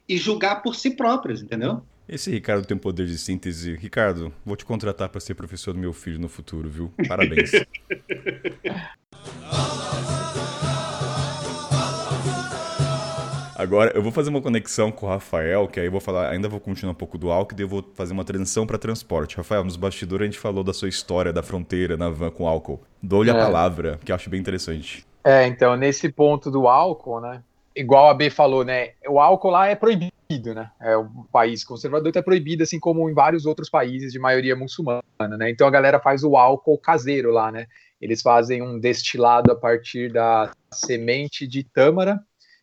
e 0.07 0.17
julgar 0.17 0.61
por 0.61 0.75
si 0.75 0.91
próprias, 0.91 1.41
entendeu? 1.41 1.81
Esse 2.07 2.29
Ricardo 2.29 2.65
tem 2.65 2.77
poder 2.77 3.07
de 3.07 3.17
síntese. 3.17 3.75
Ricardo, 3.77 4.33
vou 4.45 4.57
te 4.57 4.65
contratar 4.65 5.07
para 5.07 5.21
ser 5.21 5.33
professor 5.33 5.73
do 5.73 5.79
meu 5.79 5.93
filho 5.93 6.19
no 6.19 6.27
futuro, 6.27 6.69
viu? 6.69 6.91
Parabéns. 7.07 7.51
Agora, 13.61 13.91
eu 13.93 14.01
vou 14.01 14.11
fazer 14.11 14.31
uma 14.31 14.41
conexão 14.41 14.91
com 14.91 15.05
o 15.05 15.09
Rafael, 15.09 15.67
que 15.67 15.79
aí 15.79 15.85
eu 15.85 15.91
vou 15.91 16.01
falar, 16.01 16.31
ainda 16.31 16.49
vou 16.49 16.59
continuar 16.59 16.93
um 16.93 16.95
pouco 16.95 17.15
do 17.15 17.29
álcool, 17.29 17.53
e 17.59 17.61
eu 17.61 17.67
vou 17.67 17.87
fazer 17.93 18.11
uma 18.11 18.25
transição 18.25 18.65
para 18.65 18.75
transporte. 18.75 19.37
Rafael, 19.37 19.63
nos 19.63 19.75
bastidores 19.75 20.23
a 20.23 20.31
gente 20.31 20.39
falou 20.39 20.63
da 20.63 20.73
sua 20.73 20.89
história 20.89 21.31
da 21.31 21.43
fronteira 21.43 21.95
na 21.95 22.09
van 22.09 22.31
com 22.31 22.47
álcool. 22.47 22.81
Dou-lhe 23.03 23.29
é. 23.29 23.33
a 23.33 23.35
palavra, 23.35 23.99
que 24.03 24.11
eu 24.11 24.15
acho 24.15 24.31
bem 24.31 24.39
interessante. 24.39 25.05
É, 25.23 25.45
então, 25.45 25.75
nesse 25.75 26.11
ponto 26.11 26.49
do 26.49 26.67
álcool, 26.67 27.21
né? 27.21 27.43
Igual 27.75 28.09
a 28.09 28.15
B 28.15 28.31
falou, 28.31 28.65
né? 28.65 28.93
O 29.07 29.19
álcool 29.19 29.51
lá 29.51 29.67
é 29.67 29.75
proibido, 29.75 30.55
né? 30.55 30.71
É 30.81 30.97
um 30.97 31.23
país 31.31 31.63
conservador, 31.63 32.11
é 32.15 32.21
proibido, 32.23 32.63
assim 32.63 32.79
como 32.79 33.07
em 33.11 33.13
vários 33.13 33.45
outros 33.45 33.69
países 33.69 34.11
de 34.11 34.17
maioria 34.17 34.55
muçulmana, 34.55 35.03
né? 35.37 35.51
Então 35.51 35.67
a 35.67 35.71
galera 35.71 35.99
faz 35.99 36.23
o 36.23 36.35
álcool 36.35 36.79
caseiro 36.79 37.29
lá, 37.29 37.51
né? 37.51 37.67
Eles 38.01 38.23
fazem 38.23 38.63
um 38.63 38.79
destilado 38.79 39.51
a 39.51 39.55
partir 39.55 40.11
da 40.11 40.51
semente 40.71 41.45
de 41.45 41.63
tâmara 41.63 42.19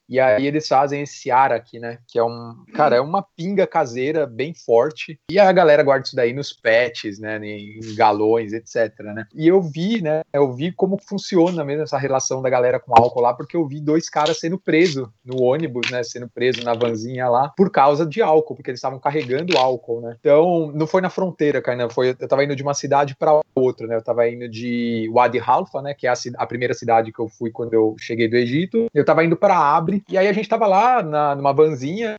e 0.08 0.18
aí 0.18 0.46
eles 0.46 0.66
fazem 0.66 1.02
esse 1.02 1.30
aqui, 1.30 1.78
né? 1.78 1.98
Que 2.06 2.18
é 2.18 2.24
um. 2.24 2.64
Cara, 2.74 2.96
é 2.96 3.00
uma 3.00 3.22
pinga 3.22 3.66
caseira 3.66 4.26
bem 4.26 4.54
forte. 4.54 5.20
E 5.30 5.38
a 5.38 5.52
galera 5.52 5.82
guarda 5.82 6.06
isso 6.06 6.16
daí 6.16 6.32
nos 6.32 6.52
pets, 6.52 7.18
né? 7.18 7.38
Em 7.44 7.94
galões, 7.94 8.52
etc. 8.52 8.98
Né? 9.00 9.26
E 9.34 9.46
eu 9.46 9.60
vi, 9.60 10.00
né? 10.00 10.22
Eu 10.32 10.52
vi 10.52 10.72
como 10.72 10.98
funciona 11.06 11.62
mesmo 11.64 11.82
essa 11.82 11.98
relação 11.98 12.40
da 12.40 12.48
galera 12.48 12.80
com 12.80 12.92
álcool 12.96 13.20
lá, 13.20 13.34
porque 13.34 13.56
eu 13.56 13.66
vi 13.66 13.80
dois 13.80 14.08
caras 14.08 14.38
sendo 14.38 14.58
presos 14.58 15.08
no 15.24 15.42
ônibus, 15.42 15.90
né? 15.90 16.02
Sendo 16.02 16.28
presos 16.28 16.64
na 16.64 16.72
vanzinha 16.72 17.28
lá 17.28 17.52
por 17.56 17.70
causa 17.70 18.06
de 18.06 18.22
álcool, 18.22 18.54
porque 18.54 18.70
eles 18.70 18.78
estavam 18.78 18.98
carregando 18.98 19.58
álcool, 19.58 20.00
né? 20.00 20.16
Então, 20.18 20.72
não 20.74 20.86
foi 20.86 21.02
na 21.02 21.10
fronteira, 21.10 21.60
cara, 21.60 21.90
foi. 21.90 22.16
Eu 22.18 22.28
tava 22.28 22.44
indo 22.44 22.56
de 22.56 22.62
uma 22.62 22.74
cidade 22.74 23.14
para 23.14 23.40
outra, 23.54 23.86
né? 23.86 23.96
Eu 23.96 24.02
tava 24.02 24.26
indo 24.28 24.48
de 24.48 25.10
Wadi 25.12 25.38
Halfa, 25.38 25.82
né? 25.82 25.92
Que 25.92 26.06
é 26.06 26.10
a, 26.10 26.14
a 26.38 26.46
primeira 26.46 26.72
cidade 26.72 27.12
que 27.12 27.18
eu 27.18 27.28
fui 27.28 27.50
quando 27.50 27.74
eu 27.74 27.94
cheguei 27.98 28.26
do 28.26 28.36
Egito. 28.36 28.86
Eu 28.94 29.04
tava 29.04 29.22
indo 29.22 29.36
para 29.36 29.58
Abre 29.58 29.97
e 30.08 30.16
aí 30.16 30.28
a 30.28 30.32
gente 30.32 30.48
tava 30.48 30.66
lá 30.66 31.02
na, 31.02 31.34
numa 31.34 31.52
vanzinha, 31.52 32.16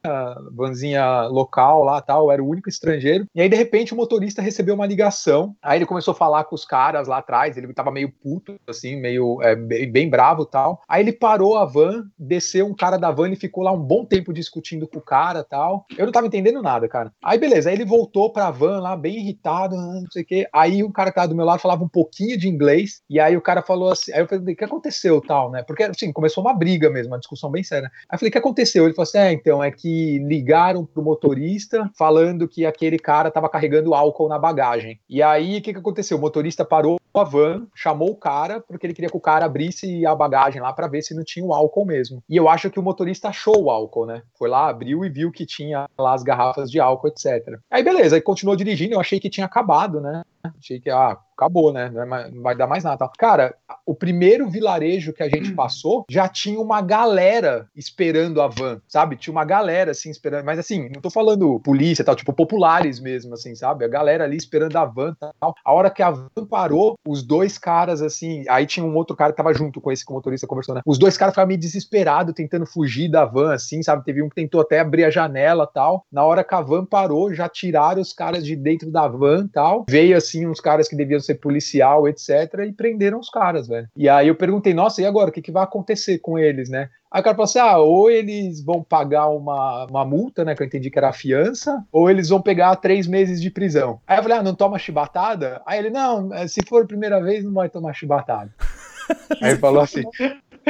vanzinha 0.51 1.23
local 1.27 1.83
lá 1.83 2.01
tal, 2.01 2.31
era 2.31 2.43
o 2.43 2.47
único 2.47 2.69
estrangeiro. 2.69 3.25
E 3.33 3.41
aí, 3.41 3.49
de 3.49 3.55
repente, 3.55 3.93
o 3.93 3.97
motorista 3.97 4.41
recebeu 4.41 4.75
uma 4.75 4.85
ligação. 4.85 5.55
Aí 5.61 5.77
ele 5.77 5.85
começou 5.85 6.13
a 6.13 6.15
falar 6.15 6.43
com 6.45 6.55
os 6.55 6.65
caras 6.65 7.07
lá 7.07 7.17
atrás, 7.17 7.57
ele 7.57 7.73
tava 7.73 7.91
meio 7.91 8.11
puto, 8.11 8.55
assim, 8.67 8.95
meio 8.95 9.41
é, 9.41 9.55
bem, 9.55 9.91
bem 9.91 10.09
bravo 10.09 10.45
tal. 10.45 10.81
Aí 10.87 11.03
ele 11.03 11.13
parou 11.13 11.57
a 11.57 11.65
van, 11.65 12.05
desceu 12.17 12.65
um 12.65 12.75
cara 12.75 12.97
da 12.97 13.11
van 13.11 13.29
e 13.29 13.35
ficou 13.35 13.63
lá 13.63 13.71
um 13.71 13.81
bom 13.81 14.05
tempo 14.05 14.33
discutindo 14.33 14.87
com 14.87 14.99
o 14.99 15.03
cara 15.03 15.43
tal. 15.43 15.85
Eu 15.97 16.05
não 16.05 16.11
tava 16.11 16.27
entendendo 16.27 16.61
nada, 16.61 16.87
cara. 16.87 17.11
Aí 17.23 17.37
beleza, 17.37 17.69
aí 17.69 17.75
ele 17.75 17.85
voltou 17.85 18.31
pra 18.31 18.51
van 18.51 18.79
lá, 18.79 18.95
bem 18.95 19.17
irritado, 19.17 19.75
não 19.75 20.05
sei 20.11 20.23
o 20.23 20.25
quê. 20.25 20.47
Aí 20.53 20.83
o 20.83 20.91
cara 20.91 21.09
que 21.09 21.15
tava 21.15 21.27
do 21.27 21.35
meu 21.35 21.45
lado 21.45 21.59
falava 21.59 21.83
um 21.83 21.89
pouquinho 21.89 22.37
de 22.37 22.47
inglês, 22.47 23.01
e 23.09 23.19
aí 23.19 23.35
o 23.35 23.41
cara 23.41 23.61
falou 23.61 23.91
assim, 23.91 24.11
aí 24.11 24.19
eu 24.19 24.27
falei, 24.27 24.53
o 24.53 24.57
que 24.57 24.63
aconteceu 24.63 25.21
tal, 25.21 25.51
né? 25.51 25.63
Porque, 25.63 25.83
assim, 25.83 26.11
começou 26.11 26.43
uma 26.43 26.53
briga 26.53 26.89
mesmo, 26.89 27.13
uma 27.13 27.19
discussão 27.19 27.51
bem 27.51 27.63
Aí 27.77 28.15
eu 28.15 28.19
falei, 28.19 28.29
o 28.29 28.31
que 28.31 28.37
aconteceu? 28.37 28.85
Ele 28.85 28.93
falou 28.93 29.03
assim: 29.03 29.17
é, 29.17 29.31
então, 29.31 29.63
é 29.63 29.71
que 29.71 30.19
ligaram 30.19 30.85
pro 30.85 31.03
motorista 31.03 31.89
falando 31.97 32.47
que 32.47 32.65
aquele 32.65 32.97
cara 32.97 33.31
tava 33.31 33.49
carregando 33.49 33.93
álcool 33.93 34.29
na 34.29 34.39
bagagem. 34.39 34.99
E 35.09 35.21
aí, 35.21 35.57
o 35.57 35.61
que, 35.61 35.73
que 35.73 35.79
aconteceu? 35.79 36.17
O 36.17 36.21
motorista 36.21 36.65
parou 36.65 36.99
a 37.13 37.23
van, 37.23 37.67
chamou 37.75 38.11
o 38.11 38.15
cara, 38.15 38.61
porque 38.61 38.85
ele 38.85 38.93
queria 38.93 39.09
que 39.09 39.17
o 39.17 39.21
cara 39.21 39.45
abrisse 39.45 40.05
a 40.05 40.15
bagagem 40.15 40.61
lá 40.61 40.71
para 40.71 40.87
ver 40.87 41.01
se 41.01 41.15
não 41.15 41.23
tinha 41.23 41.45
o 41.45 41.53
álcool 41.53 41.85
mesmo. 41.85 42.23
E 42.29 42.35
eu 42.37 42.47
acho 42.47 42.69
que 42.69 42.79
o 42.79 42.83
motorista 42.83 43.29
achou 43.29 43.63
o 43.63 43.69
álcool, 43.69 44.05
né? 44.05 44.21
Foi 44.37 44.49
lá, 44.49 44.69
abriu 44.69 45.03
e 45.03 45.09
viu 45.09 45.31
que 45.31 45.45
tinha 45.45 45.87
lá 45.97 46.13
as 46.13 46.23
garrafas 46.23 46.69
de 46.69 46.79
álcool, 46.79 47.07
etc. 47.07 47.57
Aí, 47.69 47.83
beleza, 47.83 48.15
aí 48.15 48.21
continuou 48.21 48.55
dirigindo, 48.55 48.93
eu 48.93 48.99
achei 48.99 49.19
que 49.19 49.29
tinha 49.29 49.45
acabado, 49.45 49.99
né? 49.99 50.23
Achei 50.43 50.79
que, 50.79 50.89
ah, 50.89 51.17
acabou, 51.39 51.71
né? 51.71 51.89
Não, 51.89 52.15
é 52.15 52.29
não 52.29 52.41
vai 52.43 52.55
dar 52.55 52.67
mais 52.67 52.83
nada. 52.83 53.09
Cara, 53.17 53.55
o 53.85 53.95
primeiro 53.95 54.49
vilarejo 54.49 55.13
que 55.13 55.23
a 55.23 55.29
gente 55.29 55.53
passou 55.53 56.05
já 56.09 56.27
tinha 56.27 56.59
uma 56.59 56.81
galera 56.81 57.67
esperando 57.75 58.41
a 58.41 58.47
van, 58.47 58.81
sabe? 58.87 59.15
Tinha 59.15 59.31
uma 59.31 59.45
galera 59.45 59.91
assim 59.91 60.09
esperando, 60.09 60.43
mas 60.43 60.59
assim, 60.59 60.89
não 60.93 61.01
tô 61.01 61.09
falando 61.09 61.59
polícia 61.61 62.03
tal, 62.03 62.15
tipo 62.15 62.33
populares 62.33 62.99
mesmo, 62.99 63.33
assim, 63.33 63.55
sabe? 63.55 63.85
A 63.85 63.87
galera 63.87 64.25
ali 64.25 64.35
esperando 64.35 64.75
a 64.75 64.85
van 64.85 65.15
tal. 65.39 65.55
A 65.63 65.73
hora 65.73 65.89
que 65.89 66.03
a 66.03 66.11
van 66.11 66.45
parou, 66.49 66.95
os 67.07 67.23
dois 67.23 67.57
caras 67.57 68.01
assim, 68.01 68.43
aí 68.49 68.65
tinha 68.65 68.85
um 68.85 68.95
outro 68.95 69.15
cara 69.15 69.31
que 69.31 69.37
tava 69.37 69.53
junto 69.53 69.79
com 69.79 69.91
esse 69.91 70.03
motorista 70.11 70.45
conversando. 70.45 70.77
Né? 70.77 70.81
Os 70.85 70.97
dois 70.97 71.17
caras 71.17 71.33
ficaram 71.33 71.47
meio 71.47 71.59
desesperados, 71.59 72.33
tentando 72.33 72.65
fugir 72.65 73.09
da 73.09 73.23
van, 73.23 73.53
assim, 73.53 73.81
sabe? 73.81 74.03
Teve 74.03 74.21
um 74.21 74.29
que 74.29 74.35
tentou 74.35 74.61
até 74.61 74.79
abrir 74.79 75.05
a 75.05 75.09
janela 75.09 75.65
tal. 75.65 76.05
Na 76.11 76.25
hora 76.25 76.43
que 76.43 76.53
a 76.53 76.61
van 76.61 76.85
parou, 76.85 77.33
já 77.33 77.47
tiraram 77.47 78.01
os 78.01 78.11
caras 78.11 78.45
de 78.45 78.55
dentro 78.55 78.91
da 78.91 79.07
van 79.07 79.47
tal. 79.47 79.85
Veio 79.89 80.17
assim 80.17 80.38
uns 80.47 80.59
caras 80.59 80.87
que 80.87 80.95
deviam 80.95 81.19
ser 81.19 81.35
policial, 81.35 82.07
etc., 82.07 82.29
e 82.67 82.71
prenderam 82.71 83.19
os 83.19 83.29
caras, 83.29 83.67
velho. 83.67 83.87
E 83.95 84.07
aí 84.07 84.27
eu 84.27 84.35
perguntei, 84.35 84.73
nossa, 84.73 85.01
e 85.01 85.05
agora? 85.05 85.29
O 85.29 85.33
que, 85.33 85.41
que 85.41 85.51
vai 85.51 85.63
acontecer 85.63 86.19
com 86.19 86.37
eles, 86.37 86.69
né? 86.69 86.89
Aí 87.11 87.21
o 87.21 87.23
cara 87.23 87.35
falou 87.35 87.45
assim: 87.45 87.59
ah, 87.59 87.79
ou 87.79 88.09
eles 88.09 88.63
vão 88.63 88.83
pagar 88.83 89.27
uma, 89.29 89.85
uma 89.85 90.05
multa, 90.05 90.45
né? 90.45 90.55
Que 90.55 90.61
eu 90.61 90.67
entendi 90.67 90.91
que 90.91 90.97
era 90.97 91.09
a 91.09 91.13
fiança, 91.13 91.83
ou 91.91 92.09
eles 92.09 92.29
vão 92.29 92.41
pegar 92.41 92.75
três 92.75 93.07
meses 93.07 93.41
de 93.41 93.49
prisão. 93.49 93.99
Aí 94.05 94.17
eu 94.19 94.23
falei: 94.23 94.37
ah, 94.37 94.43
não 94.43 94.53
toma 94.53 94.77
chibatada? 94.77 95.61
Aí 95.65 95.79
ele: 95.79 95.89
não, 95.89 96.29
se 96.47 96.61
for 96.67 96.83
a 96.83 96.87
primeira 96.87 97.19
vez, 97.21 97.43
não 97.43 97.53
vai 97.53 97.69
tomar 97.69 97.93
chibatada. 97.93 98.53
Aí 99.41 99.51
ele 99.51 99.59
falou 99.59 99.81
assim: 99.81 100.03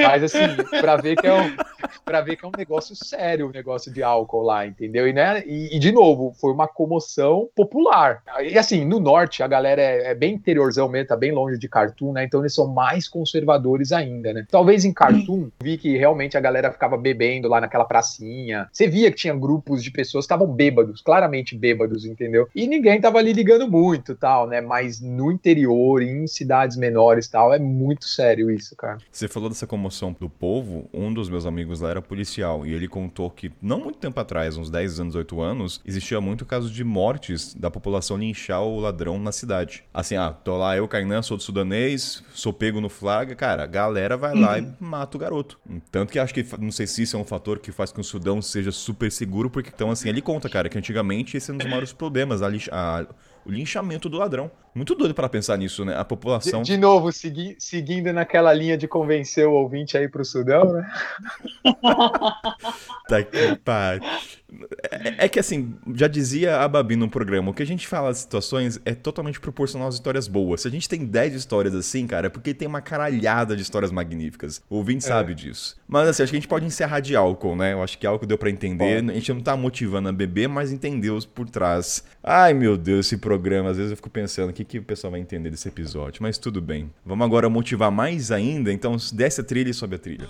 mas 0.01 0.23
assim, 0.23 0.55
para 0.81 0.97
ver 0.97 1.15
que 1.15 1.27
é 1.27 1.33
um, 1.33 1.55
para 2.03 2.21
ver 2.21 2.35
que 2.35 2.45
é 2.45 2.47
um 2.47 2.51
negócio 2.57 2.95
sério, 2.95 3.45
o 3.45 3.49
um 3.49 3.51
negócio 3.51 3.91
de 3.91 4.01
álcool 4.01 4.41
lá, 4.41 4.65
entendeu? 4.65 5.07
E, 5.07 5.13
né, 5.13 5.43
e, 5.45 5.75
e, 5.75 5.79
de 5.79 5.91
novo, 5.91 6.33
foi 6.39 6.51
uma 6.51 6.67
comoção 6.67 7.49
popular. 7.55 8.23
E 8.41 8.57
assim, 8.57 8.85
no 8.85 8.99
norte 8.99 9.43
a 9.43 9.47
galera 9.47 9.81
é, 9.81 10.11
é, 10.11 10.15
bem 10.15 10.33
interiorzão 10.35 10.89
mesmo, 10.89 11.07
tá 11.07 11.15
bem 11.15 11.31
longe 11.31 11.57
de 11.57 11.67
Khartoum, 11.67 12.13
né? 12.13 12.23
Então 12.23 12.39
eles 12.39 12.53
são 12.53 12.67
mais 12.67 13.07
conservadores 13.07 13.91
ainda, 13.91 14.33
né? 14.33 14.45
Talvez 14.49 14.85
em 14.85 14.93
Khartoum 14.93 15.49
vi 15.61 15.77
que 15.77 15.97
realmente 15.97 16.37
a 16.37 16.41
galera 16.41 16.71
ficava 16.71 16.97
bebendo 16.97 17.47
lá 17.47 17.61
naquela 17.61 17.85
pracinha. 17.85 18.67
Você 18.71 18.87
via 18.87 19.11
que 19.11 19.17
tinha 19.17 19.35
grupos 19.35 19.83
de 19.83 19.91
pessoas 19.91 20.25
que 20.25 20.33
estavam 20.33 20.47
bêbados, 20.47 21.01
claramente 21.01 21.55
bêbados, 21.55 22.05
entendeu? 22.05 22.47
E 22.55 22.67
ninguém 22.67 22.99
tava 22.99 23.19
ali 23.19 23.33
ligando 23.33 23.69
muito, 23.69 24.15
tal, 24.15 24.47
né? 24.47 24.61
Mas 24.61 24.99
no 24.99 25.31
interior, 25.31 26.01
em 26.01 26.25
cidades 26.27 26.77
menores, 26.77 27.27
tal, 27.27 27.53
é 27.53 27.59
muito 27.59 28.05
sério 28.05 28.49
isso, 28.49 28.75
cara. 28.75 28.97
Você 29.11 29.27
falou 29.27 29.49
dessa 29.49 29.67
comoção 29.67 29.88
comoção 29.89 30.15
do 30.17 30.29
povo, 30.29 30.87
um 30.93 31.11
dos 31.11 31.29
meus 31.29 31.47
amigos 31.47 31.81
lá 31.81 31.89
era 31.89 32.01
policial 32.01 32.65
e 32.65 32.73
ele 32.73 32.87
contou 32.87 33.29
que 33.29 33.51
não 33.59 33.79
muito 33.79 33.97
tempo 33.97 34.19
atrás, 34.19 34.55
uns 34.55 34.69
10 34.69 34.99
anos, 34.99 35.15
8 35.15 35.41
anos, 35.41 35.81
existia 35.83 36.21
muito 36.21 36.45
caso 36.45 36.69
de 36.69 36.83
mortes 36.83 37.55
da 37.55 37.71
população 37.71 38.17
linchar 38.17 38.61
o 38.61 38.79
ladrão 38.79 39.19
na 39.19 39.31
cidade. 39.31 39.83
Assim, 39.91 40.15
ah, 40.15 40.31
tô 40.31 40.57
lá 40.57 40.77
eu, 40.77 40.87
Kainan, 40.87 41.23
sou 41.23 41.37
do 41.37 41.43
sudanês, 41.43 42.23
sou 42.33 42.53
pego 42.53 42.79
no 42.79 42.87
flaga, 42.87 43.35
cara, 43.35 43.63
a 43.63 43.67
galera 43.67 44.15
vai 44.15 44.35
uhum. 44.35 44.41
lá 44.41 44.59
e 44.59 44.73
mata 44.79 45.17
o 45.17 45.19
garoto. 45.19 45.59
Tanto 45.91 46.13
que 46.13 46.19
acho 46.19 46.33
que, 46.33 46.45
não 46.59 46.71
sei 46.71 46.85
se 46.85 47.01
isso 47.01 47.17
é 47.17 47.19
um 47.19 47.25
fator 47.25 47.57
que 47.57 47.71
faz 47.71 47.91
com 47.91 47.99
que 47.99 48.01
o 48.01 48.03
Sudão 48.03 48.41
seja 48.41 48.71
super 48.71 49.11
seguro, 49.11 49.49
porque 49.49 49.71
então 49.73 49.91
assim, 49.91 50.07
ele 50.07 50.21
conta, 50.21 50.47
cara, 50.47 50.69
que 50.69 50.77
antigamente 50.77 51.35
esse 51.35 51.49
é 51.49 51.53
um 51.53 51.57
dos 51.57 51.67
maiores 51.67 51.91
problemas, 51.91 52.41
a, 52.41 52.47
a 52.71 53.05
o 53.45 53.51
linchamento 53.51 54.07
do 54.07 54.17
ladrão. 54.17 54.51
Muito 54.73 54.95
doido 54.95 55.13
para 55.13 55.27
pensar 55.27 55.57
nisso, 55.57 55.83
né? 55.83 55.95
A 55.97 56.05
população. 56.05 56.61
De, 56.61 56.73
de 56.73 56.77
novo, 56.77 57.11
segui, 57.11 57.55
seguindo 57.59 58.13
naquela 58.13 58.53
linha 58.53 58.77
de 58.77 58.87
convencer 58.87 59.47
o 59.47 59.53
ouvinte 59.53 59.97
aí 59.97 60.07
pro 60.07 60.23
Sudão, 60.23 60.73
né? 60.73 60.91
tá 63.07 63.23
que 63.23 63.55
pariu. 63.63 64.01
É, 64.91 65.25
é, 65.25 65.29
que 65.29 65.39
assim, 65.39 65.75
já 65.93 66.07
dizia 66.07 66.57
a 66.57 66.67
Babi 66.67 66.95
no 66.95 67.09
programa, 67.09 67.51
o 67.51 67.53
que 67.53 67.61
a 67.61 67.65
gente 67.65 67.87
fala 67.87 68.07
das 68.09 68.19
situações 68.19 68.79
é 68.83 68.95
totalmente 68.95 69.39
proporcional 69.39 69.87
às 69.87 69.95
histórias 69.95 70.27
boas. 70.27 70.61
Se 70.61 70.67
a 70.67 70.71
gente 70.71 70.89
tem 70.89 71.05
10 71.05 71.35
histórias 71.35 71.75
assim, 71.75 72.07
cara, 72.07 72.27
é 72.27 72.29
porque 72.29 72.53
tem 72.53 72.67
uma 72.67 72.81
caralhada 72.81 73.55
de 73.55 73.61
histórias 73.61 73.91
magníficas. 73.91 74.61
O 74.69 74.77
ouvinte 74.77 75.05
é. 75.05 75.07
sabe 75.07 75.35
disso. 75.35 75.77
Mas 75.87 76.07
assim, 76.07 76.23
acho 76.23 76.31
que 76.31 76.37
a 76.37 76.39
gente 76.39 76.47
pode 76.47 76.65
encerrar 76.65 76.99
de 76.99 77.15
álcool, 77.15 77.55
né? 77.55 77.73
Eu 77.73 77.83
acho 77.83 77.97
que 77.97 78.07
álcool 78.07 78.25
deu 78.25 78.37
para 78.37 78.49
entender. 78.49 79.01
Bom. 79.01 79.11
A 79.11 79.13
gente 79.13 79.33
não 79.33 79.41
tá 79.41 79.55
motivando 79.55 80.09
a 80.09 80.11
beber, 80.11 80.47
mas 80.47 80.71
entendeu 80.71 81.15
os 81.15 81.25
por 81.25 81.49
trás. 81.49 82.03
Ai, 82.23 82.53
meu 82.53 82.77
Deus, 82.77 83.05
esse 83.05 83.17
programa 83.17 83.69
às 83.69 83.77
vezes 83.77 83.91
eu 83.91 83.97
fico 83.97 84.09
pensando 84.09 84.51
que, 84.59 84.65
que 84.65 84.79
o 84.79 84.83
pessoal 84.83 85.11
vai 85.11 85.19
entender 85.19 85.49
desse 85.49 85.67
episódio, 85.67 86.21
mas 86.21 86.37
tudo 86.37 86.61
bem. 86.61 86.91
Vamos 87.05 87.25
agora 87.25 87.49
motivar 87.49 87.91
mais 87.91 88.31
ainda, 88.31 88.71
então 88.71 88.95
desce 89.13 89.41
a 89.41 89.43
trilha 89.43 89.69
e 89.69 89.73
sobe 89.73 89.95
a 89.95 89.99
trilha. 89.99 90.27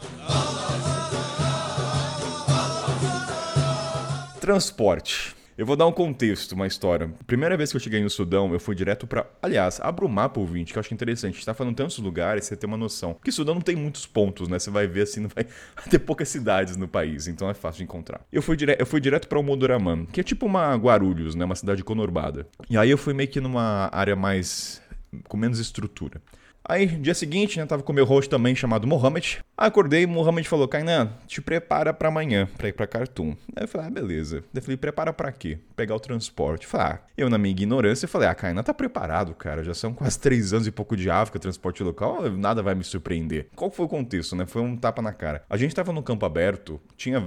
Transporte. 4.40 5.39
Eu 5.60 5.66
vou 5.66 5.76
dar 5.76 5.86
um 5.86 5.92
contexto, 5.92 6.54
uma 6.54 6.66
história. 6.66 7.14
Primeira 7.28 7.58
vez 7.58 7.70
que 7.70 7.76
eu 7.76 7.82
cheguei 7.82 8.02
no 8.02 8.10
Sudão, 8.10 8.54
eu 8.54 8.62
fui 8.62 8.74
direto 8.74 9.06
para, 9.06 9.30
aliás, 9.42 9.82
abro 9.82 10.06
o 10.06 10.10
mapa 10.10 10.40
ouvinte, 10.40 10.72
que 10.72 10.80
eu 10.80 10.80
acho 10.80 10.94
interessante. 10.94 11.34
A 11.34 11.36
gente 11.36 11.46
tá 11.46 11.54
falando 11.54 11.76
tantos 11.76 11.98
lugares, 11.98 12.46
você 12.46 12.56
tem 12.56 12.66
uma 12.66 12.78
noção. 12.78 13.14
Porque 13.14 13.30
Sudão 13.30 13.56
não 13.56 13.62
tem 13.62 13.76
muitos 13.76 14.06
pontos, 14.06 14.48
né? 14.48 14.58
Você 14.58 14.70
vai 14.72 14.88
ver 14.88 15.02
assim, 15.02 15.20
não 15.28 15.28
vai 15.28 15.46
ter 15.90 16.00
poucas 16.00 16.30
cidades 16.30 16.78
no 16.78 16.88
país, 16.88 17.28
então 17.28 17.50
é 17.50 17.54
fácil 17.54 17.80
de 17.80 17.84
encontrar. 17.84 18.22
Eu 18.32 18.42
fui, 18.42 18.56
eu 18.80 18.86
fui 18.86 19.02
direto 19.02 19.28
para 19.28 19.38
o 19.38 19.44
Moduraman, 19.44 20.06
que 20.06 20.22
é 20.22 20.24
tipo 20.24 20.46
uma 20.46 20.74
Guarulhos, 20.76 21.36
né? 21.36 21.44
Uma 21.44 21.56
cidade 21.56 21.84
conurbada. 21.84 22.48
E 22.70 22.78
aí 22.78 22.90
eu 22.90 22.98
fui 22.98 23.14
meio 23.14 23.28
que 23.28 23.42
numa 23.42 23.90
área 23.92 24.16
mais 24.16 24.82
com 25.28 25.36
menos 25.36 25.60
estrutura. 25.60 26.22
Aí, 26.70 26.86
dia 26.86 27.16
seguinte, 27.16 27.58
né, 27.58 27.66
tava 27.66 27.82
com 27.82 27.92
meu 27.92 28.06
host 28.06 28.30
também, 28.30 28.56
chamado 28.56 28.86
Mohamed. 28.86 29.40
Acordei 29.58 30.06
Mohamed 30.06 30.48
falou, 30.48 30.68
Kainan, 30.68 31.12
te 31.26 31.42
prepara 31.42 31.92
para 31.92 32.10
amanhã, 32.10 32.48
pra 32.60 32.68
ir 32.68 32.74
pra 32.74 32.86
Khartoum. 32.86 33.36
Aí 33.56 33.64
eu 33.64 33.68
falei, 33.68 33.88
ah, 33.88 33.90
beleza. 33.90 34.44
Eu 34.54 34.62
falei, 34.62 34.78
prepara 34.78 35.12
para 35.12 35.32
quê? 35.32 35.58
Pegar 35.76 35.96
o 35.96 36.00
transporte. 36.00 36.66
Eu 36.66 36.70
falei, 36.70 36.86
ah, 36.86 37.00
eu 37.18 37.28
na 37.28 37.40
minha 37.40 37.50
ignorância, 37.50 38.08
falei, 38.08 38.28
ah, 38.28 38.36
Kainan 38.36 38.62
tá 38.62 38.72
preparado, 38.72 39.34
cara. 39.34 39.64
Já 39.64 39.74
são 39.74 39.96
quase 39.96 40.20
três 40.20 40.54
anos 40.54 40.68
e 40.68 40.72
pouco 40.72 40.96
de 40.96 41.10
África, 41.10 41.40
transporte 41.40 41.82
local, 41.82 42.30
nada 42.30 42.62
vai 42.62 42.76
me 42.76 42.84
surpreender. 42.84 43.48
Qual 43.56 43.72
foi 43.72 43.88
o 43.88 43.90
contexto, 43.90 44.36
né? 44.36 44.46
Foi 44.46 44.62
um 44.62 44.78
tapa 44.78 45.02
na 45.02 45.12
cara. 45.12 45.44
A 45.50 45.58
gente 45.58 45.74
tava 45.74 45.92
no 45.92 46.04
campo 46.04 46.24
aberto, 46.24 46.80
tinha 46.96 47.20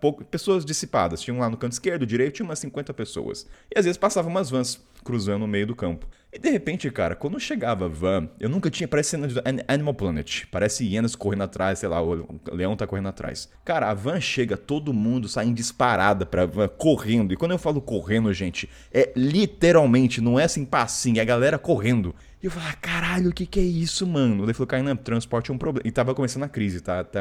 pouco, 0.00 0.24
pessoas 0.24 0.64
dissipadas. 0.64 1.20
Tinham 1.20 1.38
lá 1.38 1.48
no 1.48 1.56
canto 1.56 1.70
esquerdo, 1.70 2.04
direito, 2.04 2.34
tinha 2.34 2.46
umas 2.46 2.58
50 2.58 2.92
pessoas. 2.92 3.46
E 3.72 3.78
às 3.78 3.84
vezes 3.84 3.96
passavam 3.96 4.28
umas 4.28 4.50
vans 4.50 4.84
cruzando 5.04 5.42
no 5.42 5.46
meio 5.46 5.68
do 5.68 5.76
campo. 5.76 6.04
E 6.30 6.38
de 6.38 6.50
repente, 6.50 6.90
cara, 6.90 7.16
quando 7.16 7.40
chegava 7.40 7.86
a 7.86 7.88
van, 7.88 8.28
eu 8.38 8.50
nunca 8.50 8.70
tinha. 8.70 8.86
Parece 8.86 9.10
cena 9.10 9.26
de 9.26 9.40
Animal 9.66 9.94
Planet. 9.94 10.44
Parece 10.50 10.84
hienas 10.84 11.16
correndo 11.16 11.44
atrás, 11.44 11.78
sei 11.78 11.88
lá, 11.88 12.02
o 12.02 12.38
leão 12.52 12.76
tá 12.76 12.86
correndo 12.86 13.08
atrás. 13.08 13.48
Cara, 13.64 13.88
a 13.88 13.94
van 13.94 14.20
chega, 14.20 14.54
todo 14.54 14.92
mundo 14.92 15.26
saindo 15.26 15.54
disparada 15.54 16.26
pra 16.26 16.44
van, 16.44 16.68
correndo. 16.68 17.32
E 17.32 17.36
quando 17.36 17.52
eu 17.52 17.58
falo 17.58 17.80
correndo, 17.80 18.30
gente, 18.34 18.68
é 18.92 19.10
literalmente, 19.16 20.20
não 20.20 20.38
é 20.38 20.44
assim 20.44 20.66
passinho, 20.66 21.18
é 21.18 21.22
a 21.22 21.24
galera 21.24 21.58
correndo. 21.58 22.14
E 22.40 22.46
eu 22.46 22.50
falei, 22.52 22.68
ah, 22.70 22.76
caralho, 22.80 23.30
o 23.30 23.32
que 23.32 23.44
que 23.44 23.58
é 23.58 23.62
isso, 23.62 24.06
mano? 24.06 24.44
Ele 24.44 24.54
falou, 24.54 24.68
Kainan, 24.68 24.94
transporte 24.94 25.50
é 25.50 25.54
um 25.54 25.58
problema. 25.58 25.86
E 25.86 25.90
tava 25.90 26.14
começando 26.14 26.44
a 26.44 26.48
crise, 26.48 26.80
tá? 26.80 27.00
Até 27.00 27.20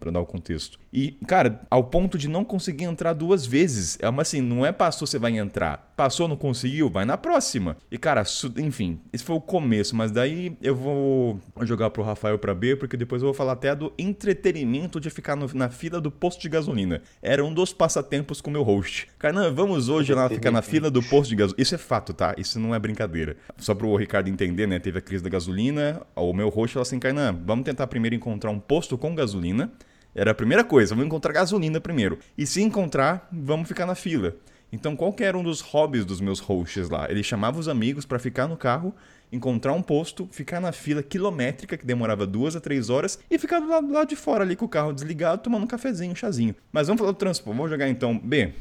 pra 0.00 0.10
dar 0.10 0.20
o 0.20 0.26
contexto. 0.26 0.78
E, 0.90 1.12
cara, 1.26 1.60
ao 1.70 1.84
ponto 1.84 2.16
de 2.16 2.28
não 2.28 2.44
conseguir 2.44 2.84
entrar 2.84 3.12
duas 3.12 3.44
vezes. 3.44 3.98
É 4.00 4.08
uma 4.08 4.22
assim, 4.22 4.40
não 4.40 4.64
é 4.64 4.72
passou, 4.72 5.06
você 5.06 5.18
vai 5.18 5.36
entrar. 5.36 5.92
Passou, 5.94 6.26
não 6.26 6.36
conseguiu, 6.36 6.88
vai 6.88 7.04
na 7.04 7.18
próxima. 7.18 7.76
E, 7.90 7.98
cara, 7.98 8.22
enfim, 8.56 9.00
esse 9.12 9.22
foi 9.22 9.36
o 9.36 9.40
começo. 9.40 9.94
Mas 9.94 10.10
daí 10.10 10.56
eu 10.62 10.74
vou 10.74 11.38
jogar 11.62 11.90
pro 11.90 12.02
Rafael 12.02 12.38
pra 12.38 12.54
B, 12.54 12.74
porque 12.74 12.96
depois 12.96 13.20
eu 13.20 13.26
vou 13.26 13.34
falar 13.34 13.52
até 13.52 13.74
do 13.74 13.92
entretenimento 13.98 14.98
de 14.98 15.10
ficar 15.10 15.36
no, 15.36 15.46
na 15.52 15.68
fila 15.68 16.00
do 16.00 16.10
posto 16.10 16.40
de 16.40 16.48
gasolina. 16.48 17.02
Era 17.20 17.44
um 17.44 17.52
dos 17.52 17.74
passatempos 17.74 18.40
com 18.40 18.48
o 18.48 18.52
meu 18.54 18.62
host. 18.62 19.08
Kainan, 19.18 19.52
vamos 19.52 19.90
hoje 19.90 20.14
lá 20.14 20.26
ficar 20.28 20.50
na 20.50 20.62
fila 20.62 20.90
do 20.90 21.02
posto 21.02 21.28
de 21.28 21.36
gasolina. 21.36 21.62
Isso 21.62 21.74
é 21.74 21.78
fato, 21.78 22.14
tá? 22.14 22.34
Isso 22.38 22.58
não 22.58 22.74
é 22.74 22.78
brincadeira. 22.78 23.36
Só 23.58 23.74
pro 23.74 23.94
Ricardo 23.94 24.37
entender, 24.44 24.66
né? 24.66 24.78
Teve 24.78 24.98
a 24.98 25.02
crise 25.02 25.22
da 25.22 25.30
gasolina. 25.30 26.00
O 26.14 26.32
meu 26.32 26.48
host 26.48 26.74
falou 26.74 26.82
assim: 26.82 26.98
Kainan, 26.98 27.40
vamos 27.44 27.64
tentar 27.64 27.86
primeiro 27.88 28.14
encontrar 28.14 28.50
um 28.50 28.58
posto 28.58 28.96
com 28.96 29.14
gasolina. 29.14 29.72
Era 30.14 30.30
a 30.30 30.34
primeira 30.34 30.64
coisa, 30.64 30.94
vamos 30.94 31.06
encontrar 31.06 31.32
gasolina 31.32 31.80
primeiro. 31.80 32.18
E 32.36 32.46
se 32.46 32.62
encontrar, 32.62 33.28
vamos 33.30 33.68
ficar 33.68 33.86
na 33.86 33.94
fila. 33.94 34.36
Então, 34.70 34.94
qual 34.94 35.12
que 35.12 35.24
era 35.24 35.36
um 35.36 35.42
dos 35.42 35.60
hobbies 35.60 36.04
dos 36.04 36.20
meus 36.20 36.40
hosts 36.40 36.90
lá? 36.90 37.10
Ele 37.10 37.22
chamava 37.22 37.58
os 37.58 37.68
amigos 37.68 38.04
para 38.04 38.18
ficar 38.18 38.46
no 38.46 38.56
carro, 38.56 38.94
encontrar 39.32 39.72
um 39.72 39.82
posto, 39.82 40.28
ficar 40.30 40.60
na 40.60 40.72
fila 40.72 41.02
quilométrica, 41.02 41.76
que 41.76 41.86
demorava 41.86 42.26
duas 42.26 42.54
a 42.54 42.60
três 42.60 42.90
horas, 42.90 43.18
e 43.30 43.38
ficar 43.38 43.60
do 43.60 43.92
lado 43.92 44.08
de 44.08 44.16
fora 44.16 44.44
ali 44.44 44.56
com 44.56 44.66
o 44.66 44.68
carro 44.68 44.92
desligado, 44.92 45.42
tomando 45.42 45.64
um 45.64 45.66
cafezinho, 45.66 46.12
um 46.12 46.16
chazinho. 46.16 46.54
Mas 46.70 46.86
vamos 46.86 47.00
falar 47.00 47.12
do 47.12 47.18
transporte. 47.18 47.56
Vamos 47.56 47.70
jogar 47.70 47.88
então. 47.88 48.18
B, 48.18 48.52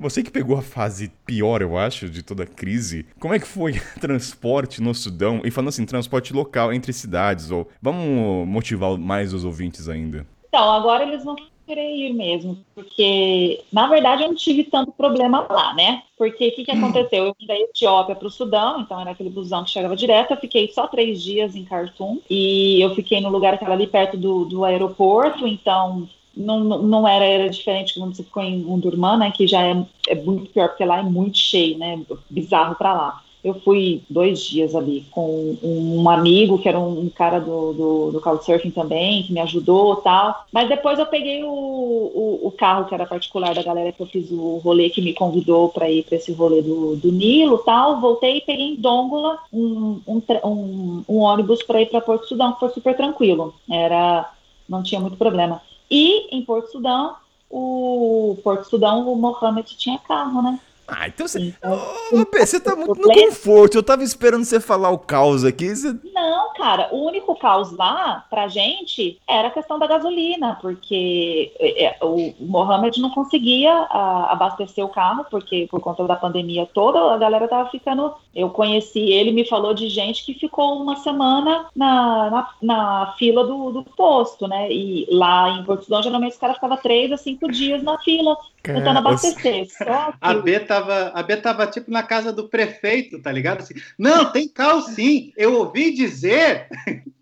você 0.00 0.22
que 0.22 0.30
pegou 0.30 0.56
a 0.56 0.62
fase 0.62 1.12
pior, 1.26 1.60
eu 1.60 1.76
acho, 1.76 2.08
de 2.08 2.22
toda 2.22 2.44
a 2.44 2.46
crise, 2.46 3.06
como 3.20 3.34
é 3.34 3.38
que 3.38 3.46
foi 3.46 3.74
transporte 4.00 4.82
no 4.82 4.94
Sudão? 4.94 5.42
E 5.44 5.50
falando 5.50 5.68
assim, 5.68 5.84
transporte 5.84 6.32
local 6.32 6.72
entre 6.72 6.92
cidades, 6.92 7.50
ou 7.50 7.68
vamos 7.82 8.48
motivar 8.48 8.96
mais 8.96 9.34
os 9.34 9.44
ouvintes 9.44 9.88
ainda? 9.88 10.26
Então, 10.48 10.72
agora 10.72 11.04
eles 11.04 11.22
vão 11.22 11.36
querer 11.66 11.94
ir 11.94 12.12
mesmo, 12.12 12.58
porque 12.74 13.62
na 13.72 13.86
verdade 13.86 14.24
eu 14.24 14.28
não 14.28 14.34
tive 14.34 14.64
tanto 14.64 14.90
problema 14.90 15.46
lá, 15.48 15.72
né? 15.74 16.02
Porque 16.18 16.48
o 16.48 16.52
que, 16.52 16.64
que 16.64 16.70
aconteceu? 16.72 17.26
Eu 17.26 17.36
fui 17.38 17.46
da 17.46 17.54
Etiópia 17.54 18.16
para 18.16 18.26
o 18.26 18.30
Sudão, 18.30 18.80
então 18.80 19.00
era 19.00 19.12
aquele 19.12 19.30
busão 19.30 19.62
que 19.62 19.70
chegava 19.70 19.94
direto. 19.94 20.32
Eu 20.32 20.36
fiquei 20.36 20.68
só 20.72 20.88
três 20.88 21.22
dias 21.22 21.54
em 21.54 21.64
Khartoum 21.64 22.20
e 22.28 22.80
eu 22.80 22.92
fiquei 22.96 23.20
no 23.20 23.28
lugar 23.28 23.56
que 23.56 23.64
era 23.64 23.74
ali 23.74 23.86
perto 23.86 24.16
do, 24.16 24.44
do 24.44 24.64
aeroporto, 24.64 25.46
então 25.46 26.08
não, 26.36 26.60
não 26.60 27.06
era, 27.06 27.24
era 27.24 27.50
diferente 27.50 27.94
quando 27.94 28.14
você 28.14 28.22
ficou 28.22 28.42
em 28.42 28.64
Undurman, 28.64 29.18
né, 29.18 29.30
que 29.30 29.46
já 29.46 29.62
é, 29.62 29.84
é 30.08 30.14
muito 30.14 30.50
pior, 30.50 30.68
porque 30.68 30.84
lá 30.84 30.98
é 30.98 31.02
muito 31.02 31.38
cheio, 31.38 31.78
né, 31.78 32.00
bizarro 32.28 32.74
para 32.74 32.92
lá. 32.92 33.22
Eu 33.42 33.54
fui 33.54 34.02
dois 34.08 34.40
dias 34.44 34.74
ali 34.74 35.06
com 35.10 35.56
um 35.62 36.10
amigo, 36.10 36.58
que 36.58 36.68
era 36.68 36.78
um 36.78 37.08
cara 37.08 37.38
do, 37.40 37.72
do, 37.72 38.10
do 38.12 38.20
Couchsurfing 38.20 38.70
também, 38.70 39.22
que 39.22 39.32
me 39.32 39.40
ajudou 39.40 39.96
tal. 39.96 40.44
Mas 40.52 40.68
depois 40.68 40.98
eu 40.98 41.06
peguei 41.06 41.42
o, 41.42 41.48
o, 41.48 42.40
o, 42.42 42.50
carro, 42.50 42.84
que 42.84 42.94
era 42.94 43.06
particular 43.06 43.54
da 43.54 43.62
galera 43.62 43.92
que 43.92 44.02
eu 44.02 44.06
fiz 44.06 44.30
o 44.30 44.58
rolê, 44.58 44.90
que 44.90 45.00
me 45.00 45.14
convidou 45.14 45.70
para 45.70 45.90
ir 45.90 46.04
para 46.04 46.16
esse 46.16 46.32
rolê 46.32 46.60
do, 46.60 46.96
do 46.96 47.10
Nilo 47.10 47.56
tal. 47.64 47.98
Voltei 47.98 48.38
e 48.38 48.42
peguei 48.42 48.74
em 48.74 48.76
Dongola 48.76 49.38
um, 49.50 50.00
um, 50.06 50.22
um, 50.44 51.04
um 51.08 51.18
ônibus 51.20 51.62
para 51.62 51.80
ir 51.80 51.86
para 51.86 52.02
Porto 52.02 52.28
Sudão, 52.28 52.52
que 52.52 52.60
foi 52.60 52.68
super 52.68 52.94
tranquilo. 52.94 53.54
Era, 53.70 54.30
não 54.68 54.82
tinha 54.82 55.00
muito 55.00 55.16
problema. 55.16 55.62
E 55.90 56.34
em 56.34 56.44
Porto 56.44 56.70
Sudão, 56.70 57.16
o 57.50 58.38
Porto 58.44 58.64
Sudão, 58.64 59.12
o 59.12 59.16
Mohamed 59.16 59.76
tinha 59.76 59.98
carro, 59.98 60.40
né? 60.40 60.60
Ah, 60.90 61.06
então 61.06 61.28
você. 61.28 61.38
Então, 61.38 61.80
Ô, 62.12 62.26
Pê, 62.26 62.44
você 62.44 62.58
tá 62.58 62.74
muito 62.74 63.00
no 63.00 63.12
conforto. 63.12 63.76
Eu 63.76 63.82
tava 63.82 64.02
esperando 64.02 64.44
você 64.44 64.58
falar 64.58 64.90
o 64.90 64.98
caos 64.98 65.44
aqui. 65.44 65.68
Você... 65.68 65.96
Não, 66.12 66.52
cara, 66.54 66.88
o 66.92 67.06
único 67.06 67.34
caos 67.36 67.72
lá, 67.72 68.26
pra 68.28 68.48
gente, 68.48 69.18
era 69.28 69.48
a 69.48 69.50
questão 69.52 69.78
da 69.78 69.86
gasolina, 69.86 70.58
porque 70.60 71.52
é, 71.58 71.84
é 71.84 71.98
o 72.02 72.34
Mohamed 72.40 73.00
não 73.00 73.10
conseguia 73.10 73.72
a, 73.72 74.32
abastecer 74.32 74.84
o 74.84 74.88
carro, 74.88 75.24
porque 75.30 75.68
por 75.70 75.80
conta 75.80 76.04
da 76.06 76.16
pandemia 76.16 76.66
toda, 76.66 77.14
a 77.14 77.18
galera 77.18 77.46
tava 77.46 77.70
ficando. 77.70 78.12
Eu 78.34 78.50
conheci 78.50 79.00
ele, 79.00 79.32
me 79.32 79.48
falou 79.48 79.74
de 79.74 79.88
gente 79.88 80.24
que 80.24 80.34
ficou 80.34 80.80
uma 80.80 80.96
semana 80.96 81.66
na, 81.74 82.30
na, 82.30 82.48
na 82.62 83.14
fila 83.18 83.44
do, 83.44 83.70
do, 83.70 83.82
posto, 83.82 84.46
né? 84.46 84.70
E 84.70 85.06
lá 85.10 85.50
em 85.50 85.64
Portugal, 85.64 86.02
geralmente 86.02 86.32
os 86.32 86.38
caras 86.38 86.56
ficavam 86.56 86.76
três 86.76 87.10
a 87.12 87.16
cinco 87.16 87.50
dias 87.50 87.82
na 87.82 87.98
fila 87.98 88.36
tentando 88.62 88.98
abastecer. 88.98 89.66
Só 89.70 89.84
que... 89.84 90.18
A 90.20 90.34
B 90.34 90.60
tava, 90.60 90.79
a 91.14 91.22
B 91.22 91.36
tava 91.36 91.66
tipo 91.66 91.90
na 91.90 92.02
casa 92.02 92.32
do 92.32 92.48
prefeito, 92.48 93.20
tá 93.20 93.30
ligado? 93.30 93.60
Assim, 93.60 93.74
não, 93.98 94.30
tem 94.32 94.48
cal 94.48 94.80
sim, 94.82 95.32
eu 95.36 95.54
ouvi 95.58 95.92
dizer. 95.92 96.68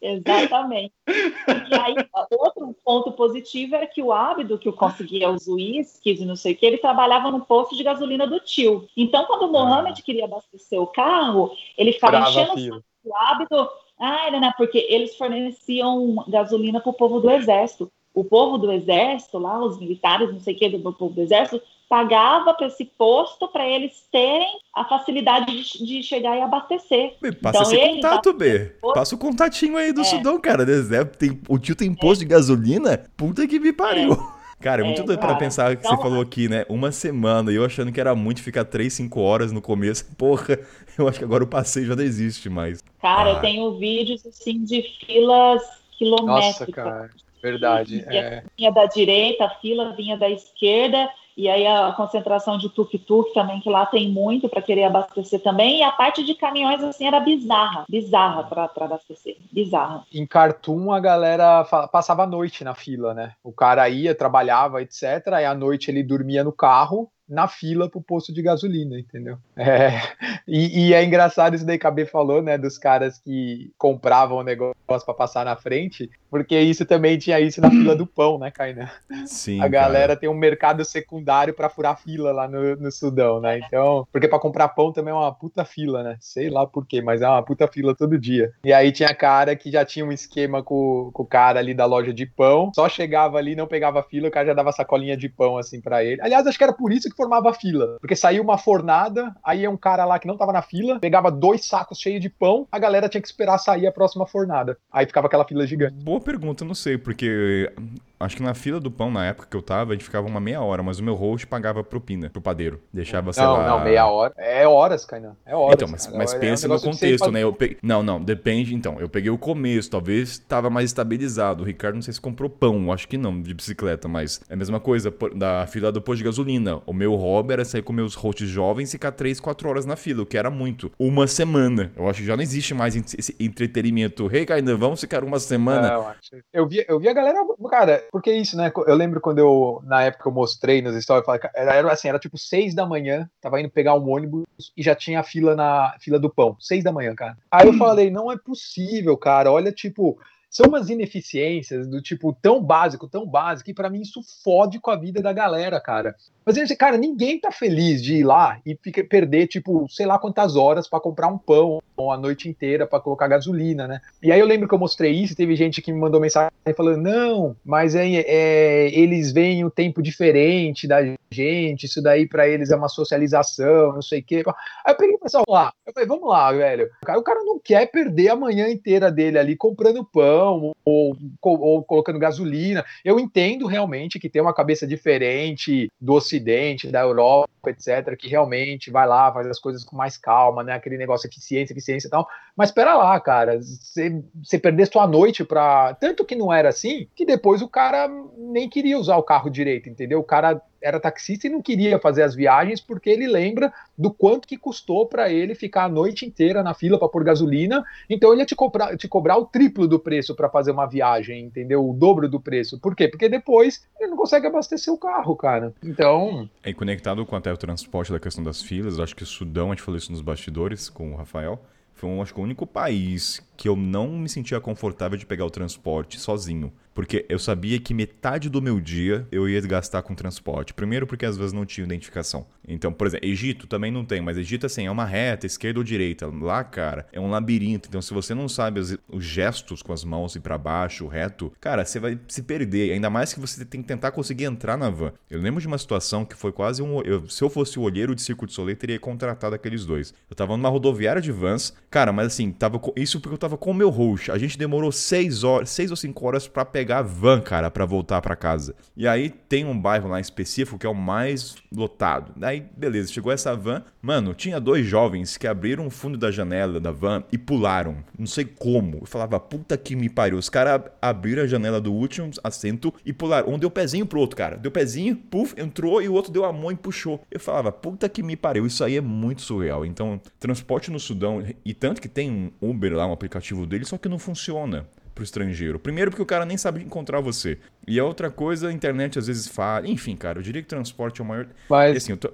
Exatamente. 0.00 0.92
E 1.08 1.74
aí, 1.74 1.94
outro 2.38 2.74
ponto 2.84 3.12
positivo 3.12 3.74
era 3.74 3.86
que 3.86 4.02
o 4.02 4.12
Ábido, 4.12 4.58
que 4.58 4.68
eu 4.68 4.72
conseguia 4.72 5.30
os 5.30 5.48
uísques 5.48 6.20
e 6.20 6.24
não 6.24 6.36
sei 6.36 6.52
o 6.52 6.56
que, 6.56 6.64
ele 6.64 6.78
trabalhava 6.78 7.30
no 7.30 7.44
posto 7.44 7.76
de 7.76 7.82
gasolina 7.82 8.26
do 8.26 8.38
tio. 8.38 8.88
Então, 8.96 9.24
quando 9.26 9.46
o 9.46 9.52
Mohamed 9.52 10.02
queria 10.02 10.24
abastecer 10.24 10.80
o 10.80 10.86
carro, 10.86 11.50
ele 11.76 11.92
ficava 11.92 12.18
Brava 12.18 12.30
enchendo 12.30 12.84
o 13.04 13.16
Ábido. 13.16 13.68
Ah, 13.98 14.28
Helena, 14.28 14.52
porque 14.56 14.78
eles 14.90 15.16
forneciam 15.16 16.16
gasolina 16.28 16.80
para 16.80 16.90
o 16.90 16.94
povo 16.94 17.18
do 17.18 17.30
exército 17.30 17.90
o 18.16 18.24
povo 18.24 18.56
do 18.56 18.72
exército, 18.72 19.38
lá, 19.38 19.62
os 19.62 19.78
militares, 19.78 20.32
não 20.32 20.40
sei 20.40 20.54
o 20.54 20.58
que, 20.58 20.70
do 20.70 20.90
povo 20.90 21.12
do 21.12 21.20
exército, 21.20 21.62
pagava 21.86 22.54
para 22.54 22.66
esse 22.66 22.86
posto 22.86 23.46
para 23.46 23.68
eles 23.68 23.92
terem 24.10 24.58
a 24.74 24.86
facilidade 24.86 25.54
de, 25.54 25.84
de 25.84 26.02
chegar 26.02 26.34
e 26.34 26.40
abastecer. 26.40 27.14
passa 27.42 27.60
então, 27.60 27.72
esse 27.72 27.94
contato, 27.94 28.32
B. 28.32 28.72
Passa 28.94 29.14
o 29.14 29.18
contatinho 29.18 29.76
aí 29.76 29.92
do 29.92 30.00
é. 30.00 30.04
Sudão, 30.04 30.40
cara. 30.40 30.64
Tem, 31.04 31.38
o 31.46 31.58
tio 31.58 31.76
tem 31.76 31.94
posto 31.94 32.22
é. 32.22 32.24
de 32.24 32.30
gasolina? 32.30 33.04
Puta 33.18 33.46
que 33.46 33.60
me 33.60 33.72
pariu. 33.72 34.14
É. 34.14 34.36
Cara, 34.58 34.80
é 34.80 34.84
muito 34.86 35.02
é, 35.02 35.04
doido 35.04 35.20
pra 35.20 35.34
pensar 35.34 35.76
que 35.76 35.86
então, 35.86 35.94
você 35.94 36.02
falou 36.02 36.22
aqui, 36.22 36.48
né? 36.48 36.64
Uma 36.66 36.90
semana, 36.90 37.52
e 37.52 37.56
eu 37.56 37.64
achando 37.66 37.92
que 37.92 38.00
era 38.00 38.14
muito 38.14 38.42
ficar 38.42 38.64
3, 38.64 38.90
5 38.90 39.20
horas 39.20 39.52
no 39.52 39.60
começo. 39.60 40.06
Porra, 40.16 40.58
eu 40.96 41.06
acho 41.06 41.18
que 41.18 41.24
agora 41.26 41.44
o 41.44 41.46
passeio 41.46 41.84
já 41.84 41.94
não 41.94 42.02
existe 42.02 42.48
mais. 42.48 42.82
Cara, 43.02 43.28
ah. 43.28 43.32
eu 43.34 43.40
tenho 43.42 43.78
vídeos, 43.78 44.24
assim, 44.24 44.64
de 44.64 44.82
filas 45.04 45.62
quilométricas. 45.98 46.58
Nossa, 46.58 46.72
cara. 46.72 47.10
Verdade. 47.50 48.00
Vinha, 48.00 48.20
é. 48.20 48.42
vinha 48.56 48.72
da 48.72 48.86
direita, 48.86 49.44
a 49.44 49.50
fila 49.50 49.92
vinha 49.92 50.16
da 50.16 50.28
esquerda, 50.28 51.08
e 51.36 51.48
aí 51.48 51.66
a 51.66 51.92
concentração 51.92 52.56
de 52.56 52.70
tuk-tuk 52.70 53.32
também, 53.34 53.60
que 53.60 53.68
lá 53.68 53.84
tem 53.84 54.08
muito 54.08 54.48
para 54.48 54.62
querer 54.62 54.84
abastecer 54.84 55.42
também, 55.42 55.80
e 55.80 55.82
a 55.82 55.92
parte 55.92 56.24
de 56.24 56.34
caminhões, 56.34 56.82
assim, 56.82 57.06
era 57.06 57.20
bizarra, 57.20 57.84
bizarra 57.88 58.44
para 58.44 58.70
abastecer, 58.84 59.36
bizarra. 59.52 60.04
Em 60.12 60.26
Khartoum, 60.26 60.90
a 60.90 60.98
galera 60.98 61.62
passava 61.92 62.24
a 62.24 62.26
noite 62.26 62.64
na 62.64 62.74
fila, 62.74 63.12
né? 63.12 63.34
O 63.44 63.52
cara 63.52 63.88
ia, 63.88 64.14
trabalhava, 64.14 64.80
etc., 64.82 65.28
aí 65.32 65.44
à 65.44 65.54
noite 65.54 65.90
ele 65.90 66.02
dormia 66.02 66.42
no 66.42 66.52
carro, 66.52 67.10
na 67.28 67.48
fila 67.48 67.88
pro 67.88 68.00
posto 68.00 68.32
de 68.32 68.42
gasolina, 68.42 68.98
entendeu? 68.98 69.38
É, 69.66 70.00
e, 70.46 70.88
e, 70.88 70.94
é 70.94 71.02
engraçado 71.02 71.56
isso 71.56 71.66
daí 71.66 71.78
que 71.78 71.86
a 71.86 71.90
B 71.90 72.06
falou, 72.06 72.40
né, 72.40 72.56
dos 72.56 72.78
caras 72.78 73.18
que 73.18 73.72
compravam 73.76 74.38
o 74.38 74.42
negócio 74.44 74.76
para 74.86 75.14
passar 75.14 75.44
na 75.44 75.56
frente, 75.56 76.08
porque 76.30 76.58
isso 76.58 76.86
também 76.86 77.18
tinha 77.18 77.40
isso 77.40 77.60
na 77.60 77.68
fila 77.68 77.96
do 77.96 78.06
pão, 78.06 78.38
né, 78.38 78.50
Kainan? 78.50 78.88
Sim. 79.26 79.60
A 79.60 79.66
galera 79.66 80.08
cara. 80.08 80.20
tem 80.20 80.28
um 80.28 80.34
mercado 80.34 80.84
secundário 80.84 81.52
para 81.52 81.68
furar 81.68 82.00
fila 82.00 82.32
lá 82.32 82.46
no, 82.46 82.76
no 82.76 82.92
Sudão, 82.92 83.40
né? 83.40 83.58
Então, 83.58 84.06
porque 84.12 84.28
para 84.28 84.38
comprar 84.38 84.68
pão 84.68 84.92
também 84.92 85.12
é 85.12 85.16
uma 85.16 85.34
puta 85.34 85.64
fila, 85.64 86.02
né? 86.02 86.16
Sei 86.20 86.48
lá 86.48 86.66
por 86.66 86.86
quê, 86.86 87.02
mas 87.02 87.22
é 87.22 87.28
uma 87.28 87.42
puta 87.42 87.66
fila 87.66 87.94
todo 87.94 88.18
dia. 88.18 88.52
E 88.64 88.72
aí 88.72 88.92
tinha 88.92 89.14
cara 89.14 89.56
que 89.56 89.70
já 89.70 89.84
tinha 89.84 90.04
um 90.04 90.12
esquema 90.12 90.62
com, 90.62 91.10
com 91.12 91.22
o 91.22 91.26
cara 91.26 91.58
ali 91.58 91.74
da 91.74 91.86
loja 91.86 92.12
de 92.12 92.26
pão, 92.26 92.70
só 92.74 92.88
chegava 92.88 93.38
ali, 93.38 93.56
não 93.56 93.66
pegava 93.66 94.02
fila, 94.02 94.28
o 94.28 94.30
cara 94.30 94.46
já 94.46 94.54
dava 94.54 94.72
sacolinha 94.72 95.16
de 95.16 95.28
pão 95.28 95.58
assim 95.58 95.80
para 95.80 96.04
ele. 96.04 96.20
Aliás, 96.20 96.46
acho 96.46 96.58
que 96.58 96.64
era 96.64 96.72
por 96.72 96.92
isso 96.92 97.08
que 97.08 97.15
formava 97.16 97.52
fila, 97.52 97.96
porque 98.00 98.14
saiu 98.14 98.42
uma 98.42 98.58
fornada, 98.58 99.34
aí 99.42 99.64
é 99.64 99.70
um 99.70 99.76
cara 99.76 100.04
lá 100.04 100.18
que 100.18 100.28
não 100.28 100.36
tava 100.36 100.52
na 100.52 100.62
fila, 100.62 101.00
pegava 101.00 101.30
dois 101.30 101.64
sacos 101.64 101.98
cheios 101.98 102.20
de 102.20 102.28
pão, 102.28 102.66
a 102.70 102.78
galera 102.78 103.08
tinha 103.08 103.20
que 103.20 103.28
esperar 103.28 103.58
sair 103.58 103.86
a 103.86 103.92
próxima 103.92 104.26
fornada. 104.26 104.78
Aí 104.92 105.06
ficava 105.06 105.26
aquela 105.26 105.44
fila 105.44 105.66
gigante. 105.66 106.04
Boa 106.04 106.20
pergunta, 106.20 106.64
não 106.64 106.74
sei, 106.74 106.98
porque 106.98 107.72
acho 108.18 108.36
que 108.36 108.42
na 108.42 108.54
fila 108.54 108.80
do 108.80 108.90
pão, 108.90 109.10
na 109.10 109.24
época 109.26 109.48
que 109.50 109.56
eu 109.56 109.62
tava, 109.62 109.92
a 109.92 109.94
gente 109.94 110.04
ficava 110.04 110.26
uma 110.26 110.40
meia 110.40 110.60
hora, 110.60 110.82
mas 110.82 110.98
o 110.98 111.04
meu 111.04 111.14
host 111.14 111.46
pagava 111.46 111.82
propina 111.84 112.30
pro 112.30 112.40
padeiro. 112.40 112.80
Deixava, 112.92 113.32
sei 113.32 113.42
não, 113.42 113.52
lá. 113.52 113.68
Não, 113.68 113.84
meia 113.84 114.06
hora. 114.06 114.32
É 114.36 114.66
horas, 114.66 115.04
Kainan. 115.04 115.36
É 115.44 115.54
horas. 115.54 115.74
Então, 115.74 115.88
mas, 115.88 116.06
mas 116.08 116.34
pensa 116.34 116.66
é 116.66 116.70
um 116.70 116.74
no 116.74 116.80
contexto, 116.80 117.30
né? 117.30 117.42
Eu. 117.42 117.56
Não, 117.82 118.02
não, 118.02 118.22
depende. 118.22 118.74
Então, 118.74 118.98
eu 119.00 119.08
peguei 119.08 119.30
o 119.30 119.38
começo, 119.38 119.90
talvez 119.90 120.38
tava 120.38 120.70
mais 120.70 120.90
estabilizado. 120.90 121.62
O 121.62 121.66
Ricardo, 121.66 121.96
não 121.96 122.02
sei 122.02 122.14
se 122.14 122.20
comprou 122.20 122.48
pão, 122.48 122.92
acho 122.92 123.06
que 123.08 123.18
não, 123.18 123.40
de 123.40 123.54
bicicleta, 123.54 124.08
mas 124.08 124.40
é 124.48 124.54
a 124.54 124.56
mesma 124.56 124.80
coisa 124.80 125.12
da 125.34 125.66
fila 125.66 125.92
do 125.92 126.00
posto 126.00 126.18
de 126.18 126.24
gasolina. 126.24 126.80
O 126.86 126.92
meu 126.92 127.14
hobby 127.14 127.52
era 127.52 127.64
sair 127.64 127.82
com 127.82 127.92
meus 127.92 128.14
hosts 128.14 128.48
jovens 128.48 128.90
e 128.90 128.92
ficar 128.92 129.12
3, 129.12 129.40
4 129.40 129.68
horas 129.68 129.86
na 129.86 129.96
fila, 129.96 130.22
o 130.22 130.26
que 130.26 130.38
era 130.38 130.50
muito. 130.50 130.90
Uma 130.98 131.26
semana. 131.26 131.92
Eu 131.96 132.08
acho 132.08 132.20
que 132.20 132.26
já 132.26 132.36
não 132.36 132.42
existe 132.42 132.74
mais 132.74 132.96
esse 132.96 133.34
entretenimento. 133.38 134.28
Hey, 134.34 134.46
Kainan, 134.46 134.76
vamos 134.76 135.00
ficar 135.00 135.22
uma 135.24 135.38
semana. 135.38 135.98
acho. 135.98 136.36
eu, 136.52 136.66
vi, 136.66 136.84
eu 136.88 136.98
vi 136.98 137.08
a 137.08 137.12
galera, 137.12 137.38
cara, 137.70 138.05
porque 138.10 138.30
é 138.30 138.36
isso, 138.36 138.56
né? 138.56 138.72
Eu 138.86 138.94
lembro 138.94 139.20
quando 139.20 139.38
eu, 139.38 139.82
na 139.84 140.02
época, 140.02 140.28
eu 140.28 140.32
mostrei 140.32 140.82
nas 140.82 140.94
histórias, 140.94 141.26
era, 141.54 141.74
era 141.74 141.92
assim, 141.92 142.08
era 142.08 142.18
tipo 142.18 142.38
seis 142.38 142.74
da 142.74 142.86
manhã, 142.86 143.28
tava 143.40 143.60
indo 143.60 143.70
pegar 143.70 143.94
um 143.94 144.08
ônibus 144.08 144.44
e 144.76 144.82
já 144.82 144.94
tinha 144.94 145.22
fila 145.22 145.54
na 145.54 145.94
fila 146.00 146.18
do 146.18 146.30
pão. 146.30 146.56
Seis 146.60 146.82
da 146.84 146.92
manhã, 146.92 147.14
cara. 147.14 147.36
Aí 147.50 147.66
eu 147.66 147.74
falei, 147.74 148.10
não 148.10 148.30
é 148.30 148.36
possível, 148.36 149.16
cara. 149.16 149.50
Olha, 149.50 149.72
tipo, 149.72 150.18
são 150.56 150.68
umas 150.68 150.88
ineficiências 150.88 151.86
do 151.86 152.00
tipo 152.00 152.34
tão 152.40 152.62
básico, 152.62 153.06
tão 153.06 153.26
básico, 153.26 153.66
que 153.66 153.74
para 153.74 153.90
mim 153.90 154.00
isso 154.00 154.22
fode 154.42 154.80
com 154.80 154.90
a 154.90 154.96
vida 154.96 155.20
da 155.20 155.30
galera, 155.30 155.78
cara. 155.78 156.16
Mas, 156.46 156.56
cara, 156.76 156.96
ninguém 156.96 157.38
tá 157.38 157.50
feliz 157.50 158.02
de 158.02 158.18
ir 158.18 158.24
lá 158.24 158.58
e 158.64 158.78
fica, 158.80 159.04
perder, 159.04 159.48
tipo, 159.48 159.86
sei 159.90 160.06
lá 160.06 160.18
quantas 160.18 160.56
horas 160.56 160.88
para 160.88 161.00
comprar 161.00 161.26
um 161.26 161.36
pão 161.36 161.80
a 162.10 162.16
noite 162.16 162.48
inteira 162.48 162.86
para 162.86 163.00
colocar 163.00 163.26
gasolina, 163.26 163.88
né? 163.88 164.00
E 164.22 164.30
aí 164.30 164.38
eu 164.38 164.46
lembro 164.46 164.68
que 164.68 164.74
eu 164.74 164.78
mostrei 164.78 165.12
isso 165.12 165.34
teve 165.34 165.56
gente 165.56 165.82
que 165.82 165.92
me 165.92 165.98
mandou 165.98 166.20
mensagem 166.20 166.52
falando: 166.76 167.02
não, 167.02 167.56
mas 167.64 167.94
é, 167.94 168.06
é 168.06 168.96
eles 168.96 169.32
veem 169.32 169.64
o 169.64 169.70
tempo 169.70 170.00
diferente 170.00 170.86
da 170.86 171.00
gente, 171.30 171.84
isso 171.84 172.00
daí 172.00 172.28
para 172.28 172.46
eles 172.46 172.70
é 172.70 172.76
uma 172.76 172.88
socialização, 172.88 173.94
não 173.94 174.02
sei 174.02 174.20
o 174.20 174.24
quê. 174.24 174.42
Aí 174.84 174.92
eu 174.92 174.96
peguei 174.96 175.16
e 175.16 175.18
pensei, 175.18 175.40
vamos 175.46 175.60
lá, 175.60 175.72
eu 175.84 175.92
falei, 175.92 176.08
vamos 176.08 176.28
lá, 176.28 176.52
velho. 176.52 176.88
O 177.02 177.22
cara 177.22 177.42
não 177.42 177.58
quer 177.58 177.90
perder 177.90 178.28
a 178.28 178.36
manhã 178.36 178.68
inteira 178.68 179.10
dele 179.10 179.38
ali 179.38 179.56
comprando 179.56 180.04
pão 180.04 180.45
ou, 180.46 181.16
ou, 181.42 181.82
colocando 181.84 182.18
gasolina. 182.18 182.84
Eu 183.04 183.18
entendo 183.18 183.66
realmente 183.66 184.18
que 184.18 184.28
tem 184.28 184.42
uma 184.42 184.54
cabeça 184.54 184.86
diferente 184.86 185.90
do 186.00 186.14
Ocidente 186.14 186.88
da 186.88 187.00
Europa, 187.00 187.48
etc., 187.66 188.16
que 188.16 188.28
realmente 188.28 188.90
vai 188.90 189.06
lá, 189.06 189.32
faz 189.32 189.46
as 189.46 189.58
coisas 189.58 189.84
com 189.84 189.96
mais 189.96 190.16
calma, 190.16 190.62
né? 190.62 190.74
Aquele 190.74 190.96
negócio 190.96 191.28
eficiência, 191.28 191.72
eficiência 191.72 192.08
e 192.08 192.10
tal. 192.10 192.26
Mas 192.56 192.70
espera 192.70 192.94
lá, 192.94 193.18
cara, 193.20 193.60
você 193.60 194.58
perder 194.58 194.86
sua 194.86 195.06
noite 195.06 195.44
para 195.44 195.94
tanto 195.94 196.24
que 196.24 196.34
não 196.34 196.52
era 196.52 196.68
assim, 196.68 197.08
que 197.14 197.26
depois 197.26 197.62
o 197.62 197.68
cara 197.68 198.08
nem 198.36 198.68
queria 198.68 198.98
usar 198.98 199.16
o 199.16 199.22
carro 199.22 199.50
direito, 199.50 199.88
entendeu? 199.88 200.20
O 200.20 200.24
cara 200.24 200.60
era 200.86 201.00
taxista 201.00 201.48
e 201.48 201.50
não 201.50 201.60
queria 201.60 201.98
fazer 201.98 202.22
as 202.22 202.34
viagens 202.34 202.80
porque 202.80 203.10
ele 203.10 203.26
lembra 203.26 203.72
do 203.98 204.12
quanto 204.12 204.46
que 204.46 204.56
custou 204.56 205.06
para 205.06 205.28
ele 205.30 205.54
ficar 205.54 205.84
a 205.84 205.88
noite 205.88 206.24
inteira 206.24 206.62
na 206.62 206.74
fila 206.74 206.96
para 206.96 207.08
pôr 207.08 207.24
gasolina. 207.24 207.84
Então 208.08 208.32
ele 208.32 208.42
ia 208.42 208.46
te 208.46 208.54
cobrar, 208.54 208.96
te 208.96 209.08
cobrar 209.08 209.36
o 209.36 209.46
triplo 209.46 209.88
do 209.88 209.98
preço 209.98 210.34
para 210.34 210.48
fazer 210.48 210.70
uma 210.70 210.86
viagem, 210.86 211.42
entendeu? 211.42 211.88
O 211.88 211.92
dobro 211.92 212.28
do 212.28 212.40
preço. 212.40 212.78
Por 212.78 212.94
quê? 212.94 213.08
Porque 213.08 213.28
depois 213.28 213.84
ele 213.98 214.10
não 214.10 214.16
consegue 214.16 214.46
abastecer 214.46 214.94
o 214.94 214.98
carro, 214.98 215.34
cara. 215.34 215.74
Então. 215.82 216.48
É 216.62 216.72
conectado 216.72 217.26
com 217.26 217.34
até 217.34 217.52
o 217.52 217.56
transporte 217.56 218.12
da 218.12 218.20
questão 218.20 218.44
das 218.44 218.62
filas. 218.62 219.00
Acho 219.00 219.16
que 219.16 219.24
o 219.24 219.26
Sudão, 219.26 219.72
a 219.72 219.74
gente 219.74 219.82
falou 219.82 219.98
isso 219.98 220.12
nos 220.12 220.20
bastidores 220.20 220.88
com 220.88 221.12
o 221.12 221.16
Rafael. 221.16 221.60
Foi, 221.94 222.10
um, 222.10 222.20
acho 222.20 222.32
que, 222.32 222.40
o 222.40 222.42
único 222.42 222.66
país 222.66 223.40
que 223.56 223.68
eu 223.68 223.76
não 223.76 224.08
me 224.18 224.28
sentia 224.28 224.60
confortável 224.60 225.18
de 225.18 225.26
pegar 225.26 225.44
o 225.44 225.50
transporte 225.50 226.18
sozinho. 226.20 226.72
Porque 226.96 227.26
eu 227.28 227.38
sabia 227.38 227.78
que 227.78 227.92
metade 227.92 228.48
do 228.48 228.62
meu 228.62 228.80
dia 228.80 229.28
eu 229.30 229.46
ia 229.46 229.60
gastar 229.60 230.00
com 230.00 230.14
transporte. 230.14 230.72
Primeiro, 230.72 231.06
porque 231.06 231.26
às 231.26 231.36
vezes 231.36 231.52
não 231.52 231.66
tinha 231.66 231.84
identificação. 231.84 232.46
Então, 232.66 232.90
por 232.90 233.06
exemplo, 233.06 233.28
Egito 233.28 233.66
também 233.66 233.92
não 233.92 234.02
tem, 234.02 234.22
mas 234.22 234.38
Egito 234.38 234.64
assim, 234.64 234.86
é 234.86 234.90
uma 234.90 235.04
reta, 235.04 235.44
esquerda 235.44 235.78
ou 235.78 235.84
direita. 235.84 236.26
Lá, 236.26 236.64
cara, 236.64 237.06
é 237.12 237.20
um 237.20 237.28
labirinto. 237.28 237.86
Então, 237.86 238.00
se 238.00 238.14
você 238.14 238.34
não 238.34 238.48
sabe 238.48 238.80
os, 238.80 238.96
os 239.10 239.22
gestos 239.22 239.82
com 239.82 239.92
as 239.92 240.04
mãos 240.04 240.36
e 240.36 240.40
para 240.40 240.56
baixo, 240.56 241.06
reto, 241.06 241.52
cara, 241.60 241.84
você 241.84 242.00
vai 242.00 242.18
se 242.28 242.42
perder. 242.42 242.92
Ainda 242.92 243.10
mais 243.10 243.34
que 243.34 243.40
você 243.40 243.62
tem 243.66 243.82
que 243.82 243.88
tentar 243.88 244.10
conseguir 244.10 244.44
entrar 244.44 244.78
na 244.78 244.88
van. 244.88 245.12
Eu 245.28 245.38
lembro 245.38 245.60
de 245.60 245.66
uma 245.66 245.76
situação 245.76 246.24
que 246.24 246.34
foi 246.34 246.50
quase 246.50 246.82
um. 246.82 247.02
Eu, 247.02 247.28
se 247.28 247.44
eu 247.44 247.50
fosse 247.50 247.78
o 247.78 247.82
olheiro 247.82 248.14
de 248.14 248.22
Circo 248.22 248.46
de 248.46 248.54
Soleil, 248.54 248.74
teria 248.74 248.98
contratado 248.98 249.54
aqueles 249.54 249.84
dois. 249.84 250.14
Eu 250.30 250.34
tava 250.34 250.56
numa 250.56 250.70
rodoviária 250.70 251.20
de 251.20 251.30
vans, 251.30 251.76
cara, 251.90 252.10
mas 252.10 252.28
assim, 252.28 252.50
tava 252.50 252.80
isso 252.96 253.20
porque 253.20 253.34
eu 253.34 253.38
tava 253.38 253.45
com 253.54 253.70
o 253.70 253.74
meu 253.74 253.90
host. 253.90 254.32
A 254.32 254.38
gente 254.38 254.56
demorou 254.56 254.90
seis 254.90 255.44
horas, 255.44 255.68
seis 255.68 255.90
ou 255.90 255.96
cinco 255.96 256.26
horas 256.26 256.48
para 256.48 256.64
pegar 256.64 256.86
pegar 256.86 257.02
van, 257.02 257.40
cara, 257.40 257.70
para 257.70 257.84
voltar 257.84 258.22
para 258.22 258.36
casa. 258.36 258.74
E 258.96 259.08
aí 259.08 259.28
tem 259.28 259.64
um 259.64 259.78
bairro 259.78 260.08
lá 260.08 260.20
específico 260.20 260.78
que 260.78 260.86
é 260.86 260.88
o 260.88 260.94
mais 260.94 261.56
lotado. 261.74 262.32
Daí, 262.36 262.64
beleza, 262.76 263.12
chegou 263.12 263.32
essa 263.32 263.56
van. 263.56 263.82
Mano, 264.00 264.34
tinha 264.34 264.60
dois 264.60 264.86
jovens 264.86 265.36
que 265.36 265.48
abriram 265.48 265.86
o 265.86 265.90
fundo 265.90 266.16
da 266.16 266.30
janela 266.30 266.78
da 266.78 266.92
van 266.92 267.24
e 267.32 267.36
pularam. 267.36 267.96
Não 268.16 268.26
sei 268.26 268.44
como. 268.44 268.98
Eu 268.98 269.06
falava, 269.06 269.40
puta 269.40 269.76
que 269.76 269.96
me 269.96 270.08
pariu. 270.08 270.38
Os 270.38 270.48
caras 270.48 270.82
abriram 271.02 271.42
a 271.42 271.46
janela 271.46 271.80
do 271.80 271.92
último 271.92 272.30
assento 272.44 272.94
e 273.04 273.12
pularam. 273.12 273.52
Um 273.52 273.58
deu 273.58 273.70
pezinho 273.70 274.06
pro 274.06 274.20
outro, 274.20 274.36
cara. 274.36 274.56
Deu 274.56 274.70
pezinho, 274.70 275.16
puf, 275.16 275.54
entrou 275.60 276.00
e 276.00 276.08
o 276.08 276.12
outro 276.12 276.30
deu 276.32 276.44
a 276.44 276.52
mão 276.52 276.70
e 276.70 276.76
puxou. 276.76 277.20
Eu 277.30 277.40
falava, 277.40 277.72
puta 277.72 278.08
que 278.08 278.22
me 278.22 278.36
pariu. 278.36 278.64
Isso 278.64 278.84
aí 278.84 278.96
é 278.96 279.00
muito 279.00 279.42
surreal. 279.42 279.84
Então, 279.84 280.20
transporte 280.38 280.90
no 280.90 281.00
Sudão, 281.00 281.42
e 281.64 281.74
tanto 281.74 282.00
que 282.00 282.08
tem 282.08 282.30
um 282.30 282.50
Uber 282.60 282.94
lá, 282.94 283.06
um 283.06 283.12
aplicativo 283.12 283.35
dele, 283.66 283.84
só 283.84 283.98
que 283.98 284.08
não 284.08 284.18
funciona 284.18 284.86
pro 285.14 285.24
estrangeiro. 285.24 285.78
Primeiro 285.78 286.10
porque 286.10 286.22
o 286.22 286.26
cara 286.26 286.44
nem 286.44 286.56
sabe 286.56 286.82
encontrar 286.82 287.20
você. 287.20 287.58
E 287.88 287.98
a 287.98 288.04
outra 288.04 288.30
coisa, 288.30 288.68
a 288.68 288.72
internet 288.72 289.18
às 289.18 289.26
vezes 289.26 289.48
fala. 289.48 289.88
Enfim, 289.88 290.14
cara, 290.14 290.38
eu 290.38 290.42
diria 290.42 290.62
que 290.62 290.68
transporte 290.68 291.20
é 291.20 291.24
o 291.24 291.26
maior. 291.26 291.48
Mas... 291.68 291.94
E, 291.94 291.96
assim, 291.96 292.12
eu 292.12 292.18
tô... 292.18 292.32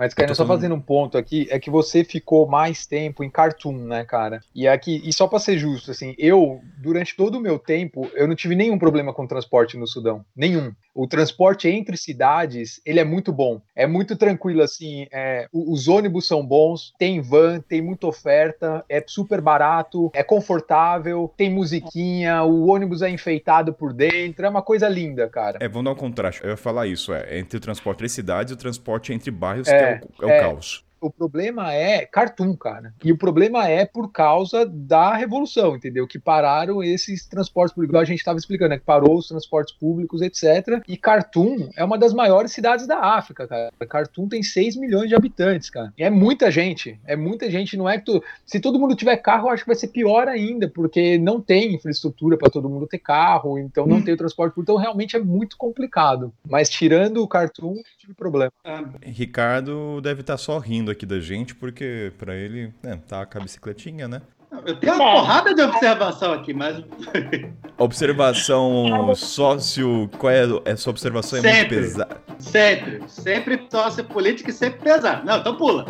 Mas, 0.00 0.14
cara, 0.14 0.34
só 0.34 0.46
fazendo 0.46 0.74
um 0.74 0.80
ponto 0.80 1.18
aqui, 1.18 1.46
é 1.50 1.58
que 1.58 1.68
você 1.68 2.02
ficou 2.02 2.48
mais 2.48 2.86
tempo 2.86 3.22
em 3.22 3.28
cartoon, 3.28 3.84
né, 3.84 4.02
cara? 4.02 4.40
E 4.54 4.66
aqui, 4.66 4.98
e 5.04 5.12
só 5.12 5.28
para 5.28 5.38
ser 5.38 5.58
justo, 5.58 5.90
assim, 5.90 6.14
eu, 6.16 6.62
durante 6.78 7.14
todo 7.14 7.34
o 7.34 7.40
meu 7.40 7.58
tempo, 7.58 8.10
eu 8.14 8.26
não 8.26 8.34
tive 8.34 8.56
nenhum 8.56 8.78
problema 8.78 9.12
com 9.12 9.26
transporte 9.26 9.76
no 9.76 9.86
Sudão. 9.86 10.24
Nenhum. 10.34 10.72
O 10.94 11.06
transporte 11.06 11.68
entre 11.68 11.96
cidades, 11.96 12.80
ele 12.84 12.98
é 12.98 13.04
muito 13.04 13.30
bom. 13.30 13.60
É 13.76 13.86
muito 13.86 14.16
tranquilo, 14.16 14.62
assim. 14.62 15.06
É, 15.12 15.46
os 15.52 15.86
ônibus 15.86 16.26
são 16.26 16.44
bons, 16.44 16.94
tem 16.98 17.20
van, 17.20 17.60
tem 17.60 17.82
muita 17.82 18.06
oferta, 18.06 18.84
é 18.88 19.04
super 19.06 19.40
barato, 19.40 20.10
é 20.14 20.22
confortável, 20.22 21.32
tem 21.36 21.50
musiquinha, 21.50 22.42
o 22.42 22.68
ônibus 22.68 23.02
é 23.02 23.10
enfeitado 23.10 23.72
por 23.72 23.92
dentro, 23.92 24.46
é 24.46 24.48
uma 24.48 24.62
coisa 24.62 24.88
linda, 24.88 25.28
cara. 25.28 25.58
É, 25.60 25.68
vamos 25.68 25.84
dar 25.84 25.92
um 25.92 25.94
contraste. 25.94 26.42
Eu 26.42 26.50
ia 26.50 26.56
falar 26.56 26.86
isso, 26.86 27.12
é, 27.12 27.38
entre 27.38 27.58
o 27.58 27.60
transporte 27.60 28.00
entre 28.00 28.08
cidades 28.08 28.50
e 28.50 28.54
o 28.54 28.56
transporte 28.56 29.12
entre 29.12 29.30
bairros, 29.30 29.68
é, 29.68 29.78
que 29.78 29.89
é 29.90 30.00
o, 30.20 30.24
é 30.24 30.26
o 30.26 30.30
é. 30.30 30.40
caos 30.40 30.84
o 31.00 31.10
problema 31.10 31.72
é 31.72 32.04
cartoon, 32.04 32.54
cara. 32.56 32.94
E 33.02 33.10
o 33.10 33.16
problema 33.16 33.66
é 33.66 33.84
por 33.86 34.12
causa 34.12 34.66
da 34.66 35.14
revolução, 35.14 35.76
entendeu? 35.76 36.06
Que 36.06 36.18
pararam 36.18 36.82
esses 36.82 37.26
transportes 37.26 37.74
públicos. 37.74 37.98
A 37.98 38.04
gente 38.04 38.18
estava 38.18 38.38
explicando, 38.38 38.70
né? 38.70 38.78
Que 38.78 38.84
parou 38.84 39.16
os 39.16 39.28
transportes 39.28 39.74
públicos, 39.74 40.20
etc. 40.20 40.82
E 40.86 40.96
Khartoum 40.96 41.70
é 41.76 41.84
uma 41.84 41.96
das 41.96 42.12
maiores 42.12 42.52
cidades 42.52 42.86
da 42.86 42.98
África, 42.98 43.46
cara. 43.46 43.70
Khartoum 43.88 44.28
tem 44.28 44.42
6 44.42 44.76
milhões 44.76 45.08
de 45.08 45.14
habitantes, 45.14 45.70
cara. 45.70 45.92
E 45.96 46.04
é 46.04 46.10
muita 46.10 46.50
gente. 46.50 47.00
É 47.06 47.16
muita 47.16 47.50
gente. 47.50 47.76
Não 47.76 47.88
é 47.88 47.98
que 47.98 48.04
tu... 48.04 48.22
Se 48.44 48.60
todo 48.60 48.78
mundo 48.78 48.94
tiver 48.94 49.16
carro, 49.16 49.48
eu 49.48 49.52
acho 49.52 49.64
que 49.64 49.70
vai 49.70 49.76
ser 49.76 49.88
pior 49.88 50.28
ainda, 50.28 50.68
porque 50.68 51.18
não 51.18 51.40
tem 51.40 51.74
infraestrutura 51.74 52.36
para 52.36 52.50
todo 52.50 52.68
mundo 52.68 52.86
ter 52.86 52.98
carro, 52.98 53.58
então 53.58 53.86
não 53.86 53.96
hum. 53.96 54.02
tem 54.02 54.14
o 54.14 54.18
transporte 54.18 54.54
público. 54.54 54.72
Então 54.72 54.76
realmente 54.76 55.16
é 55.16 55.20
muito 55.20 55.56
complicado. 55.56 56.32
Mas 56.46 56.68
tirando 56.68 57.22
o 57.22 57.28
Khartoum, 57.28 57.76
tive 57.98 58.14
problema. 58.14 58.52
Ah, 58.64 58.84
Ricardo 59.02 60.00
deve 60.00 60.20
estar 60.20 60.34
tá 60.34 60.38
só 60.38 60.58
rindo 60.58 60.89
aqui 60.90 61.06
da 61.06 61.20
gente, 61.20 61.54
porque 61.54 62.12
para 62.18 62.34
ele, 62.34 62.72
né, 62.82 62.98
tá 63.08 63.24
com 63.26 63.38
a 63.38 63.40
bicicletinha, 63.40 64.06
né? 64.08 64.20
Eu 64.66 64.76
tenho 64.76 64.94
uma 64.94 65.04
É. 65.10 65.12
porrada 65.12 65.54
de 65.54 65.62
observação 65.62 66.32
aqui, 66.32 66.52
mas 66.52 66.82
Observação 67.78 69.14
sócio. 69.14 70.10
Qual 70.18 70.30
é? 70.30 70.42
Essa 70.64 70.90
observação 70.90 71.38
é 71.38 71.42
muito 71.42 71.54
Sempre. 71.54 71.76
pesada. 71.76 72.20
sempre, 72.38 73.02
sempre 73.06 73.66
sócio 73.70 74.04
política 74.04 74.50
e 74.50 74.52
sempre 74.52 74.80
pesado. 74.80 75.24
Não, 75.24 75.38
então 75.38 75.56
pula. 75.56 75.86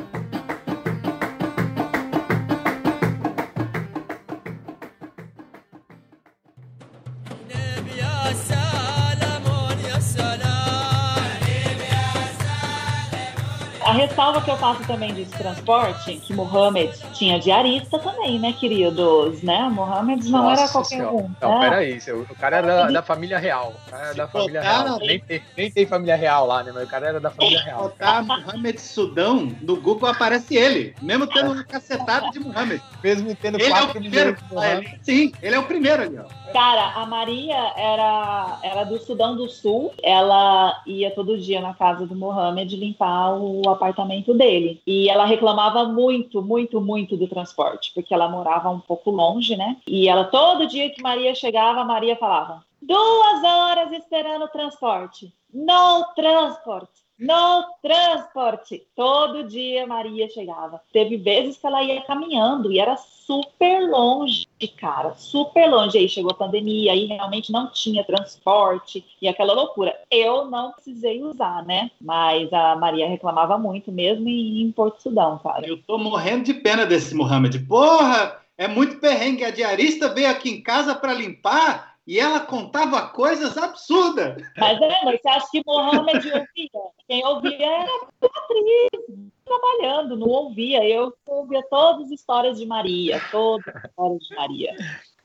Ressalva 14.21 14.41
que 14.43 14.51
eu 14.51 14.57
faço 14.59 14.87
também 14.87 15.15
desse 15.15 15.33
transporte, 15.33 16.17
que 16.19 16.35
Mohamed 16.35 16.93
tinha 17.15 17.39
diarista 17.41 17.99
também, 17.99 18.39
né, 18.39 18.53
queridos? 18.53 19.43
Né? 19.43 19.67
Mohamed 19.73 20.29
não 20.31 20.51
era 20.51 20.61
Nossa 20.61 20.73
qualquer 20.73 20.89
Senhora. 20.97 21.15
um. 21.17 21.31
Não, 21.41 21.59
né? 21.59 21.71
peraí, 21.71 21.99
o 22.31 22.35
cara 22.35 22.57
era 22.59 22.67
da, 22.67 22.91
da 22.91 23.03
família 23.03 23.39
real. 23.39 23.73
O 23.87 23.91
cara 23.91 24.05
era 24.09 24.15
da 24.15 24.29
família 24.29 24.61
botar- 24.61 24.83
real. 24.83 24.99
Nem 24.99 25.21
tem, 25.21 25.43
nem 25.57 25.71
tem 25.71 25.87
família 25.87 26.17
real 26.17 26.47
lá, 26.47 26.63
né? 26.63 26.71
Mas 26.75 26.85
o 26.85 26.87
cara 26.87 27.09
era 27.09 27.21
da 27.21 27.31
família 27.31 27.63
real. 27.63 27.83
Botar 27.85 28.23
Mohamed 28.23 28.79
Sudão, 28.79 29.51
no 29.63 29.81
Google 29.81 30.11
aparece 30.11 30.55
ele, 30.55 30.95
mesmo 31.01 31.27
tendo 31.27 31.53
uma 31.53 31.65
cacetada 31.65 32.31
de 32.31 32.41
Mohamed. 32.41 32.83
Mesmo 33.03 33.35
tendo 33.35 33.55
Ele 33.59 33.65
é 33.65 33.69
o 33.69 33.71
4 33.87 34.01
primeiro. 34.01 34.27
milhões 34.33 34.39
de 34.49 34.55
Mohammed. 34.55 34.87
ali. 34.87 34.99
Sim, 35.03 35.33
ele 35.41 35.55
é 35.55 35.59
o 35.59 35.63
primeiro 35.65 36.03
ali, 36.03 36.19
ó. 36.19 36.53
Cara, 36.53 36.93
a 37.01 37.07
Maria 37.07 37.73
era, 37.77 38.59
era 38.63 38.85
do 38.85 38.99
Sudão 38.99 39.35
do 39.35 39.49
Sul. 39.49 39.95
Ela 40.03 40.83
ia 40.87 41.11
todo 41.11 41.39
dia 41.39 41.61
na 41.63 41.73
casa 41.73 42.07
do 42.07 42.15
Mohamed 42.15 42.77
limpar 42.77 43.35
o 43.39 43.63
apartamento 43.71 44.10
dele. 44.35 44.83
E 44.87 45.09
ela 45.09 45.25
reclamava 45.25 45.85
muito, 45.85 46.43
muito, 46.43 46.81
muito 46.81 47.17
do 47.17 47.29
transporte, 47.29 47.93
porque 47.95 48.13
ela 48.13 48.29
morava 48.29 48.71
um 48.71 48.81
pouco 48.81 49.11
longe, 49.11 49.57
né? 49.57 49.77
E 49.87 50.09
ela, 50.09 50.25
todo 50.25 50.67
dia 50.67 50.91
que 50.91 51.03
Maria 51.03 51.35
chegava, 51.35 51.85
Maria 51.85 52.17
falava: 52.17 52.65
duas 52.83 53.45
horas 53.45 53.93
esperando 53.93 54.45
o 54.45 54.49
transporte. 54.49 55.33
No 55.53 56.05
transporte. 56.15 57.00
No 57.21 57.65
transporte. 57.83 58.87
Todo 58.97 59.45
dia 59.45 59.87
Maria 59.87 60.27
chegava. 60.31 60.81
Teve 60.91 61.19
vezes 61.19 61.59
que 61.59 61.67
ela 61.67 61.83
ia 61.83 62.01
caminhando 62.01 62.73
e 62.73 62.81
era 62.81 62.97
super 62.97 63.89
longe, 63.91 64.47
cara, 64.79 65.15
super 65.15 65.69
longe. 65.69 65.99
Aí 65.99 66.09
chegou 66.09 66.31
a 66.31 66.35
pandemia, 66.35 66.93
aí 66.93 67.05
realmente 67.05 67.53
não 67.53 67.71
tinha 67.71 68.03
transporte 68.03 69.05
e 69.21 69.29
aquela 69.29 69.53
loucura. 69.53 69.95
Eu 70.11 70.47
não 70.47 70.73
precisei 70.73 71.23
usar, 71.23 71.63
né? 71.67 71.91
Mas 72.01 72.51
a 72.53 72.75
Maria 72.77 73.07
reclamava 73.07 73.59
muito 73.59 73.93
mesmo 73.93 74.27
em 74.27 74.73
Porto 74.73 75.03
Sudão, 75.03 75.39
cara. 75.39 75.67
Eu 75.67 75.77
tô 75.83 75.99
morrendo 75.99 76.45
de 76.45 76.55
pena 76.55 76.87
desse 76.87 77.15
Mohamed. 77.15 77.59
Porra, 77.61 78.41
é 78.57 78.67
muito 78.67 78.99
perrengue. 78.99 79.45
A 79.45 79.51
diarista 79.51 80.09
veio 80.09 80.31
aqui 80.31 80.49
em 80.49 80.63
casa 80.63 80.95
para 80.95 81.13
limpar 81.13 81.90
e 82.11 82.19
ela 82.19 82.41
contava 82.41 83.07
coisas 83.11 83.57
absurdas. 83.57 84.43
Mas 84.59 84.83
é, 84.83 85.05
mas 85.05 85.21
você 85.23 85.29
acha 85.29 85.47
que 85.49 85.63
Mohamed 85.65 86.27
ouvia? 86.27 86.91
Quem 87.07 87.25
ouvia 87.25 87.65
era 87.65 87.85
a 87.85 88.09
Beatriz 88.21 89.31
trabalhando, 89.45 90.17
não 90.17 90.27
ouvia. 90.27 90.85
Eu 90.85 91.15
ouvia 91.29 91.63
todas 91.71 92.07
as 92.07 92.11
histórias 92.11 92.59
de 92.59 92.67
Maria, 92.67 93.23
todas 93.31 93.65
as 93.77 93.85
histórias 93.85 94.23
de 94.25 94.35
Maria. 94.35 94.77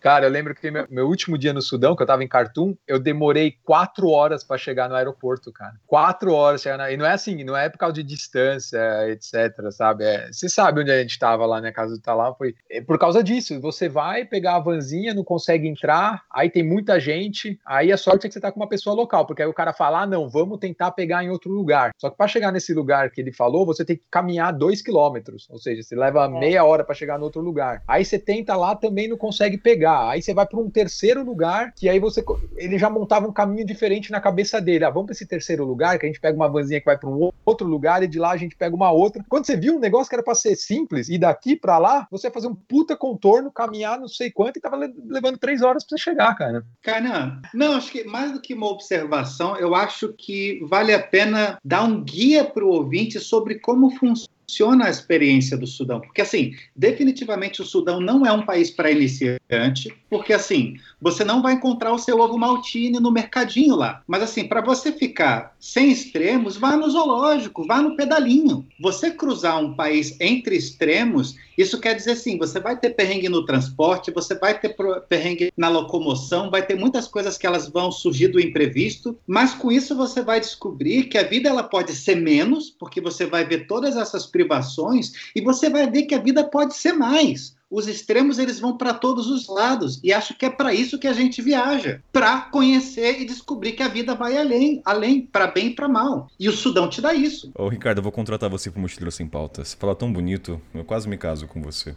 Cara, 0.06 0.28
eu 0.28 0.30
lembro 0.30 0.54
que 0.54 0.70
meu, 0.70 0.86
meu 0.88 1.08
último 1.08 1.36
dia 1.36 1.52
no 1.52 1.64
Sudão, 1.64 1.96
que 1.96 2.04
eu 2.04 2.06
tava 2.06 2.24
em 2.24 2.28
Khartoum, 2.28 2.78
eu 2.88 3.00
demorei 3.00 3.56
quatro 3.64 4.10
horas 4.10 4.44
pra 4.44 4.56
chegar 4.56 4.88
no 4.88 4.94
aeroporto, 4.94 5.52
cara. 5.52 5.74
Quatro 5.88 6.32
horas 6.32 6.62
chegar 6.62 6.78
na... 6.78 6.92
E 6.92 6.96
não 6.96 7.08
é 7.08 7.14
assim, 7.14 7.44
não 7.44 7.58
é 7.58 7.70
por 7.70 7.80
causa 7.80 7.96
de 7.96 8.04
distância, 8.04 8.80
etc, 9.10 9.72
sabe? 9.72 10.04
É, 10.04 10.32
você 10.32 10.48
sabe 10.48 10.82
onde 10.82 10.92
a 10.92 11.02
gente 11.02 11.18
tava 11.18 11.48
lá, 11.48 11.60
né? 11.60 11.72
Casa 11.72 11.96
do 11.96 12.00
Talá 12.00 12.32
foi. 12.36 12.54
É 12.70 12.82
por 12.82 13.00
causa 13.00 13.24
disso. 13.24 13.60
Você 13.60 13.90
vai 13.90 14.24
pegar 14.26 14.58
a 14.58 14.60
vanzinha, 14.60 15.12
não 15.12 15.24
consegue 15.24 15.68
entrar, 15.68 16.22
aí 16.32 16.52
tem 16.52 16.62
muita 16.62 17.00
gente, 17.00 17.60
aí 17.66 17.92
a 17.92 17.98
sorte 17.98 18.28
é 18.28 18.30
que 18.30 18.36
você 18.36 18.40
tá 18.40 18.52
com 18.52 18.60
uma 18.60 18.70
pessoa 18.70 18.96
local, 18.96 19.26
porque 19.26 19.42
aí 19.42 19.48
o 19.48 19.54
cara 19.56 19.74
fala, 19.74 20.04
ah, 20.04 20.06
não, 20.06 20.30
vamos 20.30 20.60
tentar 20.60 20.92
pegar 20.92 21.24
em 21.24 21.32
outro 21.32 21.52
lugar. 21.52 21.90
Só 21.98 22.12
que 22.12 22.18
pra 22.18 22.28
chegar 22.28 22.52
nesse 22.52 22.76
lugar 22.76 23.10
que 23.10 23.22
ele 23.22 23.32
falou, 23.32 23.66
você 23.66 23.84
tem 23.84 23.96
que 23.96 24.04
caminhar 24.12 24.54
dois 24.54 24.84
quilômetros. 24.84 25.50
Ou 25.50 25.58
seja, 25.58 25.82
você 25.82 25.96
leva 25.96 26.30
meia 26.30 26.64
hora 26.64 26.84
pra 26.84 26.94
chegar 26.94 27.18
no 27.18 27.26
outro 27.26 27.42
lugar. 27.42 27.82
Aí 27.88 28.06
você 28.06 28.20
tenta 28.20 28.56
lá, 28.56 28.76
também 28.76 29.08
não 29.08 29.18
consegue 29.18 29.58
pegar. 29.58 29.95
Aí 30.10 30.22
você 30.22 30.34
vai 30.34 30.46
para 30.46 30.60
um 30.60 30.70
terceiro 30.70 31.24
lugar, 31.24 31.74
que 31.76 31.90
aí 31.90 32.00
você 32.00 32.24
ele 32.56 32.78
já 32.78 32.90
montava 32.90 33.28
um 33.28 33.34
caminho 33.34 33.66
diferente 33.66 34.12
na 34.12 34.20
cabeça 34.20 34.62
dele. 34.62 34.86
Ah, 34.86 34.90
vamos 34.90 35.08
para 35.08 35.14
esse 35.14 35.26
terceiro 35.26 35.66
lugar, 35.66 35.98
que 35.98 36.06
a 36.06 36.10
gente 36.10 36.20
pega 36.20 36.36
uma 36.36 36.50
vanzinha 36.50 36.80
que 36.80 36.86
vai 36.86 36.98
para 36.98 37.10
um 37.10 37.32
outro 37.46 37.68
lugar 37.68 38.04
e 38.04 38.08
de 38.08 38.20
lá 38.20 38.32
a 38.32 38.38
gente 38.38 38.56
pega 38.56 38.76
uma 38.76 38.92
outra. 38.92 39.24
Quando 39.30 39.46
você 39.46 39.56
viu 39.56 39.76
um 39.76 39.80
negócio 39.80 40.10
que 40.10 40.16
era 40.16 40.24
para 40.24 40.36
ser 40.36 40.56
simples 40.56 41.10
e 41.10 41.18
daqui 41.18 41.56
para 41.56 41.78
lá, 41.78 42.08
você 42.12 42.28
ia 42.28 42.34
fazer 42.34 42.48
um 42.48 42.56
puta 42.56 42.96
contorno, 42.96 43.52
caminhar 43.52 44.00
não 44.00 44.08
sei 44.08 44.32
quanto 44.32 44.58
e 44.58 44.62
tava 44.62 44.78
le- 44.78 44.94
levando 45.08 45.38
três 45.38 45.62
horas 45.62 45.84
para 45.84 45.98
você 45.98 46.04
chegar, 46.04 46.36
cara. 46.36 46.66
Cara, 46.82 47.42
não, 47.54 47.74
acho 47.76 47.92
que 47.92 48.04
mais 48.04 48.32
do 48.32 48.42
que 48.42 48.54
uma 48.54 48.68
observação, 48.70 49.58
eu 49.58 49.76
acho 49.76 50.14
que 50.18 50.60
vale 50.64 50.94
a 50.94 51.02
pena 51.02 51.58
dar 51.64 51.84
um 51.84 52.04
guia 52.04 52.44
para 52.44 52.66
o 52.66 52.70
ouvinte 52.70 53.20
sobre 53.20 53.60
como 53.60 53.90
funciona 53.92 54.35
a 54.84 54.90
experiência 54.90 55.58
do 55.58 55.68
Sudão. 55.68 56.00
Porque, 56.00 56.22
assim, 56.22 56.54
definitivamente 56.76 57.62
o 57.62 57.66
Sudão 57.66 58.00
não 58.00 58.26
é 58.26 58.32
um 58.32 58.46
país 58.46 58.70
para 58.70 58.92
iniciante, 58.92 59.94
porque, 60.10 60.34
assim, 60.34 60.76
você 61.02 61.24
não 61.24 61.42
vai 61.42 61.54
encontrar 61.54 61.92
o 61.92 62.00
seu 62.00 62.20
ovo 62.20 62.38
maltine 62.38 63.00
no 63.00 63.12
mercadinho 63.12 63.76
lá. 63.76 64.02
Mas, 64.08 64.24
assim, 64.24 64.48
para 64.48 64.62
você 64.62 64.92
ficar 64.92 65.56
sem 65.60 65.92
extremos, 65.92 66.58
vá 66.58 66.78
no 66.78 66.90
zoológico, 66.90 67.66
vá 67.66 67.82
no 67.82 67.96
pedalinho. 67.96 68.66
Você 68.80 69.12
cruzar 69.12 69.60
um 69.60 69.74
país 69.74 70.16
entre 70.20 70.56
extremos, 70.56 71.36
isso 71.58 71.80
quer 71.80 71.96
dizer, 71.96 72.12
assim, 72.12 72.38
você 72.38 72.60
vai 72.60 72.78
ter 72.78 72.92
perrengue 72.92 73.30
no 73.30 73.46
transporte, 73.46 74.12
você 74.12 74.36
vai 74.36 74.60
ter 74.60 74.76
perrengue 75.08 75.52
na 75.56 75.70
locomoção, 75.70 76.50
vai 76.50 76.66
ter 76.66 76.76
muitas 76.76 77.08
coisas 77.08 77.38
que 77.38 77.48
elas 77.48 77.70
vão 77.70 77.92
surgir 77.92 78.28
do 78.28 78.40
imprevisto, 78.40 79.18
mas 79.26 79.54
com 79.54 79.72
isso 79.72 79.96
você 79.96 80.22
vai 80.22 80.40
descobrir 80.40 81.06
que 81.06 81.18
a 81.18 81.24
vida 81.24 81.50
ela 81.50 81.64
pode 81.64 81.96
ser 81.96 82.16
menos, 82.16 82.70
porque 82.70 83.00
você 83.00 83.26
vai 83.26 83.46
ver 83.46 83.68
todas 83.68 83.96
essas 83.96 84.26
privações 84.36 85.14
e 85.34 85.40
você 85.40 85.70
vai 85.70 85.90
ver 85.90 86.04
que 86.04 86.14
a 86.14 86.20
vida 86.20 86.44
pode 86.44 86.76
ser 86.76 86.92
mais. 86.92 87.56
Os 87.72 87.88
extremos 87.88 88.38
eles 88.38 88.60
vão 88.60 88.78
para 88.78 88.94
todos 88.94 89.28
os 89.28 89.48
lados 89.48 90.00
e 90.04 90.12
acho 90.12 90.38
que 90.38 90.46
é 90.46 90.50
para 90.50 90.74
isso 90.74 91.00
que 91.00 91.08
a 91.08 91.14
gente 91.14 91.42
viaja, 91.42 92.02
para 92.12 92.42
conhecer 92.42 93.22
e 93.22 93.26
descobrir 93.26 93.72
que 93.72 93.82
a 93.82 93.88
vida 93.88 94.14
vai 94.14 94.38
além, 94.38 94.82
além 94.84 95.22
para 95.22 95.48
bem 95.48 95.68
e 95.68 95.76
para 95.76 95.88
mal. 95.88 96.30
E 96.38 96.50
o 96.50 96.52
Sudão 96.52 96.90
te 96.90 97.02
dá 97.02 97.14
isso. 97.14 97.52
Ô, 97.58 97.70
Ricardo, 97.70 98.00
eu 98.00 98.04
vou 98.04 98.12
contratar 98.12 98.50
você 98.50 98.70
pro 98.70 98.82
Mochileiro 98.82 99.12
Sem 99.12 99.26
Pauta. 99.26 99.64
Você 99.64 99.78
fala 99.78 99.96
tão 99.96 100.12
bonito, 100.12 100.62
eu 100.74 100.84
quase 100.84 101.08
me 101.08 101.18
caso 101.18 101.48
com 101.48 101.62
você. 101.62 101.96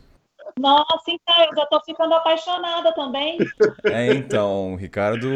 Nossa, 0.58 1.04
então, 1.08 1.44
eu 1.44 1.56
já 1.56 1.66
tô 1.66 1.80
ficando 1.84 2.14
apaixonada 2.14 2.92
também. 2.94 3.38
É, 3.84 4.12
então, 4.12 4.74
o 4.74 4.76
Ricardo 4.76 5.28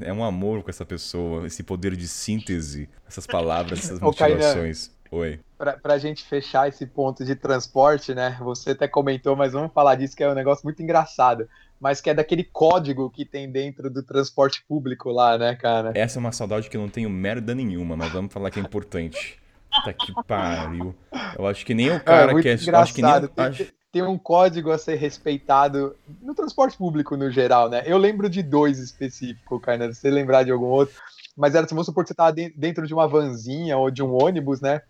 é 0.00 0.12
um 0.12 0.24
amor 0.24 0.62
com 0.62 0.70
essa 0.70 0.84
pessoa, 0.84 1.46
esse 1.46 1.62
poder 1.62 1.94
de 1.94 2.08
síntese, 2.08 2.88
essas 3.06 3.26
palavras, 3.26 3.80
essas 3.80 4.00
Ô, 4.00 4.06
motivações. 4.06 4.90
Oi. 5.10 5.40
Pra, 5.58 5.74
pra 5.74 5.98
gente 5.98 6.24
fechar 6.24 6.68
esse 6.68 6.86
ponto 6.86 7.24
de 7.24 7.36
transporte, 7.36 8.14
né? 8.14 8.36
Você 8.40 8.70
até 8.70 8.88
comentou, 8.88 9.36
mas 9.36 9.52
vamos 9.52 9.72
falar 9.72 9.94
disso 9.94 10.16
que 10.16 10.24
é 10.24 10.28
um 10.28 10.34
negócio 10.34 10.64
muito 10.64 10.82
engraçado. 10.82 11.48
Mas 11.78 12.00
que 12.00 12.08
é 12.08 12.14
daquele 12.14 12.44
código 12.44 13.10
que 13.10 13.24
tem 13.24 13.50
dentro 13.50 13.90
do 13.90 14.02
transporte 14.02 14.64
público 14.66 15.10
lá, 15.10 15.36
né, 15.36 15.54
cara? 15.54 15.92
Essa 15.94 16.18
é 16.18 16.20
uma 16.20 16.32
saudade 16.32 16.70
que 16.70 16.76
eu 16.76 16.80
não 16.80 16.88
tenho 16.88 17.10
merda 17.10 17.54
nenhuma, 17.54 17.96
mas 17.96 18.10
vamos 18.12 18.32
falar 18.32 18.50
que 18.50 18.58
é 18.58 18.62
importante. 18.62 19.38
Tá 19.84 19.92
que 19.92 20.12
pariu. 20.26 20.94
Eu 21.36 21.46
acho 21.46 21.64
que 21.64 21.74
nem 21.74 21.90
o 21.90 22.02
cara 22.02 22.30
é 22.30 22.32
muito 22.32 22.42
que 22.42 22.48
é. 22.48 22.54
eu 22.54 22.76
Acho 22.76 22.94
que 22.94 23.02
nem, 23.02 23.10
acho- 23.10 23.72
tem 23.92 24.02
um 24.02 24.16
código 24.16 24.70
a 24.70 24.78
ser 24.78 24.94
respeitado 24.94 25.94
no 26.22 26.34
transporte 26.34 26.78
público 26.78 27.14
no 27.14 27.30
geral, 27.30 27.68
né? 27.68 27.82
Eu 27.84 27.98
lembro 27.98 28.28
de 28.28 28.42
dois 28.42 28.78
específicos, 28.78 29.60
Kainan, 29.60 29.92
se 29.92 30.00
você 30.00 30.10
lembrar 30.10 30.44
de 30.44 30.50
algum 30.50 30.66
outro. 30.66 30.94
Mas 31.36 31.54
era, 31.54 31.66
vamos 31.66 31.86
supor 31.86 32.02
que 32.02 32.08
você 32.08 32.14
estava 32.14 32.32
dentro 32.32 32.86
de 32.86 32.94
uma 32.94 33.06
vanzinha 33.06 33.76
ou 33.76 33.90
de 33.90 34.02
um 34.02 34.22
ônibus, 34.22 34.62
né? 34.62 34.80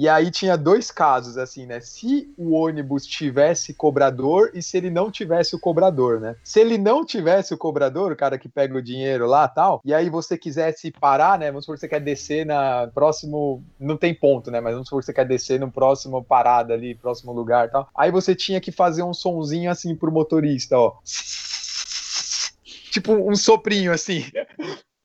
E 0.00 0.08
aí 0.08 0.30
tinha 0.30 0.56
dois 0.56 0.90
casos, 0.90 1.36
assim, 1.36 1.66
né? 1.66 1.78
Se 1.78 2.32
o 2.38 2.52
ônibus 2.52 3.04
tivesse 3.04 3.74
cobrador 3.74 4.50
e 4.54 4.62
se 4.62 4.78
ele 4.78 4.88
não 4.88 5.10
tivesse 5.10 5.54
o 5.54 5.60
cobrador, 5.60 6.18
né? 6.18 6.36
Se 6.42 6.58
ele 6.58 6.78
não 6.78 7.04
tivesse 7.04 7.52
o 7.52 7.58
cobrador, 7.58 8.10
o 8.10 8.16
cara 8.16 8.38
que 8.38 8.48
pega 8.48 8.78
o 8.78 8.80
dinheiro 8.80 9.26
lá 9.26 9.46
tal, 9.46 9.78
e 9.84 9.92
aí 9.92 10.08
você 10.08 10.38
quisesse 10.38 10.90
parar, 10.90 11.38
né? 11.38 11.48
Vamos 11.48 11.66
supor 11.66 11.76
que 11.76 11.80
você 11.80 11.88
quer 11.88 12.00
descer 12.00 12.46
na 12.46 12.90
próximo. 12.94 13.62
Não 13.78 13.94
tem 13.94 14.14
ponto, 14.14 14.50
né? 14.50 14.58
Mas 14.58 14.72
vamos 14.72 14.88
supor 14.88 15.00
que 15.00 15.04
você 15.04 15.12
quer 15.12 15.26
descer 15.26 15.60
no 15.60 15.70
próximo 15.70 16.24
parada 16.24 16.72
ali, 16.72 16.94
próximo 16.94 17.30
lugar 17.34 17.70
tal. 17.70 17.86
Aí 17.94 18.10
você 18.10 18.34
tinha 18.34 18.58
que 18.58 18.72
fazer 18.72 19.02
um 19.02 19.12
sonzinho 19.12 19.70
assim 19.70 19.94
pro 19.94 20.10
motorista, 20.10 20.78
ó. 20.78 20.96
Tipo 22.90 23.12
um 23.12 23.36
soprinho 23.36 23.92
assim. 23.92 24.24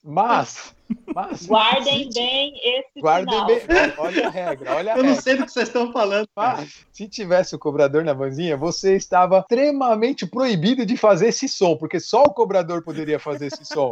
Mas. 0.08 0.76
mas 1.16 1.48
Guardem 1.48 2.08
bem 2.14 2.54
esse 2.64 3.02
Guardem 3.02 3.34
sinal. 3.34 3.48
bem. 3.48 3.94
Olha 3.98 4.28
a 4.28 4.30
regra, 4.30 4.76
olha 4.76 4.94
a 4.94 4.98
Eu 4.98 5.04
não 5.04 5.10
regra. 5.10 5.22
sei 5.24 5.36
do 5.36 5.46
que 5.46 5.52
vocês 5.52 5.68
estão 5.68 5.92
falando. 5.92 6.28
Mas, 6.36 6.86
se 6.92 7.10
tivesse 7.10 7.56
o 7.56 7.60
cobrador 7.60 8.04
na 8.04 8.14
vanzinha, 8.14 8.56
você 8.56 8.96
estava 8.96 9.40
extremamente 9.40 10.28
proibido 10.28 10.86
de 10.86 10.96
fazer 10.96 11.30
esse 11.30 11.50
som, 11.50 11.76
porque 11.76 12.00
só 12.00 12.22
o 12.22 12.34
cobrador 12.34 12.84
poderia 12.84 13.18
fazer 13.18 13.48
esse 13.48 13.66
som. 13.66 13.92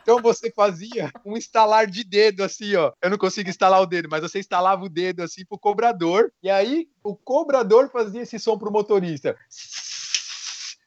Então 0.00 0.22
você 0.22 0.50
fazia 0.50 1.12
um 1.26 1.36
estalar 1.36 1.86
de 1.86 2.04
dedo 2.04 2.42
assim, 2.42 2.74
ó. 2.74 2.92
Eu 3.02 3.10
não 3.10 3.18
consigo 3.18 3.50
instalar 3.50 3.82
o 3.82 3.86
dedo, 3.86 4.08
mas 4.10 4.22
você 4.22 4.38
instalava 4.38 4.82
o 4.82 4.88
dedo 4.88 5.22
assim 5.22 5.44
pro 5.44 5.58
cobrador, 5.58 6.32
e 6.42 6.48
aí 6.48 6.88
o 7.04 7.14
cobrador 7.14 7.90
fazia 7.92 8.22
esse 8.22 8.38
som 8.38 8.56
pro 8.56 8.72
motorista. 8.72 9.36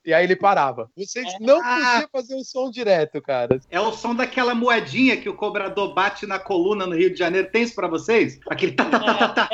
E 0.06 0.14
aí 0.14 0.26
ele 0.26 0.36
parava. 0.36 0.90
Vocês 0.98 1.26
não 1.40 1.62
Ah. 1.64 1.76
podiam 2.04 2.10
fazer 2.12 2.36
o 2.36 2.44
som 2.44 2.70
direto, 2.70 3.22
cara. 3.22 3.60
É 3.72 3.80
o 3.80 3.92
som 3.94 4.14
daquela 4.14 4.54
moedinha 4.54 5.16
que 5.16 5.30
o 5.30 5.34
cobrador 5.34 5.94
bate 5.94 6.26
na 6.28 6.38
coluna 6.38 6.86
no 6.86 6.96
Rio 6.96 7.10
de 7.12 7.18
Janeiro. 7.18 7.50
Tem 7.50 7.64
isso 7.64 7.74
pra 7.74 7.88
vocês? 7.88 8.40
Aquele 8.50 8.74
tá, 8.74 8.86
tá, 8.86 9.00
tá, 9.00 9.14
tá, 9.14 9.30
tá. 9.30 9.50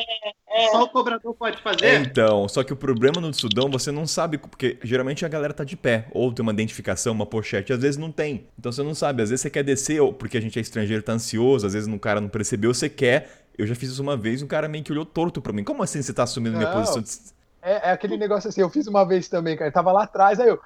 Só 0.72 0.84
o 0.84 0.90
cobrador 0.90 1.34
pode 1.36 1.62
fazer? 1.62 2.02
Então, 2.02 2.48
só 2.50 2.64
que 2.64 2.74
o 2.74 2.76
problema 2.76 3.22
no 3.22 3.34
Sudão, 3.34 3.70
você 3.70 3.92
não 3.92 4.08
sabe, 4.08 4.38
porque 4.38 4.78
geralmente 4.84 5.24
a 5.24 5.30
galera 5.30 5.54
tá 5.54 5.64
de 5.64 5.78
pé, 5.78 6.08
ou 6.12 6.34
tem 6.34 6.42
uma 6.44 6.52
identificação, 6.52 7.14
uma 7.14 7.26
pochete, 7.26 7.72
às 7.72 7.80
vezes 7.82 7.98
não 7.98 8.12
tem. 8.12 8.48
Então 8.58 8.72
você 8.72 8.82
não 8.84 8.96
sabe, 8.96 9.22
às 9.22 9.30
vezes 9.30 9.42
você 9.42 9.50
quer 9.50 9.64
descer, 9.64 10.02
ou 10.02 10.12
porque 10.12 10.38
a 10.38 10.42
gente 10.42 10.58
é 10.58 10.62
estrangeiro, 10.62 11.04
tá 11.04 11.14
ansioso, 11.14 11.68
às 11.68 11.74
vezes 11.74 11.88
o 11.94 12.00
cara 12.00 12.20
não 12.20 12.28
percebeu, 12.28 12.74
você 12.74 12.90
quer. 12.90 13.46
Eu 13.58 13.68
já 13.68 13.76
fiz 13.76 13.92
isso 13.92 14.02
uma 14.02 14.18
vez 14.18 14.42
e 14.42 14.44
um 14.44 14.48
cara 14.48 14.68
meio 14.68 14.84
que 14.84 14.92
olhou 14.92 15.06
torto 15.06 15.42
pra 15.42 15.54
mim. 15.54 15.64
Como 15.64 15.84
assim 15.84 16.02
você 16.02 16.14
tá 16.14 16.24
assumindo 16.24 16.58
minha 16.58 16.70
Não. 16.70 16.80
posição? 16.80 17.02
de- 17.02 17.39
É, 17.62 17.90
é 17.90 17.92
aquele 17.92 18.18
negócio 18.18 18.50
assim, 18.50 18.62
eu 18.62 18.70
fiz 18.70 18.88
uma 18.88 19.06
vez 19.06 19.28
também, 19.28 19.58
cara. 19.58 19.70
Eu 19.70 19.74
tava 19.74 19.92
lá 19.92 20.04
atrás, 20.04 20.40
aí 20.40 20.48
eu. 20.50 20.60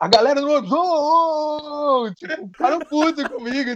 A 0.00 0.08
galera 0.08 0.40
no 0.40 0.48
outro. 0.50 0.70
"Oh, 0.72 1.60
oh, 1.62 2.06
oh", 2.06 2.14
Tipo, 2.14 2.48
ficaram 2.48 2.78
puto 2.80 3.28
comigo. 3.30 3.70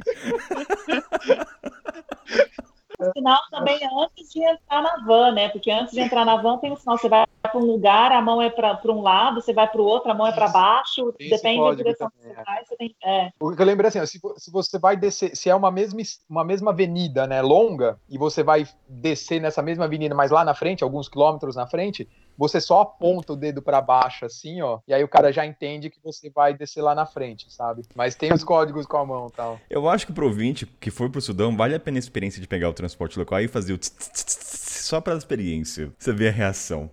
Sinal 3.12 3.40
também 3.51 3.76
é 3.82 3.89
antes 4.05 4.31
de 4.32 4.43
entrar 4.43 4.82
na 4.82 4.97
van, 5.05 5.32
né? 5.32 5.48
Porque 5.48 5.70
antes 5.70 5.93
de 5.93 6.01
entrar 6.01 6.24
na 6.24 6.36
van 6.36 6.59
tem 6.59 6.72
um 6.72 6.76
sinal. 6.76 6.97
Você 6.98 7.09
vai 7.09 7.26
para 7.43 7.59
um 7.59 7.64
lugar, 7.64 8.10
a 8.12 8.22
mão 8.22 8.40
é 8.40 8.48
para 8.51 8.78
um 8.89 9.02
lado, 9.02 9.40
você 9.40 9.52
vai 9.52 9.68
para 9.68 9.81
o 9.81 9.85
outro, 9.85 10.10
a 10.10 10.14
mão 10.14 10.26
é 10.26 10.32
para 10.32 10.48
baixo. 10.48 11.12
Esse 11.18 11.31
Depende 11.43 11.62
da 11.64 11.74
direção 11.74 12.10
que 12.10 12.16
também, 12.18 12.35
você 12.35 12.40
é. 12.40 12.44
vai. 12.44 12.64
Você 12.64 12.76
tem, 12.76 12.97
é. 13.05 13.31
O 13.40 13.55
que 13.55 13.60
eu 13.62 13.66
lembrei 13.66 13.89
assim, 13.89 14.01
ó, 14.01 14.06
se, 14.06 14.20
se 14.36 14.51
você 14.51 14.78
vai 14.78 14.97
descer, 14.97 15.36
se 15.36 15.51
é 15.51 15.55
uma 15.55 15.70
mesma, 15.70 16.01
es- 16.01 16.20
uma 16.28 16.44
mesma 16.44 16.70
avenida, 16.70 17.26
né, 17.26 17.43
longa, 17.43 17.98
e 18.09 18.16
você 18.16 18.43
vai 18.43 18.66
descer 18.89 19.40
nessa 19.40 19.62
mesma 19.62 19.85
avenida, 19.85 20.14
mas 20.14 20.31
lá 20.31 20.44
na 20.44 20.55
frente, 20.55 20.82
alguns 20.82 21.09
quilômetros 21.09 21.56
na 21.56 21.66
frente, 21.66 22.09
você 22.36 22.61
só 22.61 22.82
aponta 22.82 23.32
o 23.32 23.36
dedo 23.36 23.62
pra 23.62 23.81
baixo, 23.81 24.24
assim, 24.24 24.61
ó, 24.62 24.81
e 24.86 24.94
aí 24.94 25.02
o 25.02 25.09
cara 25.09 25.32
já 25.32 25.44
entende 25.47 25.90
que 25.90 25.98
você 26.02 26.31
vai 26.31 26.55
descer 26.55 26.82
lá 26.82 26.94
na 26.94 27.06
frente, 27.06 27.52
sabe? 27.52 27.82
Mas 27.94 28.15
tem 28.15 28.32
os 28.32 28.43
códigos 28.44 28.86
com 28.86 28.97
a 28.97 29.06
mão 29.06 29.28
e 29.28 29.32
tal. 29.32 29.61
Eu 29.69 29.89
acho 29.89 30.06
que 30.06 30.12
pro 30.12 30.27
ouvinte 30.27 30.66
que 30.66 30.90
for 30.90 31.11
pro 31.11 31.20
Sudão, 31.20 31.56
vale 31.56 31.74
a 31.74 31.81
pena 31.81 31.98
a 31.98 32.01
experiência 32.01 32.40
de 32.40 32.48
pegar 32.48 32.69
o 32.69 32.74
transporte 32.74 33.19
local 33.19 33.40
e 33.40 33.48
fazer 33.48 33.73
o 33.73 33.78
tss, 33.78 33.90
tss, 33.90 34.11
tss, 34.11 34.36
tss, 34.36 34.85
só 34.85 35.01
pra 35.01 35.15
experiência. 35.15 35.93
Você 35.98 36.12
vê 36.12 36.28
a 36.28 36.32
reação. 36.32 36.90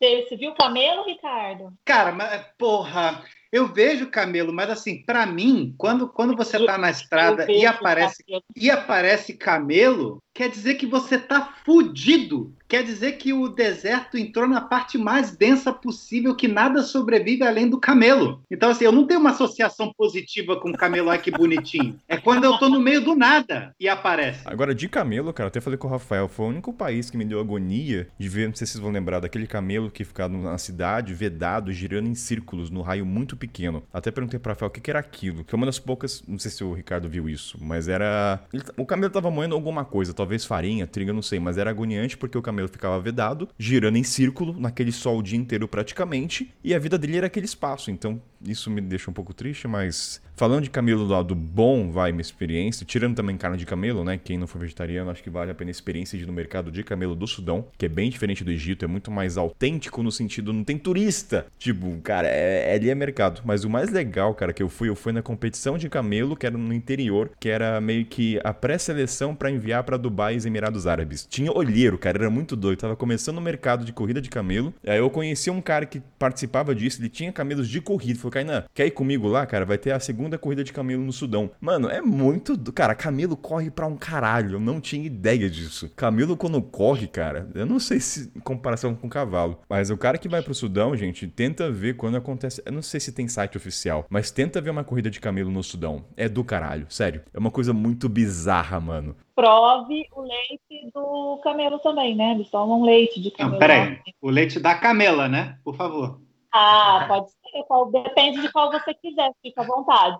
Você, 0.00 0.36
viu 0.36 0.52
o 0.52 0.54
camelo, 0.54 1.04
Ricardo? 1.04 1.74
Cara, 1.84 2.10
mas, 2.10 2.42
porra, 2.56 3.22
eu 3.52 3.66
vejo 3.66 4.10
camelo, 4.10 4.50
mas 4.50 4.70
assim, 4.70 5.02
pra 5.02 5.26
mim, 5.26 5.74
quando, 5.76 6.08
quando 6.08 6.34
você 6.34 6.64
tá 6.64 6.78
na 6.78 6.90
estrada 6.90 7.50
e 7.50 7.66
aparece, 7.66 8.24
e 8.56 8.70
aparece 8.70 9.34
camelo, 9.34 10.22
quer 10.34 10.48
dizer 10.48 10.74
que 10.74 10.86
você 10.86 11.18
tá 11.18 11.54
fudido. 11.64 12.54
Quer 12.70 12.84
dizer 12.84 13.12
que 13.12 13.32
o 13.32 13.48
deserto 13.48 14.16
entrou 14.16 14.46
na 14.46 14.60
parte 14.60 14.96
mais 14.96 15.36
densa 15.36 15.72
possível, 15.72 16.36
que 16.36 16.46
nada 16.46 16.82
sobrevive 16.82 17.42
além 17.42 17.68
do 17.68 17.80
camelo. 17.80 18.44
Então, 18.48 18.70
assim, 18.70 18.84
eu 18.84 18.92
não 18.92 19.08
tenho 19.08 19.18
uma 19.18 19.30
associação 19.30 19.92
positiva 19.92 20.54
com 20.56 20.72
camelo, 20.72 21.10
ai 21.10 21.18
que 21.18 21.32
bonitinho. 21.32 21.98
É 22.06 22.16
quando 22.16 22.44
eu 22.44 22.56
tô 22.58 22.68
no 22.68 22.78
meio 22.78 23.00
do 23.00 23.16
nada 23.16 23.74
e 23.78 23.88
aparece. 23.88 24.42
Agora, 24.44 24.72
de 24.72 24.88
camelo, 24.88 25.32
cara, 25.32 25.48
até 25.48 25.60
falei 25.60 25.76
com 25.76 25.88
o 25.88 25.90
Rafael, 25.90 26.28
foi 26.28 26.46
o 26.46 26.48
único 26.50 26.72
país 26.72 27.10
que 27.10 27.16
me 27.16 27.24
deu 27.24 27.40
agonia 27.40 28.06
de 28.16 28.28
ver, 28.28 28.46
não 28.46 28.54
sei 28.54 28.68
se 28.68 28.74
vocês 28.74 28.82
vão 28.82 28.92
lembrar, 28.92 29.18
daquele 29.18 29.48
camelo 29.48 29.90
que 29.90 30.04
ficava 30.04 30.36
na 30.36 30.56
cidade, 30.56 31.12
vedado, 31.12 31.72
girando 31.72 32.08
em 32.08 32.14
círculos, 32.14 32.70
no 32.70 32.82
raio 32.82 33.04
muito 33.04 33.36
pequeno. 33.36 33.82
Até 33.92 34.12
perguntei 34.12 34.38
pro 34.38 34.52
Rafael 34.52 34.68
o 34.68 34.72
que, 34.72 34.80
que 34.80 34.90
era 34.90 35.00
aquilo, 35.00 35.42
que 35.42 35.52
é 35.52 35.56
uma 35.56 35.66
das 35.66 35.80
poucas, 35.80 36.22
não 36.28 36.38
sei 36.38 36.52
se 36.52 36.62
o 36.62 36.72
Ricardo 36.72 37.08
viu 37.08 37.28
isso, 37.28 37.58
mas 37.60 37.88
era... 37.88 38.40
o 38.76 38.86
camelo 38.86 39.12
tava 39.12 39.28
moendo 39.28 39.56
alguma 39.56 39.84
coisa, 39.84 40.14
talvez 40.20 40.44
farinha, 40.44 40.86
trigo, 40.86 41.12
não 41.12 41.22
sei, 41.22 41.40
mas 41.40 41.56
era 41.56 41.70
agoniante 41.70 42.16
porque 42.16 42.36
o 42.36 42.42
camelo 42.42 42.68
ficava 42.68 43.00
vedado, 43.00 43.48
girando 43.58 43.96
em 43.96 44.02
círculo, 44.02 44.54
naquele 44.58 44.92
sol 44.92 45.18
o 45.18 45.22
dia 45.22 45.38
inteiro 45.38 45.66
praticamente, 45.66 46.52
e 46.62 46.74
a 46.74 46.78
vida 46.78 46.98
dele 46.98 47.16
era 47.16 47.26
aquele 47.26 47.46
espaço, 47.46 47.90
então 47.90 48.20
isso 48.46 48.70
me 48.70 48.80
deixa 48.80 49.10
um 49.10 49.14
pouco 49.14 49.34
triste, 49.34 49.66
mas 49.66 50.20
falando 50.34 50.64
de 50.64 50.70
camelo 50.70 51.06
do 51.06 51.12
lado 51.12 51.34
bom, 51.34 51.90
vai 51.90 52.12
minha 52.12 52.22
experiência, 52.22 52.86
tirando 52.86 53.14
também 53.14 53.36
carne 53.36 53.58
de 53.58 53.66
camelo, 53.66 54.02
né? 54.02 54.18
Quem 54.22 54.38
não 54.38 54.46
for 54.46 54.58
vegetariano, 54.58 55.10
acho 55.10 55.22
que 55.22 55.28
vale 55.28 55.50
a 55.50 55.54
pena 55.54 55.70
a 55.70 55.72
experiência 55.72 56.16
de 56.16 56.24
ir 56.24 56.26
no 56.26 56.32
mercado 56.32 56.70
de 56.70 56.82
camelo 56.82 57.14
do 57.14 57.26
Sudão, 57.26 57.66
que 57.76 57.84
é 57.84 57.88
bem 57.88 58.08
diferente 58.08 58.42
do 58.42 58.50
Egito, 58.50 58.82
é 58.84 58.88
muito 58.88 59.10
mais 59.10 59.36
autêntico 59.36 60.02
no 60.02 60.10
sentido, 60.10 60.52
não 60.52 60.64
tem 60.64 60.78
turista. 60.78 61.46
Tipo, 61.58 61.98
cara, 62.02 62.26
é, 62.28 62.74
ali 62.74 62.88
é 62.88 62.94
mercado. 62.94 63.42
Mas 63.44 63.64
o 63.64 63.70
mais 63.70 63.90
legal, 63.90 64.34
cara, 64.34 64.52
que 64.52 64.62
eu 64.62 64.70
fui, 64.70 64.88
eu 64.88 64.96
fui 64.96 65.12
na 65.12 65.20
competição 65.20 65.76
de 65.76 65.90
camelo, 65.90 66.34
que 66.34 66.46
era 66.46 66.56
no 66.56 66.72
interior, 66.72 67.30
que 67.38 67.50
era 67.50 67.78
meio 67.78 68.06
que 68.06 68.40
a 68.42 68.54
pré-seleção 68.54 69.34
pra 69.34 69.50
enviar 69.50 69.84
pra 69.84 69.98
Dubai 69.98 70.09
e 70.44 70.48
Emirados 70.48 70.86
Árabes. 70.86 71.26
Tinha 71.28 71.52
olheiro, 71.52 71.96
cara, 71.98 72.18
era 72.18 72.30
muito 72.30 72.56
doido. 72.56 72.80
Tava 72.80 72.96
começando 72.96 73.38
o 73.38 73.40
mercado 73.40 73.84
de 73.84 73.92
corrida 73.92 74.20
de 74.20 74.28
camelo. 74.28 74.72
Aí 74.86 74.98
eu 74.98 75.08
conheci 75.10 75.50
um 75.50 75.60
cara 75.60 75.86
que 75.86 76.00
participava 76.18 76.74
disso, 76.74 77.00
ele 77.00 77.08
tinha 77.08 77.32
camelos 77.32 77.68
de 77.68 77.80
corrida. 77.80 78.18
Falou, 78.18 78.32
Kainan, 78.32 78.64
quer 78.74 78.86
ir 78.86 78.90
comigo 78.90 79.28
lá, 79.28 79.46
cara? 79.46 79.64
Vai 79.64 79.78
ter 79.78 79.92
a 79.92 80.00
segunda 80.00 80.36
corrida 80.38 80.62
de 80.64 80.72
camelo 80.72 81.02
no 81.02 81.12
Sudão. 81.12 81.50
Mano, 81.60 81.88
é 81.88 82.00
muito. 82.00 82.56
do- 82.56 82.72
Cara, 82.72 82.94
camelo 82.94 83.36
corre 83.36 83.70
pra 83.70 83.86
um 83.86 83.96
caralho. 83.96 84.52
Eu 84.54 84.60
não 84.60 84.80
tinha 84.80 85.06
ideia 85.06 85.48
disso. 85.48 85.90
Camelo, 85.96 86.36
quando 86.36 86.60
corre, 86.62 87.06
cara, 87.06 87.48
eu 87.54 87.66
não 87.66 87.78
sei 87.78 88.00
se 88.00 88.30
em 88.34 88.40
comparação 88.40 88.94
com 88.94 89.08
cavalo. 89.08 89.60
Mas 89.68 89.90
o 89.90 89.96
cara 89.96 90.18
que 90.18 90.28
vai 90.28 90.42
pro 90.42 90.54
Sudão, 90.54 90.96
gente, 90.96 91.26
tenta 91.26 91.70
ver 91.70 91.94
quando 91.96 92.16
acontece. 92.16 92.62
Eu 92.64 92.72
não 92.72 92.82
sei 92.82 93.00
se 93.00 93.12
tem 93.12 93.28
site 93.28 93.56
oficial, 93.56 94.06
mas 94.08 94.30
tenta 94.30 94.60
ver 94.60 94.70
uma 94.70 94.84
corrida 94.84 95.10
de 95.10 95.20
camelo 95.20 95.50
no 95.50 95.62
Sudão. 95.62 96.04
É 96.16 96.28
do 96.28 96.42
caralho, 96.44 96.86
sério. 96.88 97.22
É 97.32 97.38
uma 97.38 97.50
coisa 97.50 97.72
muito 97.72 98.08
bizarra, 98.08 98.78
mano. 98.80 99.16
Prove 99.40 100.06
o 100.12 100.20
leite 100.20 100.90
do 100.92 101.40
camelo 101.42 101.78
também, 101.78 102.14
né? 102.14 102.32
Eles 102.32 102.50
tomam 102.50 102.82
leite 102.82 103.20
de 103.20 103.30
camelo. 103.30 103.52
Não, 103.54 103.58
peraí. 103.58 103.98
O 104.20 104.28
leite 104.28 104.60
da 104.60 104.74
camela, 104.74 105.28
né? 105.28 105.58
Por 105.64 105.74
favor. 105.74 106.20
Ah, 106.52 107.06
pode 107.08 107.30
ser. 107.30 107.62
Qual- 107.66 107.90
depende 107.90 108.40
de 108.42 108.52
qual 108.52 108.70
você 108.70 108.92
quiser, 108.92 109.30
fica 109.42 109.62
à 109.62 109.64
vontade. 109.66 110.18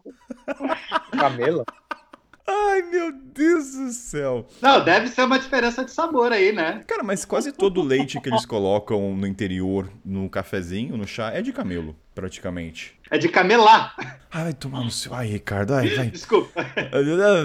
Camela? 1.19 1.65
Ai, 2.47 2.83
meu 2.83 3.13
Deus 3.13 3.73
do 3.75 3.91
céu. 3.93 4.47
Não, 4.61 4.83
deve 4.85 5.09
ser 5.09 5.23
uma 5.23 5.39
diferença 5.39 5.85
de 5.85 5.91
sabor 5.93 6.33
aí, 6.33 6.53
né? 6.53 6.83
Cara, 6.87 7.03
mas 7.03 7.25
quase 7.25 7.53
todo 7.53 7.81
o 7.81 7.85
leite 7.85 8.21
que 8.21 8.29
eles 8.29 8.45
colocam 8.47 9.15
no 9.15 9.27
interior, 9.27 9.89
no 10.05 10.29
cafezinho, 10.29 10.97
no 10.97 11.07
chá, 11.07 11.31
é 11.33 11.43
de 11.43 11.53
camelo, 11.53 11.95
praticamente. 12.15 12.99
É 13.11 13.19
de 13.19 13.29
camelar. 13.29 13.95
Ai, 14.31 14.53
tomar 14.53 14.83
no 14.85 14.91
seu. 14.91 15.13
Ai, 15.15 15.27
Ricardo, 15.29 15.75
ai, 15.75 15.89
vai. 15.89 16.07
Desculpa. 16.11 16.65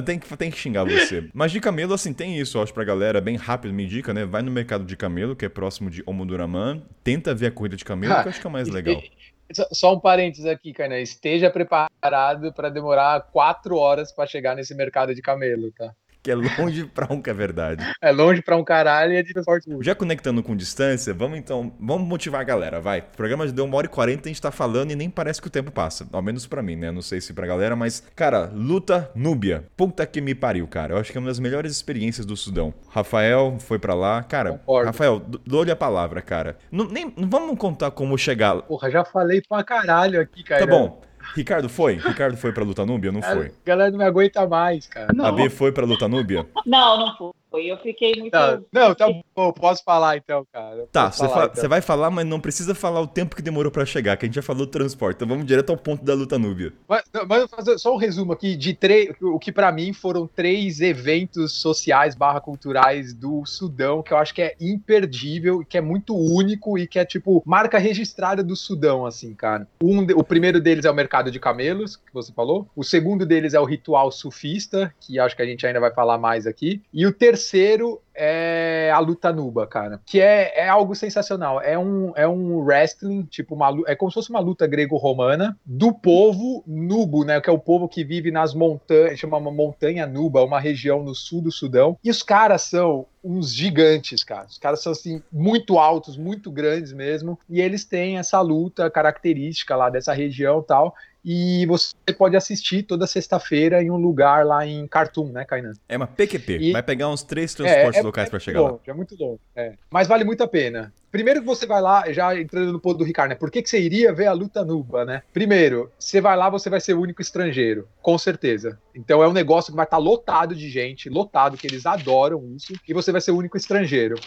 Tem 0.05 0.19
que, 0.19 0.37
tem 0.37 0.51
que 0.51 0.57
xingar 0.57 0.83
você. 0.83 1.27
Mas 1.33 1.51
de 1.51 1.59
camelo, 1.59 1.93
assim, 1.93 2.13
tem 2.13 2.39
isso, 2.39 2.57
eu 2.57 2.63
acho 2.63 2.73
pra 2.73 2.83
galera, 2.83 3.19
bem 3.21 3.35
rápido, 3.35 3.73
me 3.73 3.83
indica, 3.85 4.13
né? 4.13 4.25
Vai 4.25 4.41
no 4.41 4.51
mercado 4.51 4.85
de 4.85 4.95
camelo, 4.95 5.35
que 5.35 5.45
é 5.45 5.49
próximo 5.49 5.89
de 5.89 6.03
Omoduraman, 6.05 6.81
tenta 7.03 7.33
ver 7.33 7.47
a 7.47 7.51
corrida 7.51 7.75
de 7.75 7.85
camelo, 7.85 8.13
que 8.21 8.27
eu 8.27 8.29
acho 8.29 8.41
que 8.41 8.47
é 8.47 8.49
mais 8.49 8.69
legal. 8.69 8.95
Só- 9.01 9.07
Só 9.71 9.93
um 9.93 9.99
parênteses 9.99 10.45
aqui, 10.45 10.73
Kainan. 10.73 10.99
Esteja 10.99 11.49
preparado 11.49 12.53
para 12.53 12.69
demorar 12.69 13.21
quatro 13.31 13.77
horas 13.77 14.11
para 14.11 14.27
chegar 14.27 14.55
nesse 14.55 14.73
mercado 14.73 15.13
de 15.13 15.21
camelo, 15.21 15.71
tá? 15.71 15.93
Que 16.25 16.31
é 16.31 16.35
longe 16.35 16.85
pra 16.91 17.05
um 17.13 17.21
que 17.21 17.29
é 17.29 17.33
verdade. 17.33 17.85
É 18.01 18.11
longe 18.11 18.41
pra 18.41 18.57
um 18.57 18.63
caralho 18.63 19.13
e 19.13 19.17
é 19.17 19.21
de 19.21 19.31
transporte 19.31 19.65
público. 19.65 19.83
Já 19.83 19.93
conectando 19.93 20.41
com 20.41 20.55
distância, 20.55 21.13
vamos 21.13 21.37
então, 21.37 21.71
vamos 21.79 22.07
motivar 22.07 22.41
a 22.41 22.43
galera, 22.43 22.81
vai. 22.81 23.01
O 23.01 23.15
programa 23.15 23.45
já 23.45 23.53
deu 23.53 23.63
uma 23.63 23.77
hora 23.77 23.85
e 23.85 23.89
quarenta, 23.89 24.27
a 24.27 24.29
gente 24.29 24.41
tá 24.41 24.49
falando 24.49 24.89
e 24.89 24.95
nem 24.95 25.07
parece 25.07 25.39
que 25.39 25.47
o 25.47 25.51
tempo 25.51 25.69
passa. 25.69 26.07
Ao 26.11 26.23
menos 26.23 26.47
pra 26.47 26.63
mim, 26.63 26.75
né? 26.75 26.89
Não 26.89 27.03
sei 27.03 27.21
se 27.21 27.31
pra 27.31 27.45
galera, 27.45 27.75
mas, 27.75 28.01
cara, 28.15 28.51
luta 28.51 29.11
núbia. 29.13 29.67
Puta 29.77 30.03
que 30.07 30.19
me 30.19 30.33
pariu, 30.33 30.67
cara. 30.67 30.95
Eu 30.95 30.97
acho 30.97 31.11
que 31.11 31.17
é 31.19 31.21
uma 31.21 31.27
das 31.27 31.37
melhores 31.37 31.71
experiências 31.71 32.25
do 32.25 32.35
Sudão. 32.35 32.73
Rafael 32.89 33.57
foi 33.59 33.77
pra 33.77 33.93
lá. 33.93 34.23
Cara, 34.23 34.53
Concordo. 34.53 34.87
Rafael, 34.87 35.21
dou-lhe 35.45 35.69
a 35.69 35.75
palavra, 35.75 36.23
cara. 36.23 36.57
Não, 36.71 36.85
nem, 36.85 37.13
não 37.15 37.29
vamos 37.29 37.55
contar 37.59 37.91
como 37.91 38.17
chegar. 38.17 38.63
Porra, 38.63 38.89
já 38.89 39.05
falei 39.05 39.43
pra 39.47 39.63
caralho 39.63 40.19
aqui, 40.19 40.43
cara. 40.43 40.65
Tá 40.65 40.67
bom. 40.67 41.05
Ricardo 41.33 41.69
foi? 41.69 41.95
Ricardo 41.95 42.37
foi 42.37 42.51
pra 42.51 42.63
luta 42.63 42.85
núbia? 42.85 43.11
Não 43.11 43.21
foi. 43.21 43.47
A 43.47 43.51
galera 43.65 43.91
não 43.91 43.97
me 43.97 44.03
aguenta 44.05 44.47
mais, 44.47 44.87
cara. 44.87 45.07
A 45.09 45.13
Não, 45.13 45.35
B 45.35 45.49
foi 45.49 45.71
pra 45.71 45.85
luta 45.85 46.07
núbia? 46.07 46.45
Não, 46.65 46.97
não 46.99 47.17
foi. 47.17 47.31
Eu 47.57 47.77
fiquei 47.77 48.13
muito. 48.15 48.31
Tá, 48.31 48.59
não, 48.71 48.93
tá 48.95 49.07
bom, 49.35 49.51
posso 49.53 49.83
falar 49.83 50.17
então, 50.17 50.45
cara. 50.51 50.87
Tá, 50.91 51.11
você 51.11 51.27
falar, 51.27 51.33
fa- 51.33 51.43
então. 51.45 51.55
você 51.55 51.67
vai 51.67 51.81
falar, 51.81 52.09
mas 52.11 52.25
não 52.25 52.39
precisa 52.39 52.73
falar 52.75 53.01
o 53.01 53.07
tempo 53.07 53.35
que 53.35 53.41
demorou 53.41 53.71
pra 53.71 53.85
chegar, 53.85 54.17
que 54.17 54.25
a 54.25 54.27
gente 54.27 54.35
já 54.35 54.41
falou 54.41 54.65
do 54.65 54.71
transporte. 54.71 55.17
Então 55.17 55.27
vamos 55.27 55.45
direto 55.45 55.69
ao 55.71 55.77
ponto 55.77 56.03
da 56.03 56.13
luta 56.13 56.37
núbia. 56.37 56.73
Mas, 56.87 57.03
não, 57.13 57.25
mas 57.25 57.41
eu 57.41 57.47
vou 57.47 57.57
fazer 57.57 57.77
só 57.77 57.93
um 57.93 57.97
resumo 57.97 58.33
aqui 58.33 58.55
de 58.55 58.73
três, 58.73 59.13
o 59.21 59.39
que 59.39 59.51
pra 59.51 59.71
mim 59.71 59.93
foram 59.93 60.27
três 60.27 60.81
eventos 60.81 61.53
sociais 61.53 62.15
barra 62.15 62.39
culturais 62.41 63.13
do 63.13 63.45
Sudão 63.45 64.01
que 64.03 64.13
eu 64.13 64.17
acho 64.17 64.33
que 64.33 64.41
é 64.41 64.55
imperdível 64.59 65.61
e 65.61 65.65
que 65.65 65.77
é 65.77 65.81
muito 65.81 66.15
único 66.15 66.77
e 66.77 66.87
que 66.87 66.99
é 66.99 67.05
tipo 67.05 67.41
marca 67.45 67.77
registrada 67.77 68.43
do 68.43 68.55
Sudão, 68.55 69.05
assim, 69.05 69.33
cara. 69.33 69.67
Um 69.81 70.05
o 70.15 70.23
primeiro 70.23 70.59
deles 70.61 70.85
é 70.85 70.91
o 70.91 70.93
mercado 70.93 71.31
de 71.31 71.39
camelos, 71.39 71.95
que 71.95 72.13
você 72.13 72.31
falou. 72.31 72.67
O 72.75 72.83
segundo 72.83 73.25
deles 73.25 73.53
é 73.53 73.59
o 73.59 73.65
ritual 73.65 74.11
sufista, 74.11 74.93
que 74.99 75.19
acho 75.19 75.35
que 75.35 75.41
a 75.41 75.45
gente 75.45 75.65
ainda 75.65 75.79
vai 75.79 75.91
falar 75.91 76.17
mais 76.17 76.45
aqui. 76.47 76.81
E 76.93 77.05
o 77.05 77.11
terceiro 77.11 77.35
terceiro 77.45 78.01
é 78.13 78.91
a 78.93 78.99
luta 78.99 79.31
nuba, 79.31 79.67
cara. 79.67 80.01
Que 80.05 80.19
é, 80.19 80.59
é 80.61 80.69
algo 80.69 80.95
sensacional. 80.95 81.61
É 81.61 81.77
um, 81.77 82.11
é 82.15 82.27
um 82.27 82.59
wrestling, 82.59 83.23
tipo, 83.23 83.53
uma, 83.53 83.69
é 83.87 83.95
como 83.95 84.09
se 84.09 84.15
fosse 84.15 84.29
uma 84.29 84.39
luta 84.39 84.65
grego-romana 84.65 85.57
do 85.65 85.93
povo 85.93 86.63
nubo, 86.65 87.23
né? 87.23 87.39
Que 87.39 87.49
é 87.49 87.53
o 87.53 87.59
povo 87.59 87.87
que 87.87 88.03
vive 88.03 88.31
nas 88.31 88.53
montanhas, 88.53 89.19
chama 89.19 89.37
uma 89.37 89.51
montanha 89.51 90.07
nuba, 90.07 90.43
uma 90.43 90.59
região 90.59 91.03
no 91.03 91.13
sul 91.13 91.41
do 91.41 91.51
Sudão. 91.51 91.97
E 92.03 92.09
os 92.09 92.23
caras 92.23 92.63
são 92.63 93.05
uns 93.23 93.53
gigantes, 93.53 94.23
cara. 94.23 94.45
Os 94.45 94.57
caras 94.57 94.81
são 94.81 94.91
assim 94.91 95.21
muito 95.31 95.77
altos, 95.77 96.15
muito 96.15 96.49
grandes 96.51 96.93
mesmo, 96.93 97.37
e 97.49 97.59
eles 97.59 97.83
têm 97.83 98.17
essa 98.17 98.39
luta 98.39 98.89
característica 98.89 99.75
lá 99.75 99.89
dessa 99.89 100.13
região, 100.13 100.61
tal. 100.61 100.95
E 101.27 101.65
você 101.65 101.91
pode 102.15 102.35
assistir 102.37 102.83
toda 102.83 103.07
sexta-feira 103.07 103.81
em 103.81 103.89
um 103.89 103.95
lugar 103.97 104.45
lá 104.45 104.63
em 104.65 104.85
Khartoum, 104.87 105.31
né, 105.31 105.43
Kainan? 105.43 105.71
É 105.89 105.97
uma 105.97 106.05
PQP. 106.05 106.57
E- 106.59 106.71
Vai 106.71 106.83
pegar 106.83 107.09
uns 107.09 107.23
três 107.23 107.55
transportes 107.55 108.03
locais 108.03 108.29
pra 108.29 108.35
muito 108.37 108.43
chegar 108.45 108.61
lá. 108.61 108.69
longe, 108.69 108.81
É 108.85 108.93
muito 108.93 109.15
longe. 109.19 109.39
é. 109.55 109.73
Mas 109.89 110.07
vale 110.07 110.23
muito 110.23 110.43
a 110.43 110.47
pena. 110.47 110.93
Primeiro 111.15 111.39
que 111.39 111.45
você 111.45 111.65
vai 111.65 111.81
lá, 111.81 112.11
já 112.11 112.37
entrando 112.37 112.73
no 112.73 112.79
ponto 112.81 112.97
do 112.97 113.05
Ricardo, 113.05 113.29
né? 113.29 113.35
Por 113.35 113.49
que, 113.49 113.61
que 113.61 113.69
você 113.69 113.79
iria 113.79 114.11
ver 114.11 114.25
a 114.27 114.33
luta 114.33 114.65
nuba, 114.65 115.05
né? 115.05 115.21
Primeiro, 115.31 115.89
você 115.97 116.19
vai 116.19 116.35
lá, 116.35 116.49
você 116.49 116.69
vai 116.69 116.81
ser 116.81 116.93
o 116.93 116.99
único 116.99 117.21
estrangeiro, 117.21 117.87
com 118.01 118.17
certeza. 118.17 118.77
Então 118.93 119.23
é 119.23 119.27
um 119.29 119.31
negócio 119.31 119.71
que 119.71 119.77
vai 119.77 119.85
estar 119.85 119.97
lotado 119.97 120.53
de 120.53 120.69
gente, 120.69 121.09
lotado, 121.09 121.57
que 121.57 121.65
eles 121.67 121.85
adoram 121.85 122.43
isso, 122.53 122.73
e 122.85 122.93
você 122.93 123.13
vai 123.13 123.21
ser 123.21 123.31
o 123.31 123.37
único 123.37 123.55
estrangeiro. 123.55 124.19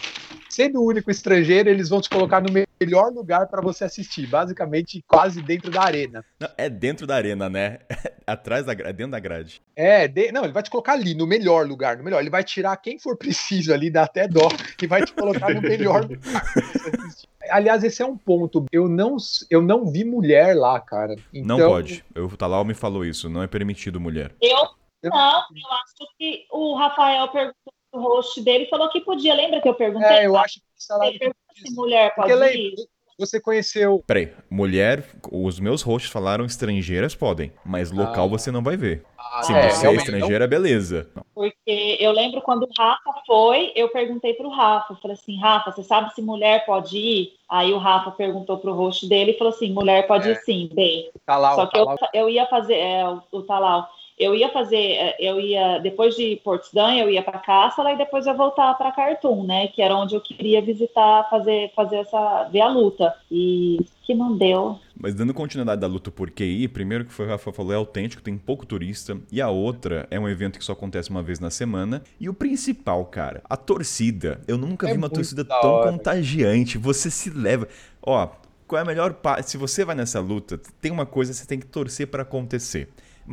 Sendo 0.49 0.81
o 0.81 0.87
único 0.87 1.11
estrangeiro, 1.11 1.69
eles 1.69 1.89
vão 1.89 2.01
te 2.01 2.09
colocar 2.09 2.41
no 2.41 2.51
melhor 2.81 3.11
lugar 3.13 3.47
para 3.47 3.61
você 3.61 3.83
assistir, 3.83 4.25
basicamente 4.25 5.03
quase 5.07 5.43
dentro 5.43 5.71
da 5.71 5.83
arena. 5.83 6.25
Não, 6.41 6.49
é 6.57 6.67
dentro 6.67 7.05
da 7.05 7.15
arena, 7.15 7.47
né? 7.47 7.77
Atrás 8.25 8.65
da 8.65 8.73
grade, 8.73 8.89
é 8.89 8.93
dentro 8.93 9.11
da 9.11 9.19
grade. 9.19 9.61
É, 9.75 10.07
de- 10.07 10.31
não, 10.31 10.43
ele 10.43 10.53
vai 10.53 10.63
te 10.63 10.69
colocar 10.71 10.93
ali, 10.93 11.13
no 11.13 11.27
melhor 11.27 11.67
lugar, 11.67 11.97
no 11.97 12.03
melhor. 12.03 12.19
Ele 12.19 12.29
vai 12.31 12.43
tirar 12.43 12.75
quem 12.77 12.97
for 12.97 13.15
preciso 13.15 13.71
ali, 13.73 13.91
dá 13.91 14.03
até 14.03 14.27
dó, 14.27 14.47
e 14.81 14.87
vai 14.87 15.03
te 15.03 15.13
colocar 15.13 15.53
no 15.53 15.61
melhor 15.61 16.01
lugar. 16.01 16.43
Aliás, 17.49 17.83
esse 17.83 18.01
é 18.01 18.05
um 18.05 18.17
ponto. 18.17 18.65
Eu 18.71 18.87
não, 18.87 19.17
eu 19.49 19.61
não 19.61 19.85
vi 19.85 20.03
mulher 20.03 20.55
lá, 20.55 20.79
cara. 20.79 21.15
Não 21.33 21.55
Então, 21.55 21.69
pode. 21.69 22.03
Eu- 22.13 22.25
O 22.25 22.37
Talal 22.37 22.63
me 22.65 22.73
falou 22.73 23.03
isso. 23.05 23.29
Não 23.29 23.41
é 23.41 23.47
permitido 23.47 23.99
mulher. 23.99 24.35
Eu 24.41 24.67
não, 25.03 25.11
eu 25.11 25.71
acho 25.71 26.17
que 26.17 26.45
o 26.51 26.75
Rafael 26.75 27.27
perguntou 27.29 27.73
pro 27.91 28.01
host 28.01 28.41
dele 28.41 28.65
e 28.65 28.69
falou 28.69 28.89
que 28.89 29.01
podia. 29.01 29.33
Lembra 29.33 29.61
que 29.61 29.69
eu 29.69 29.73
perguntei? 29.73 30.09
É, 30.09 30.25
eu 30.27 30.35
acho 30.37 30.59
que 30.59 30.65
se 30.77 31.73
mulher 31.73 32.13
Porque 32.15 32.29
pode 32.31 32.39
lembra, 32.41 32.57
ir. 32.57 32.75
Você 33.19 33.39
conheceu. 33.39 34.03
Peraí, 34.07 34.31
mulher, 34.49 35.03
os 35.31 35.59
meus 35.59 35.81
hosts 35.81 36.11
falaram 36.11 36.45
estrangeiras 36.45 37.13
podem, 37.13 37.51
mas 37.65 37.91
local 37.91 38.25
Ah. 38.25 38.29
você 38.29 38.49
não 38.51 38.63
vai 38.63 38.77
ver. 38.77 39.03
Se 39.43 39.53
é, 39.53 39.69
você 39.69 39.87
é 39.87 39.93
estrangeira, 39.93 40.47
beleza. 40.47 41.07
Porque 41.35 41.97
eu 41.99 42.11
lembro 42.11 42.41
quando 42.41 42.63
o 42.63 42.69
Rafa 42.77 43.13
foi, 43.27 43.71
eu 43.75 43.89
perguntei 43.89 44.33
pro 44.33 44.49
Rafa, 44.49 44.93
eu 44.93 44.97
falei 44.97 45.15
assim, 45.15 45.37
Rafa, 45.37 45.71
você 45.71 45.83
sabe 45.83 46.13
se 46.15 46.21
mulher 46.21 46.65
pode 46.65 46.97
ir? 46.97 47.33
Aí 47.47 47.71
o 47.73 47.77
Rafa 47.77 48.11
perguntou 48.11 48.57
pro 48.57 48.73
host 48.73 49.07
dele 49.07 49.31
e 49.31 49.37
falou 49.37 49.53
assim, 49.53 49.71
mulher 49.71 50.07
pode 50.07 50.29
É. 50.29 50.31
ir 50.31 50.35
sim, 50.37 50.69
bem. 50.73 51.11
Tá 51.25 51.37
lá, 51.37 51.53
Só 51.55 51.65
tá 51.65 51.71
que 51.71 51.77
eu, 51.77 51.95
eu 52.13 52.29
ia 52.29 52.47
fazer, 52.47 52.75
é, 52.75 53.07
o, 53.07 53.21
o 53.31 53.41
Talau, 53.43 53.87
eu 54.19 54.35
ia 54.35 54.49
fazer, 54.49 54.77
é, 54.77 55.15
eu 55.19 55.39
ia, 55.39 55.79
depois 55.79 56.13
de 56.15 56.35
Portsdam, 56.43 56.93
eu 56.93 57.09
ia 57.09 57.23
para 57.23 57.39
Cássala 57.39 57.93
e 57.93 57.97
depois 57.97 58.27
eu 58.27 58.35
voltar 58.35 58.73
para 58.73 58.91
Khartoum, 58.91 59.45
né, 59.45 59.67
que 59.67 59.81
era 59.81 59.95
onde 59.95 60.13
eu 60.13 60.21
queria 60.21 60.61
visitar, 60.61 61.29
fazer, 61.29 61.71
fazer 61.73 61.97
essa, 61.97 62.49
ver 62.51 62.61
a 62.61 62.67
luta. 62.67 63.15
E 63.31 63.77
que 64.03 64.15
não 64.15 64.35
deu. 64.35 64.79
Mas 64.99 65.13
dando 65.13 65.35
continuidade 65.35 65.79
da 65.79 65.85
luta 65.85 66.09
por 66.09 66.31
QI, 66.31 66.67
primeiro 66.67 67.05
que 67.05 67.13
foi 67.13 67.27
o 67.27 67.29
Rafa 67.29 67.53
falou, 67.53 67.71
é 67.71 67.75
autêntico, 67.75 68.23
tem 68.23 68.35
pouco 68.35 68.65
turista. 68.65 69.15
E 69.31 69.39
a 69.39 69.49
outra 69.49 70.07
é 70.09 70.19
um 70.19 70.27
evento 70.27 70.57
que 70.57 70.65
só 70.65 70.71
acontece 70.73 71.11
uma 71.11 71.21
vez 71.21 71.39
na 71.39 71.51
semana. 71.51 72.01
E 72.19 72.27
o 72.27 72.33
principal, 72.33 73.05
cara, 73.05 73.43
a 73.47 73.55
torcida. 73.55 74.41
Eu 74.47 74.57
nunca 74.57 74.87
É 74.89 74.93
vi 74.93 74.97
uma 74.97 75.09
torcida 75.11 75.43
da 75.43 75.59
tão 75.59 75.69
hora. 75.73 75.91
contagiante. 75.91 76.79
Você 76.79 77.11
se 77.11 77.29
leva. 77.29 77.67
Ó, 78.01 78.29
qual 78.67 78.79
é 78.79 78.81
a 78.81 78.85
melhor 78.85 79.13
parte? 79.13 79.51
Se 79.51 79.57
você 79.57 79.85
vai 79.85 79.95
nessa 79.95 80.19
luta, 80.19 80.59
tem 80.81 80.91
uma 80.91 81.05
coisa 81.05 81.31
que 81.31 81.37
você 81.37 81.45
tem 81.45 81.59
que 81.59 81.67
torcer 81.67 82.07
pra 82.07 82.23
acontecer. 82.23 82.89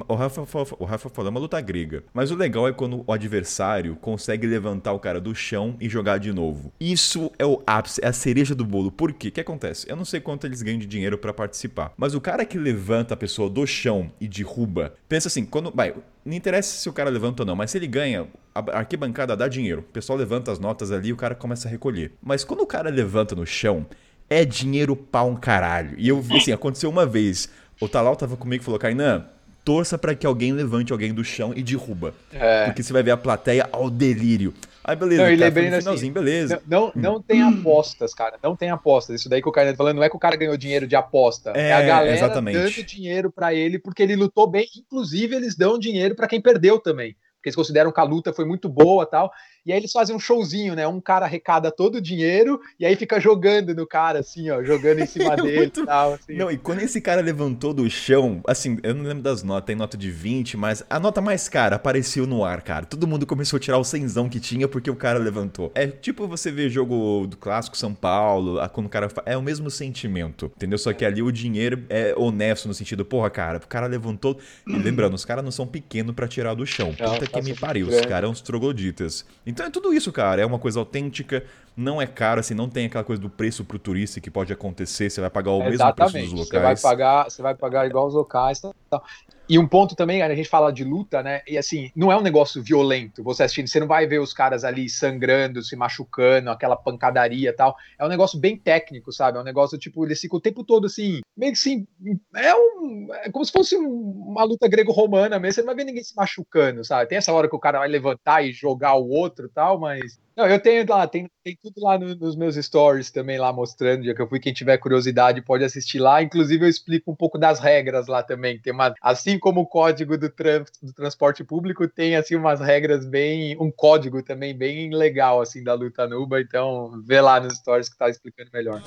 O 0.09 0.15
Rafa, 0.15 0.45
fa- 0.45 0.77
o 0.79 0.85
Rafa 0.85 1.09
falou, 1.09 1.29
é 1.29 1.31
uma 1.31 1.41
luta 1.41 1.61
grega. 1.61 2.05
Mas 2.13 2.31
o 2.31 2.37
legal 2.37 2.69
é 2.69 2.73
quando 2.73 3.03
o 3.07 3.13
adversário 3.13 3.97
consegue 3.97 4.47
levantar 4.47 4.93
o 4.93 4.99
cara 5.01 5.21
do 5.21 5.35
chão 5.35 5.77
e 5.81 5.89
jogar 5.89 6.19
de 6.19 6.33
novo. 6.33 6.73
Isso 6.79 7.31
é 7.39 7.47
o 7.47 7.63
ápice, 7.67 8.01
é 8.05 8.09
a 8.09 8.13
cereja 8.13 8.55
do 8.55 8.65
bolo. 8.65 8.91
Por 8.93 9.13
quê? 9.13 9.29
O 9.29 9.33
que 9.33 9.41
acontece? 9.41 9.89
Eu 9.89 9.97
não 9.97 10.05
sei 10.05 10.21
quanto 10.21 10.47
eles 10.47 10.63
ganham 10.63 10.79
de 10.79 10.87
dinheiro 10.87 11.17
pra 11.19 11.33
participar. 11.33 11.93
Mas 11.97 12.15
o 12.15 12.21
cara 12.21 12.45
que 12.45 12.59
levanta 12.59 13.15
a 13.15 13.17
pessoa 13.17 13.49
do 13.49 13.67
chão 13.67 14.11
e 14.21 14.29
derruba, 14.29 14.95
pensa 15.09 15.29
assim, 15.29 15.45
quando. 15.45 15.71
Vai, 15.75 15.95
não 16.25 16.35
interessa 16.35 16.77
se 16.79 16.89
o 16.89 16.93
cara 16.93 17.09
levanta 17.11 17.43
ou 17.43 17.47
não, 17.47 17.57
mas 17.57 17.71
se 17.71 17.79
ele 17.79 17.87
ganha, 17.87 18.27
a 18.55 18.79
arquibancada 18.79 19.37
dá 19.37 19.49
dinheiro. 19.49 19.81
O 19.81 19.93
pessoal 19.93 20.19
levanta 20.19 20.51
as 20.53 20.59
notas 20.59 20.91
ali 20.93 21.09
e 21.09 21.13
o 21.13 21.17
cara 21.17 21.35
começa 21.35 21.69
a 21.69 21.71
recolher. 21.71 22.13
Mas 22.23 22.45
quando 22.45 22.61
o 22.61 22.67
cara 22.67 22.91
levanta 22.91 23.35
no 23.35 23.47
chão, 23.47 23.87
é 24.29 24.45
dinheiro 24.45 24.97
pra 24.97 25.23
um 25.23 25.37
caralho. 25.37 25.95
E 25.97 26.09
eu, 26.09 26.23
assim, 26.37 26.53
aconteceu 26.53 26.91
uma 26.91 27.07
vez. 27.07 27.49
O 27.81 27.89
Talal 27.89 28.17
tava 28.17 28.37
comigo 28.37 28.63
e 28.63 28.65
falou, 28.65 28.81
Kainan, 28.81 29.27
torça 29.67 29.99
pra 29.99 30.15
que 30.15 30.25
alguém 30.25 30.53
levante 30.53 30.93
alguém 30.93 31.13
do 31.13 31.25
chão 31.25 31.53
e 31.55 31.61
derruba. 31.61 32.15
É. 32.33 32.67
Porque 32.67 32.85
você 32.85 32.93
vai 32.93 33.03
ver 33.03 33.11
a 33.11 33.17
plateia 33.17 33.69
ao 33.73 33.91
delírio. 33.91 34.55
Aí 34.85 34.95
beleza, 34.95 35.23
Não, 35.23 35.29
cara 35.37 35.37
foi 35.37 35.45
lembrando 35.45 35.71
no 35.71 35.75
assim, 35.75 35.81
finalzinho, 35.83 36.13
beleza. 36.13 36.63
Não, 36.69 36.93
não, 36.95 37.13
não 37.15 37.21
tem 37.21 37.43
apostas, 37.43 38.15
cara. 38.15 38.39
Não 38.41 38.55
tem 38.55 38.71
apostas. 38.71 39.19
Isso 39.19 39.29
daí 39.29 39.43
que 39.43 39.49
o 39.49 39.53
cara 39.53 39.73
tá 39.73 39.77
falando 39.77 39.97
não 39.97 40.05
é 40.05 40.09
que 40.09 40.15
o 40.15 40.21
cara 40.21 40.37
ganhou 40.37 40.57
dinheiro 40.57 40.87
de 40.87 40.95
aposta. 40.95 41.53
É, 41.57 41.71
É, 41.71 41.73
a 41.73 41.83
galera 41.83 42.15
exatamente. 42.17 42.57
dando 42.57 42.85
dinheiro 42.85 43.29
pra 43.33 43.53
ele 43.53 43.81
porque 43.81 44.05
ele 44.05 44.15
lutou 44.15 44.49
bem. 44.49 44.69
Inclusive, 44.79 45.35
eles 45.35 45.57
dão 45.57 45.77
dinheiro 45.77 46.15
pra 46.15 46.29
quem 46.29 46.41
perdeu 46.41 46.79
também. 46.79 47.17
Porque 47.35 47.49
eles 47.49 47.57
consideram 47.57 47.91
que 47.91 47.99
a 47.99 48.05
luta 48.05 48.33
foi 48.33 48.45
muito 48.45 48.69
boa 48.69 49.05
tal. 49.05 49.33
E 49.67 49.73
aí 49.73 49.79
eles 49.81 49.91
fazem 49.91 50.15
um 50.15 50.19
showzinho, 50.21 50.77
né? 50.77 50.87
Um 50.87 51.01
cara 51.01 51.25
arrecada 51.27 51.73
todo 51.73 51.97
o 51.97 52.01
dinheiro 52.01 52.61
e 52.79 52.87
aí 52.87 52.95
fica 52.95 53.19
jogando 53.21 53.75
no 53.75 53.85
cara, 53.87 54.21
assim, 54.21 54.49
ó, 54.49 54.63
jogando 54.63 55.01
em 55.01 55.07
cima 55.07 55.35
dele 55.37 55.57
Muito- 55.59 55.81
e 55.81 55.87
tal. 55.87 56.15
Assim. 56.15 56.37
Não, 56.37 56.51
e 56.51 56.57
quando 56.57 56.81
esse 56.83 57.01
cara 57.01 57.21
levantou 57.21 57.75
do 57.75 57.91
chão, 57.91 58.41
assim, 58.47 58.79
eu 58.85 58.95
não 58.95 59.03
lembro 59.05 59.23
das 59.25 59.43
notas, 59.43 59.67
tem 59.67 59.75
nota 59.75 59.97
de 59.97 60.11
20, 60.11 60.57
mas 60.57 60.85
a 60.89 61.01
nota 61.01 61.21
mais 61.21 61.49
cara 61.49 61.75
apareceu 61.77 62.27
no 62.27 62.45
ar, 62.45 62.63
cara. 62.63 62.87
Todo 62.87 63.07
mundo 63.09 63.27
começou 63.27 63.57
a 63.57 63.61
tirar 63.61 63.79
o 63.79 63.85
cenzão 63.85 64.29
que 64.29 64.39
tinha 64.39 64.69
porque 64.69 64.89
o 64.91 64.95
cara 64.95 65.19
levantou. 65.19 65.73
É 65.75 65.87
tipo 65.89 66.29
você 66.29 66.51
ver 66.53 66.71
jogo 66.71 67.27
do 67.27 67.37
clássico 67.37 67.77
São 67.77 67.93
Paulo, 67.93 68.61
a- 68.61 68.69
quando 68.69 68.87
o 68.87 68.91
cara 68.91 69.09
fa... 69.09 69.23
é 69.27 69.37
o 69.37 69.43
mesmo 69.43 69.69
sentimento, 69.71 70.47
entendeu? 70.55 70.79
Só 70.79 70.93
que 70.93 71.05
ali 71.05 71.23
o 71.23 71.33
dinheiro 71.33 71.83
é 71.89 72.15
honesto 72.17 72.69
no 72.69 72.75
sentido, 72.75 73.05
porra, 73.05 73.31
cara, 73.31 73.59
o 73.59 73.67
cara 73.67 73.87
levantou. 73.87 74.39
E 74.67 74.77
lembrando, 74.77 75.15
os 75.15 75.25
caras 75.25 75.43
não 75.43 75.51
são 75.51 75.67
pequenos 75.67 76.15
pra 76.15 76.29
tirar 76.29 76.55
do 76.55 76.65
chão. 76.67 76.95
Puta 76.95 77.27
que 77.27 77.43
me 77.43 77.55
pariu, 77.55 77.89
os 77.89 78.01
caras 78.03 78.23
são 78.27 78.31
uns 78.31 78.41
trogloditas. 78.41 79.25
Então 79.47 79.56
é 79.65 79.71
tudo 79.71 79.93
isso, 79.93 80.13
cara. 80.13 80.43
É 80.43 80.47
uma 80.47 80.59
coisa 80.59 80.79
autêntica, 80.79 81.45
não 81.77 82.01
é 82.01 82.07
caro, 82.07 82.41
assim, 82.41 82.55
não 82.55 82.69
tem 82.69 82.87
aquela 82.87 83.05
coisa 83.05 83.21
do 83.21 83.29
preço 83.31 83.65
pro 83.65 83.79
turista 83.79 84.21
que 84.21 84.31
pode 84.31 84.53
acontecer, 84.53 85.11
você 85.11 85.21
vai 85.21 85.31
pagar 85.31 85.53
o 85.53 85.63
mesmo 85.65 85.93
preço 85.95 86.13
dos 86.19 86.33
Você 86.33 86.53
vai 86.55 86.61
locais. 86.61 86.83
pagar, 86.83 87.25
você 87.31 87.43
vai 87.43 87.55
pagar 87.55 87.87
igual 87.87 88.07
os 88.07 88.15
locais. 88.15 88.61
Tal. 88.61 89.05
E 89.49 89.59
um 89.59 89.67
ponto 89.69 89.95
também, 89.95 90.23
a 90.23 90.35
gente 90.35 90.49
fala 90.49 90.73
de 90.73 90.83
luta, 90.83 91.23
né? 91.23 91.41
E 91.47 91.57
assim, 91.57 91.91
não 91.95 92.11
é 92.11 92.17
um 92.17 92.21
negócio 92.21 92.61
violento. 92.63 93.23
Você 93.23 93.45
assistindo, 93.45 93.69
você 93.69 93.79
não 93.79 93.87
vai 93.87 94.05
ver 94.07 94.19
os 94.19 94.33
caras 94.33 94.65
ali 94.65 94.89
sangrando, 94.89 95.63
se 95.63 95.77
machucando, 95.77 96.51
aquela 96.51 96.75
pancadaria 96.77 97.51
e 97.51 97.53
tal. 97.53 97.77
É 97.99 98.05
um 98.05 98.09
negócio 98.09 98.41
bem 98.41 98.57
técnico, 98.57 99.13
sabe? 99.13 99.39
É 99.39 99.41
um 99.41 99.45
negócio 99.45 99.79
tipo, 99.79 100.05
eles 100.05 100.21
ficam 100.21 100.39
o 100.39 100.43
tempo 100.43 100.65
todo 100.65 100.87
assim, 100.87 101.21
meio 101.37 101.53
que 101.53 101.59
assim, 101.59 101.87
é 102.35 102.55
um, 102.55 103.09
é 103.23 103.31
como 103.31 103.45
se 103.45 103.53
fosse 103.53 103.77
um- 103.77 104.25
uma 104.29 104.43
luta 104.43 104.67
grego-romana 104.67 105.39
mesmo. 105.39 105.55
Você 105.55 105.61
não 105.61 105.67
vai 105.67 105.77
ver 105.77 105.85
ninguém 105.85 106.03
se 106.03 106.17
machucando, 106.17 106.85
sabe? 106.85 107.09
Tem 107.09 107.19
essa 107.19 107.33
hora 107.33 107.49
que 107.49 107.55
o 107.55 107.61
cara 107.61 107.79
vai 107.79 107.89
levantar 107.89 108.45
e 108.45 108.53
jogar 108.53 108.95
o 108.95 109.09
outro, 109.09 109.47
e 109.47 109.51
tal, 109.51 109.79
mas 109.79 110.19
não, 110.37 110.47
eu 110.47 110.61
tenho 110.61 110.85
lá, 110.89 111.07
tem, 111.07 111.31
tem 111.43 111.57
tudo 111.63 111.83
lá 111.83 111.99
no- 111.99 112.15
nos 112.15 112.37
meus 112.37 112.57
stories 112.57 113.11
também 113.11 113.39
lá 113.39 113.53
mostrando, 113.53 114.03
dia 114.03 114.15
que 114.15 114.21
eu 114.21 114.29
fui, 114.29 114.39
quem 114.39 114.53
tiver 114.53 114.77
curiosidade 114.79 115.41
pode 115.41 115.65
assistir 115.65 115.99
lá. 115.99 116.23
Inclusive 116.23 116.65
eu 116.65 116.69
explico 116.69 117.11
um 117.11 117.17
pouco 117.17 117.39
das 117.39 117.59
regras 117.59 118.07
lá 118.07 118.23
também. 118.23 118.61
Tem 118.61 118.73
uma, 118.73 118.93
assim 119.01 119.39
como 119.39 119.63
o 119.63 119.67
código 119.67 120.19
do, 120.19 120.29
tran- 120.29 120.65
do 120.83 120.93
transporte 120.93 121.43
público, 121.43 121.89
tem 121.89 122.17
assim 122.17 122.35
umas 122.37 122.61
regras 122.61 123.07
bem, 123.07 123.57
um 123.59 123.71
código 123.71 124.23
também 124.23 124.55
bem 124.57 124.91
legal 124.95 125.41
assim 125.41 125.65
da 125.65 125.73
luta 125.73 126.07
nuba. 126.07 126.39
Então 126.41 127.03
vê 127.07 127.21
lá 127.21 127.41
nos 127.41 127.55
stories 127.57 127.89
que 127.89 127.97
tá 127.97 128.09
explicando 128.11 128.51
melhor. 128.53 128.83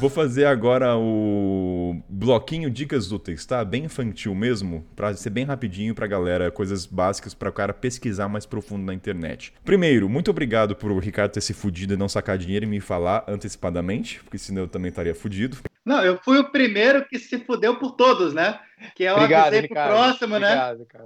Vou 0.00 0.10
fazer 0.10 0.46
agora 0.46 0.96
o 0.96 1.81
bloquinho 2.08 2.70
dicas 2.70 3.12
úteis, 3.12 3.44
tá? 3.44 3.64
Bem 3.64 3.84
infantil 3.84 4.34
mesmo, 4.34 4.86
pra 4.94 5.14
ser 5.14 5.30
bem 5.30 5.44
rapidinho 5.44 5.94
pra 5.94 6.06
galera, 6.06 6.50
coisas 6.50 6.86
básicas 6.86 7.34
pra 7.34 7.50
o 7.50 7.52
cara 7.52 7.72
pesquisar 7.72 8.28
mais 8.28 8.46
profundo 8.46 8.84
na 8.84 8.94
internet. 8.94 9.52
Primeiro, 9.64 10.08
muito 10.08 10.30
obrigado 10.30 10.76
por 10.76 10.90
o 10.90 10.98
Ricardo 10.98 11.32
ter 11.32 11.40
se 11.40 11.52
fudido 11.52 11.94
e 11.94 11.96
não 11.96 12.08
sacar 12.08 12.38
dinheiro 12.38 12.64
e 12.64 12.68
me 12.68 12.80
falar 12.80 13.24
antecipadamente, 13.28 14.20
porque 14.22 14.38
senão 14.38 14.62
eu 14.62 14.68
também 14.68 14.88
estaria 14.88 15.14
fudido. 15.14 15.58
Não, 15.84 16.02
eu 16.04 16.18
fui 16.22 16.38
o 16.38 16.50
primeiro 16.50 17.04
que 17.08 17.18
se 17.18 17.38
fudeu 17.38 17.76
por 17.76 17.92
todos, 17.92 18.32
né? 18.32 18.58
Que 18.94 19.04
eu 19.04 19.14
Obrigado, 19.14 19.46
avisei 19.48 19.68
pro 19.68 19.68
Ricardo. 19.68 19.90
próximo, 19.92 20.38
né? 20.38 20.48
Obrigado, 20.48 20.86
cara. 20.86 21.04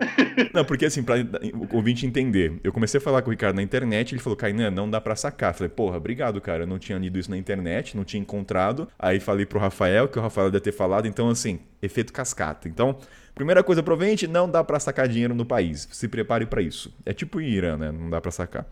Não, 0.53 0.65
porque 0.65 0.87
assim, 0.87 1.03
pra 1.03 1.17
o 1.19 1.77
ouvinte 1.77 2.07
entender, 2.07 2.59
eu 2.63 2.73
comecei 2.73 2.99
a 2.99 3.01
falar 3.01 3.23
com 3.23 3.29
o 3.29 3.31
Ricardo 3.31 3.57
na 3.57 3.63
internet, 3.63 4.13
ele 4.15 4.21
falou, 4.21 4.37
Kainan, 4.37 4.71
não 4.71 4.89
dá 4.89 5.01
pra 5.01 5.17
sacar. 5.17 5.55
Falei, 5.55 5.69
porra, 5.69 5.97
obrigado, 5.97 6.41
cara, 6.41 6.65
eu 6.65 6.67
não 6.67 6.79
tinha 6.79 6.99
lido 6.99 7.19
isso 7.19 7.31
na 7.31 7.37
internet, 7.37 7.97
não 7.97 8.05
tinha 8.05 8.21
encontrado. 8.21 8.89
Aí 8.99 9.21
falei 9.21 9.47
pro 9.47 9.59
Rafael, 9.59 10.09
que 10.09 10.19
o 10.19 10.23
Rafael 10.23 10.51
deve 10.51 10.65
ter 10.65 10.73
falado, 10.73 11.07
então 11.07 11.29
assim, 11.29 11.61
efeito 11.83 12.13
cascata. 12.13 12.69
Então, 12.69 12.99
Primeira 13.37 13.63
coisa, 13.63 13.83
provavelmente 13.83 14.27
não 14.27 14.51
dá 14.51 14.65
pra 14.65 14.81
sacar 14.81 15.07
dinheiro 15.07 15.35
no 15.35 15.45
país. 15.45 15.87
Se 15.93 16.09
prepare 16.09 16.47
pra 16.47 16.63
isso. 16.63 16.91
É 17.05 17.13
tipo 17.13 17.39
Irã, 17.39 17.77
né? 17.77 17.93
Não 17.93 18.09
dá 18.09 18.19
pra 18.19 18.31
sacar. 18.31 18.65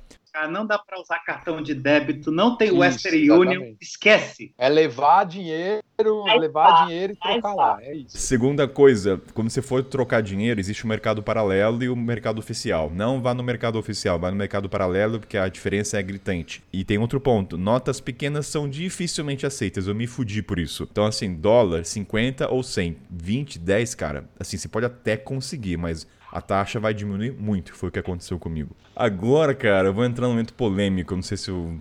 Não 0.51 0.67
dá 0.67 0.79
para 0.79 1.01
usar 1.01 1.21
cartão 1.21 1.63
de 1.63 1.75
débito, 1.75 2.33
não 2.33 2.57
tem 2.57 2.69
Isso, 2.69 2.79
Western 2.79 3.23
exatamente. 3.23 3.59
Union, 3.59 3.75
esquece. 3.81 4.53
É 4.59 4.69
levar 4.69 5.25
dinheiro, 5.25 5.83
Mais 6.25 6.41
levar 6.41 6.69
fácil, 6.69 6.87
dinheiro 6.87 7.13
e 7.13 7.19
mais 7.25 7.41
trocar 7.41 7.55
lá. 7.55 7.79
É 7.81 7.95
isso. 7.95 8.19
Segunda 8.19 8.67
coisa, 8.67 9.23
quando 9.33 9.49
você 9.49 9.63
for 9.63 9.83
trocar 9.85 10.23
dinheiro, 10.23 10.59
existe 10.59 10.85
o 10.85 10.89
mercado 10.89 11.23
paralelo 11.23 11.83
e 11.85 11.89
o 11.89 11.95
mercado 11.97 12.39
oficial. 12.39 12.91
Não 12.93 13.23
vá 13.23 13.33
no 13.33 13.43
mercado 13.45 13.79
oficial, 13.79 14.19
vá 14.19 14.31
no 14.31 14.37
mercado 14.37 14.69
paralelo, 14.69 15.21
porque 15.21 15.39
a 15.39 15.49
diferença 15.49 15.99
é 15.99 16.03
gritante. 16.03 16.63
E 16.73 16.85
tem 16.85 16.99
outro 16.99 17.21
ponto: 17.21 17.57
notas 17.57 18.01
pequenas 18.01 18.47
são 18.47 18.69
dificilmente 18.69 19.47
aceitas. 19.47 19.87
Eu 19.87 19.95
me 19.95 20.07
fudi 20.07 20.43
por 20.43 20.59
isso. 20.59 20.87
Então, 20.91 21.07
assim, 21.07 21.33
dólar, 21.35 21.85
50 21.85 22.51
ou 22.51 22.63
100, 22.63 22.97
20, 23.09 23.59
10, 23.59 23.95
cara. 23.95 24.29
Assim, 24.39 24.57
você 24.57 24.69
pode 24.69 24.87
até 24.87 25.17
conseguir, 25.17 25.77
mas 25.77 26.07
a 26.35 26.41
taxa 26.41 26.81
vai 26.81 26.93
diminuir 26.93 27.33
muito. 27.33 27.73
Foi 27.73 27.89
o 27.89 27.93
que 27.93 27.99
aconteceu 28.01 28.41
comigo. 28.41 28.75
Agora, 28.97 29.55
cara, 29.55 29.87
eu 29.89 29.95
vou 29.95 30.05
entrar 30.05 30.27
num 30.27 30.33
momento 30.33 30.53
polêmico. 30.53 31.15
Não 31.15 31.23
sei 31.23 31.37
se 31.37 31.49
eu. 31.49 31.79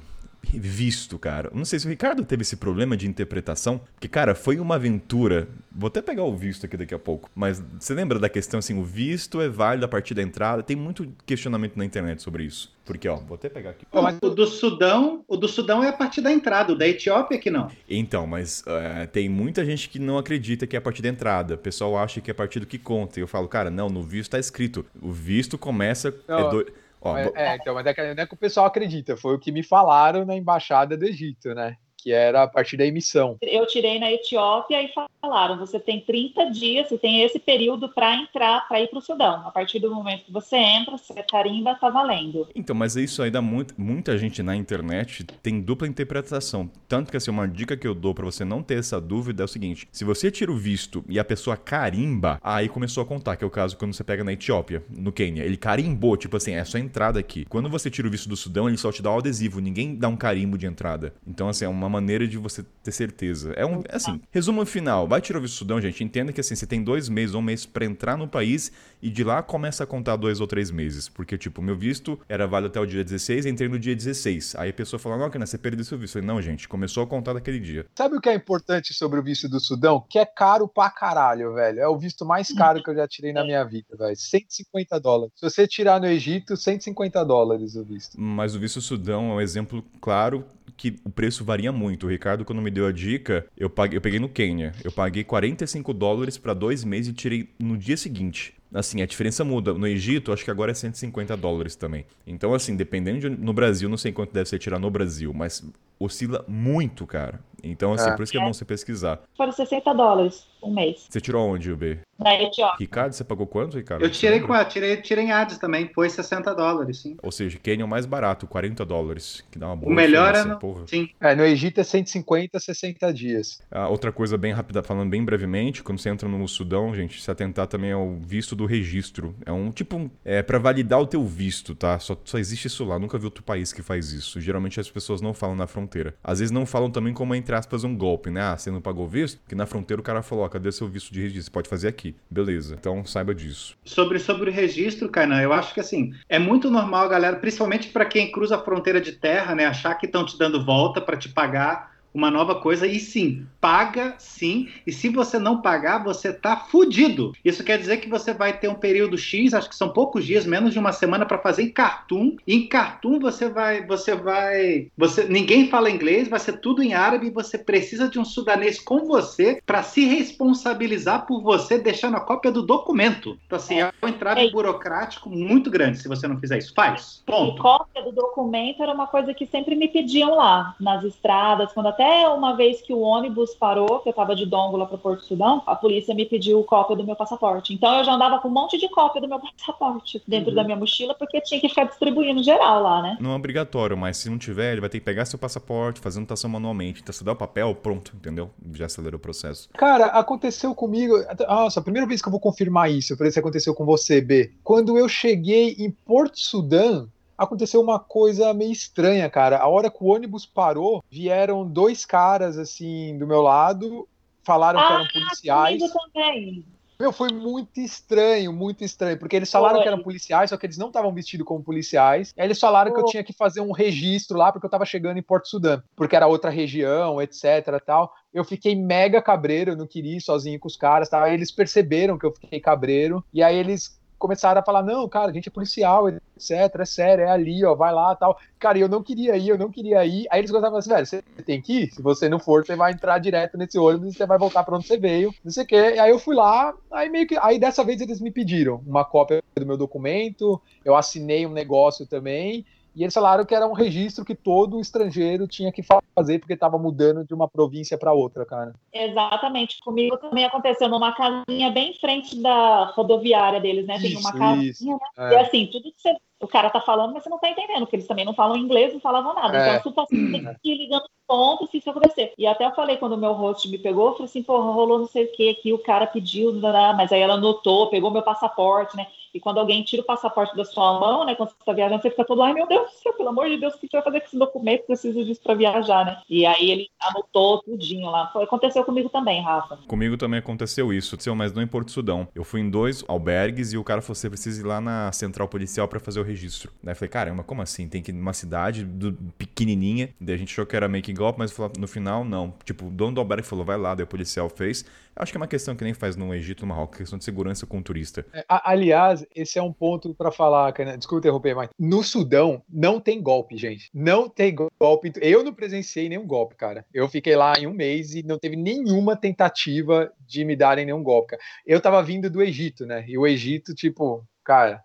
Visto, 0.51 1.17
cara. 1.17 1.49
Não 1.53 1.65
sei 1.65 1.79
se 1.79 1.85
o 1.87 1.89
Ricardo 1.89 2.23
teve 2.23 2.41
esse 2.41 2.55
problema 2.57 2.95
de 2.97 3.07
interpretação. 3.07 3.79
Porque, 3.95 4.07
cara, 4.07 4.35
foi 4.35 4.59
uma 4.59 4.75
aventura. 4.75 5.47
Vou 5.71 5.87
até 5.87 6.01
pegar 6.01 6.23
o 6.23 6.35
visto 6.35 6.65
aqui 6.65 6.77
daqui 6.77 6.93
a 6.93 6.99
pouco. 6.99 7.29
Mas 7.33 7.63
você 7.79 7.93
lembra 7.93 8.19
da 8.19 8.29
questão 8.29 8.59
assim: 8.59 8.77
o 8.77 8.83
visto 8.83 9.41
é 9.41 9.49
válido 9.49 9.85
a 9.85 9.87
partir 9.87 10.13
da 10.13 10.21
entrada? 10.21 10.61
Tem 10.61 10.75
muito 10.75 11.07
questionamento 11.25 11.75
na 11.77 11.85
internet 11.85 12.21
sobre 12.21 12.43
isso. 12.43 12.71
Porque, 12.85 13.07
ó, 13.07 13.15
vou 13.15 13.35
até 13.35 13.47
pegar 13.49 13.71
aqui. 13.71 13.85
Mas- 13.91 14.17
O 14.21 14.29
do 14.29 14.45
Sudão, 14.45 15.23
o 15.27 15.37
do 15.37 15.47
Sudão 15.47 15.83
é 15.83 15.87
a 15.89 15.93
partir 15.93 16.21
da 16.21 16.31
entrada, 16.31 16.73
o 16.73 16.75
da 16.77 16.87
Etiópia 16.87 17.39
que 17.39 17.49
não. 17.49 17.71
Então, 17.89 18.27
mas 18.27 18.63
é, 18.67 19.05
tem 19.07 19.29
muita 19.29 19.63
gente 19.65 19.87
que 19.89 19.97
não 19.97 20.17
acredita 20.17 20.67
que 20.67 20.75
é 20.75 20.79
a 20.79 20.81
partir 20.81 21.01
da 21.01 21.07
entrada. 21.09 21.55
O 21.55 21.57
pessoal 21.57 21.97
acha 21.97 22.19
que 22.19 22.29
é 22.29 22.33
a 22.33 22.35
partir 22.35 22.59
do 22.59 22.65
que 22.65 22.77
conta. 22.77 23.19
E 23.19 23.23
eu 23.23 23.27
falo, 23.27 23.47
cara, 23.47 23.71
não, 23.71 23.87
no 23.87 24.03
visto 24.03 24.31
tá 24.31 24.39
escrito. 24.39 24.85
O 25.01 25.11
visto 25.11 25.57
começa. 25.57 26.13
Não, 26.27 26.37
é 26.39 26.49
do- 26.51 26.71
Ó, 27.03 27.17
vou- 27.19 27.33
é, 27.35 27.55
então, 27.55 27.73
mas 27.75 27.85
é 27.85 27.93
que, 27.93 28.13
não 28.13 28.23
é 28.23 28.27
que 28.27 28.33
o 28.33 28.37
pessoal 28.37 28.65
acredita, 28.65 29.17
foi 29.17 29.35
o 29.35 29.39
que 29.39 29.51
me 29.51 29.63
falaram 29.63 30.25
na 30.25 30.35
embaixada 30.35 30.97
do 30.97 31.05
Egito, 31.05 31.53
né? 31.53 31.77
Que 32.03 32.11
era 32.11 32.43
a 32.43 32.47
partir 32.47 32.75
da 32.75 32.85
emissão. 32.85 33.37
Eu 33.41 33.65
tirei 33.65 33.97
na 33.97 34.11
Etiópia 34.11 34.83
e 34.83 34.91
falaram: 35.21 35.57
você 35.57 35.79
tem 35.79 36.01
30 36.01 36.51
dias, 36.51 36.89
você 36.89 36.97
tem 36.97 37.21
esse 37.21 37.39
período 37.39 37.87
para 37.87 38.13
entrar, 38.13 38.67
para 38.67 38.81
ir 38.81 38.89
para 38.89 38.99
o 38.99 39.01
Sudão. 39.01 39.47
A 39.47 39.51
partir 39.51 39.79
do 39.79 39.89
momento 39.89 40.25
que 40.25 40.31
você 40.33 40.57
entra, 40.57 40.97
você 40.97 41.23
carimba, 41.23 41.75
tá 41.75 41.89
valendo. 41.89 42.49
Então, 42.53 42.75
mas 42.75 42.97
isso 42.97 43.23
aí 43.23 43.31
dá 43.31 43.41
muito, 43.41 43.73
muita 43.77 44.17
gente 44.17 44.43
na 44.43 44.53
internet 44.53 45.23
tem 45.41 45.61
dupla 45.61 45.87
interpretação. 45.87 46.69
Tanto 46.89 47.09
que 47.09 47.15
assim, 47.15 47.31
uma 47.31 47.47
dica 47.47 47.77
que 47.77 47.87
eu 47.87 47.95
dou 47.95 48.13
pra 48.13 48.25
você 48.25 48.43
não 48.43 48.61
ter 48.61 48.79
essa 48.79 48.99
dúvida 48.99 49.43
é 49.43 49.45
o 49.45 49.47
seguinte: 49.47 49.87
se 49.89 50.03
você 50.03 50.29
tira 50.29 50.51
o 50.51 50.57
visto 50.57 51.05
e 51.07 51.17
a 51.17 51.23
pessoa 51.23 51.55
carimba, 51.55 52.37
aí 52.43 52.67
começou 52.67 53.01
a 53.01 53.05
contar, 53.05 53.37
que 53.37 53.45
é 53.45 53.47
o 53.47 53.49
caso 53.49 53.77
quando 53.77 53.93
você 53.93 54.03
pega 54.03 54.25
na 54.25 54.33
Etiópia, 54.33 54.83
no 54.89 55.13
Quênia. 55.13 55.43
Ele 55.43 55.55
carimbou, 55.55 56.17
tipo 56.17 56.35
assim, 56.35 56.51
é 56.51 56.65
só 56.65 56.77
entrada 56.77 57.17
aqui. 57.17 57.45
Quando 57.45 57.69
você 57.69 57.89
tira 57.89 58.09
o 58.09 58.11
visto 58.11 58.27
do 58.27 58.35
Sudão, 58.35 58.67
ele 58.67 58.77
só 58.77 58.91
te 58.91 59.01
dá 59.01 59.09
o 59.09 59.19
adesivo, 59.19 59.61
ninguém 59.61 59.95
dá 59.95 60.09
um 60.09 60.17
carimbo 60.17 60.57
de 60.57 60.65
entrada. 60.65 61.13
Então, 61.25 61.47
assim, 61.47 61.63
é 61.63 61.69
uma 61.69 61.92
maneira 61.93 62.27
de 62.27 62.37
você 62.37 62.65
ter 62.83 62.91
certeza. 62.91 63.53
É 63.53 63.65
um, 63.65 63.83
assim, 63.89 64.19
resumo 64.31 64.65
final: 64.65 65.07
vai 65.07 65.21
tirar 65.21 65.39
o 65.39 65.41
visto 65.41 65.55
do 65.55 65.57
Sudão, 65.59 65.79
gente, 65.79 66.03
entenda 66.03 66.33
que 66.33 66.41
assim, 66.41 66.55
você 66.55 66.65
tem 66.65 66.83
dois 66.83 67.07
meses, 67.07 67.35
um 67.35 67.41
mês 67.41 67.65
pra 67.65 67.85
entrar 67.85 68.17
no 68.17 68.27
país 68.27 68.71
e 69.03 69.09
de 69.09 69.21
lá 69.21 69.43
começa 69.43 69.83
a 69.83 69.87
contar 69.87 70.15
dois 70.15 70.39
ou 70.39 70.47
três 70.47 70.71
meses. 70.71 71.09
Porque, 71.09 71.37
tipo, 71.37 71.61
meu 71.61 71.75
visto 71.75 72.17
era 72.29 72.47
válido 72.47 72.69
até 72.69 72.79
o 72.79 72.85
dia 72.85 73.03
16, 73.03 73.45
entrei 73.45 73.67
no 73.67 73.77
dia 73.77 73.93
16. 73.93 74.55
Aí 74.55 74.69
a 74.69 74.73
pessoa 74.73 74.97
falou, 74.97 75.19
não, 75.19 75.29
Kena, 75.29 75.45
você 75.45 75.57
perdeu 75.57 75.83
seu 75.83 75.97
visto. 75.97 76.17
Eu 76.17 76.23
falei, 76.23 76.35
não, 76.35 76.41
gente, 76.41 76.69
começou 76.69 77.03
a 77.03 77.07
contar 77.07 77.33
daquele 77.33 77.59
dia. 77.59 77.85
Sabe 77.97 78.15
o 78.15 78.21
que 78.21 78.29
é 78.29 78.33
importante 78.33 78.93
sobre 78.93 79.19
o 79.19 79.23
visto 79.23 79.49
do 79.49 79.59
Sudão? 79.59 80.05
Que 80.09 80.19
é 80.19 80.25
caro 80.25 80.69
pra 80.69 80.89
caralho, 80.89 81.53
velho. 81.53 81.81
É 81.81 81.87
o 81.87 81.97
visto 81.97 82.25
mais 82.25 82.53
caro 82.53 82.81
que 82.81 82.89
eu 82.89 82.95
já 82.95 83.05
tirei 83.05 83.33
na 83.33 83.43
minha 83.43 83.63
vida, 83.65 83.97
velho. 83.97 84.15
150 84.15 84.97
dólares. 85.01 85.33
Se 85.35 85.49
você 85.49 85.67
tirar 85.67 85.99
no 85.99 86.07
Egito, 86.07 86.55
150 86.55 87.25
dólares 87.25 87.75
o 87.75 87.83
visto. 87.83 88.19
Mas 88.19 88.55
o 88.55 88.59
visto 88.59 88.79
Sudão 88.79 89.31
é 89.31 89.33
um 89.33 89.41
exemplo 89.41 89.83
claro 89.99 90.45
que 90.77 90.95
o 91.03 91.09
preço 91.09 91.43
varia 91.43 91.71
muito. 91.71 92.07
O 92.07 92.09
Ricardo, 92.09 92.45
quando 92.45 92.61
me 92.61 92.71
deu 92.71 92.87
a 92.87 92.91
dica, 92.91 93.45
eu, 93.57 93.69
paguei, 93.69 93.97
eu 93.97 94.01
peguei 94.01 94.19
no 94.19 94.29
Quênia. 94.29 94.71
Eu 94.83 94.91
paguei 94.91 95.23
45 95.23 95.93
dólares 95.93 96.37
pra 96.37 96.53
dois 96.53 96.83
meses 96.83 97.11
e 97.11 97.13
tirei 97.13 97.49
no 97.59 97.77
dia 97.77 97.97
seguinte. 97.97 98.53
Assim, 98.73 99.01
a 99.01 99.05
diferença 99.05 99.43
muda. 99.43 99.73
No 99.73 99.85
Egito, 99.85 100.33
acho 100.33 100.43
que 100.43 100.49
agora 100.49 100.71
é 100.71 100.73
150 100.73 101.37
dólares 101.37 101.75
também. 101.75 102.05
Então, 102.25 102.53
assim, 102.53 102.75
dependendo 102.75 103.19
de, 103.19 103.29
no 103.29 103.53
Brasil, 103.53 103.87
não 103.87 103.97
sei 103.97 104.11
quanto 104.11 104.33
deve 104.33 104.49
ser 104.49 104.57
tirar 104.57 104.79
no 104.79 104.89
Brasil, 104.89 105.31
mas 105.33 105.63
oscila 106.03 106.43
muito, 106.47 107.05
cara. 107.05 107.39
Então, 107.65 107.93
assim, 107.93 108.09
É. 108.09 108.15
por 108.15 108.23
isso 108.23 108.31
que 108.31 108.37
é 108.37 108.41
bom 108.41 108.51
você 108.53 108.65
pesquisar. 108.65 109.21
Foram 109.37 109.53
60 109.53 109.93
dólares 109.93 110.45
um 110.61 110.73
mês. 110.73 111.05
Você 111.09 111.21
tirou 111.21 111.47
onde, 111.49 111.71
UB? 111.71 111.99
Na 112.19 112.33
Etiópia. 112.35 112.75
Ricardo, 112.79 113.13
você 113.13 113.23
pagou 113.23 113.47
quanto, 113.47 113.77
Ricardo? 113.77 114.01
Eu 114.03 114.09
tirei 114.09 114.39
a, 114.49 114.65
tirei, 114.65 114.97
tirei 114.97 115.25
em 115.25 115.31
Hades 115.31 115.57
também, 115.57 115.89
foi 115.93 116.09
60 116.09 116.53
dólares, 116.53 117.01
sim. 117.01 117.17
Ou 117.23 117.31
seja, 117.31 117.57
Quênia 117.57 117.83
é 117.83 117.85
o 117.85 117.87
mais 117.87 118.05
barato, 118.05 118.45
40 118.47 118.85
dólares, 118.85 119.43
que 119.49 119.57
dá 119.57 119.67
uma 119.67 119.75
boa 119.77 119.91
O 119.91 119.95
melhor 119.95 120.35
é 120.35 120.43
no, 120.43 120.59
porra. 120.59 120.83
sim. 120.87 121.09
É, 121.21 121.33
no 121.35 121.43
Egito 121.43 121.79
é 121.79 121.83
150, 121.83 122.59
60 122.59 123.13
dias. 123.13 123.61
Ah, 123.71 123.87
outra 123.87 124.11
coisa 124.11 124.37
bem 124.37 124.51
rápida, 124.53 124.83
falando 124.83 125.09
bem 125.09 125.23
brevemente, 125.23 125.81
quando 125.83 125.99
você 125.99 126.09
entra 126.09 126.27
no 126.29 126.47
Sudão, 126.47 126.93
gente, 126.93 127.21
se 127.21 127.31
atentar 127.31 127.67
também 127.67 127.91
ao 127.93 128.15
visto 128.19 128.55
do 128.55 128.65
registro. 128.65 129.35
É 129.45 129.51
um 129.51 129.71
tipo, 129.71 129.95
um- 129.97 130.09
é 130.23 130.41
para 130.43 130.59
validar 130.59 130.99
o 131.01 131.07
teu 131.07 131.23
visto, 131.25 131.73
tá? 131.75 131.97
Só, 131.99 132.15
só 132.25 132.37
existe 132.37 132.67
isso 132.67 132.83
lá, 132.85 132.99
nunca 132.99 133.17
vi 133.17 133.25
outro 133.25 133.43
país 133.43 133.71
que 133.73 133.81
faz 133.81 134.11
isso. 134.11 134.39
Geralmente 134.39 134.79
as 134.79 134.89
pessoas 134.89 135.21
não 135.21 135.33
falam 135.33 135.55
na 135.55 135.65
fronteira. 135.67 135.92
Às 136.23 136.39
vezes 136.39 136.51
não 136.51 136.65
falam 136.65 136.89
também 136.89 137.13
como, 137.13 137.35
entre 137.35 137.55
aspas, 137.55 137.83
um 137.83 137.95
golpe, 137.95 138.29
né? 138.29 138.41
Ah, 138.41 138.57
você 138.57 138.71
não 138.71 138.81
pagou 138.81 139.07
visto? 139.07 139.39
Porque 139.39 139.55
na 139.55 139.65
fronteira 139.65 140.01
o 140.01 140.03
cara 140.03 140.21
falou, 140.21 140.45
ó, 140.45 140.49
cadê 140.49 140.71
seu 140.71 140.87
visto 140.87 141.13
de 141.13 141.21
registro? 141.21 141.43
Você 141.45 141.51
pode 141.51 141.69
fazer 141.69 141.87
aqui. 141.87 142.15
Beleza, 142.29 142.75
então 142.79 143.05
saiba 143.05 143.33
disso. 143.33 143.77
Sobre, 143.85 144.19
sobre 144.19 144.49
o 144.49 144.53
registro, 144.53 145.09
Kainan, 145.09 145.41
eu 145.41 145.53
acho 145.53 145.73
que 145.73 145.79
assim, 145.79 146.13
é 146.27 146.39
muito 146.39 146.69
normal, 146.69 147.07
galera, 147.09 147.37
principalmente 147.37 147.89
para 147.89 148.05
quem 148.05 148.31
cruza 148.31 148.55
a 148.55 148.63
fronteira 148.63 148.99
de 148.99 149.13
terra, 149.13 149.55
né, 149.55 149.65
achar 149.65 149.95
que 149.95 150.05
estão 150.05 150.25
te 150.25 150.37
dando 150.37 150.63
volta 150.65 151.01
para 151.01 151.17
te 151.17 151.29
pagar 151.29 151.92
uma 152.13 152.29
nova 152.29 152.55
coisa. 152.55 152.85
E 152.85 152.99
sim, 152.99 153.45
paga 153.59 154.15
sim. 154.17 154.69
E 154.85 154.91
se 154.91 155.09
você 155.09 155.39
não 155.39 155.61
pagar, 155.61 156.03
você 156.03 156.31
tá 156.31 156.55
fudido. 156.55 157.33
Isso 157.43 157.63
quer 157.63 157.77
dizer 157.77 157.97
que 157.97 158.09
você 158.09 158.33
vai 158.33 158.57
ter 158.57 158.67
um 158.67 158.75
período 158.75 159.17
X, 159.17 159.53
acho 159.53 159.69
que 159.69 159.75
são 159.75 159.89
poucos 159.89 160.25
dias, 160.25 160.45
menos 160.45 160.73
de 160.73 160.79
uma 160.79 160.91
semana 160.91 161.25
para 161.25 161.37
fazer 161.37 161.63
em 161.63 161.71
Khartoum. 161.71 162.37
E 162.45 162.55
em 162.55 162.67
Khartoum 162.67 163.19
você 163.19 163.49
vai, 163.49 163.85
você 163.85 164.15
vai, 164.15 164.87
você 164.97 165.23
ninguém 165.23 165.69
fala 165.69 165.89
inglês, 165.89 166.27
vai 166.27 166.39
ser 166.39 166.59
tudo 166.59 166.83
em 166.83 166.93
árabe 166.93 167.27
e 167.27 167.31
você 167.31 167.57
precisa 167.57 168.07
de 168.07 168.19
um 168.19 168.25
sudanês 168.25 168.79
com 168.79 169.05
você 169.05 169.61
para 169.65 169.81
se 169.83 170.05
responsabilizar 170.05 171.25
por 171.25 171.41
você 171.41 171.77
deixando 171.77 172.17
a 172.17 172.21
cópia 172.21 172.51
do 172.51 172.61
documento. 172.61 173.37
Então 173.45 173.57
assim, 173.57 173.81
é 173.81 173.91
um 174.01 174.07
entrave 174.07 174.41
Ei. 174.41 174.51
burocrático 174.51 175.29
muito 175.29 175.69
grande 175.69 175.97
se 175.97 176.07
você 176.07 176.27
não 176.27 176.37
fizer 176.37 176.57
isso. 176.57 176.73
Faz. 176.75 177.21
E 177.21 177.31
Ponto. 177.31 177.61
cópia 177.61 178.03
do 178.03 178.11
documento 178.11 178.83
era 178.83 178.93
uma 178.93 179.07
coisa 179.07 179.33
que 179.33 179.45
sempre 179.45 179.75
me 179.75 179.87
pediam 179.87 180.35
lá, 180.35 180.75
nas 180.79 181.03
estradas, 181.03 181.71
quando 181.73 181.87
até 181.87 182.02
uma 182.27 182.55
vez 182.55 182.81
que 182.81 182.93
o 182.93 182.99
ônibus 183.01 183.53
parou, 183.53 183.99
que 183.99 184.09
eu 184.09 184.13
tava 184.13 184.35
de 184.35 184.45
Dongola 184.45 184.85
para 184.85 184.97
Porto 184.97 185.23
Sudão, 185.23 185.61
a 185.65 185.75
polícia 185.75 186.13
me 186.13 186.25
pediu 186.25 186.63
cópia 186.63 186.95
do 186.95 187.03
meu 187.03 187.15
passaporte. 187.15 187.73
Então 187.73 187.97
eu 187.99 188.03
já 188.03 188.13
andava 188.13 188.39
com 188.39 188.47
um 188.47 188.51
monte 188.51 188.77
de 188.77 188.89
cópia 188.89 189.21
do 189.21 189.27
meu 189.27 189.39
passaporte 189.57 190.21
dentro 190.27 190.49
Uhum. 190.49 190.55
da 190.55 190.63
minha 190.63 190.75
mochila, 190.77 191.13
porque 191.15 191.39
tinha 191.41 191.59
que 191.59 191.69
ficar 191.69 191.85
distribuindo 191.85 192.43
geral 192.43 192.81
lá, 192.83 193.01
né? 193.01 193.17
Não 193.19 193.31
é 193.31 193.35
obrigatório, 193.35 193.97
mas 193.97 194.17
se 194.17 194.29
não 194.29 194.37
tiver, 194.37 194.71
ele 194.73 194.81
vai 194.81 194.89
ter 194.89 194.99
que 194.99 195.05
pegar 195.05 195.25
seu 195.25 195.39
passaporte, 195.39 195.99
fazer 195.99 196.19
anotação 196.19 196.49
manualmente. 196.49 197.01
Então 197.01 197.13
você 197.13 197.23
dá 197.23 197.31
o 197.31 197.35
papel, 197.35 197.73
pronto, 197.75 198.11
entendeu? 198.15 198.49
Já 198.73 198.85
acelerou 198.85 199.17
o 199.17 199.21
processo. 199.21 199.69
Cara, 199.73 200.05
aconteceu 200.07 200.73
comigo. 200.75 201.15
Nossa, 201.47 201.79
a 201.79 201.83
primeira 201.83 202.07
vez 202.07 202.21
que 202.21 202.27
eu 202.27 202.31
vou 202.31 202.39
confirmar 202.39 202.91
isso, 202.91 203.15
pra 203.15 203.25
ver 203.25 203.31
se 203.31 203.39
aconteceu 203.39 203.73
com 203.73 203.85
você, 203.85 204.19
B. 204.21 204.51
Quando 204.63 204.97
eu 204.97 205.07
cheguei 205.07 205.75
em 205.79 205.89
Porto 205.91 206.39
Sudão, 206.39 207.07
aconteceu 207.37 207.81
uma 207.81 207.99
coisa 207.99 208.53
meio 208.53 208.71
estranha, 208.71 209.29
cara. 209.29 209.59
A 209.59 209.67
hora 209.67 209.89
que 209.89 210.03
o 210.03 210.07
ônibus 210.07 210.45
parou, 210.45 211.03
vieram 211.09 211.67
dois 211.67 212.05
caras 212.05 212.57
assim 212.57 213.17
do 213.17 213.27
meu 213.27 213.41
lado, 213.41 214.07
falaram 214.43 214.79
que 214.79 214.93
eram 214.93 215.07
policiais. 215.07 215.79
Comigo 215.79 215.99
também. 216.13 216.65
Meu, 216.99 217.11
foi 217.11 217.29
muito 217.33 217.79
estranho, 217.79 218.53
muito 218.53 218.83
estranho, 218.83 219.17
porque 219.17 219.35
eles 219.35 219.51
falaram 219.51 219.75
Foi. 219.75 219.83
que 219.83 219.87
eram 219.89 220.01
policiais, 220.01 220.49
só 220.49 220.57
que 220.57 220.65
eles 220.65 220.77
não 220.77 220.87
estavam 220.87 221.11
vestidos 221.11 221.45
como 221.45 221.63
policiais. 221.63 222.33
Aí 222.37 222.45
eles 222.45 222.59
falaram 222.59 222.93
que 222.93 222.99
eu 222.99 223.05
tinha 223.05 223.23
que 223.23 223.33
fazer 223.33 223.61
um 223.61 223.71
registro 223.71 224.37
lá, 224.37 224.51
porque 224.51 224.65
eu 224.65 224.69
tava 224.69 224.85
chegando 224.85 225.17
em 225.17 225.23
Porto 225.23 225.49
Sudão, 225.49 225.81
porque 225.95 226.15
era 226.15 226.27
outra 226.27 226.49
região, 226.49 227.21
etc 227.21 227.81
tal. 227.85 228.13
Eu 228.33 228.43
fiquei 228.45 228.75
mega 228.75 229.21
cabreiro, 229.21 229.71
eu 229.71 229.77
não 229.77 229.87
queria 229.87 230.17
ir 230.17 230.21
sozinho 230.21 230.59
com 230.59 230.67
os 230.67 230.77
caras, 230.77 231.09
tá? 231.09 231.23
Aí 231.23 231.33
eles 231.33 231.51
perceberam 231.51 232.17
que 232.17 232.25
eu 232.25 232.31
fiquei 232.31 232.59
cabreiro, 232.59 233.23
e 233.33 233.43
aí 233.43 233.57
eles 233.57 233.99
começaram 234.23 234.61
a 234.61 234.63
falar, 234.63 234.81
não, 234.81 235.05
cara, 235.09 235.29
a 235.31 235.33
gente 235.33 235.49
é 235.49 235.51
policial, 235.51 236.07
etc, 236.07 236.79
é 236.79 236.85
sério, 236.85 237.25
é 237.25 237.29
ali, 237.29 237.65
ó, 237.65 237.75
vai 237.75 237.93
lá, 237.93 238.15
tal. 238.15 238.39
Cara, 238.57 238.79
eu 238.79 238.87
não 238.87 239.03
queria 239.03 239.35
ir, 239.35 239.49
eu 239.49 239.57
não 239.57 239.69
queria 239.69 240.05
ir. 240.05 240.25
Aí 240.31 240.39
eles 240.39 240.49
gostavam 240.49 240.79
assim, 240.79 240.89
velho, 240.89 241.05
você 241.05 241.21
tem 241.45 241.61
que 241.61 241.83
ir? 241.83 241.91
Se 241.91 242.01
você 242.01 242.29
não 242.29 242.39
for, 242.39 242.65
você 242.65 242.73
vai 242.73 242.93
entrar 242.93 243.19
direto 243.19 243.57
nesse 243.57 243.77
ônibus 243.77 244.13
e 244.13 244.17
você 244.17 244.25
vai 244.25 244.37
voltar 244.37 244.63
pra 244.63 244.77
onde 244.77 244.87
você 244.87 244.95
veio, 244.95 245.33
não 245.43 245.51
sei 245.51 245.65
o 245.65 245.67
quê. 245.67 245.75
E 245.95 245.99
aí 245.99 246.09
eu 246.09 246.17
fui 246.17 246.35
lá, 246.35 246.73
aí 246.89 247.09
meio 247.09 247.27
que, 247.27 247.37
aí 247.41 247.59
dessa 247.59 247.83
vez 247.83 247.99
eles 247.99 248.21
me 248.21 248.31
pediram 248.31 248.81
uma 248.87 249.03
cópia 249.03 249.43
do 249.53 249.65
meu 249.65 249.75
documento, 249.75 250.61
eu 250.85 250.95
assinei 250.95 251.45
um 251.45 251.51
negócio 251.51 252.07
também, 252.07 252.65
E 252.95 253.03
eles 253.03 253.13
falaram 253.13 253.43
que 253.45 253.55
era 253.55 253.67
um 253.67 253.73
registro 253.73 254.23
que 254.23 254.35
todo 254.35 254.79
estrangeiro 254.79 255.47
tinha 255.47 255.71
que 255.71 255.81
fazer 256.15 256.39
porque 256.39 256.53
estava 256.53 256.77
mudando 256.77 257.25
de 257.25 257.33
uma 257.33 257.47
província 257.47 257.97
para 257.97 258.13
outra, 258.13 258.45
cara. 258.45 258.73
Exatamente. 258.93 259.79
Comigo 259.83 260.17
também 260.17 260.45
aconteceu 260.45 260.87
numa 260.87 261.11
casinha 261.13 261.71
bem 261.71 261.91
em 261.91 261.99
frente 261.99 262.39
da 262.41 262.85
rodoviária 262.95 263.59
deles, 263.59 263.87
né? 263.87 263.99
Tem 263.99 264.15
uma 264.17 264.31
casinha, 264.31 264.69
isso. 264.69 264.85
né? 264.85 264.97
É. 265.17 265.33
E 265.33 265.35
assim, 265.37 265.67
tudo 265.71 265.91
que 265.91 265.99
você- 266.01 266.15
o 266.41 266.47
cara 266.47 266.69
tá 266.69 266.81
falando, 266.81 267.13
mas 267.13 267.23
você 267.23 267.29
não 267.29 267.39
tá 267.39 267.49
entendendo, 267.49 267.79
porque 267.81 267.95
eles 267.95 268.07
também 268.07 268.25
não 268.25 268.33
falam 268.33 268.57
inglês, 268.57 268.93
não 268.93 268.99
falavam 268.99 269.33
nada. 269.33 269.57
É. 269.57 269.77
Então, 269.77 269.91
você 269.93 270.07
tem 270.15 270.43
que 270.61 270.71
ir 270.71 270.77
ligando 270.77 271.05
pontos 271.27 271.69
se 271.69 271.77
isso 271.77 271.89
acontecer. 271.89 272.33
E 272.37 272.45
até 272.45 272.65
eu 272.65 272.71
falei, 272.71 272.97
quando 272.97 273.13
o 273.13 273.17
meu 273.17 273.33
host 273.33 273.67
me 273.69 273.77
pegou, 273.77 274.07
eu 274.07 274.11
falei 274.13 274.25
assim, 274.25 274.43
pô, 274.43 274.59
rolou 274.61 274.99
não 274.99 275.07
sei 275.07 275.25
o 275.25 275.31
que 275.31 275.49
aqui, 275.49 275.73
o 275.73 275.79
cara 275.79 276.07
pediu, 276.07 276.53
mas 276.95 277.11
aí 277.11 277.21
ela 277.21 277.35
anotou, 277.35 277.89
pegou 277.89 278.11
meu 278.11 278.21
passaporte, 278.21 278.95
né? 278.95 279.07
E 279.33 279.39
quando 279.39 279.59
alguém 279.59 279.81
tira 279.83 280.03
o 280.03 280.05
passaporte 280.05 280.55
da 280.55 280.63
sua 280.63 280.99
mão, 280.99 281.25
né? 281.25 281.33
Quando 281.33 281.49
você 281.49 281.55
está 281.59 281.73
viajando, 281.73 282.03
você 282.03 282.11
fica 282.11 282.23
todo, 282.23 282.43
ai 282.43 282.53
meu 282.53 282.67
Deus 282.67 282.91
do 282.91 282.97
céu, 283.01 283.13
pelo 283.13 283.29
amor 283.29 283.49
de 283.49 283.57
Deus, 283.57 283.73
o 283.73 283.79
que 283.79 283.87
você 283.87 283.97
vai 283.97 284.03
fazer 284.03 284.19
com 284.19 284.25
esse 284.27 284.37
documento? 284.37 284.85
Preciso 284.85 285.25
disso 285.25 285.41
para 285.43 285.55
viajar, 285.55 286.05
né? 286.05 286.21
E 286.29 286.45
aí 286.45 286.69
ele 286.69 286.87
anotou 286.99 287.63
tudinho 287.63 288.11
lá. 288.11 288.27
Foi, 288.27 288.43
aconteceu 288.43 288.83
comigo 288.83 289.09
também, 289.09 289.41
Rafa. 289.41 289.77
Comigo 289.87 290.17
também 290.17 290.39
aconteceu 290.39 290.93
isso, 290.93 291.17
mas 291.35 291.51
não 291.51 291.63
em 291.63 291.67
Porto 291.67 291.89
Sudão. 291.89 292.27
Eu 292.35 292.43
fui 292.43 292.61
em 292.61 292.69
dois 292.69 293.03
albergues 293.07 293.73
e 293.73 293.77
o 293.77 293.83
cara 293.83 294.01
falou: 294.01 294.13
você 294.15 294.29
precisa 294.29 294.61
ir 294.61 294.65
lá 294.65 294.79
na 294.79 295.11
central 295.11 295.47
policial 295.47 295.87
pra 295.87 295.99
fazer 295.99 296.19
o 296.19 296.23
registro. 296.23 296.71
Daí 296.83 296.91
eu 296.91 296.95
falei: 296.95 297.09
caramba, 297.09 297.43
como 297.43 297.61
assim? 297.63 297.89
Tem 297.89 298.03
que 298.03 298.11
ir 298.11 298.13
numa 298.13 298.33
cidade 298.33 298.85
do- 298.85 299.13
pequenininha. 299.35 300.13
Daí 300.21 300.35
a 300.35 300.37
gente 300.37 300.51
achou 300.51 300.65
que 300.65 300.75
era 300.75 300.87
golpe, 301.13 301.39
mas 301.39 301.55
no 301.77 301.87
final, 301.87 302.23
não. 302.23 302.53
Tipo, 302.63 302.85
o 302.85 302.89
dono 302.89 303.15
do 303.15 303.21
albergue 303.21 303.45
falou: 303.45 303.65
vai 303.65 303.77
lá, 303.77 303.95
daí 303.95 304.03
o 304.03 304.07
policial 304.07 304.49
fez. 304.49 304.85
Acho 305.15 305.31
que 305.31 305.37
é 305.37 305.41
uma 305.41 305.47
questão 305.47 305.75
que 305.75 305.83
nem 305.83 305.93
faz 305.93 306.15
no 306.15 306.33
Egito, 306.33 306.61
no 306.61 306.67
Marrocos, 306.67 306.97
questão 306.97 307.19
de 307.19 307.23
segurança 307.23 307.67
com 307.67 307.77
o 307.77 307.83
turista. 307.83 308.25
É, 308.33 308.43
aliás, 308.47 309.25
esse 309.35 309.59
é 309.59 309.61
um 309.61 309.71
ponto 309.71 310.13
pra 310.15 310.31
falar, 310.31 310.71
cara. 310.73 310.97
Desculpa 310.97 311.19
interromper, 311.19 311.55
mas 311.55 311.69
no 311.79 312.03
Sudão 312.03 312.63
não 312.67 312.99
tem 312.99 313.21
golpe, 313.21 313.55
gente. 313.55 313.89
Não 313.93 314.27
tem 314.27 314.55
golpe. 314.55 315.11
Eu 315.21 315.43
não 315.43 315.53
presenciei 315.53 316.09
nenhum 316.09 316.25
golpe, 316.25 316.55
cara. 316.55 316.85
Eu 316.93 317.07
fiquei 317.07 317.35
lá 317.35 317.53
em 317.59 317.67
um 317.67 317.73
mês 317.73 318.15
e 318.15 318.23
não 318.23 318.39
teve 318.39 318.55
nenhuma 318.55 319.15
tentativa 319.15 320.11
de 320.27 320.43
me 320.43 320.55
darem 320.55 320.85
nenhum 320.85 321.03
golpe, 321.03 321.29
cara. 321.31 321.41
Eu 321.65 321.79
tava 321.79 322.01
vindo 322.01 322.29
do 322.29 322.41
Egito, 322.41 322.85
né? 322.85 323.05
E 323.07 323.17
o 323.17 323.27
Egito, 323.27 323.75
tipo, 323.75 324.25
cara. 324.43 324.83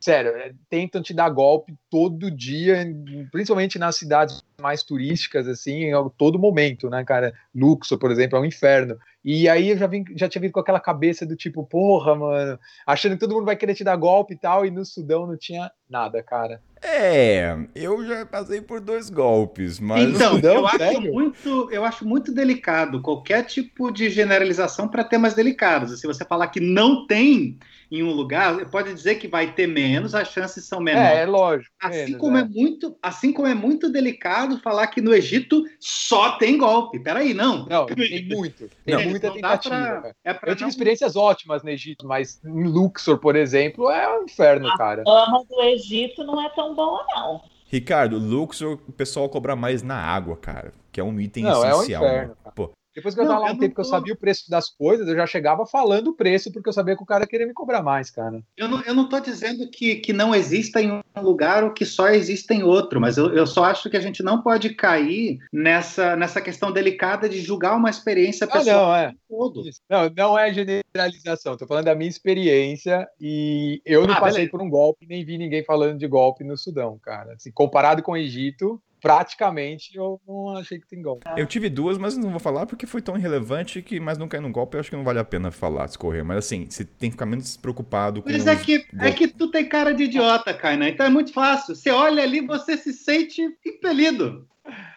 Sério, 0.00 0.30
é, 0.30 0.52
tentam 0.70 1.02
te 1.02 1.12
dar 1.12 1.28
golpe 1.28 1.74
todo 1.90 2.30
dia, 2.30 2.86
principalmente 3.32 3.80
nas 3.80 3.96
cidades 3.96 4.44
mais 4.60 4.84
turísticas, 4.84 5.48
assim, 5.48 5.92
a 5.92 6.02
todo 6.16 6.38
momento, 6.38 6.88
né, 6.88 7.04
cara? 7.04 7.32
Luxor, 7.52 7.98
por 7.98 8.10
exemplo, 8.12 8.38
é 8.38 8.40
um 8.40 8.44
inferno. 8.44 8.96
E 9.24 9.48
aí 9.48 9.70
eu 9.70 9.76
já, 9.76 9.86
vim, 9.86 10.04
já 10.16 10.28
tinha 10.28 10.40
vindo 10.40 10.52
com 10.52 10.60
aquela 10.60 10.80
cabeça 10.80 11.26
do 11.26 11.36
tipo, 11.36 11.66
porra, 11.66 12.14
mano, 12.14 12.58
achando 12.86 13.12
que 13.12 13.20
todo 13.20 13.34
mundo 13.34 13.44
vai 13.44 13.56
querer 13.56 13.74
te 13.74 13.84
dar 13.84 13.96
golpe 13.96 14.34
e 14.34 14.38
tal, 14.38 14.64
e 14.64 14.70
no 14.70 14.84
Sudão 14.84 15.26
não 15.26 15.36
tinha 15.36 15.70
nada, 15.88 16.22
cara. 16.22 16.60
É, 16.80 17.56
eu 17.74 18.06
já 18.06 18.24
passei 18.24 18.60
por 18.60 18.80
dois 18.80 19.10
golpes, 19.10 19.80
mas. 19.80 20.08
Então, 20.08 20.36
Sudão, 20.36 20.54
eu, 20.54 20.66
acho 20.66 21.00
muito, 21.00 21.68
eu 21.72 21.84
acho 21.84 22.06
muito 22.06 22.32
delicado 22.32 23.02
qualquer 23.02 23.44
tipo 23.44 23.90
de 23.90 24.08
generalização 24.08 24.86
para 24.86 25.02
temas 25.02 25.34
delicados. 25.34 25.98
Se 26.00 26.06
você 26.06 26.24
falar 26.24 26.46
que 26.48 26.60
não 26.60 27.06
tem 27.06 27.58
em 27.90 28.02
um 28.02 28.12
lugar, 28.12 28.66
pode 28.66 28.92
dizer 28.92 29.14
que 29.14 29.26
vai 29.26 29.52
ter 29.52 29.66
menos, 29.66 30.14
as 30.14 30.28
chances 30.28 30.64
são 30.66 30.78
menores. 30.78 31.08
É, 31.08 31.22
é 31.22 31.26
lógico. 31.26 31.74
Assim 31.80 31.96
menos, 31.96 32.18
como 32.18 32.36
é. 32.36 32.40
é. 32.42 32.44
muito, 32.44 32.96
assim 33.02 33.32
como 33.32 33.48
é 33.48 33.54
muito 33.54 33.90
delicado 33.90 34.60
falar 34.60 34.86
que 34.88 35.00
no 35.00 35.14
Egito 35.14 35.64
só 35.80 36.32
tem 36.32 36.58
golpe. 36.58 37.00
Peraí, 37.00 37.32
não. 37.32 37.66
Não, 37.66 37.86
tem 37.86 38.28
muito. 38.28 38.68
Tem 38.84 38.94
Não, 38.94 39.07
muita 39.10 39.30
tentativa. 39.32 40.00
pra- 40.00 40.12
é 40.24 40.34
pra 40.34 40.50
Eu 40.50 40.54
tive 40.54 40.62
não- 40.62 40.68
experiências 40.70 41.16
ótimas 41.16 41.62
no 41.62 41.70
Egito, 41.70 42.06
mas 42.06 42.40
em 42.44 42.64
Luxor, 42.64 43.18
por 43.18 43.36
exemplo, 43.36 43.90
é 43.90 44.18
um 44.18 44.24
inferno, 44.24 44.68
cara. 44.76 45.02
A 45.06 45.24
ama 45.28 45.44
do 45.48 45.60
Egito 45.62 46.24
não 46.24 46.40
é 46.40 46.48
tão 46.50 46.74
boa, 46.74 47.04
não. 47.14 47.40
Ricardo, 47.70 48.18
Luxor, 48.18 48.78
o 48.88 48.92
pessoal 48.92 49.28
cobra 49.28 49.54
mais 49.54 49.82
na 49.82 49.96
água, 49.96 50.36
cara, 50.36 50.72
que 50.90 50.98
é 51.00 51.04
um 51.04 51.20
item 51.20 51.44
Não, 51.44 51.62
é 51.64 51.74
um 51.74 51.78
essencial. 51.80 52.02
inferno, 52.04 52.28
né? 52.28 52.34
cara. 52.42 52.54
Pô, 52.54 52.70
Depois 52.98 53.14
que 53.14 53.20
eu 53.20 53.24
Não, 53.24 53.30
tava 53.32 53.40
lá 53.44 53.50
um 53.50 53.52
não 53.54 53.58
tempo 53.60 53.74
que 53.74 53.80
eu 53.80 53.84
tô- 53.84 53.90
sabia 53.90 54.12
o 54.12 54.18
preço 54.18 54.50
das 54.50 54.68
coisas, 54.68 55.06
eu 55.08 55.14
já 55.14 55.26
chegava 55.26 55.64
falando 55.64 56.08
o 56.08 56.14
preço, 56.16 56.52
porque 56.52 56.68
eu 56.68 56.72
sabia 56.72 56.96
que 56.96 57.02
o 57.02 57.06
cara 57.06 57.26
queria 57.26 57.46
me 57.46 57.52
cobrar 57.54 57.82
mais, 57.82 58.10
cara. 58.10 58.42
Eu 58.56 58.68
não, 58.68 58.82
eu 58.82 58.94
não 58.94 59.08
tô 59.08 59.18
dizendo 59.20 59.68
que, 59.70 59.96
que 59.96 60.12
não 60.12 60.34
exista 60.34 60.80
em 60.82 60.90
um 60.92 61.00
lugar 61.20 61.62
ou 61.64 61.72
que 61.72 61.84
só 61.84 62.08
exista 62.08 62.52
em 62.54 62.62
outro, 62.62 63.00
mas 63.00 63.16
eu, 63.16 63.32
eu 63.34 63.46
só 63.46 63.64
acho 63.64 63.88
que 63.88 63.96
a 63.96 64.00
gente 64.00 64.22
não 64.22 64.42
pode 64.42 64.70
cair 64.74 65.38
nessa, 65.52 66.16
nessa 66.16 66.40
questão 66.40 66.72
delicada 66.72 67.28
de 67.28 67.40
julgar 67.40 67.76
uma 67.76 67.90
experiência 67.90 68.46
Ah, 68.46 68.58
pessoal 68.58 68.86
não, 68.88 68.94
é. 68.96 69.12
todo. 69.28 69.62
Não, 69.88 70.10
não 70.16 70.38
é 70.38 70.52
generalização. 70.52 71.56
Tô 71.56 71.66
falando 71.66 71.84
da 71.86 71.94
minha 71.94 72.08
experiência 72.10 73.06
e 73.20 73.80
eu 73.84 74.06
não 74.06 74.14
Ah, 74.14 74.20
passei 74.20 74.38
beleza. 74.46 74.50
por 74.50 74.62
um 74.62 74.68
golpe, 74.70 75.06
nem 75.06 75.24
vi 75.24 75.38
ninguém 75.38 75.64
falando 75.64 75.98
de 75.98 76.06
golpe 76.06 76.44
no 76.44 76.56
Sudão, 76.56 76.98
cara. 77.02 77.34
Assim, 77.34 77.50
comparado 77.52 78.02
com 78.02 78.12
o 78.12 78.16
Egito, 78.16 78.80
praticamente 79.00 79.96
eu 79.96 80.20
não 80.26 80.56
achei 80.56 80.78
que 80.78 80.86
tem 80.86 81.00
golpe. 81.00 81.26
Eu 81.36 81.46
tive 81.46 81.68
duas, 81.68 81.98
mas 81.98 82.16
não 82.16 82.30
vou 82.30 82.40
falar 82.40 82.66
porque 82.66 82.86
foi 82.86 83.00
tão 83.00 83.16
irrelevante 83.16 83.82
que 83.82 84.00
mais 84.00 84.18
não 84.18 84.28
cai 84.28 84.40
num 84.40 84.52
golpe, 84.52 84.76
eu 84.76 84.80
acho 84.80 84.90
que 84.90 84.96
não 84.96 85.04
vale 85.04 85.18
a 85.18 85.24
pena 85.24 85.50
falar, 85.50 85.86
escorrer. 85.86 86.24
Mas 86.24 86.38
assim, 86.38 86.66
você 86.68 86.84
tem 86.84 87.10
que 87.10 87.14
ficar 87.14 87.26
menos 87.26 87.56
preocupado 87.56 88.22
com 88.22 88.30
Mas 88.30 88.46
é 88.46 88.56
que, 88.56 88.86
é 89.00 89.12
que 89.12 89.28
tu 89.28 89.50
tem 89.50 89.68
cara 89.68 89.92
de 89.92 90.04
idiota, 90.04 90.54
Kainan. 90.54 90.88
Então 90.88 91.06
é 91.06 91.10
muito 91.10 91.32
fácil. 91.32 91.74
Você 91.74 91.90
olha 91.90 92.22
ali, 92.22 92.40
você 92.40 92.76
se 92.76 92.92
sente 92.92 93.42
impelido. 93.64 94.46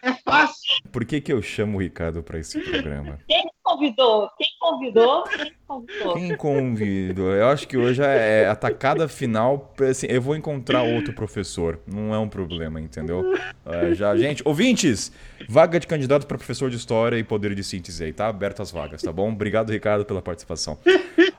É 0.02 0.12
fácil. 0.24 0.82
Por 0.90 1.04
que, 1.04 1.20
que 1.20 1.32
eu 1.32 1.40
chamo 1.40 1.78
o 1.78 1.80
Ricardo 1.80 2.22
pra 2.22 2.38
esse 2.38 2.60
programa? 2.60 3.18
Quem 3.28 3.44
convidou? 3.62 4.28
Quem 4.36 4.48
convidou? 4.60 5.24
Quem 5.24 5.52
convidou? 5.66 6.14
Quem 6.14 6.36
convidou? 6.36 7.30
Eu 7.30 7.48
acho 7.48 7.66
que 7.66 7.76
hoje 7.76 8.02
é 8.02 8.48
a 8.48 8.54
tacada 8.54 9.08
final. 9.08 9.72
Assim, 9.88 10.06
eu 10.08 10.20
vou 10.20 10.36
encontrar 10.36 10.82
outro 10.82 11.12
professor. 11.12 11.80
Não 11.86 12.14
é 12.14 12.18
um 12.18 12.28
problema, 12.28 12.80
entendeu? 12.80 13.34
É, 13.64 13.94
já, 13.94 14.16
gente, 14.16 14.42
ouvintes, 14.44 15.12
vaga 15.48 15.78
de 15.80 15.86
candidato 15.86 16.26
para 16.26 16.36
professor 16.36 16.68
de 16.68 16.76
história 16.76 17.16
e 17.16 17.24
poder 17.24 17.54
de 17.54 17.64
síntese 17.64 18.04
aí, 18.04 18.12
tá? 18.12 18.28
Aberto 18.28 18.60
as 18.60 18.70
vagas, 18.70 19.02
tá 19.02 19.12
bom? 19.12 19.30
Obrigado, 19.30 19.70
Ricardo, 19.70 20.04
pela 20.04 20.20
participação. 20.20 20.78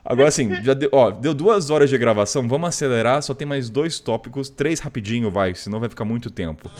Agora 0.04 0.30
sim, 0.30 0.62
já 0.62 0.74
deu, 0.74 0.90
ó, 0.92 1.10
deu 1.10 1.32
duas 1.32 1.70
horas 1.70 1.88
de 1.88 1.96
gravação, 1.96 2.46
vamos 2.46 2.68
acelerar, 2.68 3.22
só 3.22 3.32
tem 3.32 3.46
mais 3.46 3.70
dois 3.70 3.98
tópicos, 3.98 4.50
três 4.50 4.78
rapidinho, 4.78 5.30
vai, 5.30 5.54
senão 5.54 5.80
vai 5.80 5.88
ficar 5.88 6.04
muito 6.04 6.30
tempo. 6.30 6.70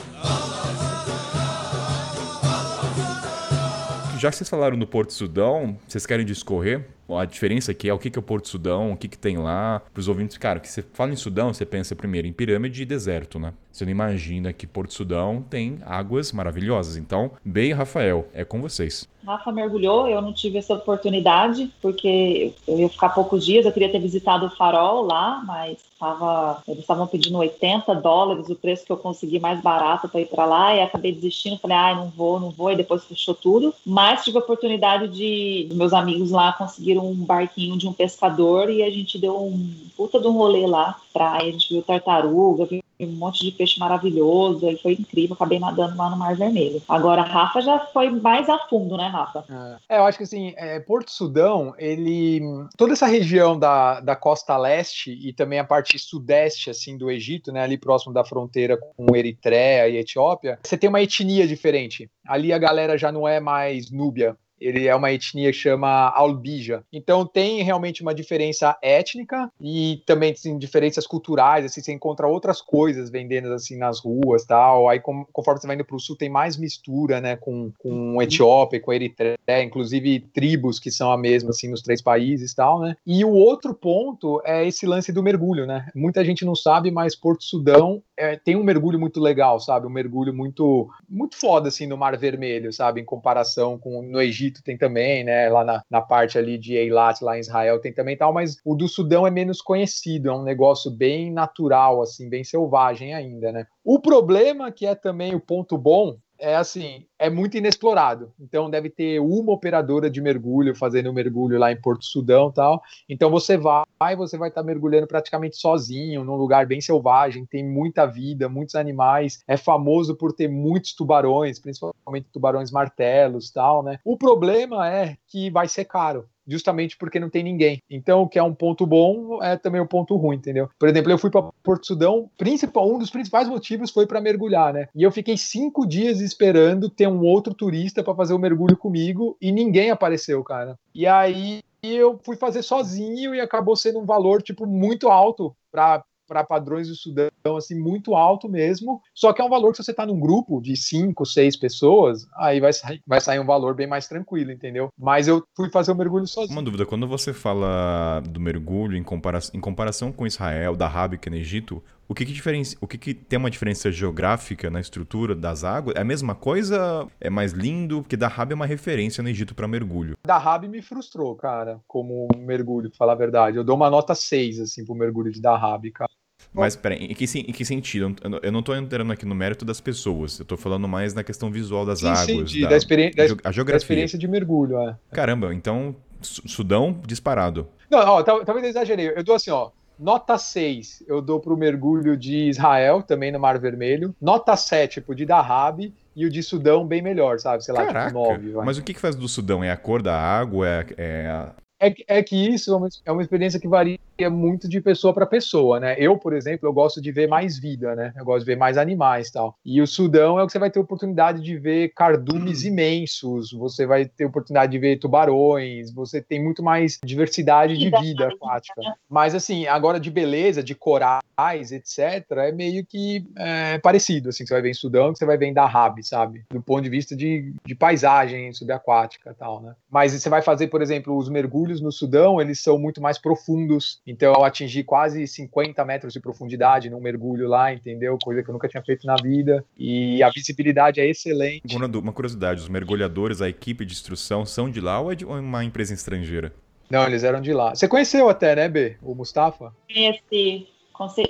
Já 4.19 4.31
que 4.31 4.37
vocês 4.37 4.49
falaram 4.49 4.79
do 4.79 4.87
Porto 4.87 5.13
Sudão, 5.13 5.77
vocês 5.87 6.07
querem 6.07 6.25
discorrer 6.25 6.87
a 7.09 7.25
diferença 7.25 7.73
aqui 7.73 7.89
é 7.89 7.95
o 7.95 7.99
que 7.99 8.11
que 8.11 8.19
é 8.19 8.21
o 8.21 8.23
Porto 8.23 8.49
Sudão, 8.49 8.93
o 8.93 8.97
que 8.97 9.09
que 9.09 9.19
tem 9.19 9.37
lá, 9.37 9.83
pros 9.93 10.09
ouvintes, 10.09 10.39
cara, 10.39 10.61
que 10.61 10.69
você 10.69 10.83
fala 10.93 11.13
em 11.13 11.17
Sudão, 11.17 11.53
você 11.53 11.67
pensa 11.67 11.95
primeiro 11.95 12.27
em 12.27 12.33
pirâmide 12.33 12.83
e 12.83 12.87
deserto, 12.87 13.39
né? 13.39 13.53
Você 13.75 13.85
não 13.85 13.91
imagina 13.91 14.53
que 14.53 14.69
Porto 14.69 14.95
Sudão 14.95 15.45
tem 15.51 15.81
águas 15.85 16.31
maravilhosas. 16.31 16.97
Então, 16.97 17.33
Bey 17.45 17.71
e 17.71 17.73
Rafael, 17.73 18.29
é 18.33 18.45
com 18.45 18.63
vocês. 18.63 19.09
Rafa 19.27 19.51
mergulhou, 19.51 20.07
eu 20.07 20.21
não 20.21 20.33
tive 20.33 20.59
essa 20.59 20.75
oportunidade, 20.75 21.73
porque 21.81 22.53
eu 22.69 22.79
ia 22.79 22.89
ficar 22.89 23.09
poucos 23.09 23.45
dias, 23.45 23.65
eu 23.65 23.73
queria 23.73 23.91
ter 23.91 23.99
visitado 23.99 24.47
o 24.47 24.51
farol 24.51 25.03
lá, 25.03 25.43
mas 25.47 25.79
tava, 25.99 26.63
eles 26.69 26.81
estavam 26.81 27.07
pedindo 27.07 27.39
80 27.39 27.95
dólares, 27.97 28.49
o 28.49 28.55
preço 28.55 28.85
que 28.85 28.93
eu 28.93 28.97
consegui 28.97 29.41
mais 29.41 29.61
barato 29.61 30.09
para 30.09 30.21
ir 30.21 30.27
para 30.27 30.45
lá, 30.45 30.77
e 30.77 30.83
acabei 30.83 31.13
desistindo, 31.13 31.59
falei, 31.59 31.77
ai, 31.77 31.95
não 31.97 32.11
vou, 32.11 32.39
não 32.39 32.51
vou, 32.51 32.71
e 32.71 32.77
depois 32.77 33.05
fechou 33.05 33.35
tudo. 33.35 33.75
Mas 33.85 34.23
tive 34.23 34.37
a 34.37 34.41
oportunidade 34.41 35.09
de, 35.09 35.67
de 35.71 35.75
meus 35.75 35.93
amigos 35.93 36.31
lá 36.31 36.53
um 36.99 37.15
barquinho 37.15 37.77
de 37.77 37.87
um 37.87 37.93
pescador 37.93 38.71
e 38.71 38.83
a 38.83 38.91
gente 38.91 39.19
deu 39.19 39.37
um 39.37 39.75
puta 39.97 40.21
de 40.21 40.27
um 40.27 40.33
rolê 40.33 40.67
lá, 40.67 40.97
praia, 41.13 41.49
a 41.49 41.53
gente 41.53 41.73
viu 41.73 41.83
tartaruga, 41.83 42.65
viu 42.65 42.85
um 43.01 43.07
monte 43.07 43.45
de 43.45 43.51
peixe 43.51 43.79
maravilhoso, 43.79 44.69
e 44.69 44.77
foi 44.79 44.93
incrível, 44.93 45.35
acabei 45.35 45.59
nadando 45.59 45.97
lá 45.97 46.11
no 46.11 46.17
Mar 46.17 46.37
Vermelho. 46.37 46.83
Agora, 46.89 47.23
a 47.23 47.27
Rafa 47.27 47.61
já 47.61 47.79
foi 47.87 48.11
mais 48.11 48.49
a 48.49 48.59
fundo, 48.69 48.97
né, 48.97 49.09
Rafa? 49.09 49.45
É, 49.89 49.99
eu 49.99 50.05
acho 50.05 50.19
que 50.19 50.25
assim, 50.25 50.55
é, 50.57 50.79
Porto 50.81 51.11
Sudão, 51.11 51.75
ele. 51.79 52.41
Toda 52.77 52.93
essa 52.93 53.07
região 53.07 53.59
da, 53.59 54.01
da 54.01 54.17
costa 54.17 54.57
leste 54.57 55.11
e 55.11 55.33
também 55.33 55.59
a 55.59 55.65
parte 55.65 55.99
sudeste 55.99 56.71
assim 56.71 56.97
do 56.97 57.11
Egito, 57.11 57.53
né? 57.53 57.63
Ali 57.63 57.77
próximo 57.77 58.13
da 58.13 58.25
fronteira 58.25 58.77
com 58.77 59.17
Eritreia 59.17 59.89
e 59.89 59.97
Etiópia, 59.97 60.59
você 60.63 60.77
tem 60.77 60.89
uma 60.89 61.03
etnia 61.03 61.47
diferente. 61.47 62.09
Ali 62.27 62.53
a 62.53 62.59
galera 62.59 62.97
já 62.97 63.11
não 63.11 63.27
é 63.27 63.41
mais 63.41 63.91
núbia. 63.91 64.37
Ele 64.61 64.87
é 64.87 64.95
uma 64.95 65.13
etnia 65.13 65.51
que 65.51 65.59
chama 65.59 66.09
Albija. 66.11 66.85
Então 66.93 67.27
tem 67.27 67.63
realmente 67.63 68.03
uma 68.03 68.15
diferença 68.15 68.77
étnica 68.83 69.51
e 69.61 70.03
também 70.07 70.33
assim, 70.33 70.57
diferenças 70.59 71.07
culturais. 71.07 71.65
Assim, 71.65 71.81
você 71.81 71.93
encontra 71.93 72.27
outras 72.27 72.61
coisas 72.61 73.11
vendendo 73.11 73.53
assim 73.53 73.77
nas 73.77 74.01
ruas 74.01 74.45
tal. 74.45 74.89
Aí 74.89 75.01
com, 75.01 75.25
conforme 75.33 75.61
você 75.61 75.67
vai 75.67 75.77
indo 75.77 75.85
para 75.85 75.97
o 75.97 76.01
sul, 76.01 76.17
tem 76.17 76.29
mais 76.29 76.57
mistura, 76.57 77.21
né? 77.21 77.37
Com, 77.37 77.73
com 77.79 78.23
Etiópia, 78.23 78.81
com 78.81 78.93
Eritreia, 78.93 79.63
inclusive 79.63 80.21
tribos 80.33 80.79
que 80.79 80.91
são 80.91 81.11
a 81.11 81.19
mesma 81.19 81.51
assim 81.51 81.69
nos 81.69 81.83
três 81.83 82.01
países 82.01 82.55
tal, 82.55 82.81
né? 82.81 82.97
E 83.07 83.25
o 83.25 83.33
outro 83.33 83.75
ponto 83.75 84.41
é 84.45 84.67
esse 84.67 84.87
lance 84.87 85.13
do 85.13 85.23
mergulho, 85.23 85.67
né? 85.67 85.89
Muita 85.95 86.25
gente 86.25 86.45
não 86.45 86.55
sabe, 86.55 86.91
mas 86.91 87.17
Porto 87.17 87.45
Sudão 87.45 88.03
é, 88.17 88.37
tem 88.37 88.57
um 88.57 88.65
mergulho 88.65 88.99
muito 88.99 89.21
legal, 89.21 89.59
sabe? 89.61 89.87
Um 89.87 89.91
mergulho 89.91 90.33
muito 90.33 90.89
muito 91.09 91.37
foda 91.37 91.69
assim 91.69 91.87
no 91.87 91.97
Mar 91.97 92.17
Vermelho, 92.17 92.73
sabe? 92.73 93.01
Em 93.01 93.05
comparação 93.05 93.79
com 93.79 94.03
no 94.03 94.21
Egito 94.21 94.44
Egito 94.45 94.63
tem 94.63 94.77
também, 94.77 95.25
né? 95.25 95.49
Lá 95.49 95.65
na, 95.65 95.83
na 95.91 96.01
parte 96.01 96.39
ali 96.39 96.59
de 96.59 96.75
Eilat, 96.75 97.23
lá 97.23 97.37
em 97.37 97.41
Israel 97.41 97.81
tem 97.81 97.93
também 97.93 98.17
tal, 98.17 98.33
mas 98.33 98.59
o 98.65 98.75
do 98.75 98.89
Sudão 98.89 99.27
é 99.27 99.31
menos 99.31 99.61
conhecido, 99.61 100.29
é 100.29 100.33
um 100.33 100.43
negócio 100.43 100.91
bem 100.91 101.33
natural, 101.33 102.03
assim, 102.03 102.29
bem 102.29 102.45
selvagem 102.45 103.15
ainda, 103.15 103.51
né? 103.53 103.67
O 103.83 103.99
problema 103.99 104.71
que 104.71 104.87
é 104.87 104.95
também 104.95 105.35
o 105.35 105.41
ponto 105.41 105.77
bom 105.79 106.17
é 106.45 106.57
assim, 106.57 107.07
é 107.19 107.31
muito 107.31 107.57
inexplorado. 107.57 108.31
Então 108.39 108.69
deve 108.69 108.91
ter 108.91 109.19
uma 109.19 109.53
operadora 109.53 110.11
de 110.11 110.21
mergulho 110.21 110.75
fazendo 110.75 111.13
mergulho 111.13 111.59
lá 111.59 111.73
em 111.73 111.81
Porto 111.81 112.05
Sudão, 112.05 112.53
tal. 112.53 112.83
Então 113.09 113.31
você 113.31 113.57
vai, 113.57 114.15
você 114.15 114.37
vai 114.37 114.51
estar 114.51 114.63
mergulhando 114.63 115.07
praticamente 115.07 115.57
sozinho, 115.57 116.23
num 116.23 116.37
lugar 116.37 116.67
bem 116.67 116.83
selvagem, 116.83 117.47
tem 117.47 117.67
muita 117.67 118.05
vida, 118.05 118.47
muitos 118.47 118.75
animais. 118.75 119.43
É 119.49 119.57
famoso 119.57 120.15
por 120.15 120.35
ter 120.35 120.49
muitos 120.49 120.95
tubarões, 120.95 121.59
principalmente 121.59 122.29
tubarões 122.31 122.71
martelos, 122.71 123.51
tal, 123.51 123.83
né? 123.83 123.99
O 124.05 124.19
problema 124.19 124.87
é 124.93 125.17
que 125.27 125.51
vai 125.51 125.67
ser 125.67 125.87
caro 125.87 126.29
justamente 126.47 126.97
porque 126.97 127.21
não 127.21 127.31
tem 127.31 127.43
ninguém. 127.43 127.83
Então, 127.91 128.23
o 128.23 128.29
que 128.29 128.39
é 128.39 128.43
um 128.43 128.55
ponto 128.55 128.87
bom 128.87 129.43
é 129.43 129.57
também 129.57 129.81
um 129.81 129.87
ponto 129.87 130.17
ruim, 130.17 130.37
entendeu? 130.37 130.69
Por 130.79 130.89
exemplo, 130.89 131.11
eu 131.11 131.19
fui 131.19 131.31
para 131.31 131.51
Porto 131.63 131.87
Sudão, 131.87 132.31
principal, 132.37 132.93
um 132.93 132.99
dos 132.99 133.11
principais 133.11 133.49
motivos 133.49 133.91
foi 133.91 134.07
para 134.07 134.21
mergulhar, 134.21 134.73
né? 134.73 134.89
E 134.95 135.03
eu 135.03 135.11
fiquei 135.11 135.37
cinco 135.37 135.87
dias 135.87 136.21
esperando 136.21 136.91
ter 136.91 137.09
um 137.09 137.21
outro 137.21 137.55
turista 137.55 138.03
para 138.03 138.15
fazer 138.15 138.35
o 138.35 138.39
mergulho 138.39 138.77
comigo 138.77 139.37
e 139.41 139.53
ninguém 139.53 139.91
apareceu, 139.91 140.43
cara. 140.43 140.79
E 140.95 141.07
aí 141.07 141.63
eu 141.83 142.19
fui 142.23 142.37
fazer 142.37 142.63
sozinho 142.63 143.35
e 143.35 143.41
acabou 143.41 143.77
sendo 143.77 143.99
um 143.99 144.07
valor 144.07 144.43
tipo 144.43 144.67
muito 144.67 145.09
alto 145.09 145.55
para 145.71 146.03
para 146.27 146.45
padrões 146.45 146.89
do 146.89 146.95
Sudão, 146.95 147.57
assim, 147.57 147.79
muito 147.79 148.15
alto 148.15 148.49
mesmo. 148.49 149.01
Só 149.15 149.33
que 149.33 149.41
é 149.41 149.45
um 149.45 149.49
valor 149.49 149.71
que 149.71 149.77
se 149.77 149.85
você 149.85 149.91
está 149.91 150.07
num 150.07 150.19
grupo 150.19 150.61
de 150.61 150.77
cinco, 150.77 151.25
seis 151.25 151.57
pessoas, 151.57 152.27
aí 152.37 152.61
vai 152.61 152.73
sair, 152.73 153.03
vai 153.07 153.21
sair 153.21 153.39
um 153.39 153.47
valor 153.47 153.75
bem 153.75 153.87
mais 153.87 154.09
tranquilo, 154.09 154.51
entendeu? 154.51 154.89
Mas 154.99 155.29
eu 155.29 155.45
fui 155.57 155.71
fazer 155.71 155.93
o 155.93 155.95
mergulho 155.95 156.27
sozinho. 156.27 156.53
Uma 156.53 156.63
dúvida, 156.63 156.87
quando 156.87 157.07
você 157.07 157.33
fala 157.33 158.21
do 158.29 158.41
mergulho 158.41 158.97
em, 158.97 159.03
compara 159.03 159.39
em 159.53 159.61
comparação 159.61 160.13
com 160.13 160.27
Israel, 160.27 160.77
da 160.77 160.89
Rábica 160.89 161.31
no 161.31 161.37
Egito, 161.37 161.83
o 162.09 162.15
que, 162.15 162.25
que, 162.27 162.33
diferencia, 162.33 162.77
o 162.81 162.87
que, 162.87 162.99
que 162.99 163.15
tem 163.15 163.39
uma 163.39 163.51
diferença 163.51 163.91
geográfica 163.91 164.71
na 164.71 164.81
estrutura 164.81 165.35
das 165.35 165.65
águas? 165.65 165.97
É 165.97 166.01
a 166.01 166.05
mesma 166.05 166.35
coisa? 166.35 167.07
É 167.21 167.31
mais 167.31 167.53
lindo? 167.53 168.03
Porque 168.03 168.17
Dahab 168.17 168.53
é 168.53 168.55
uma 168.55 168.67
referência 168.67 169.23
no 169.23 169.29
Egito 169.29 169.55
para 169.55 169.67
mergulho. 169.67 170.15
Dahab 170.27 170.69
me 170.69 170.83
frustrou, 170.83 171.35
cara, 171.35 171.81
como 171.89 172.29
mergulho, 172.37 172.91
pra 172.91 172.99
falar 172.99 173.13
a 173.13 173.17
verdade. 173.17 173.57
Eu 173.57 173.65
dou 173.65 173.77
uma 173.77 173.89
nota 173.91 174.15
6, 174.15 174.61
assim, 174.61 174.85
pro 174.85 174.95
mergulho 174.95 175.33
de 175.33 175.41
Dahab, 175.41 175.91
cara. 175.91 176.11
Mas, 176.53 176.77
peraí, 176.77 176.99
em 177.07 177.15
que, 177.15 177.25
em 177.39 177.53
que 177.53 177.65
sentido? 177.65 178.15
Eu 178.43 178.53
não- 178.53 178.63
tô 178.63 178.75
entrando 178.75 179.13
aqui 179.13 179.25
no 179.25 179.35
mérito 179.35 179.65
das 179.65 179.81
pessoas, 179.81 180.39
eu 180.39 180.45
tô 180.45 180.57
falando 180.57 180.87
mais 180.87 181.15
na 181.15 181.25
questão 181.25 181.51
visual 181.51 181.85
das 181.87 182.01
Sim, 182.01 182.07
águas. 182.09 182.27
sim, 182.27 182.45
de- 182.45 182.61
da, 182.63 182.69
da, 182.69 182.77
experi 182.77 183.11
da, 183.15 183.25
a 183.25 183.27
da 183.27 183.53
geografia. 183.53 183.77
experiência 183.79 184.19
de 184.19 184.29
mergulho, 184.29 184.79
é. 184.79 184.97
Caramba, 185.13 185.55
então, 185.55 185.97
Su- 186.21 186.47
Sudão 186.47 187.01
disparado. 187.07 187.67
Não, 187.91 187.99
ó, 188.01 188.23
tal- 188.23 188.45
talvez 188.45 188.65
eu 188.65 188.71
exagerei. 188.71 189.09
Eu 189.17 189.25
dou 189.25 189.35
assim, 189.35 189.51
ó. 189.51 189.71
Nota 189.99 190.37
6 190.39 191.05
eu 191.07 191.21
dou 191.23 191.39
pro 191.41 191.57
mergulho 191.57 192.17
de 192.17 192.49
Israel, 192.49 193.03
também 193.03 193.31
no 193.33 193.39
Mar 193.39 193.59
Vermelho. 193.59 194.15
Nota 194.21 194.57
7 194.57 195.01
pro 195.01 195.15
de 195.15 195.25
Dahab. 195.25 195.93
E 196.17 196.25
o 196.27 196.31
de 196.31 196.43
Sudão 196.45 196.87
bem 196.87 197.03
melhor, 197.03 197.41
sabe? 197.41 197.65
Sei 197.65 197.75
lá, 197.75 197.87
Caraca, 197.87 198.07
tipo 198.07 198.19
9. 198.21 198.51
vai. 198.53 198.65
mas 198.67 198.79
o 198.79 198.83
que, 198.85 198.95
que 198.95 199.01
faz 199.01 199.17
do 199.17 199.27
Sudão? 199.29 199.65
É 199.65 199.71
a 199.73 199.77
cor 199.77 200.01
da 200.01 200.17
água? 200.17 200.67
É, 200.69 200.85
é 200.97 201.47
É, 201.81 201.91
que- 201.91 202.05
é 202.07 202.23
que 202.23 202.37
isso 202.37 202.73
é 202.73 202.77
uma, 202.77 202.89
é 203.05 203.11
uma 203.13 203.21
experiência 203.23 203.59
que 203.59 203.67
varia 203.67 203.99
muito 204.29 204.69
de 204.69 204.81
pessoa 204.81 205.13
para 205.13 205.27
pessoa, 205.27 205.81
né? 205.81 205.97
Eu, 205.99 206.17
por 206.17 206.33
exemplo, 206.33 206.69
eu 206.69 206.73
gosto 206.73 207.01
de 207.01 207.11
ver 207.11 207.29
mais 207.29 207.59
vida, 207.59 207.95
né? 207.95 208.13
Eu 208.17 208.25
gosto 208.25 208.41
de 208.41 208.47
ver 208.47 208.57
mais 208.57 208.79
animais 208.79 209.31
tal. 209.31 209.57
E 209.65 209.81
o 209.81 209.87
Sudão 209.87 210.39
é 210.39 210.43
o 210.43 210.47
que 210.47 210.53
você 210.53 210.59
vai 210.59 210.71
ter 210.71 210.79
oportunidade 210.79 211.43
de 211.43 211.57
ver 211.57 211.93
cardumes 211.95 212.65
imensos, 212.65 213.53
você 213.53 213.87
vai 213.87 214.07
ter 214.07 214.25
oportunidade 214.25 214.73
de 214.73 214.79
ver 214.79 214.99
tubarões, 214.99 215.93
você 215.93 216.21
tem 216.21 216.43
muito 216.43 216.63
mais 216.63 216.99
diversidade 217.05 217.77
de 217.77 217.91
Vida 217.95 218.29
aquática. 218.29 218.81
né? 218.81 218.93
Mas 219.09 219.35
assim, 219.35 219.67
agora 219.67 220.01
de 220.01 220.11
beleza, 220.11 220.63
de 220.63 220.75
corais, 220.75 221.73
etc., 221.73 222.25
é 222.39 222.53
meio 222.53 222.85
que 222.85 223.25
é, 223.37 223.79
parecido, 223.79 224.29
assim, 224.29 224.45
que 224.45 224.49
você 224.49 224.55
vai 224.55 224.63
ver 224.63 224.71
em 224.71 224.75
Sudão, 224.75 225.13
que 225.13 225.19
você 225.19 225.27
vai 225.27 225.37
ver 225.37 225.47
em 225.47 225.53
Dahab, 225.53 226.03
sabe? 226.03 226.45
Do 226.51 226.63
ponto 226.63 226.83
de 226.83 226.91
vista 226.91 227.17
de, 227.17 227.55
de 227.65 227.75
paisagem 227.75 228.53
subaquática 228.53 229.31
e 229.31 229.35
tal, 229.35 229.63
né? 229.63 229.75
Mas 229.91 230.13
você 230.13 230.29
vai 230.29 230.43
fazer, 230.43 230.69
por 230.69 230.83
exemplo, 230.83 231.17
os 231.17 231.29
mergulhos 231.29 231.81
no 231.81 231.93
Sudão, 231.93 232.41
eles 232.41 232.61
são 232.61 232.79
muito 232.79 233.01
mais 233.01 233.19
profundos, 233.19 234.01
então 234.07 234.33
eu 234.35 234.45
atingi 234.45 234.85
quase 234.85 235.27
50 235.27 235.85
metros 235.85 236.13
de 236.13 236.21
profundidade 236.21 236.91
num 236.91 237.01
mergulho 237.01 237.49
lá, 237.49 237.73
entendeu? 237.73 238.19
Coisa 238.23 238.43
que 238.43 238.49
eu 238.49 238.53
nunca 238.53 238.69
tinha 238.69 238.83
feito 238.83 239.07
na 239.07 239.17
vida, 239.17 239.65
e 239.77 240.23
a 240.23 240.31
visibilidade 240.31 241.01
é 241.01 241.09
excelente. 241.09 241.77
Uma 241.77 242.13
curiosidade, 242.13 242.61
os 242.61 242.69
mergulhadores, 242.69 243.41
a 243.41 243.49
equipe 243.49 243.85
de 243.85 243.93
instrução 243.93 244.45
são 244.45 244.71
de 244.71 244.81
lá 244.81 245.01
ou 245.01 245.13
é 245.13 245.15
de 245.15 245.25
uma 245.25 245.65
empresa 245.65 245.95
estrangeira? 245.95 246.53
Não, 246.91 247.07
eles 247.07 247.25
eram 247.25 247.41
de 247.41 247.53
lá. 247.53 247.75
Você 247.75 247.89
conheceu 247.89 248.29
até, 248.29 248.55
né, 248.55 248.69
B? 248.69 248.97
O 249.03 249.15
Mustafa? 249.15 249.75
Conheci, 249.89 250.69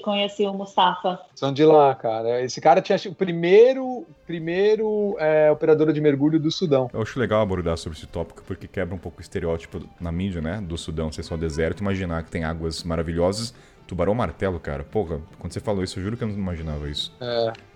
conheci 0.03 0.47
o 0.47 0.53
Mustafa. 0.53 1.21
São 1.35 1.53
de 1.53 1.65
lá, 1.65 1.95
cara. 1.95 2.43
Esse 2.43 2.61
cara 2.61 2.83
tinha 2.83 2.99
o 3.07 3.15
primeiro, 3.15 4.07
primeiro 4.27 5.17
é, 5.19 5.51
operador 5.51 5.93
de 5.93 6.01
mergulho 6.01 6.39
do 6.39 6.51
Sudão. 6.51 6.91
Eu 6.93 7.01
acho 7.01 7.19
legal 7.19 7.41
abordar 7.41 7.77
sobre 7.79 7.97
esse 7.99 8.07
tópico 8.07 8.43
porque 8.47 8.69
quebra 8.69 8.95
um 8.95 8.99
pouco 8.99 9.19
o 9.19 9.23
estereótipo 9.23 9.81
na 9.99 10.13
mídia, 10.13 10.41
né? 10.41 10.61
Do 10.61 10.77
Sudão 10.77 11.11
ser 11.11 11.23
só 11.23 11.37
deserto, 11.37 11.81
imaginar 11.81 12.23
que 12.23 12.31
tem 12.31 12.45
águas 12.45 12.85
maravilhosas. 12.85 13.55
Tubarão 13.87 14.15
martelo, 14.15 14.59
cara. 14.59 14.83
Porra, 14.83 15.21
quando 15.39 15.53
você 15.53 15.61
falou 15.61 15.85
isso, 15.85 15.99
eu 15.99 16.05
juro 16.05 16.17
que 16.17 16.25
eu 16.25 16.29
não 16.29 16.35
imaginava 16.35 16.89
isso. 16.89 17.13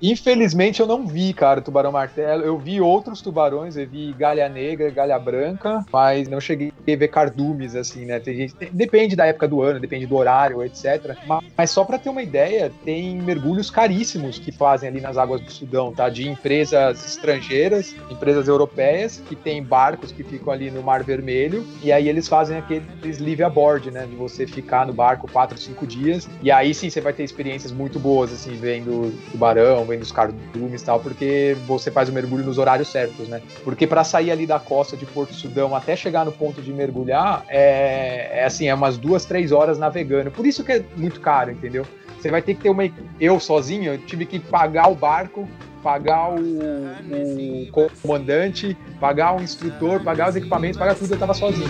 Infelizmente 0.00 0.80
eu 0.80 0.86
não 0.86 1.06
vi, 1.06 1.32
cara, 1.32 1.60
tubarão 1.60 1.92
martelo. 1.92 2.42
Eu 2.42 2.58
vi 2.58 2.80
outros 2.80 3.20
tubarões, 3.20 3.76
eu 3.76 3.86
vi 3.86 4.12
galha 4.12 4.48
negra, 4.48 4.90
galha 4.90 5.18
branca, 5.18 5.84
mas 5.92 6.28
não 6.28 6.40
cheguei 6.40 6.72
a 6.72 6.96
ver 6.96 7.08
cardumes, 7.08 7.74
assim, 7.74 8.04
né? 8.04 8.20
Tem 8.20 8.48
depende 8.72 9.16
da 9.16 9.26
época 9.26 9.46
do 9.46 9.62
ano, 9.62 9.80
depende 9.80 10.06
do 10.06 10.16
horário, 10.16 10.62
etc. 10.62 11.16
Mas, 11.26 11.44
mas 11.56 11.70
só 11.70 11.84
pra 11.84 11.98
ter 11.98 12.08
uma 12.08 12.22
ideia, 12.22 12.72
tem 12.84 13.16
mergulhos 13.20 13.70
caríssimos 13.70 14.38
que 14.38 14.50
fazem 14.52 14.88
ali 14.88 15.00
nas 15.00 15.16
águas 15.16 15.40
do 15.40 15.50
Sudão, 15.50 15.92
tá? 15.92 16.08
De 16.08 16.28
empresas 16.28 17.04
estrangeiras, 17.04 17.94
empresas 18.10 18.48
europeias, 18.48 19.22
que 19.28 19.36
tem 19.36 19.62
barcos 19.62 20.12
que 20.12 20.22
ficam 20.22 20.52
ali 20.52 20.70
no 20.70 20.82
Mar 20.82 21.02
Vermelho, 21.02 21.66
e 21.82 21.92
aí 21.92 22.08
eles 22.08 22.28
fazem 22.28 22.56
aqueles 22.56 23.18
live 23.18 23.42
aboard, 23.42 23.90
né? 23.90 24.06
De 24.06 24.16
você 24.16 24.46
ficar 24.46 24.86
no 24.86 24.92
barco 24.92 25.30
4, 25.30 25.58
5 25.58 25.86
dias, 25.86 25.97
e 26.42 26.50
aí 26.50 26.72
sim 26.74 26.90
você 26.90 27.00
vai 27.00 27.12
ter 27.12 27.24
experiências 27.24 27.72
muito 27.72 27.98
boas, 27.98 28.32
assim, 28.32 28.56
vendo 28.56 29.12
tubarão, 29.30 29.84
vendo 29.84 30.02
os 30.02 30.12
cardumes 30.12 30.82
e 30.82 30.84
tal, 30.84 31.00
porque 31.00 31.56
você 31.66 31.90
faz 31.90 32.08
o 32.08 32.12
mergulho 32.12 32.44
nos 32.44 32.58
horários 32.58 32.88
certos, 32.88 33.28
né? 33.28 33.42
Porque 33.64 33.86
para 33.86 34.04
sair 34.04 34.30
ali 34.30 34.46
da 34.46 34.58
costa 34.58 34.96
de 34.96 35.06
Porto 35.06 35.34
Sudão 35.34 35.74
até 35.74 35.96
chegar 35.96 36.24
no 36.24 36.32
ponto 36.32 36.62
de 36.62 36.72
mergulhar, 36.72 37.44
é, 37.48 38.40
é 38.40 38.44
assim, 38.44 38.68
é 38.68 38.74
umas 38.74 38.96
duas, 38.96 39.24
três 39.24 39.52
horas 39.52 39.78
navegando. 39.78 40.30
Por 40.30 40.46
isso 40.46 40.64
que 40.64 40.72
é 40.72 40.84
muito 40.96 41.20
caro, 41.20 41.50
entendeu? 41.50 41.86
Você 42.18 42.30
vai 42.30 42.42
ter 42.42 42.54
que 42.54 42.62
ter 42.62 42.70
uma. 42.70 42.82
Eu 43.20 43.38
sozinho, 43.38 43.92
eu 43.92 43.98
tive 43.98 44.26
que 44.26 44.40
pagar 44.40 44.90
o 44.90 44.94
barco, 44.94 45.48
pagar 45.82 46.30
o, 46.30 46.36
o 46.36 47.90
comandante, 48.02 48.76
pagar 48.98 49.36
o 49.36 49.42
instrutor, 49.42 50.02
pagar 50.02 50.30
os 50.30 50.36
equipamentos, 50.36 50.78
pagar 50.78 50.96
tudo, 50.96 51.14
eu 51.14 51.18
tava 51.18 51.34
sozinho. 51.34 51.68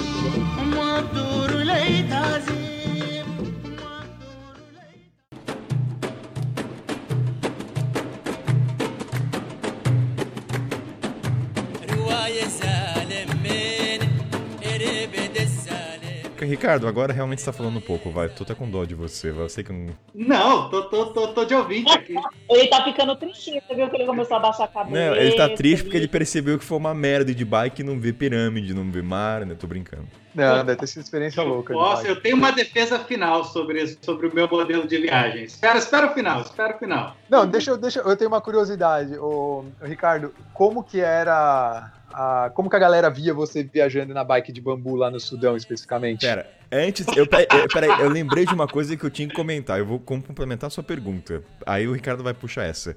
Ricardo, 16.49 16.89
agora 16.89 17.13
realmente 17.13 17.41
você 17.41 17.47
tá 17.47 17.53
falando 17.53 17.77
um 17.77 17.81
pouco, 17.81 18.11
vai. 18.11 18.29
Tô 18.29 18.43
até 18.43 18.55
com 18.55 18.69
dó 18.69 18.85
de 18.85 18.95
você, 18.95 19.31
vai. 19.31 19.45
Eu 19.45 19.49
sei 19.49 19.63
que 19.63 19.71
eu 19.71 19.77
não. 19.77 19.95
Não, 20.15 20.69
tô, 20.71 20.83
tô, 20.85 21.07
tô, 21.07 21.29
tô 21.29 21.45
de 21.45 21.55
ouvinte 21.55 21.93
aqui. 21.93 22.15
Ele 22.49 22.67
tá 22.69 22.83
ficando 22.83 23.15
tristinho, 23.17 23.61
você 23.67 23.75
viu 23.75 23.89
que 23.89 23.97
ele 23.97 24.07
começou 24.07 24.39
a 24.39 24.41
baixar 24.41 24.65
a 24.65 24.69
cabeça. 24.69 25.11
Não, 25.11 25.15
ele 25.15 25.37
tá 25.37 25.49
triste 25.51 25.85
porque 25.85 25.97
ele 25.99 26.09
percebeu 26.09 26.59
que 26.59 26.65
foi 26.65 26.79
uma 26.79 26.95
merda 26.95 27.35
de 27.35 27.45
bike 27.45 27.83
e 27.83 27.85
não 27.85 28.01
vê 28.01 28.13
pirâmide, 28.13 28.73
não 28.73 28.91
vê 28.91 29.03
mar, 29.03 29.45
né? 29.45 29.55
Tô 29.55 29.67
brincando. 29.67 30.09
Não, 30.35 30.65
deve 30.65 30.81
ter 30.81 30.87
sido 30.87 31.03
experiência 31.03 31.43
louca. 31.43 31.75
Posso, 31.75 32.03
demais. 32.03 32.17
eu 32.17 32.23
tenho 32.23 32.37
uma 32.37 32.51
defesa 32.51 32.99
final 33.01 33.45
sobre, 33.45 33.99
sobre 34.01 34.29
o 34.29 34.35
meu 34.35 34.49
modelo 34.49 34.89
de 34.89 34.97
viagem. 34.97 35.45
Espera, 35.45 35.79
espera 35.79 36.07
o 36.07 36.15
final, 36.15 36.41
espera 36.41 36.75
o 36.75 36.79
final. 36.79 37.17
Não, 37.29 37.47
deixa 37.47 37.73
eu, 37.73 37.77
deixa 37.77 38.01
eu 38.01 38.09
eu 38.09 38.17
tenho 38.17 38.31
uma 38.31 38.41
curiosidade, 38.41 39.17
ô, 39.19 39.67
Ricardo, 39.83 40.35
como 40.55 40.83
que 40.83 41.01
era 41.01 41.93
a, 42.19 42.51
como 42.51 42.69
que 42.69 42.75
a 42.75 42.79
galera 42.81 43.09
via 43.09 43.33
você 43.33 43.63
viajando 43.63 44.13
na 44.13 44.25
bike 44.25 44.51
de 44.51 44.61
bambu 44.61 44.97
lá 44.97 45.11
no 45.11 45.21
Sudão 45.21 45.57
especificamente? 45.57 46.27
Pera, 46.27 46.51
antes. 46.73 47.07
Eu, 47.09 47.19
eu- 47.25 47.27
peraí, 47.73 48.01
eu 48.01 48.09
lembrei 48.09 48.45
de 48.45 48.53
uma 48.53 48.67
coisa 48.67 48.97
que 48.97 49.05
eu 49.05 49.11
tinha 49.11 49.29
que 49.29 49.35
comentar. 49.35 49.79
Eu 49.79 49.87
vou 49.87 50.01
complementar 50.01 50.67
a 50.67 50.71
sua 50.71 50.83
pergunta. 50.83 51.43
Aí 51.65 51.87
o 51.87 51.93
Ricardo 51.93 52.25
vai 52.25 52.35
puxar 52.35 52.65
essa. 52.65 52.97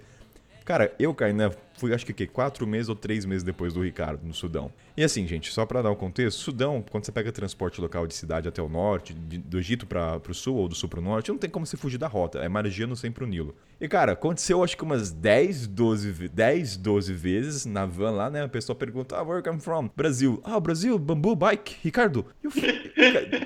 Cara, 0.65 0.91
eu, 0.99 1.14
Kainan, 1.14 1.52
fui 1.82 1.94
acho 1.95 2.06
que, 2.06 2.14
que 2.14 2.28
quatro 2.28 2.68
meses 2.68 2.90
ou 2.90 2.95
três 2.95 3.26
meses 3.26 3.41
depois 3.44 3.74
do 3.74 3.82
Ricardo, 3.84 4.24
no 4.24 4.34
Sudão. 4.34 4.72
E 4.95 5.03
assim, 5.03 5.26
gente, 5.28 5.52
só 5.52 5.66
para 5.66 5.82
dar 5.82 5.90
um 5.91 5.95
contexto, 5.95 6.38
Sudão, 6.40 6.84
quando 6.91 7.06
você 7.06 7.12
pega 7.12 7.32
transporte 7.32 7.82
local 7.82 8.06
de 8.06 8.14
cidade 8.14 8.48
até 8.48 8.62
o 8.62 8.70
norte, 8.70 9.14
de- 9.14 9.40
do 9.40 9.58
Egito 9.58 9.88
para 9.88 10.22
o 10.30 10.34
sul 10.34 10.56
ou 10.58 10.68
do 10.68 10.76
sul 10.76 10.88
para 10.88 10.99
o 10.99 11.03
norte, 11.03 11.32
não 11.32 11.38
tem 11.40 11.49
como 11.49 11.66
você 11.66 11.76
fugir 11.76 11.98
da 11.98 12.08
rota, 12.08 12.38
é 12.40 12.48
margiano 12.48 12.95
sempre 12.95 13.24
o 13.24 13.28
Nilo. 13.28 13.56
E 13.80 13.88
cara, 13.88 14.12
aconteceu 14.12 14.64
acho 14.64 14.78
que 14.78 14.84
umas 14.84 15.12
10, 15.12 15.66
12, 15.66 16.12
ve- 16.12 16.30
10, 16.30 16.78
12 16.78 17.14
vezes 17.14 17.66
na 17.66 17.86
van 17.86 18.12
lá, 18.12 18.30
né? 18.30 18.44
A 18.44 18.48
pessoa 18.48 18.76
pergunta, 18.76 19.18
ah, 19.18 19.24
where 19.24 19.41
come 19.41 19.60
from? 19.60 19.90
Brasil. 19.95 20.40
Ah, 20.44 20.60
Brasil, 20.60 20.99
bambu, 20.99 21.36
bike, 21.36 21.78
Ricardo. 21.84 22.26
Eu 22.44 22.52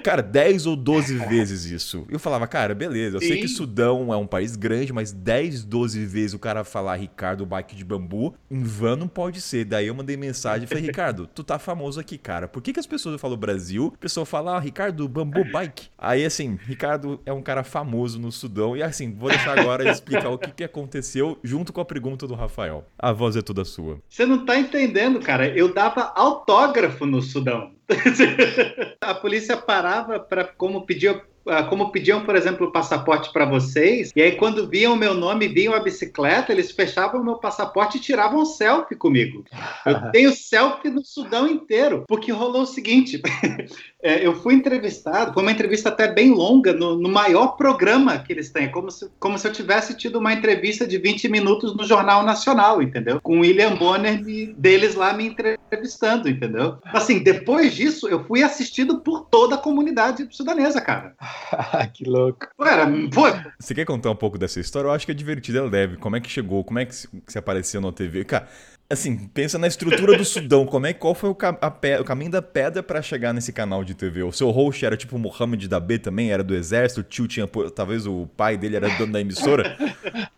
cara, 0.04 0.22
10 0.22 0.66
ou 0.66 0.76
12 0.76 1.18
vezes 1.18 1.66
isso. 1.66 2.06
Eu 2.10 2.20
falava, 2.20 2.48
cara, 2.48 2.74
beleza, 2.76 3.18
eu 3.18 3.22
sei 3.22 3.38
que 3.38 3.48
Sim. 3.48 3.56
Sudão 3.56 4.14
é 4.14 4.18
um 4.18 4.28
país 4.28 4.56
grande, 4.56 4.92
mas 4.92 5.12
10, 5.12 5.64
12 5.64 6.06
vezes 6.06 6.34
o 6.34 6.40
cara 6.40 6.64
falar 6.64 6.96
Ricardo, 6.98 7.46
bike 7.46 7.76
de 7.76 7.86
bambu, 7.86 8.25
em 8.50 8.64
van 8.64 8.96
não 8.96 9.08
pode 9.08 9.42
ser. 9.42 9.66
Daí 9.66 9.88
eu 9.88 9.96
mandei 9.96 10.16
mensagem 10.16 10.66
e 10.66 10.68
falei, 10.68 10.84
Ricardo, 10.84 11.28
tu 11.28 11.44
tá 11.44 11.60
famoso 11.60 12.00
aqui, 12.00 12.18
cara. 12.18 12.48
Por 12.48 12.62
que, 12.62 12.74
que 12.74 12.80
as 12.80 12.88
pessoas 12.88 13.20
falam 13.20 13.38
Brasil, 13.38 13.92
a 13.96 13.98
pessoa 13.98 14.26
fala, 14.26 14.56
ah, 14.56 14.60
Ricardo, 14.60 15.08
bambu, 15.08 15.44
bike? 15.52 15.90
Aí 15.98 16.26
assim, 16.26 16.58
Ricardo 16.64 17.20
é 17.26 17.34
um 17.34 17.42
cara 17.42 17.64
famoso 17.64 18.20
no 18.20 18.32
Sudão. 18.32 18.76
E 18.76 18.84
assim, 18.84 19.14
vou 19.14 19.30
deixar 19.30 19.60
agora 19.60 19.90
explicar 19.90 20.30
o 20.30 20.38
que, 20.38 20.52
que 20.52 20.64
aconteceu 20.64 21.38
junto 21.44 21.74
com 21.74 21.82
a 21.82 21.86
pergunta 21.86 22.28
do 22.28 22.34
Rafael. 22.34 22.86
A 22.98 23.12
voz 23.12 23.36
é 23.36 23.42
toda 23.42 23.66
sua. 23.66 24.00
Você 24.10 24.26
não 24.26 24.46
tá 24.46 24.58
entendendo, 24.58 25.20
cara. 25.20 25.48
Eu 25.48 25.74
dava 25.74 26.14
autógrafo 26.16 27.06
no 27.06 27.22
Sudão. 27.22 27.72
a 29.02 29.14
polícia 29.14 29.58
parava 29.58 30.20
para 30.20 30.44
como 30.44 30.86
pediam 30.86 31.16
ah, 31.16 31.35
como 31.70 31.92
pediam, 31.92 32.26
por 32.26 32.36
exemplo, 32.36 32.68
o 32.68 32.72
passaporte 32.72 33.32
para 33.32 33.46
vocês, 33.46 34.12
e 34.16 34.22
aí 34.22 34.34
quando 34.34 34.68
viam 34.68 34.94
o 34.94 34.98
meu 34.98 35.14
nome, 35.14 35.48
viam 35.48 35.74
a 35.74 35.80
bicicleta, 35.80 36.52
eles 36.52 36.72
fechavam 36.72 37.22
o 37.22 37.24
meu 37.24 37.36
passaporte 37.36 37.98
e 37.98 38.02
tiravam 38.02 38.42
um 38.42 38.46
selfie 38.46 38.96
comigo. 38.96 39.46
Eu 39.86 40.12
tenho 40.12 40.32
selfie 40.34 40.90
no 40.90 41.06
Sudão 41.06 41.48
inteiro, 41.48 42.04
porque 42.08 42.32
rolou 42.32 42.64
o 42.64 42.68
seguinte: 42.68 43.22
é, 44.06 44.26
eu 44.26 44.36
fui 44.36 44.54
entrevistado, 44.54 45.34
foi 45.34 45.42
uma 45.44 45.52
entrevista 45.52 45.90
até 45.90 46.08
bem 46.12 46.32
longa, 46.32 46.72
no, 46.74 46.96
no 46.98 47.10
maior 47.10 47.56
programa 47.58 48.20
que 48.20 48.32
eles 48.32 48.52
têm, 48.52 48.70
como 48.72 48.92
se, 48.92 49.10
como 49.20 49.38
se 49.38 49.48
eu 49.48 49.52
tivesse 49.52 49.98
tido 49.98 50.20
uma 50.20 50.32
entrevista 50.34 50.86
de 50.86 50.98
20 50.98 51.28
minutos 51.28 51.76
no 51.76 51.84
Jornal 51.86 52.24
Nacional, 52.24 52.82
entendeu? 52.82 53.20
Com 53.22 53.38
o 53.38 53.42
William 53.42 53.76
Bonner 53.76 54.24
me- 54.24 54.54
deles 54.54 54.96
lá 54.96 55.12
me 55.14 55.26
entrevistando, 55.28 56.30
entendeu? 56.30 56.78
Assim, 56.86 57.20
depois 57.24 57.74
disso, 57.74 58.08
eu 58.08 58.24
fui 58.26 58.44
assistido 58.44 59.00
por 59.00 59.26
toda 59.26 59.56
a 59.56 59.58
comunidade 59.58 60.28
sudanesa, 60.32 60.80
cara. 60.82 61.16
que 61.94 62.04
louco. 62.08 62.48
Era, 62.62 62.86
pô, 63.14 63.24
Você 63.60 63.74
quer 63.74 63.86
contar 63.86 64.12
um 64.12 64.16
pouco 64.16 64.38
dessa 64.38 64.60
história? 64.60 64.88
Eu 64.88 64.92
acho 64.92 65.06
que 65.06 65.12
é 65.12 65.16
divertida, 65.16 65.60
é 65.60 65.62
leve. 65.62 65.98
Como 65.98 66.16
é 66.16 66.20
que 66.22 66.30
chegou? 66.30 66.64
Como 66.64 66.80
é 66.80 66.86
que 66.86 66.96
se- 66.96 67.08
que 67.08 67.32
você 67.32 67.40
apareceu 67.40 67.82
na 67.82 67.92
TV? 67.92 68.24
Cara, 68.24 68.48
assim, 68.90 69.28
pensa 69.34 69.58
na 69.58 69.68
estrutura 69.68 70.18
do 70.18 70.26
Sudão. 70.26 70.66
Como 70.66 70.86
é, 70.86 70.94
qual 70.94 71.16
foi 71.16 71.30
o, 71.30 71.34
o 71.34 72.04
caminho 72.04 72.32
da 72.32 72.42
pedra 72.42 72.84
pra 72.84 73.02
chegar 73.02 73.34
nesse 73.34 73.52
canal 73.52 73.84
de 73.84 73.94
TV? 73.94 74.24
O 74.24 74.32
seu 74.32 74.50
host 74.52 74.86
era 74.86 74.98
tipo 74.98 75.16
o 75.16 75.20
Mohamed 75.20 75.68
Dabê 75.68 75.98
também? 76.00 76.32
Era 76.32 76.44
do 76.44 76.56
exército? 76.56 77.02
O 77.02 77.04
tio 77.04 77.28
tinha... 77.28 77.48
Talvez 77.74 78.06
o 78.06 78.28
pai 78.38 78.58
dele 78.58 78.76
era 78.76 78.90
dono 78.98 79.14
da 79.14 79.22
emissora? 79.22 79.78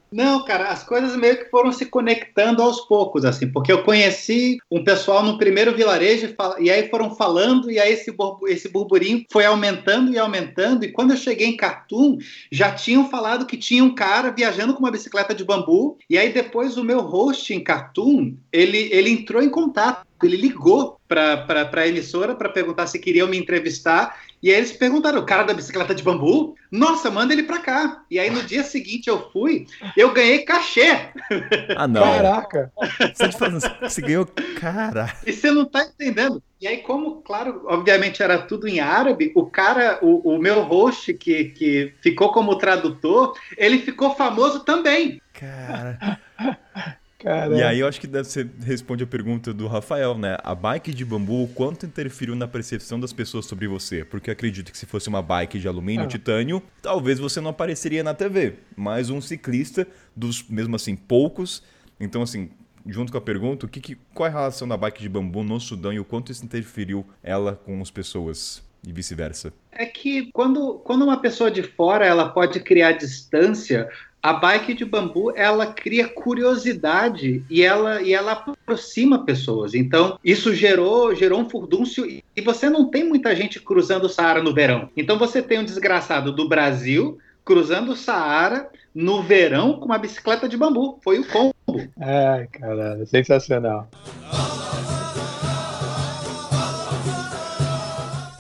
Não, 0.09 0.45
cara, 0.45 0.69
as 0.69 0.83
coisas 0.83 1.17
meio 1.17 1.37
que 1.37 1.49
foram 1.49 1.69
se 1.71 1.85
conectando 1.85 2.63
aos 2.63 2.79
poucos, 2.81 3.25
assim, 3.25 3.51
porque 3.51 3.69
eu 3.69 3.83
conheci 3.83 4.57
um 4.71 4.81
pessoal 4.81 5.21
no 5.21 5.37
primeiro 5.37 5.75
vilarejo 5.75 6.33
e, 6.59 6.71
aí 6.71 6.89
foram 6.89 7.13
falando, 7.13 7.69
e 7.69 7.77
aí 7.77 7.91
esse, 7.91 8.09
burbu- 8.11 8.47
esse 8.47 8.69
burburinho 8.69 9.25
foi 9.29 9.45
aumentando 9.45 10.09
e 10.09 10.17
aumentando, 10.17 10.85
e 10.85 10.93
quando 10.93 11.11
eu 11.11 11.17
cheguei 11.17 11.47
em 11.47 11.57
Khartoum, 11.57 12.17
já 12.49 12.71
tinham 12.71 13.09
falado 13.09 13.45
que 13.45 13.57
tinha 13.57 13.83
um 13.83 13.93
cara 13.93 14.31
viajando 14.31 14.73
com 14.73 14.79
uma 14.79 14.91
bicicleta 14.91 15.35
de 15.35 15.43
bambu, 15.43 15.97
e 16.09 16.17
aí 16.17 16.31
depois 16.31 16.77
o 16.77 16.85
meu 16.85 17.01
host 17.01 17.53
em 17.53 17.61
Khartoum, 17.61 18.37
ele, 18.57 18.89
ele 18.91 19.09
entrou 19.11 19.41
em 19.41 19.49
contato, 19.49 20.05
ele 20.23 20.35
ligou 20.35 20.99
para 21.07 21.69
a 21.73 21.87
emissora 21.87 22.33
para 22.33 22.49
perguntar 22.49 22.87
se 22.87 22.97
queriam 22.97 23.27
me 23.27 23.37
entrevistar, 23.37 24.19
e 24.41 24.49
aí 24.49 24.57
eles 24.57 24.71
perguntaram, 24.71 25.19
o 25.19 25.25
cara 25.25 25.43
da 25.43 25.53
bicicleta 25.53 25.93
de 25.93 26.03
bambu? 26.03 26.55
Nossa, 26.71 27.09
manda 27.11 27.33
ele 27.33 27.43
pra 27.43 27.59
cá. 27.59 28.03
E 28.09 28.19
aí 28.19 28.29
no 28.29 28.43
dia 28.43 28.63
seguinte 28.63 29.07
eu 29.07 29.31
fui, 29.31 29.67
eu 29.95 30.11
ganhei 30.11 30.39
cachê. 30.39 31.09
Ah, 31.75 31.87
não. 31.87 32.01
Caraca. 32.01 32.71
Você, 33.13 33.27
tá 33.27 33.31
falando, 33.31 33.61
você 33.81 34.01
ganhou... 34.01 34.27
Cara... 34.59 35.13
E 35.25 35.31
você 35.31 35.51
não 35.51 35.65
tá 35.65 35.83
entendendo. 35.83 36.41
E 36.59 36.67
aí, 36.67 36.77
como, 36.77 37.21
claro, 37.21 37.63
obviamente 37.67 38.23
era 38.23 38.39
tudo 38.39 38.67
em 38.67 38.79
árabe, 38.79 39.31
o 39.35 39.45
cara, 39.45 39.99
o, 40.01 40.35
o 40.35 40.39
meu 40.39 40.63
host 40.63 41.13
que, 41.13 41.45
que 41.45 41.93
ficou 42.01 42.31
como 42.31 42.57
tradutor, 42.57 43.33
ele 43.55 43.79
ficou 43.79 44.15
famoso 44.15 44.61
também. 44.61 45.21
Cara... 45.33 46.19
Caramba. 47.19 47.57
E 47.57 47.63
aí 47.63 47.79
eu 47.79 47.87
acho 47.87 47.99
que 47.99 48.05
deve 48.05 48.27
ser, 48.29 48.47
responde 48.61 49.03
a 49.03 49.07
pergunta 49.07 49.51
do 49.51 49.65
Rafael, 49.67 50.15
né? 50.17 50.37
A 50.43 50.53
bike 50.53 50.93
de 50.93 51.03
bambu, 51.03 51.43
o 51.43 51.47
quanto 51.47 51.85
interferiu 51.85 52.35
na 52.35 52.47
percepção 52.47 52.99
das 52.99 53.11
pessoas 53.11 53.45
sobre 53.47 53.67
você? 53.67 54.05
Porque 54.05 54.29
acredito 54.29 54.71
que 54.71 54.77
se 54.77 54.85
fosse 54.85 55.09
uma 55.09 55.21
bike 55.21 55.57
de 55.59 55.67
alumínio, 55.67 56.05
Ah. 56.05 56.07
titânio, 56.07 56.61
talvez 56.81 57.17
você 57.17 57.41
não 57.41 57.49
apareceria 57.49 58.03
na 58.03 58.13
TV. 58.13 58.55
Mas 58.75 59.09
um 59.09 59.19
ciclista, 59.19 59.87
dos 60.15 60.47
mesmo 60.47 60.75
assim, 60.75 60.95
poucos. 60.95 61.63
Então, 61.99 62.21
assim, 62.21 62.51
junto 62.85 63.11
com 63.11 63.17
a 63.17 63.21
pergunta, 63.21 63.65
o 63.65 63.69
que, 63.69 63.81
que- 63.81 63.97
qual 64.13 64.27
é 64.27 64.29
a 64.29 64.33
relação 64.33 64.67
da 64.67 64.77
bike 64.77 65.01
de 65.01 65.09
bambu 65.09 65.41
no 65.43 65.59
Sudão 65.59 65.91
e 65.91 65.99
o 65.99 66.05
quanto 66.05 66.31
isso 66.31 66.45
interferiu 66.45 67.03
ela 67.23 67.53
com 67.55 67.81
as 67.81 67.89
pessoas? 67.89 68.61
E 68.87 68.93
vice-versa. 68.93 69.51
É 69.71 69.87
que 69.87 70.31
quando, 70.31 70.75
quando 70.85 71.03
uma 71.03 71.19
pessoa 71.19 71.49
de 71.49 71.63
fora 71.63 72.05
ela 72.05 72.29
pode 72.29 72.59
criar 72.61 72.91
distância, 72.93 73.89
a 74.27 74.33
bike 74.33 74.73
de 74.73 74.83
bambu 74.83 75.31
ela 75.37 75.67
cria 75.67 76.05
curiosidade 76.05 77.41
e 77.49 77.63
ela, 77.63 78.01
e 78.01 78.13
ela 78.13 78.33
aproxima 78.33 79.23
pessoas. 79.23 79.73
Então, 79.73 80.19
isso 80.21 80.53
gerou, 80.53 81.15
gerou 81.15 81.39
um 81.39 81.49
furdúncio 81.49 82.05
e 82.05 82.41
você 82.41 82.69
não 82.69 82.89
tem 82.89 83.05
muita 83.05 83.33
gente 83.33 83.57
cruzando 83.57 84.03
o 84.03 84.09
Saara 84.09 84.43
no 84.43 84.53
verão. 84.53 84.89
Então, 84.97 85.17
você 85.17 85.41
tem 85.41 85.59
um 85.59 85.63
desgraçado 85.63 86.33
do 86.33 86.49
Brasil 86.49 87.17
cruzando 87.45 87.93
o 87.93 87.95
Saara 87.95 88.69
no 88.93 89.23
verão 89.23 89.79
com 89.79 89.85
uma 89.85 89.97
bicicleta 89.97 90.49
de 90.49 90.57
bambu. 90.57 90.99
Foi 91.01 91.19
o 91.19 91.27
combo. 91.29 91.55
Ai, 91.97 92.47
caralho, 92.47 93.07
sensacional. 93.07 93.87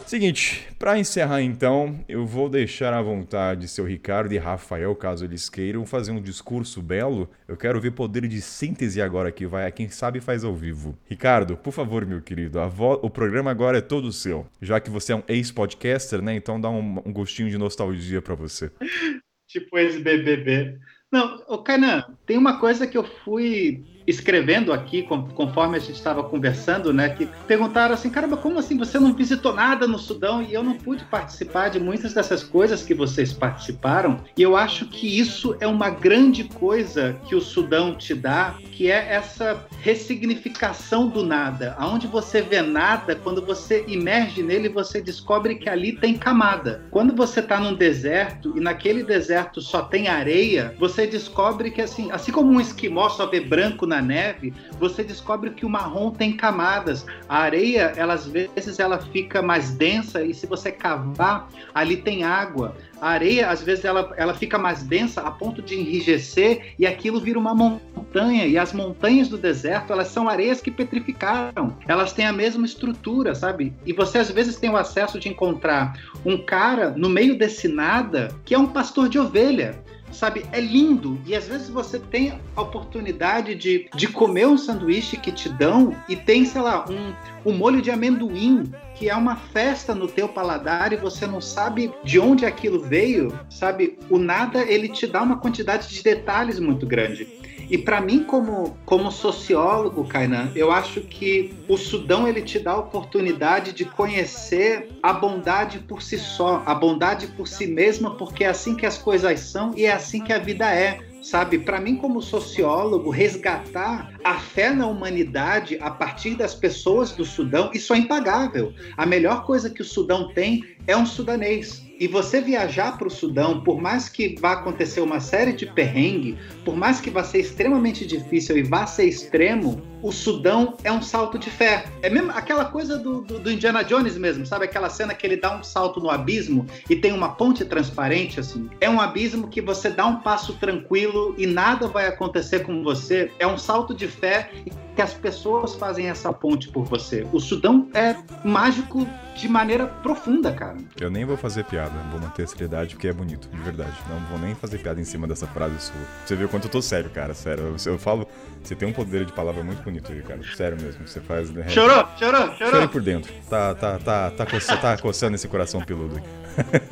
Seguinte, 0.07 0.65
pra 0.79 0.97
encerrar 0.97 1.41
então, 1.41 1.99
eu 2.07 2.25
vou 2.25 2.47
deixar 2.47 2.93
à 2.93 3.01
vontade 3.01 3.67
seu 3.67 3.83
Ricardo 3.83 4.31
e 4.33 4.37
Rafael, 4.37 4.95
caso 4.95 5.25
eles 5.25 5.49
queiram, 5.49 5.85
fazer 5.85 6.11
um 6.13 6.21
discurso 6.21 6.81
belo. 6.81 7.29
Eu 7.45 7.57
quero 7.57 7.81
ver 7.81 7.91
poder 7.91 8.25
de 8.25 8.41
síntese 8.41 9.01
agora 9.01 9.33
que 9.33 9.45
vai, 9.45 9.69
quem 9.69 9.89
sabe 9.89 10.21
faz 10.21 10.45
ao 10.45 10.55
vivo. 10.55 10.97
Ricardo, 11.09 11.57
por 11.57 11.73
favor, 11.73 12.05
meu 12.05 12.21
querido, 12.21 12.57
vo- 12.69 13.01
o 13.03 13.09
programa 13.09 13.51
agora 13.51 13.79
é 13.79 13.81
todo 13.81 14.13
seu. 14.13 14.47
Já 14.61 14.79
que 14.79 14.89
você 14.89 15.11
é 15.11 15.15
um 15.17 15.23
ex-podcaster, 15.27 16.21
né? 16.21 16.35
Então 16.35 16.59
dá 16.59 16.69
um, 16.69 16.99
um 17.05 17.11
gostinho 17.11 17.49
de 17.49 17.57
nostalgia 17.57 18.21
pra 18.21 18.33
você. 18.33 18.71
Tipo 19.45 19.77
ex-BBB. 19.77 20.77
Não, 21.11 21.43
ô 21.49 21.57
Kainan, 21.61 22.03
tem 22.25 22.37
uma 22.37 22.59
coisa 22.61 22.87
que 22.87 22.97
eu 22.97 23.03
fui 23.25 23.83
escrevendo 24.07 24.71
aqui, 24.71 25.03
conforme 25.03 25.75
a 25.75 25.79
gente 25.79 25.95
estava 25.95 26.23
conversando, 26.23 26.93
né? 26.93 27.09
Que 27.09 27.27
perguntaram 27.45 27.93
assim, 27.93 28.09
caramba, 28.09 28.37
como 28.37 28.57
assim 28.57 28.77
você 28.77 28.97
não 28.97 29.13
visitou 29.13 29.53
nada 29.53 29.85
no 29.85 29.99
Sudão? 29.99 30.41
E 30.41 30.53
eu 30.53 30.63
não 30.63 30.77
pude 30.77 31.03
participar 31.03 31.69
de 31.69 31.79
muitas 31.79 32.13
dessas 32.13 32.41
coisas 32.41 32.83
que 32.83 32.93
vocês 32.93 33.33
participaram. 33.33 34.21
E 34.37 34.41
eu 34.41 34.55
acho 34.55 34.85
que 34.87 35.19
isso 35.19 35.57
é 35.59 35.67
uma 35.67 35.89
grande 35.89 36.45
coisa 36.45 37.19
que 37.25 37.35
o 37.35 37.41
Sudão 37.41 37.93
te 37.93 38.15
dá, 38.15 38.55
que 38.71 38.89
é 38.89 39.13
essa 39.13 39.65
ressignificação 39.81 41.09
do 41.09 41.25
nada. 41.25 41.75
Aonde 41.77 42.07
você 42.07 42.41
vê 42.41 42.61
nada, 42.61 43.15
quando 43.15 43.45
você 43.45 43.83
imerge 43.87 44.41
nele, 44.41 44.69
você 44.69 45.01
descobre 45.01 45.55
que 45.55 45.69
ali 45.69 45.93
tem 45.93 46.15
camada. 46.15 46.85
Quando 46.91 47.13
você 47.13 47.41
está 47.41 47.59
num 47.59 47.73
deserto 47.73 48.57
e 48.57 48.61
naquele 48.61 49.03
deserto 49.03 49.59
só 49.59 49.81
tem 49.81 50.07
areia, 50.07 50.73
você 50.79 51.05
descobre 51.05 51.71
que 51.71 51.81
assim, 51.81 52.09
assim 52.11 52.31
como 52.31 52.51
um 52.51 52.61
esquimó 52.61 53.09
só 53.09 53.25
vê 53.25 53.41
branco 53.41 53.85
na 53.85 53.96
neve, 54.01 54.53
você 54.79 55.03
descobre 55.03 55.51
que 55.51 55.65
o 55.65 55.69
marrom 55.69 56.11
tem 56.11 56.35
camadas. 56.35 57.05
A 57.27 57.39
areia, 57.39 57.93
ela, 57.95 58.13
às 58.13 58.27
vezes, 58.27 58.79
ela 58.79 58.99
fica 58.99 59.41
mais 59.41 59.71
densa 59.71 60.23
e 60.23 60.33
se 60.33 60.45
você 60.45 60.71
cavar, 60.71 61.49
ali 61.73 61.97
tem 61.97 62.23
água. 62.23 62.75
A 62.99 63.09
areia, 63.09 63.49
às 63.49 63.61
vezes, 63.61 63.85
ela, 63.85 64.11
ela 64.17 64.33
fica 64.33 64.57
mais 64.57 64.83
densa 64.83 65.21
a 65.21 65.29
ponto 65.29 65.61
de 65.61 65.75
enrijecer 65.75 66.73
e 66.79 66.85
aquilo 66.85 67.19
vira 67.19 67.37
uma 67.37 67.53
montanha. 67.53 68.47
E 68.47 68.57
as 68.57 68.73
montanhas 68.73 69.27
do 69.27 69.37
deserto, 69.37 69.93
elas 69.93 70.07
são 70.07 70.27
areias 70.27 70.61
que 70.61 70.71
petrificaram. 70.71 71.77
Elas 71.87 72.11
têm 72.11 72.25
a 72.25 72.33
mesma 72.33 72.65
estrutura, 72.65 73.35
sabe? 73.35 73.73
E 73.85 73.93
você, 73.93 74.17
às 74.17 74.31
vezes, 74.31 74.57
tem 74.57 74.69
o 74.69 74.77
acesso 74.77 75.19
de 75.19 75.29
encontrar 75.29 75.99
um 76.25 76.37
cara 76.37 76.89
no 76.89 77.09
meio 77.09 77.37
desse 77.37 77.67
nada 77.67 78.29
que 78.43 78.55
é 78.55 78.57
um 78.57 78.67
pastor 78.67 79.09
de 79.09 79.19
ovelha 79.19 79.79
sabe? 80.17 80.45
É 80.51 80.59
lindo. 80.59 81.19
E 81.25 81.35
às 81.35 81.47
vezes 81.47 81.69
você 81.69 81.99
tem 81.99 82.39
a 82.55 82.61
oportunidade 82.61 83.55
de, 83.55 83.87
de 83.95 84.07
comer 84.07 84.47
um 84.47 84.57
sanduíche 84.57 85.17
que 85.17 85.31
te 85.31 85.47
dão 85.47 85.95
e 86.09 86.15
tem, 86.15 86.43
sei 86.45 86.61
lá, 86.61 86.85
um, 86.89 87.13
um 87.49 87.53
molho 87.55 87.81
de 87.81 87.91
amendoim 87.91 88.71
que 88.95 89.09
é 89.09 89.15
uma 89.15 89.35
festa 89.35 89.93
no 89.93 90.07
teu 90.07 90.27
paladar 90.27 90.91
e 90.91 90.97
você 90.97 91.27
não 91.27 91.39
sabe 91.39 91.91
de 92.03 92.19
onde 92.19 92.45
aquilo 92.45 92.81
veio, 92.81 93.37
sabe? 93.49 93.97
O 94.09 94.17
nada, 94.17 94.63
ele 94.63 94.89
te 94.89 95.05
dá 95.05 95.21
uma 95.21 95.37
quantidade 95.37 95.87
de 95.87 96.01
detalhes 96.01 96.59
muito 96.59 96.85
grande. 96.85 97.27
E 97.69 97.77
para 97.77 97.99
mim, 97.99 98.23
como, 98.23 98.77
como 98.85 99.11
sociólogo, 99.11 100.05
Kainan, 100.05 100.51
eu 100.55 100.71
acho 100.71 101.01
que 101.01 101.53
o 101.67 101.77
Sudão 101.77 102.27
ele 102.27 102.41
te 102.41 102.59
dá 102.59 102.71
a 102.71 102.79
oportunidade 102.79 103.73
de 103.73 103.83
conhecer 103.83 104.89
a 105.03 105.11
bondade 105.11 105.79
por 105.79 106.01
si 106.01 106.17
só, 106.17 106.63
a 106.65 106.73
bondade 106.73 107.27
por 107.27 107.47
si 107.47 107.67
mesma, 107.67 108.15
porque 108.15 108.43
é 108.43 108.47
assim 108.47 108.75
que 108.75 108.85
as 108.85 108.97
coisas 108.97 109.39
são 109.41 109.73
e 109.75 109.85
é 109.85 109.91
assim 109.91 110.23
que 110.23 110.31
a 110.31 110.39
vida 110.39 110.73
é 110.73 110.99
sabe? 111.21 111.59
Para 111.59 111.81
mim, 111.81 111.95
como 111.95 112.21
sociólogo, 112.21 113.09
resgatar 113.09 114.13
a 114.23 114.35
fé 114.35 114.71
na 114.71 114.87
humanidade 114.87 115.77
a 115.81 115.91
partir 115.91 116.35
das 116.35 116.55
pessoas 116.55 117.11
do 117.11 117.25
Sudão, 117.25 117.69
isso 117.73 117.93
é 117.93 117.97
impagável. 117.97 118.73
A 118.95 119.05
melhor 119.05 119.45
coisa 119.45 119.69
que 119.69 119.81
o 119.81 119.85
Sudão 119.85 120.31
tem 120.33 120.63
é 120.85 120.95
um 120.95 121.05
sudanês. 121.05 121.86
E 121.99 122.07
você 122.07 122.39
viajar 122.39 122.95
para 122.97 123.07
o 123.07 123.11
Sudão, 123.11 123.61
por 123.63 123.81
mais 123.81 124.07
que 124.07 124.35
vá 124.39 124.51
acontecer 124.53 125.01
uma 125.01 125.19
série 125.19 125.53
de 125.53 125.65
perrengue, 125.65 126.37
por 126.63 126.75
mais 126.75 127.01
que 127.01 127.09
vá 127.09 127.23
ser 127.23 127.39
extremamente 127.39 128.05
difícil 128.05 128.57
e 128.57 128.63
vá 128.63 128.85
ser 128.85 129.05
extremo, 129.05 129.81
o 130.01 130.11
Sudão 130.11 130.75
é 130.83 130.91
um 130.91 131.01
salto 131.01 131.37
de 131.37 131.49
fé. 131.49 131.85
É 132.01 132.09
mesmo 132.09 132.31
aquela 132.31 132.65
coisa 132.65 132.97
do, 132.97 133.21
do, 133.21 133.39
do, 133.39 133.51
Indiana 133.51 133.83
Jones 133.83 134.17
mesmo, 134.17 134.45
sabe? 134.45 134.65
Aquela 134.65 134.89
cena 134.89 135.13
que 135.13 135.25
ele 135.25 135.37
dá 135.37 135.55
um 135.55 135.63
salto 135.63 135.99
no 135.99 136.09
abismo 136.09 136.65
e 136.89 136.95
tem 136.95 137.11
uma 137.11 137.29
ponte 137.29 137.65
transparente, 137.65 138.39
assim. 138.39 138.69
É 138.79 138.89
um 138.89 138.99
abismo 138.99 139.47
que 139.47 139.61
você 139.61 139.89
dá 139.89 140.05
um 140.05 140.17
passo 140.17 140.53
tranquilo 140.53 141.33
e 141.37 141.45
nada 141.45 141.87
vai 141.87 142.07
acontecer 142.07 142.59
com 142.59 142.83
você. 142.83 143.31
É 143.39 143.47
um 143.47 143.57
salto 143.57 143.93
de 143.93 144.07
fé 144.07 144.49
que 144.95 145.01
as 145.01 145.13
pessoas 145.13 145.75
fazem 145.75 146.09
essa 146.09 146.33
ponte 146.33 146.69
por 146.69 146.83
você. 146.83 147.25
O 147.31 147.39
Sudão 147.39 147.87
é 147.93 148.15
mágico 148.43 149.07
de 149.35 149.47
maneira 149.47 149.85
profunda, 149.85 150.51
cara. 150.51 150.77
Eu 150.99 151.11
nem 151.11 151.23
vou 151.23 151.37
fazer 151.37 151.63
piada, 151.65 151.93
vou 152.11 152.19
manter 152.19 152.43
a 152.43 152.47
seriedade 152.47 152.95
porque 152.95 153.07
é 153.07 153.13
bonito, 153.13 153.47
de 153.47 153.61
verdade. 153.61 153.93
Não 154.09 154.19
vou 154.21 154.39
nem 154.39 154.55
fazer 154.55 154.79
piada 154.79 154.99
em 154.99 155.03
cima 155.03 155.27
dessa 155.27 155.45
frase 155.45 155.79
sua. 155.79 155.95
Você 156.25 156.35
viu 156.35 156.49
quanto 156.49 156.65
eu 156.65 156.71
tô 156.71 156.81
sério, 156.81 157.11
cara, 157.11 157.35
sério. 157.35 157.75
Eu, 157.85 157.91
eu 157.93 157.99
falo, 157.99 158.27
você 158.63 158.75
tem 158.75 158.87
um 158.87 158.93
poder 158.93 159.25
de 159.25 159.33
palavra 159.33 159.63
muito 159.63 159.81
bonito 159.83 160.11
cara. 160.23 160.39
Sério 160.55 160.77
mesmo, 160.81 161.07
você 161.07 161.19
faz. 161.19 161.49
Né? 161.49 161.67
Chorou, 161.69 162.05
chorou, 162.17 162.55
chorou. 162.55 162.71
Chorei 162.71 162.87
por 162.87 163.01
dentro. 163.01 163.33
Tá, 163.49 163.73
tá, 163.75 163.97
tá, 163.99 164.31
tá, 164.31 164.45
coçando, 164.45 164.81
tá 164.81 164.97
coçando 164.97 165.35
esse 165.35 165.47
coração 165.47 165.81
peludo. 165.81 166.21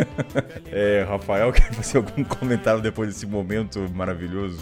é, 0.72 1.06
Rafael, 1.08 1.52
quer 1.52 1.74
fazer 1.74 1.98
algum 1.98 2.24
comentário 2.24 2.82
depois 2.82 3.10
desse 3.10 3.26
momento 3.26 3.90
maravilhoso? 3.94 4.60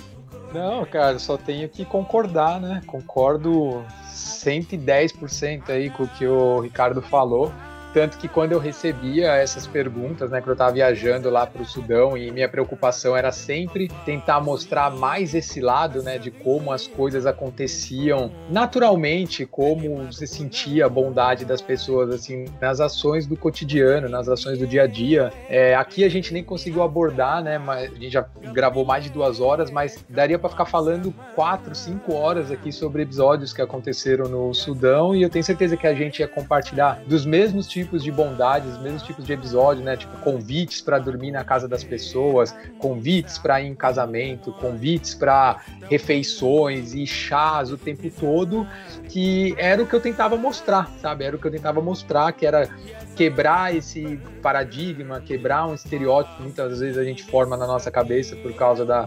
Não, 0.54 0.86
cara, 0.86 1.18
só 1.18 1.36
tenho 1.36 1.68
que 1.68 1.84
concordar, 1.84 2.62
né? 2.62 2.82
Concordo 2.86 3.84
110% 4.10 5.70
aí 5.70 5.90
com 5.90 6.04
o 6.04 6.08
que 6.08 6.28
o 6.28 6.60
Ricardo 6.60 7.02
falou. 7.02 7.52
Tanto 7.94 8.18
que 8.18 8.28
quando 8.28 8.54
eu 8.54 8.60
recebia 8.60 9.34
essas 9.36 9.68
perguntas, 9.68 10.32
né, 10.32 10.40
quando 10.40 10.50
eu 10.50 10.54
estava 10.54 10.72
viajando 10.72 11.30
lá 11.30 11.46
para 11.46 11.62
o 11.62 11.66
Sudão, 11.66 12.18
e 12.18 12.32
minha 12.32 12.50
preocupação 12.50 13.16
era 13.16 13.32
sempre 13.32 13.88
tentar 14.04 14.42
mostrar 14.42 14.90
mais 14.90 15.36
esse 15.36 15.62
lado, 15.62 16.02
né, 16.02 16.18
de 16.18 16.32
como 16.32 16.72
as 16.72 16.88
coisas 16.88 17.28
aconteciam 17.28 18.32
naturalmente, 18.50 19.46
como 19.46 20.06
você 20.06 20.26
sentia 20.26 20.88
a 20.88 20.90
bondade 20.90 21.46
das 21.46 21.62
pessoas, 21.62 22.10
assim, 22.10 22.46
nas 22.60 22.80
ações 22.80 23.28
do 23.28 23.38
cotidiano, 23.38 24.10
nas 24.10 24.28
ações 24.28 24.58
do 24.58 24.66
dia 24.66 24.84
a 24.84 24.88
dia. 24.88 25.32
É, 25.48 25.76
aqui 25.76 26.04
a 26.04 26.10
gente 26.10 26.34
nem 26.34 26.44
conseguiu 26.44 26.82
abordar, 26.82 27.44
né, 27.44 27.60
mas 27.60 27.92
a 27.92 27.96
gente 27.96 28.10
já 28.10 28.26
gravou 28.52 28.84
mais 28.84 29.04
de 29.04 29.12
duas 29.12 29.40
horas, 29.40 29.70
mas 29.70 30.04
daria 30.10 30.40
para 30.40 30.50
ficar 30.50 30.66
falando 30.66 31.14
quatro, 31.36 31.76
cinco 31.76 32.16
horas 32.16 32.50
aqui 32.50 32.72
sobre 32.72 33.04
episódios 33.04 33.54
que 33.54 33.62
aconteceram 33.62 34.28
no 34.28 34.52
Sudão, 34.52 35.16
e 35.16 35.22
eu 35.22 35.30
tenho 35.30 35.46
certeza 35.46 35.78
que 35.78 35.86
a 35.86 35.94
gente 35.94 36.20
ia 36.20 36.28
compartilhar 36.28 37.00
dos 37.06 37.24
mesmos 37.24 37.68
tipos 37.68 37.83
tipos 37.84 38.04
de 38.04 38.12
bondades, 38.12 38.74
os 38.74 38.82
mesmos 38.82 39.04
tipos 39.04 39.26
de 39.26 39.34
episódios, 39.34 39.86
né? 39.86 39.98
Tipo, 39.98 40.18
convites 40.20 40.82
para 40.82 41.00
dormir 41.00 41.32
na 41.32 41.44
casa 41.44 41.68
das 41.68 41.84
pessoas, 41.84 42.56
convites 42.80 43.38
para 43.38 43.62
ir 43.62 43.68
em 43.68 43.76
casamento, 43.76 44.52
convites 44.54 45.14
para 45.14 45.58
refeições 45.90 46.94
e 46.94 47.06
chás 47.06 47.72
o 47.72 47.78
tempo 47.78 48.10
todo, 48.10 48.68
que 49.10 49.54
era 49.58 49.84
o 49.84 49.86
que 49.86 49.94
eu 49.94 50.02
tentava 50.02 50.38
mostrar, 50.38 50.90
sabe? 51.02 51.26
Era 51.26 51.36
o 51.36 51.40
que 51.40 51.46
eu 51.46 51.52
tentava 51.52 51.82
mostrar, 51.82 52.32
que 52.32 52.46
era 52.46 52.70
quebrar 53.16 53.76
esse 53.76 54.20
paradigma, 54.42 55.22
quebrar 55.22 55.68
um 55.68 55.74
estereótipo 55.74 56.38
que 56.38 56.44
muitas 56.44 56.80
vezes 56.80 56.98
a 56.98 57.04
gente 57.04 57.24
forma 57.24 57.56
na 57.56 57.68
nossa 57.68 57.92
cabeça 57.92 58.36
por 58.38 58.54
causa 58.54 58.86
da 58.86 59.06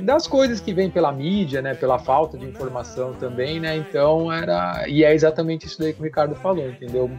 das 0.00 0.26
coisas 0.26 0.60
que 0.60 0.72
vêm 0.72 0.90
pela 0.90 1.12
mídia, 1.12 1.62
né, 1.62 1.74
pela 1.74 1.98
falta 1.98 2.36
de 2.36 2.46
informação 2.46 3.12
também, 3.14 3.60
né, 3.60 3.76
então 3.76 4.32
era, 4.32 4.84
e 4.88 5.04
é 5.04 5.14
exatamente 5.14 5.66
isso 5.66 5.78
daí 5.78 5.92
que 5.92 6.00
o 6.00 6.04
Ricardo 6.04 6.34
falou, 6.34 6.68
entendeu? 6.68 7.10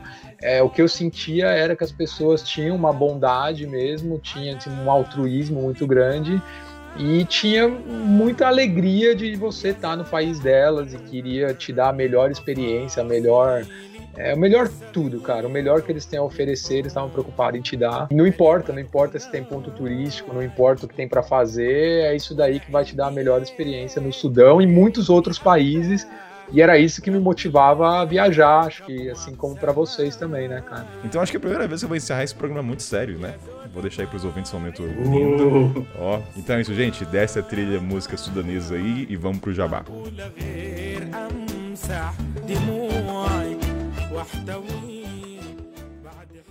É, 0.41 0.61
o 0.61 0.69
que 0.69 0.81
eu 0.81 0.87
sentia 0.87 1.47
era 1.47 1.75
que 1.75 1.83
as 1.83 1.91
pessoas 1.91 2.43
tinham 2.43 2.75
uma 2.75 2.93
bondade 2.93 3.65
mesmo, 3.67 4.19
tinha 4.19 4.57
assim, 4.57 4.69
um 4.69 4.89
altruísmo 4.89 5.61
muito 5.61 5.85
grande 5.87 6.41
e 6.97 7.25
tinha 7.25 7.67
muita 7.67 8.47
alegria 8.47 9.13
de 9.15 9.35
você 9.35 9.69
estar 9.69 9.97
no 9.97 10.05
país 10.05 10.39
delas 10.39 10.93
e 10.93 10.97
queria 10.97 11.53
te 11.53 11.73
dar 11.73 11.89
a 11.89 11.93
melhor 11.93 12.31
experiência, 12.31 13.01
a 13.01 13.05
melhor 13.05 13.65
é 14.17 14.33
o 14.33 14.37
melhor 14.37 14.69
tudo, 14.91 15.19
cara. 15.19 15.47
O 15.47 15.49
melhor 15.49 15.81
que 15.81 15.91
eles 15.91 16.05
têm 16.05 16.19
a 16.19 16.23
oferecer, 16.23 16.75
eles 16.75 16.87
estavam 16.87 17.09
preocupados 17.09 17.59
em 17.59 17.61
te 17.61 17.75
dar. 17.75 18.07
Não 18.11 18.25
importa, 18.25 18.71
não 18.71 18.79
importa 18.79 19.19
se 19.19 19.29
tem 19.29 19.43
ponto 19.43 19.71
turístico, 19.71 20.33
não 20.33 20.43
importa 20.43 20.85
o 20.85 20.89
que 20.89 20.95
tem 20.95 21.07
para 21.07 21.21
fazer, 21.23 22.05
é 22.05 22.15
isso 22.15 22.33
daí 22.35 22.59
que 22.59 22.71
vai 22.71 22.83
te 22.83 22.95
dar 22.95 23.07
a 23.07 23.11
melhor 23.11 23.41
experiência 23.41 24.01
no 24.01 24.11
Sudão 24.13 24.61
e 24.61 24.67
muitos 24.67 25.09
outros 25.09 25.37
países. 25.37 26.07
E 26.51 26.61
era 26.61 26.77
isso 26.77 27.01
que 27.01 27.09
me 27.09 27.19
motivava 27.19 28.01
a 28.01 28.05
viajar, 28.05 28.59
acho 28.65 28.83
que 28.85 29.09
assim 29.09 29.33
como 29.35 29.55
para 29.55 29.71
vocês 29.71 30.15
também, 30.15 30.47
né, 30.47 30.61
cara? 30.61 30.85
Então 31.03 31.21
acho 31.21 31.31
que 31.31 31.37
é 31.37 31.39
a 31.39 31.41
primeira 31.41 31.67
vez 31.67 31.81
que 31.81 31.85
eu 31.85 31.89
vou 31.89 31.97
encerrar 31.97 32.23
esse 32.23 32.35
programa 32.35 32.61
muito 32.61 32.83
sério, 32.83 33.17
né? 33.17 33.33
Vou 33.73 33.81
deixar 33.81 34.03
aí 34.03 34.07
pros 34.07 34.23
ouvintes 34.23 34.53
um 34.53 34.59
momento 34.59 34.83
lindo. 34.83 35.47
Uh. 35.79 35.87
Ó, 35.99 36.21
então 36.37 36.55
é 36.55 36.61
isso, 36.61 36.73
gente. 36.73 37.03
Desce 37.05 37.39
a 37.39 37.43
trilha 37.43 37.81
música 37.81 38.15
sudanesa 38.15 38.75
aí 38.75 39.05
e 39.09 39.15
vamos 39.15 39.39
pro 39.39 39.53
jabá. 39.53 39.83
واحتوي 44.15 45.05
بعد 46.03 46.43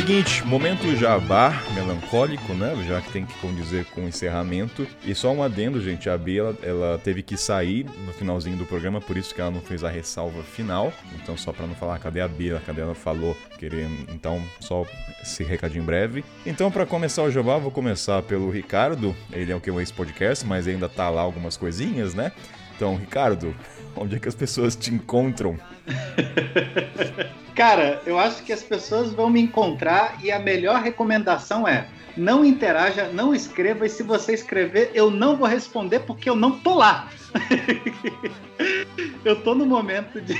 Seguinte, 0.00 0.42
momento 0.46 0.96
jabá 0.96 1.62
melancólico, 1.74 2.54
né? 2.54 2.74
Já 2.88 3.02
que 3.02 3.12
tem 3.12 3.26
que 3.26 3.34
condizer 3.34 3.84
com 3.84 4.06
o 4.06 4.08
encerramento. 4.08 4.86
E 5.04 5.14
só 5.14 5.30
um 5.30 5.42
adendo, 5.42 5.78
gente. 5.78 6.08
A 6.08 6.16
Bia, 6.16 6.40
ela, 6.40 6.56
ela, 6.62 6.98
teve 6.98 7.22
que 7.22 7.36
sair 7.36 7.84
no 8.06 8.12
finalzinho 8.14 8.56
do 8.56 8.64
programa, 8.64 8.98
por 8.98 9.18
isso 9.18 9.34
que 9.34 9.42
ela 9.42 9.50
não 9.50 9.60
fez 9.60 9.84
a 9.84 9.90
ressalva 9.90 10.42
final. 10.42 10.90
Então, 11.16 11.36
só 11.36 11.52
para 11.52 11.66
não 11.66 11.74
falar, 11.74 11.98
cadê 11.98 12.22
a 12.22 12.26
Bia? 12.26 12.62
Cadê 12.64 12.80
ela 12.80 12.94
falou? 12.94 13.36
Querendo. 13.58 14.10
Então, 14.10 14.42
só 14.58 14.86
esse 15.20 15.44
recadinho 15.44 15.84
breve. 15.84 16.24
Então, 16.46 16.70
para 16.70 16.86
começar 16.86 17.22
o 17.22 17.30
jabá, 17.30 17.58
vou 17.58 17.70
começar 17.70 18.22
pelo 18.22 18.48
Ricardo. 18.48 19.14
Ele 19.30 19.52
é 19.52 19.54
o 19.54 19.60
que? 19.60 19.70
Um 19.70 19.80
ex-podcast, 19.80 20.46
mas 20.46 20.66
ainda 20.66 20.88
tá 20.88 21.10
lá 21.10 21.20
algumas 21.20 21.58
coisinhas, 21.58 22.14
né? 22.14 22.32
Então, 22.80 22.96
Ricardo, 22.96 23.54
onde 23.94 24.16
é 24.16 24.18
que 24.18 24.26
as 24.26 24.34
pessoas 24.34 24.74
te 24.74 24.90
encontram? 24.90 25.58
Cara, 27.54 28.00
eu 28.06 28.18
acho 28.18 28.42
que 28.42 28.54
as 28.54 28.62
pessoas 28.62 29.12
vão 29.12 29.28
me 29.28 29.38
encontrar 29.38 30.16
e 30.24 30.32
a 30.32 30.38
melhor 30.38 30.80
recomendação 30.80 31.68
é 31.68 31.86
não 32.16 32.44
interaja, 32.44 33.08
não 33.12 33.34
escreva, 33.34 33.86
e 33.86 33.88
se 33.88 34.02
você 34.02 34.32
escrever, 34.32 34.90
eu 34.94 35.10
não 35.10 35.36
vou 35.36 35.46
responder 35.46 36.00
porque 36.00 36.28
eu 36.28 36.36
não 36.36 36.58
tô 36.58 36.74
lá. 36.74 37.08
eu 39.24 39.36
tô 39.36 39.54
no 39.54 39.64
momento 39.64 40.20
de 40.20 40.34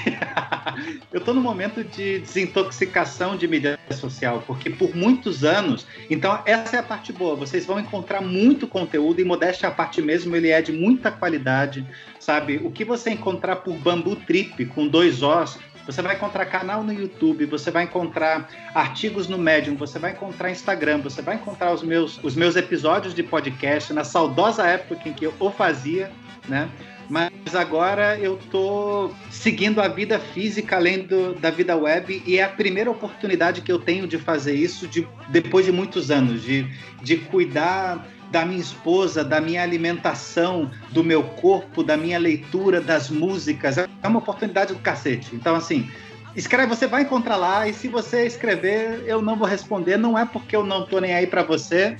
eu 1.12 1.20
tô 1.20 1.32
no 1.32 1.40
momento 1.40 1.84
de 1.84 2.18
desintoxicação 2.18 3.36
de 3.36 3.47
mídia 3.47 3.78
social, 3.92 4.42
porque 4.47 4.70
por 4.70 4.94
muitos 4.94 5.44
anos, 5.44 5.86
então 6.09 6.42
essa 6.44 6.76
é 6.76 6.78
a 6.80 6.82
parte 6.82 7.12
boa, 7.12 7.36
vocês 7.36 7.64
vão 7.64 7.78
encontrar 7.78 8.20
muito 8.20 8.66
conteúdo 8.66 9.20
e 9.20 9.24
modéstia 9.24 9.68
a 9.68 9.72
parte 9.72 10.02
mesmo, 10.02 10.34
ele 10.34 10.48
é 10.48 10.60
de 10.60 10.72
muita 10.72 11.10
qualidade, 11.10 11.86
sabe? 12.18 12.60
O 12.64 12.70
que 12.70 12.84
você 12.84 13.10
encontrar 13.10 13.56
por 13.56 13.76
Bambu 13.76 14.16
Trip 14.16 14.64
com 14.66 14.88
dois 14.88 15.22
Os, 15.22 15.59
você 15.86 16.02
vai 16.02 16.16
encontrar 16.16 16.47
canal 16.47 16.82
no 16.82 16.93
YouTube, 16.93 17.47
você 17.47 17.70
vai 17.70 17.85
encontrar 17.85 18.48
artigos 18.74 19.28
no 19.28 19.39
Medium, 19.39 19.77
você 19.77 19.98
vai 19.98 20.12
encontrar 20.12 20.51
Instagram, 20.51 20.98
você 20.98 21.23
vai 21.23 21.36
encontrar 21.36 21.73
os 21.73 21.82
meus, 21.82 22.23
os 22.23 22.35
meus 22.35 22.57
episódios 22.57 23.15
de 23.15 23.23
podcast 23.23 23.93
na 23.93 24.05
saudosa 24.05 24.66
época 24.66 25.09
em 25.09 25.12
que 25.12 25.27
eu 25.27 25.35
o 25.39 25.51
fazia, 25.51 26.11
né? 26.48 26.69
Mas 27.09 27.57
agora 27.57 28.16
eu 28.20 28.39
tô 28.52 29.11
seguindo 29.31 29.81
a 29.81 29.89
vida 29.89 30.20
física 30.20 30.77
além 30.77 31.02
do, 31.02 31.35
da 31.35 31.51
vida 31.51 31.77
web 31.77 32.23
e 32.24 32.39
é 32.39 32.44
a 32.44 32.48
primeira 32.48 32.89
oportunidade 32.89 33.62
que 33.62 33.73
eu 33.73 33.81
tenho 33.81 34.07
de 34.07 34.16
fazer 34.16 34.55
isso 34.55 34.86
de, 34.86 35.09
depois 35.28 35.66
de 35.66 35.73
muitos 35.73 36.12
anos, 36.12 36.40
de, 36.40 36.69
de 37.02 37.16
cuidar 37.16 38.07
da 38.31 38.44
minha 38.44 38.61
esposa, 38.61 39.24
da 39.24 39.40
minha 39.40 39.62
alimentação, 39.62 40.70
do 40.90 41.02
meu 41.02 41.23
corpo, 41.23 41.82
da 41.82 41.97
minha 41.97 42.19
leitura, 42.19 42.81
das 42.81 43.11
músicas. 43.11 43.77
É 43.78 43.89
uma 44.05 44.20
oportunidade 44.20 44.73
do 44.73 44.81
cacete. 44.81 45.35
Então, 45.35 45.55
assim, 45.57 45.90
escreve, 46.35 46.69
você 46.69 46.86
vai 46.86 47.02
encontrar 47.02 47.36
lá, 47.36 47.69
e 47.69 47.74
se 47.74 47.89
você 47.89 48.27
escrever, 48.27 49.02
eu 49.07 49.20
não 49.20 49.36
vou 49.36 49.47
responder. 49.47 49.97
Não 49.97 50.16
é 50.16 50.24
porque 50.24 50.55
eu 50.55 50.65
não 50.65 50.86
tô 50.86 51.01
nem 51.01 51.12
aí 51.12 51.27
para 51.27 51.43
você, 51.43 51.97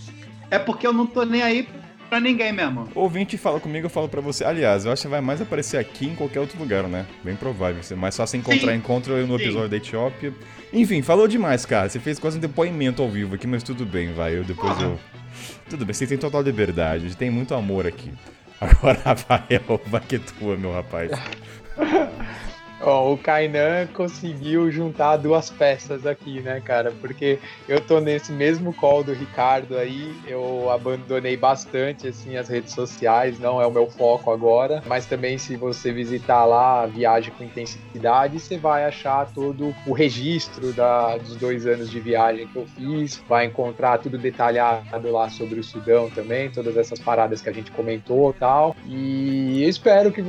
é 0.51 0.59
porque 0.59 0.87
eu 0.87 0.93
não 0.93 1.07
tô 1.07 1.25
nem 1.25 1.43
aí 1.43 1.69
pra 2.09 2.21
ninguém 2.21 2.53
mesmo. 2.53 2.89
Ouvinte 2.95 3.39
fala 3.39 3.61
comigo, 3.61 3.87
eu 3.87 3.91
falo 3.91 4.09
pra 4.09 4.21
você. 4.21 4.45
Aliás, 4.45 4.85
eu 4.85 4.93
acho 4.93 5.03
que 5.03 5.09
vai 5.09 5.21
mais 5.21 5.41
aparecer 5.41 5.79
aqui 5.79 6.07
em 6.07 6.15
qualquer 6.15 6.41
outro 6.41 6.59
lugar, 6.59 6.85
né? 6.85 7.07
Bem 7.23 7.37
provável. 7.37 7.83
Você 7.83 7.95
mais 7.95 8.17
fácil 8.17 8.39
encontrar 8.39 8.73
Sim. 8.73 8.79
encontro 8.79 9.17
no 9.27 9.39
Sim. 9.39 9.45
episódio 9.45 9.69
da 9.69 9.77
Etiópia. 9.77 10.35
Enfim, 10.73 11.03
falou 11.03 11.29
demais, 11.29 11.65
cara. 11.65 11.89
Você 11.89 12.01
fez 12.01 12.19
quase 12.19 12.39
um 12.39 12.41
depoimento 12.41 13.01
ao 13.01 13.09
vivo 13.09 13.37
aqui, 13.37 13.47
mas 13.47 13.63
tudo 13.63 13.87
bem, 13.87 14.13
vai. 14.13 14.37
Eu 14.37 14.45
depois 14.45 14.79
eu. 14.81 14.99
Tudo 15.71 15.87
bem, 15.87 15.95
você 15.95 16.05
tem 16.05 16.19
total 16.19 16.43
liberdade. 16.43 17.05
A 17.05 17.09
gente 17.09 17.17
tem 17.17 17.31
muito 17.31 17.55
amor 17.55 17.87
aqui. 17.87 18.13
Agora, 18.61 19.01
Rafael, 19.05 19.81
vai 19.87 20.01
que 20.01 20.17
é 20.17 20.19
tua, 20.19 20.57
meu 20.57 20.73
rapaz. 20.73 21.13
Ó, 22.83 23.13
o 23.13 23.19
Kainan 23.19 23.87
conseguiu 23.93 24.71
juntar 24.71 25.19
duas 25.19 25.51
peças 25.51 26.07
aqui, 26.07 26.41
né, 26.41 26.61
cara? 26.61 26.93
Porque 27.01 27.39
eu 27.69 27.81
tô 27.81 28.01
nesse 28.01 28.33
mesmo 28.33 28.73
call 28.73 29.05
do 29.05 29.13
Ricardo 29.13 29.77
aí, 29.77 30.15
eu 30.27 30.71
abandonei 30.71 31.37
bastante, 31.37 32.09
assim, 32.09 32.37
as 32.37 32.49
redes 32.49 32.73
sociais, 32.73 33.39
não 33.39 33.61
é 33.61 33.67
o 33.67 33.71
meu 33.71 33.87
foco 33.87 34.31
agora, 34.31 34.83
mas 34.87 35.05
também 35.05 35.37
se 35.37 35.57
você 35.57 35.93
visitar 35.93 36.45
lá 36.45 36.87
Viagem 36.87 37.33
com 37.37 37.45
Intensidade, 37.45 38.41
você 38.41 38.57
vai 38.57 38.85
achar 38.85 39.31
todo 39.33 39.75
o 39.87 39.93
registro 39.93 40.73
da, 40.73 41.19
dos 41.19 41.37
dois 41.37 41.67
anos 41.67 41.91
de 41.91 42.01
viagem 42.01 42.47
que 42.47 42.57
eu 42.57 42.67
fiz, 42.67 43.23
vai 43.29 43.45
encontrar 43.45 43.99
tudo 43.99 44.17
detalhado 44.17 45.11
lá 45.11 45.29
sobre 45.29 45.61
o 45.61 45.65
Sudão 45.65 46.09
também, 46.09 46.51
todas 46.51 46.77
essas 46.77 46.99
paradas 46.99 47.43
que 47.43 47.49
a 47.49 47.53
gente 47.53 47.71
comentou 47.73 48.33
tal, 48.33 48.75
e 48.87 49.65
espero 49.69 50.11
que 50.11 50.23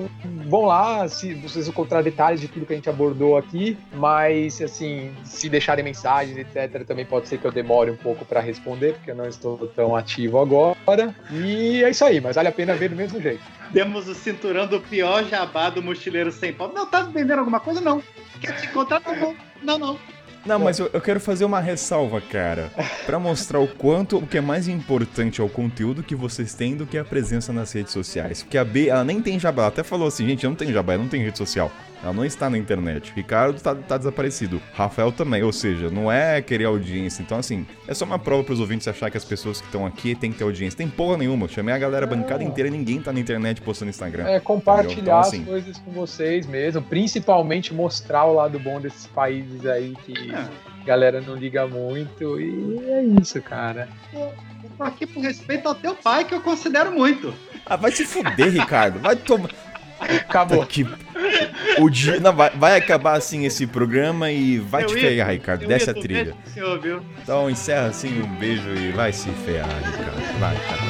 vão 0.47 0.65
lá, 0.65 1.07
se 1.07 1.33
vocês 1.35 1.67
encontrar 1.67 2.01
detalhes 2.01 2.40
de 2.41 2.47
tudo 2.47 2.65
que 2.65 2.73
a 2.73 2.75
gente 2.75 2.89
abordou 2.89 3.37
aqui, 3.37 3.77
mas 3.93 4.61
assim, 4.61 5.11
se 5.23 5.47
deixarem 5.47 5.83
mensagens, 5.83 6.37
etc, 6.37 6.85
também 6.85 7.05
pode 7.05 7.27
ser 7.27 7.37
que 7.37 7.45
eu 7.45 7.51
demore 7.51 7.91
um 7.91 7.95
pouco 7.95 8.25
para 8.25 8.39
responder, 8.39 8.93
porque 8.93 9.11
eu 9.11 9.15
não 9.15 9.27
estou 9.27 9.67
tão 9.75 9.95
ativo 9.95 10.39
agora. 10.39 11.15
E 11.31 11.83
é 11.83 11.89
isso 11.89 12.03
aí, 12.03 12.19
mas 12.19 12.35
vale 12.35 12.47
a 12.47 12.51
pena 12.51 12.75
ver 12.75 12.89
do 12.89 12.95
mesmo 12.95 13.21
jeito. 13.21 13.43
Demos 13.71 14.07
o 14.07 14.15
cinturão 14.15 14.67
do 14.67 14.81
pior 14.81 15.23
jabá 15.25 15.69
do 15.69 15.81
mochileiro 15.81 16.31
sem 16.31 16.51
pau. 16.51 16.71
Não, 16.73 16.85
tá 16.85 17.03
vendendo 17.03 17.39
alguma 17.39 17.59
coisa? 17.59 17.79
Não. 17.79 18.03
Quer 18.41 18.59
te 18.59 18.67
encontrar? 18.67 19.01
Não, 19.05 19.15
não. 19.15 19.35
Não, 19.63 19.77
não. 19.77 19.99
Não, 20.43 20.57
mas 20.57 20.79
eu, 20.79 20.89
eu 20.91 20.99
quero 20.99 21.19
fazer 21.19 21.45
uma 21.45 21.59
ressalva, 21.59 22.19
cara. 22.19 22.71
Pra 23.05 23.19
mostrar 23.19 23.59
o 23.59 23.67
quanto 23.67 24.17
o 24.17 24.25
que 24.25 24.39
é 24.39 24.41
mais 24.41 24.67
importante 24.67 25.39
é 25.39 25.43
o 25.43 25.49
conteúdo 25.49 26.01
que 26.01 26.15
vocês 26.15 26.53
têm 26.53 26.75
do 26.75 26.87
que 26.87 26.97
a 26.97 27.05
presença 27.05 27.53
nas 27.53 27.71
redes 27.71 27.93
sociais. 27.93 28.41
Porque 28.41 28.57
a 28.57 28.65
B, 28.65 28.89
ela 28.89 29.03
nem 29.03 29.21
tem 29.21 29.39
jabá. 29.39 29.63
Ela 29.63 29.69
até 29.69 29.83
falou 29.83 30.07
assim, 30.07 30.27
gente, 30.27 30.43
eu 30.43 30.49
não 30.49 30.57
tenho 30.57 30.73
jabá, 30.73 30.93
eu 30.93 30.99
não 30.99 31.07
tenho 31.07 31.23
rede 31.23 31.37
social. 31.37 31.71
Ela 32.03 32.13
não 32.13 32.25
está 32.25 32.49
na 32.49 32.57
internet. 32.57 33.11
Ricardo 33.15 33.61
tá, 33.61 33.75
tá 33.75 33.97
desaparecido. 33.97 34.61
Rafael 34.73 35.11
também. 35.11 35.43
Ou 35.43 35.51
seja, 35.53 35.89
não 35.91 36.11
é 36.11 36.41
querer 36.41 36.65
audiência. 36.65 37.21
Então, 37.21 37.37
assim, 37.37 37.65
é 37.87 37.93
só 37.93 38.05
uma 38.05 38.17
prova 38.17 38.43
pros 38.43 38.59
ouvintes 38.59 38.87
achar 38.87 39.11
que 39.11 39.17
as 39.17 39.23
pessoas 39.25 39.59
que 39.61 39.67
estão 39.67 39.85
aqui 39.85 40.15
têm 40.15 40.31
que 40.31 40.39
ter 40.39 40.43
audiência. 40.43 40.77
Tem 40.77 40.87
porra 40.89 41.17
nenhuma. 41.17 41.45
Eu 41.45 41.49
chamei 41.49 41.73
a 41.73 41.77
galera 41.77 42.05
a 42.05 42.09
bancada 42.09 42.43
inteira 42.43 42.67
e 42.67 42.71
ninguém 42.71 42.99
tá 43.01 43.13
na 43.13 43.19
internet 43.19 43.61
postando 43.61 43.89
Instagram. 43.91 44.27
É 44.27 44.39
compartilhar 44.39 45.01
Então, 45.01 45.19
assim- 45.19 45.41
as 45.43 45.47
coisas 45.47 45.77
com 45.77 45.91
vocês 45.91 46.47
mesmo, 46.47 46.81
principalmente 46.81 47.73
mostrar 47.73 48.25
o 48.25 48.33
lado 48.33 48.57
bom 48.59 48.79
desses 48.81 49.05
países 49.07 49.65
aí 49.65 49.93
que 50.03 50.31
É. 50.31 50.35
a 50.35 50.49
galera 50.85 51.21
não 51.21 51.35
liga 51.35 51.67
muito. 51.67 52.39
E 52.39 52.79
é 52.89 53.03
isso, 53.21 53.39
cara. 53.41 53.87
Eu 54.13 54.33
tô 54.77 54.83
aqui 54.83 55.05
por 55.05 55.21
respeito 55.21 55.67
ao 55.67 55.75
teu 55.75 55.93
pai, 55.93 56.25
que 56.25 56.33
eu 56.33 56.41
considero 56.41 56.91
muito. 56.91 57.33
Ah, 57.65 57.75
vai 57.75 57.91
se 57.91 58.05
fuder, 58.05 58.49
Ricardo. 58.51 58.99
Vai 58.99 59.15
tomar. 59.15 59.49
Acabou. 60.01 60.63
É 60.63 60.65
que... 60.65 60.87
O 61.79 61.89
dia... 61.89 62.19
Não, 62.19 62.35
vai, 62.35 62.49
vai, 62.51 62.77
acabar 62.77 63.17
assim 63.17 63.45
esse 63.45 63.65
programa 63.67 64.31
e 64.31 64.57
vai 64.57 64.83
eu 64.83 64.87
te 64.87 64.95
ia, 64.95 65.01
pegar, 65.01 65.31
Ricardo. 65.31 65.67
Desce 65.67 65.89
a 65.89 65.93
trilha. 65.93 66.35
Senhor, 66.53 66.79
viu? 66.79 67.01
Então 67.21 67.49
encerra 67.49 67.87
assim, 67.87 68.21
um 68.21 68.35
beijo 68.35 68.69
e 68.73 68.91
vai 68.91 69.13
se 69.13 69.29
ferrar, 69.45 69.77
Ricardo. 69.77 70.39
Vai, 70.39 70.55
Ricardo. 70.55 70.81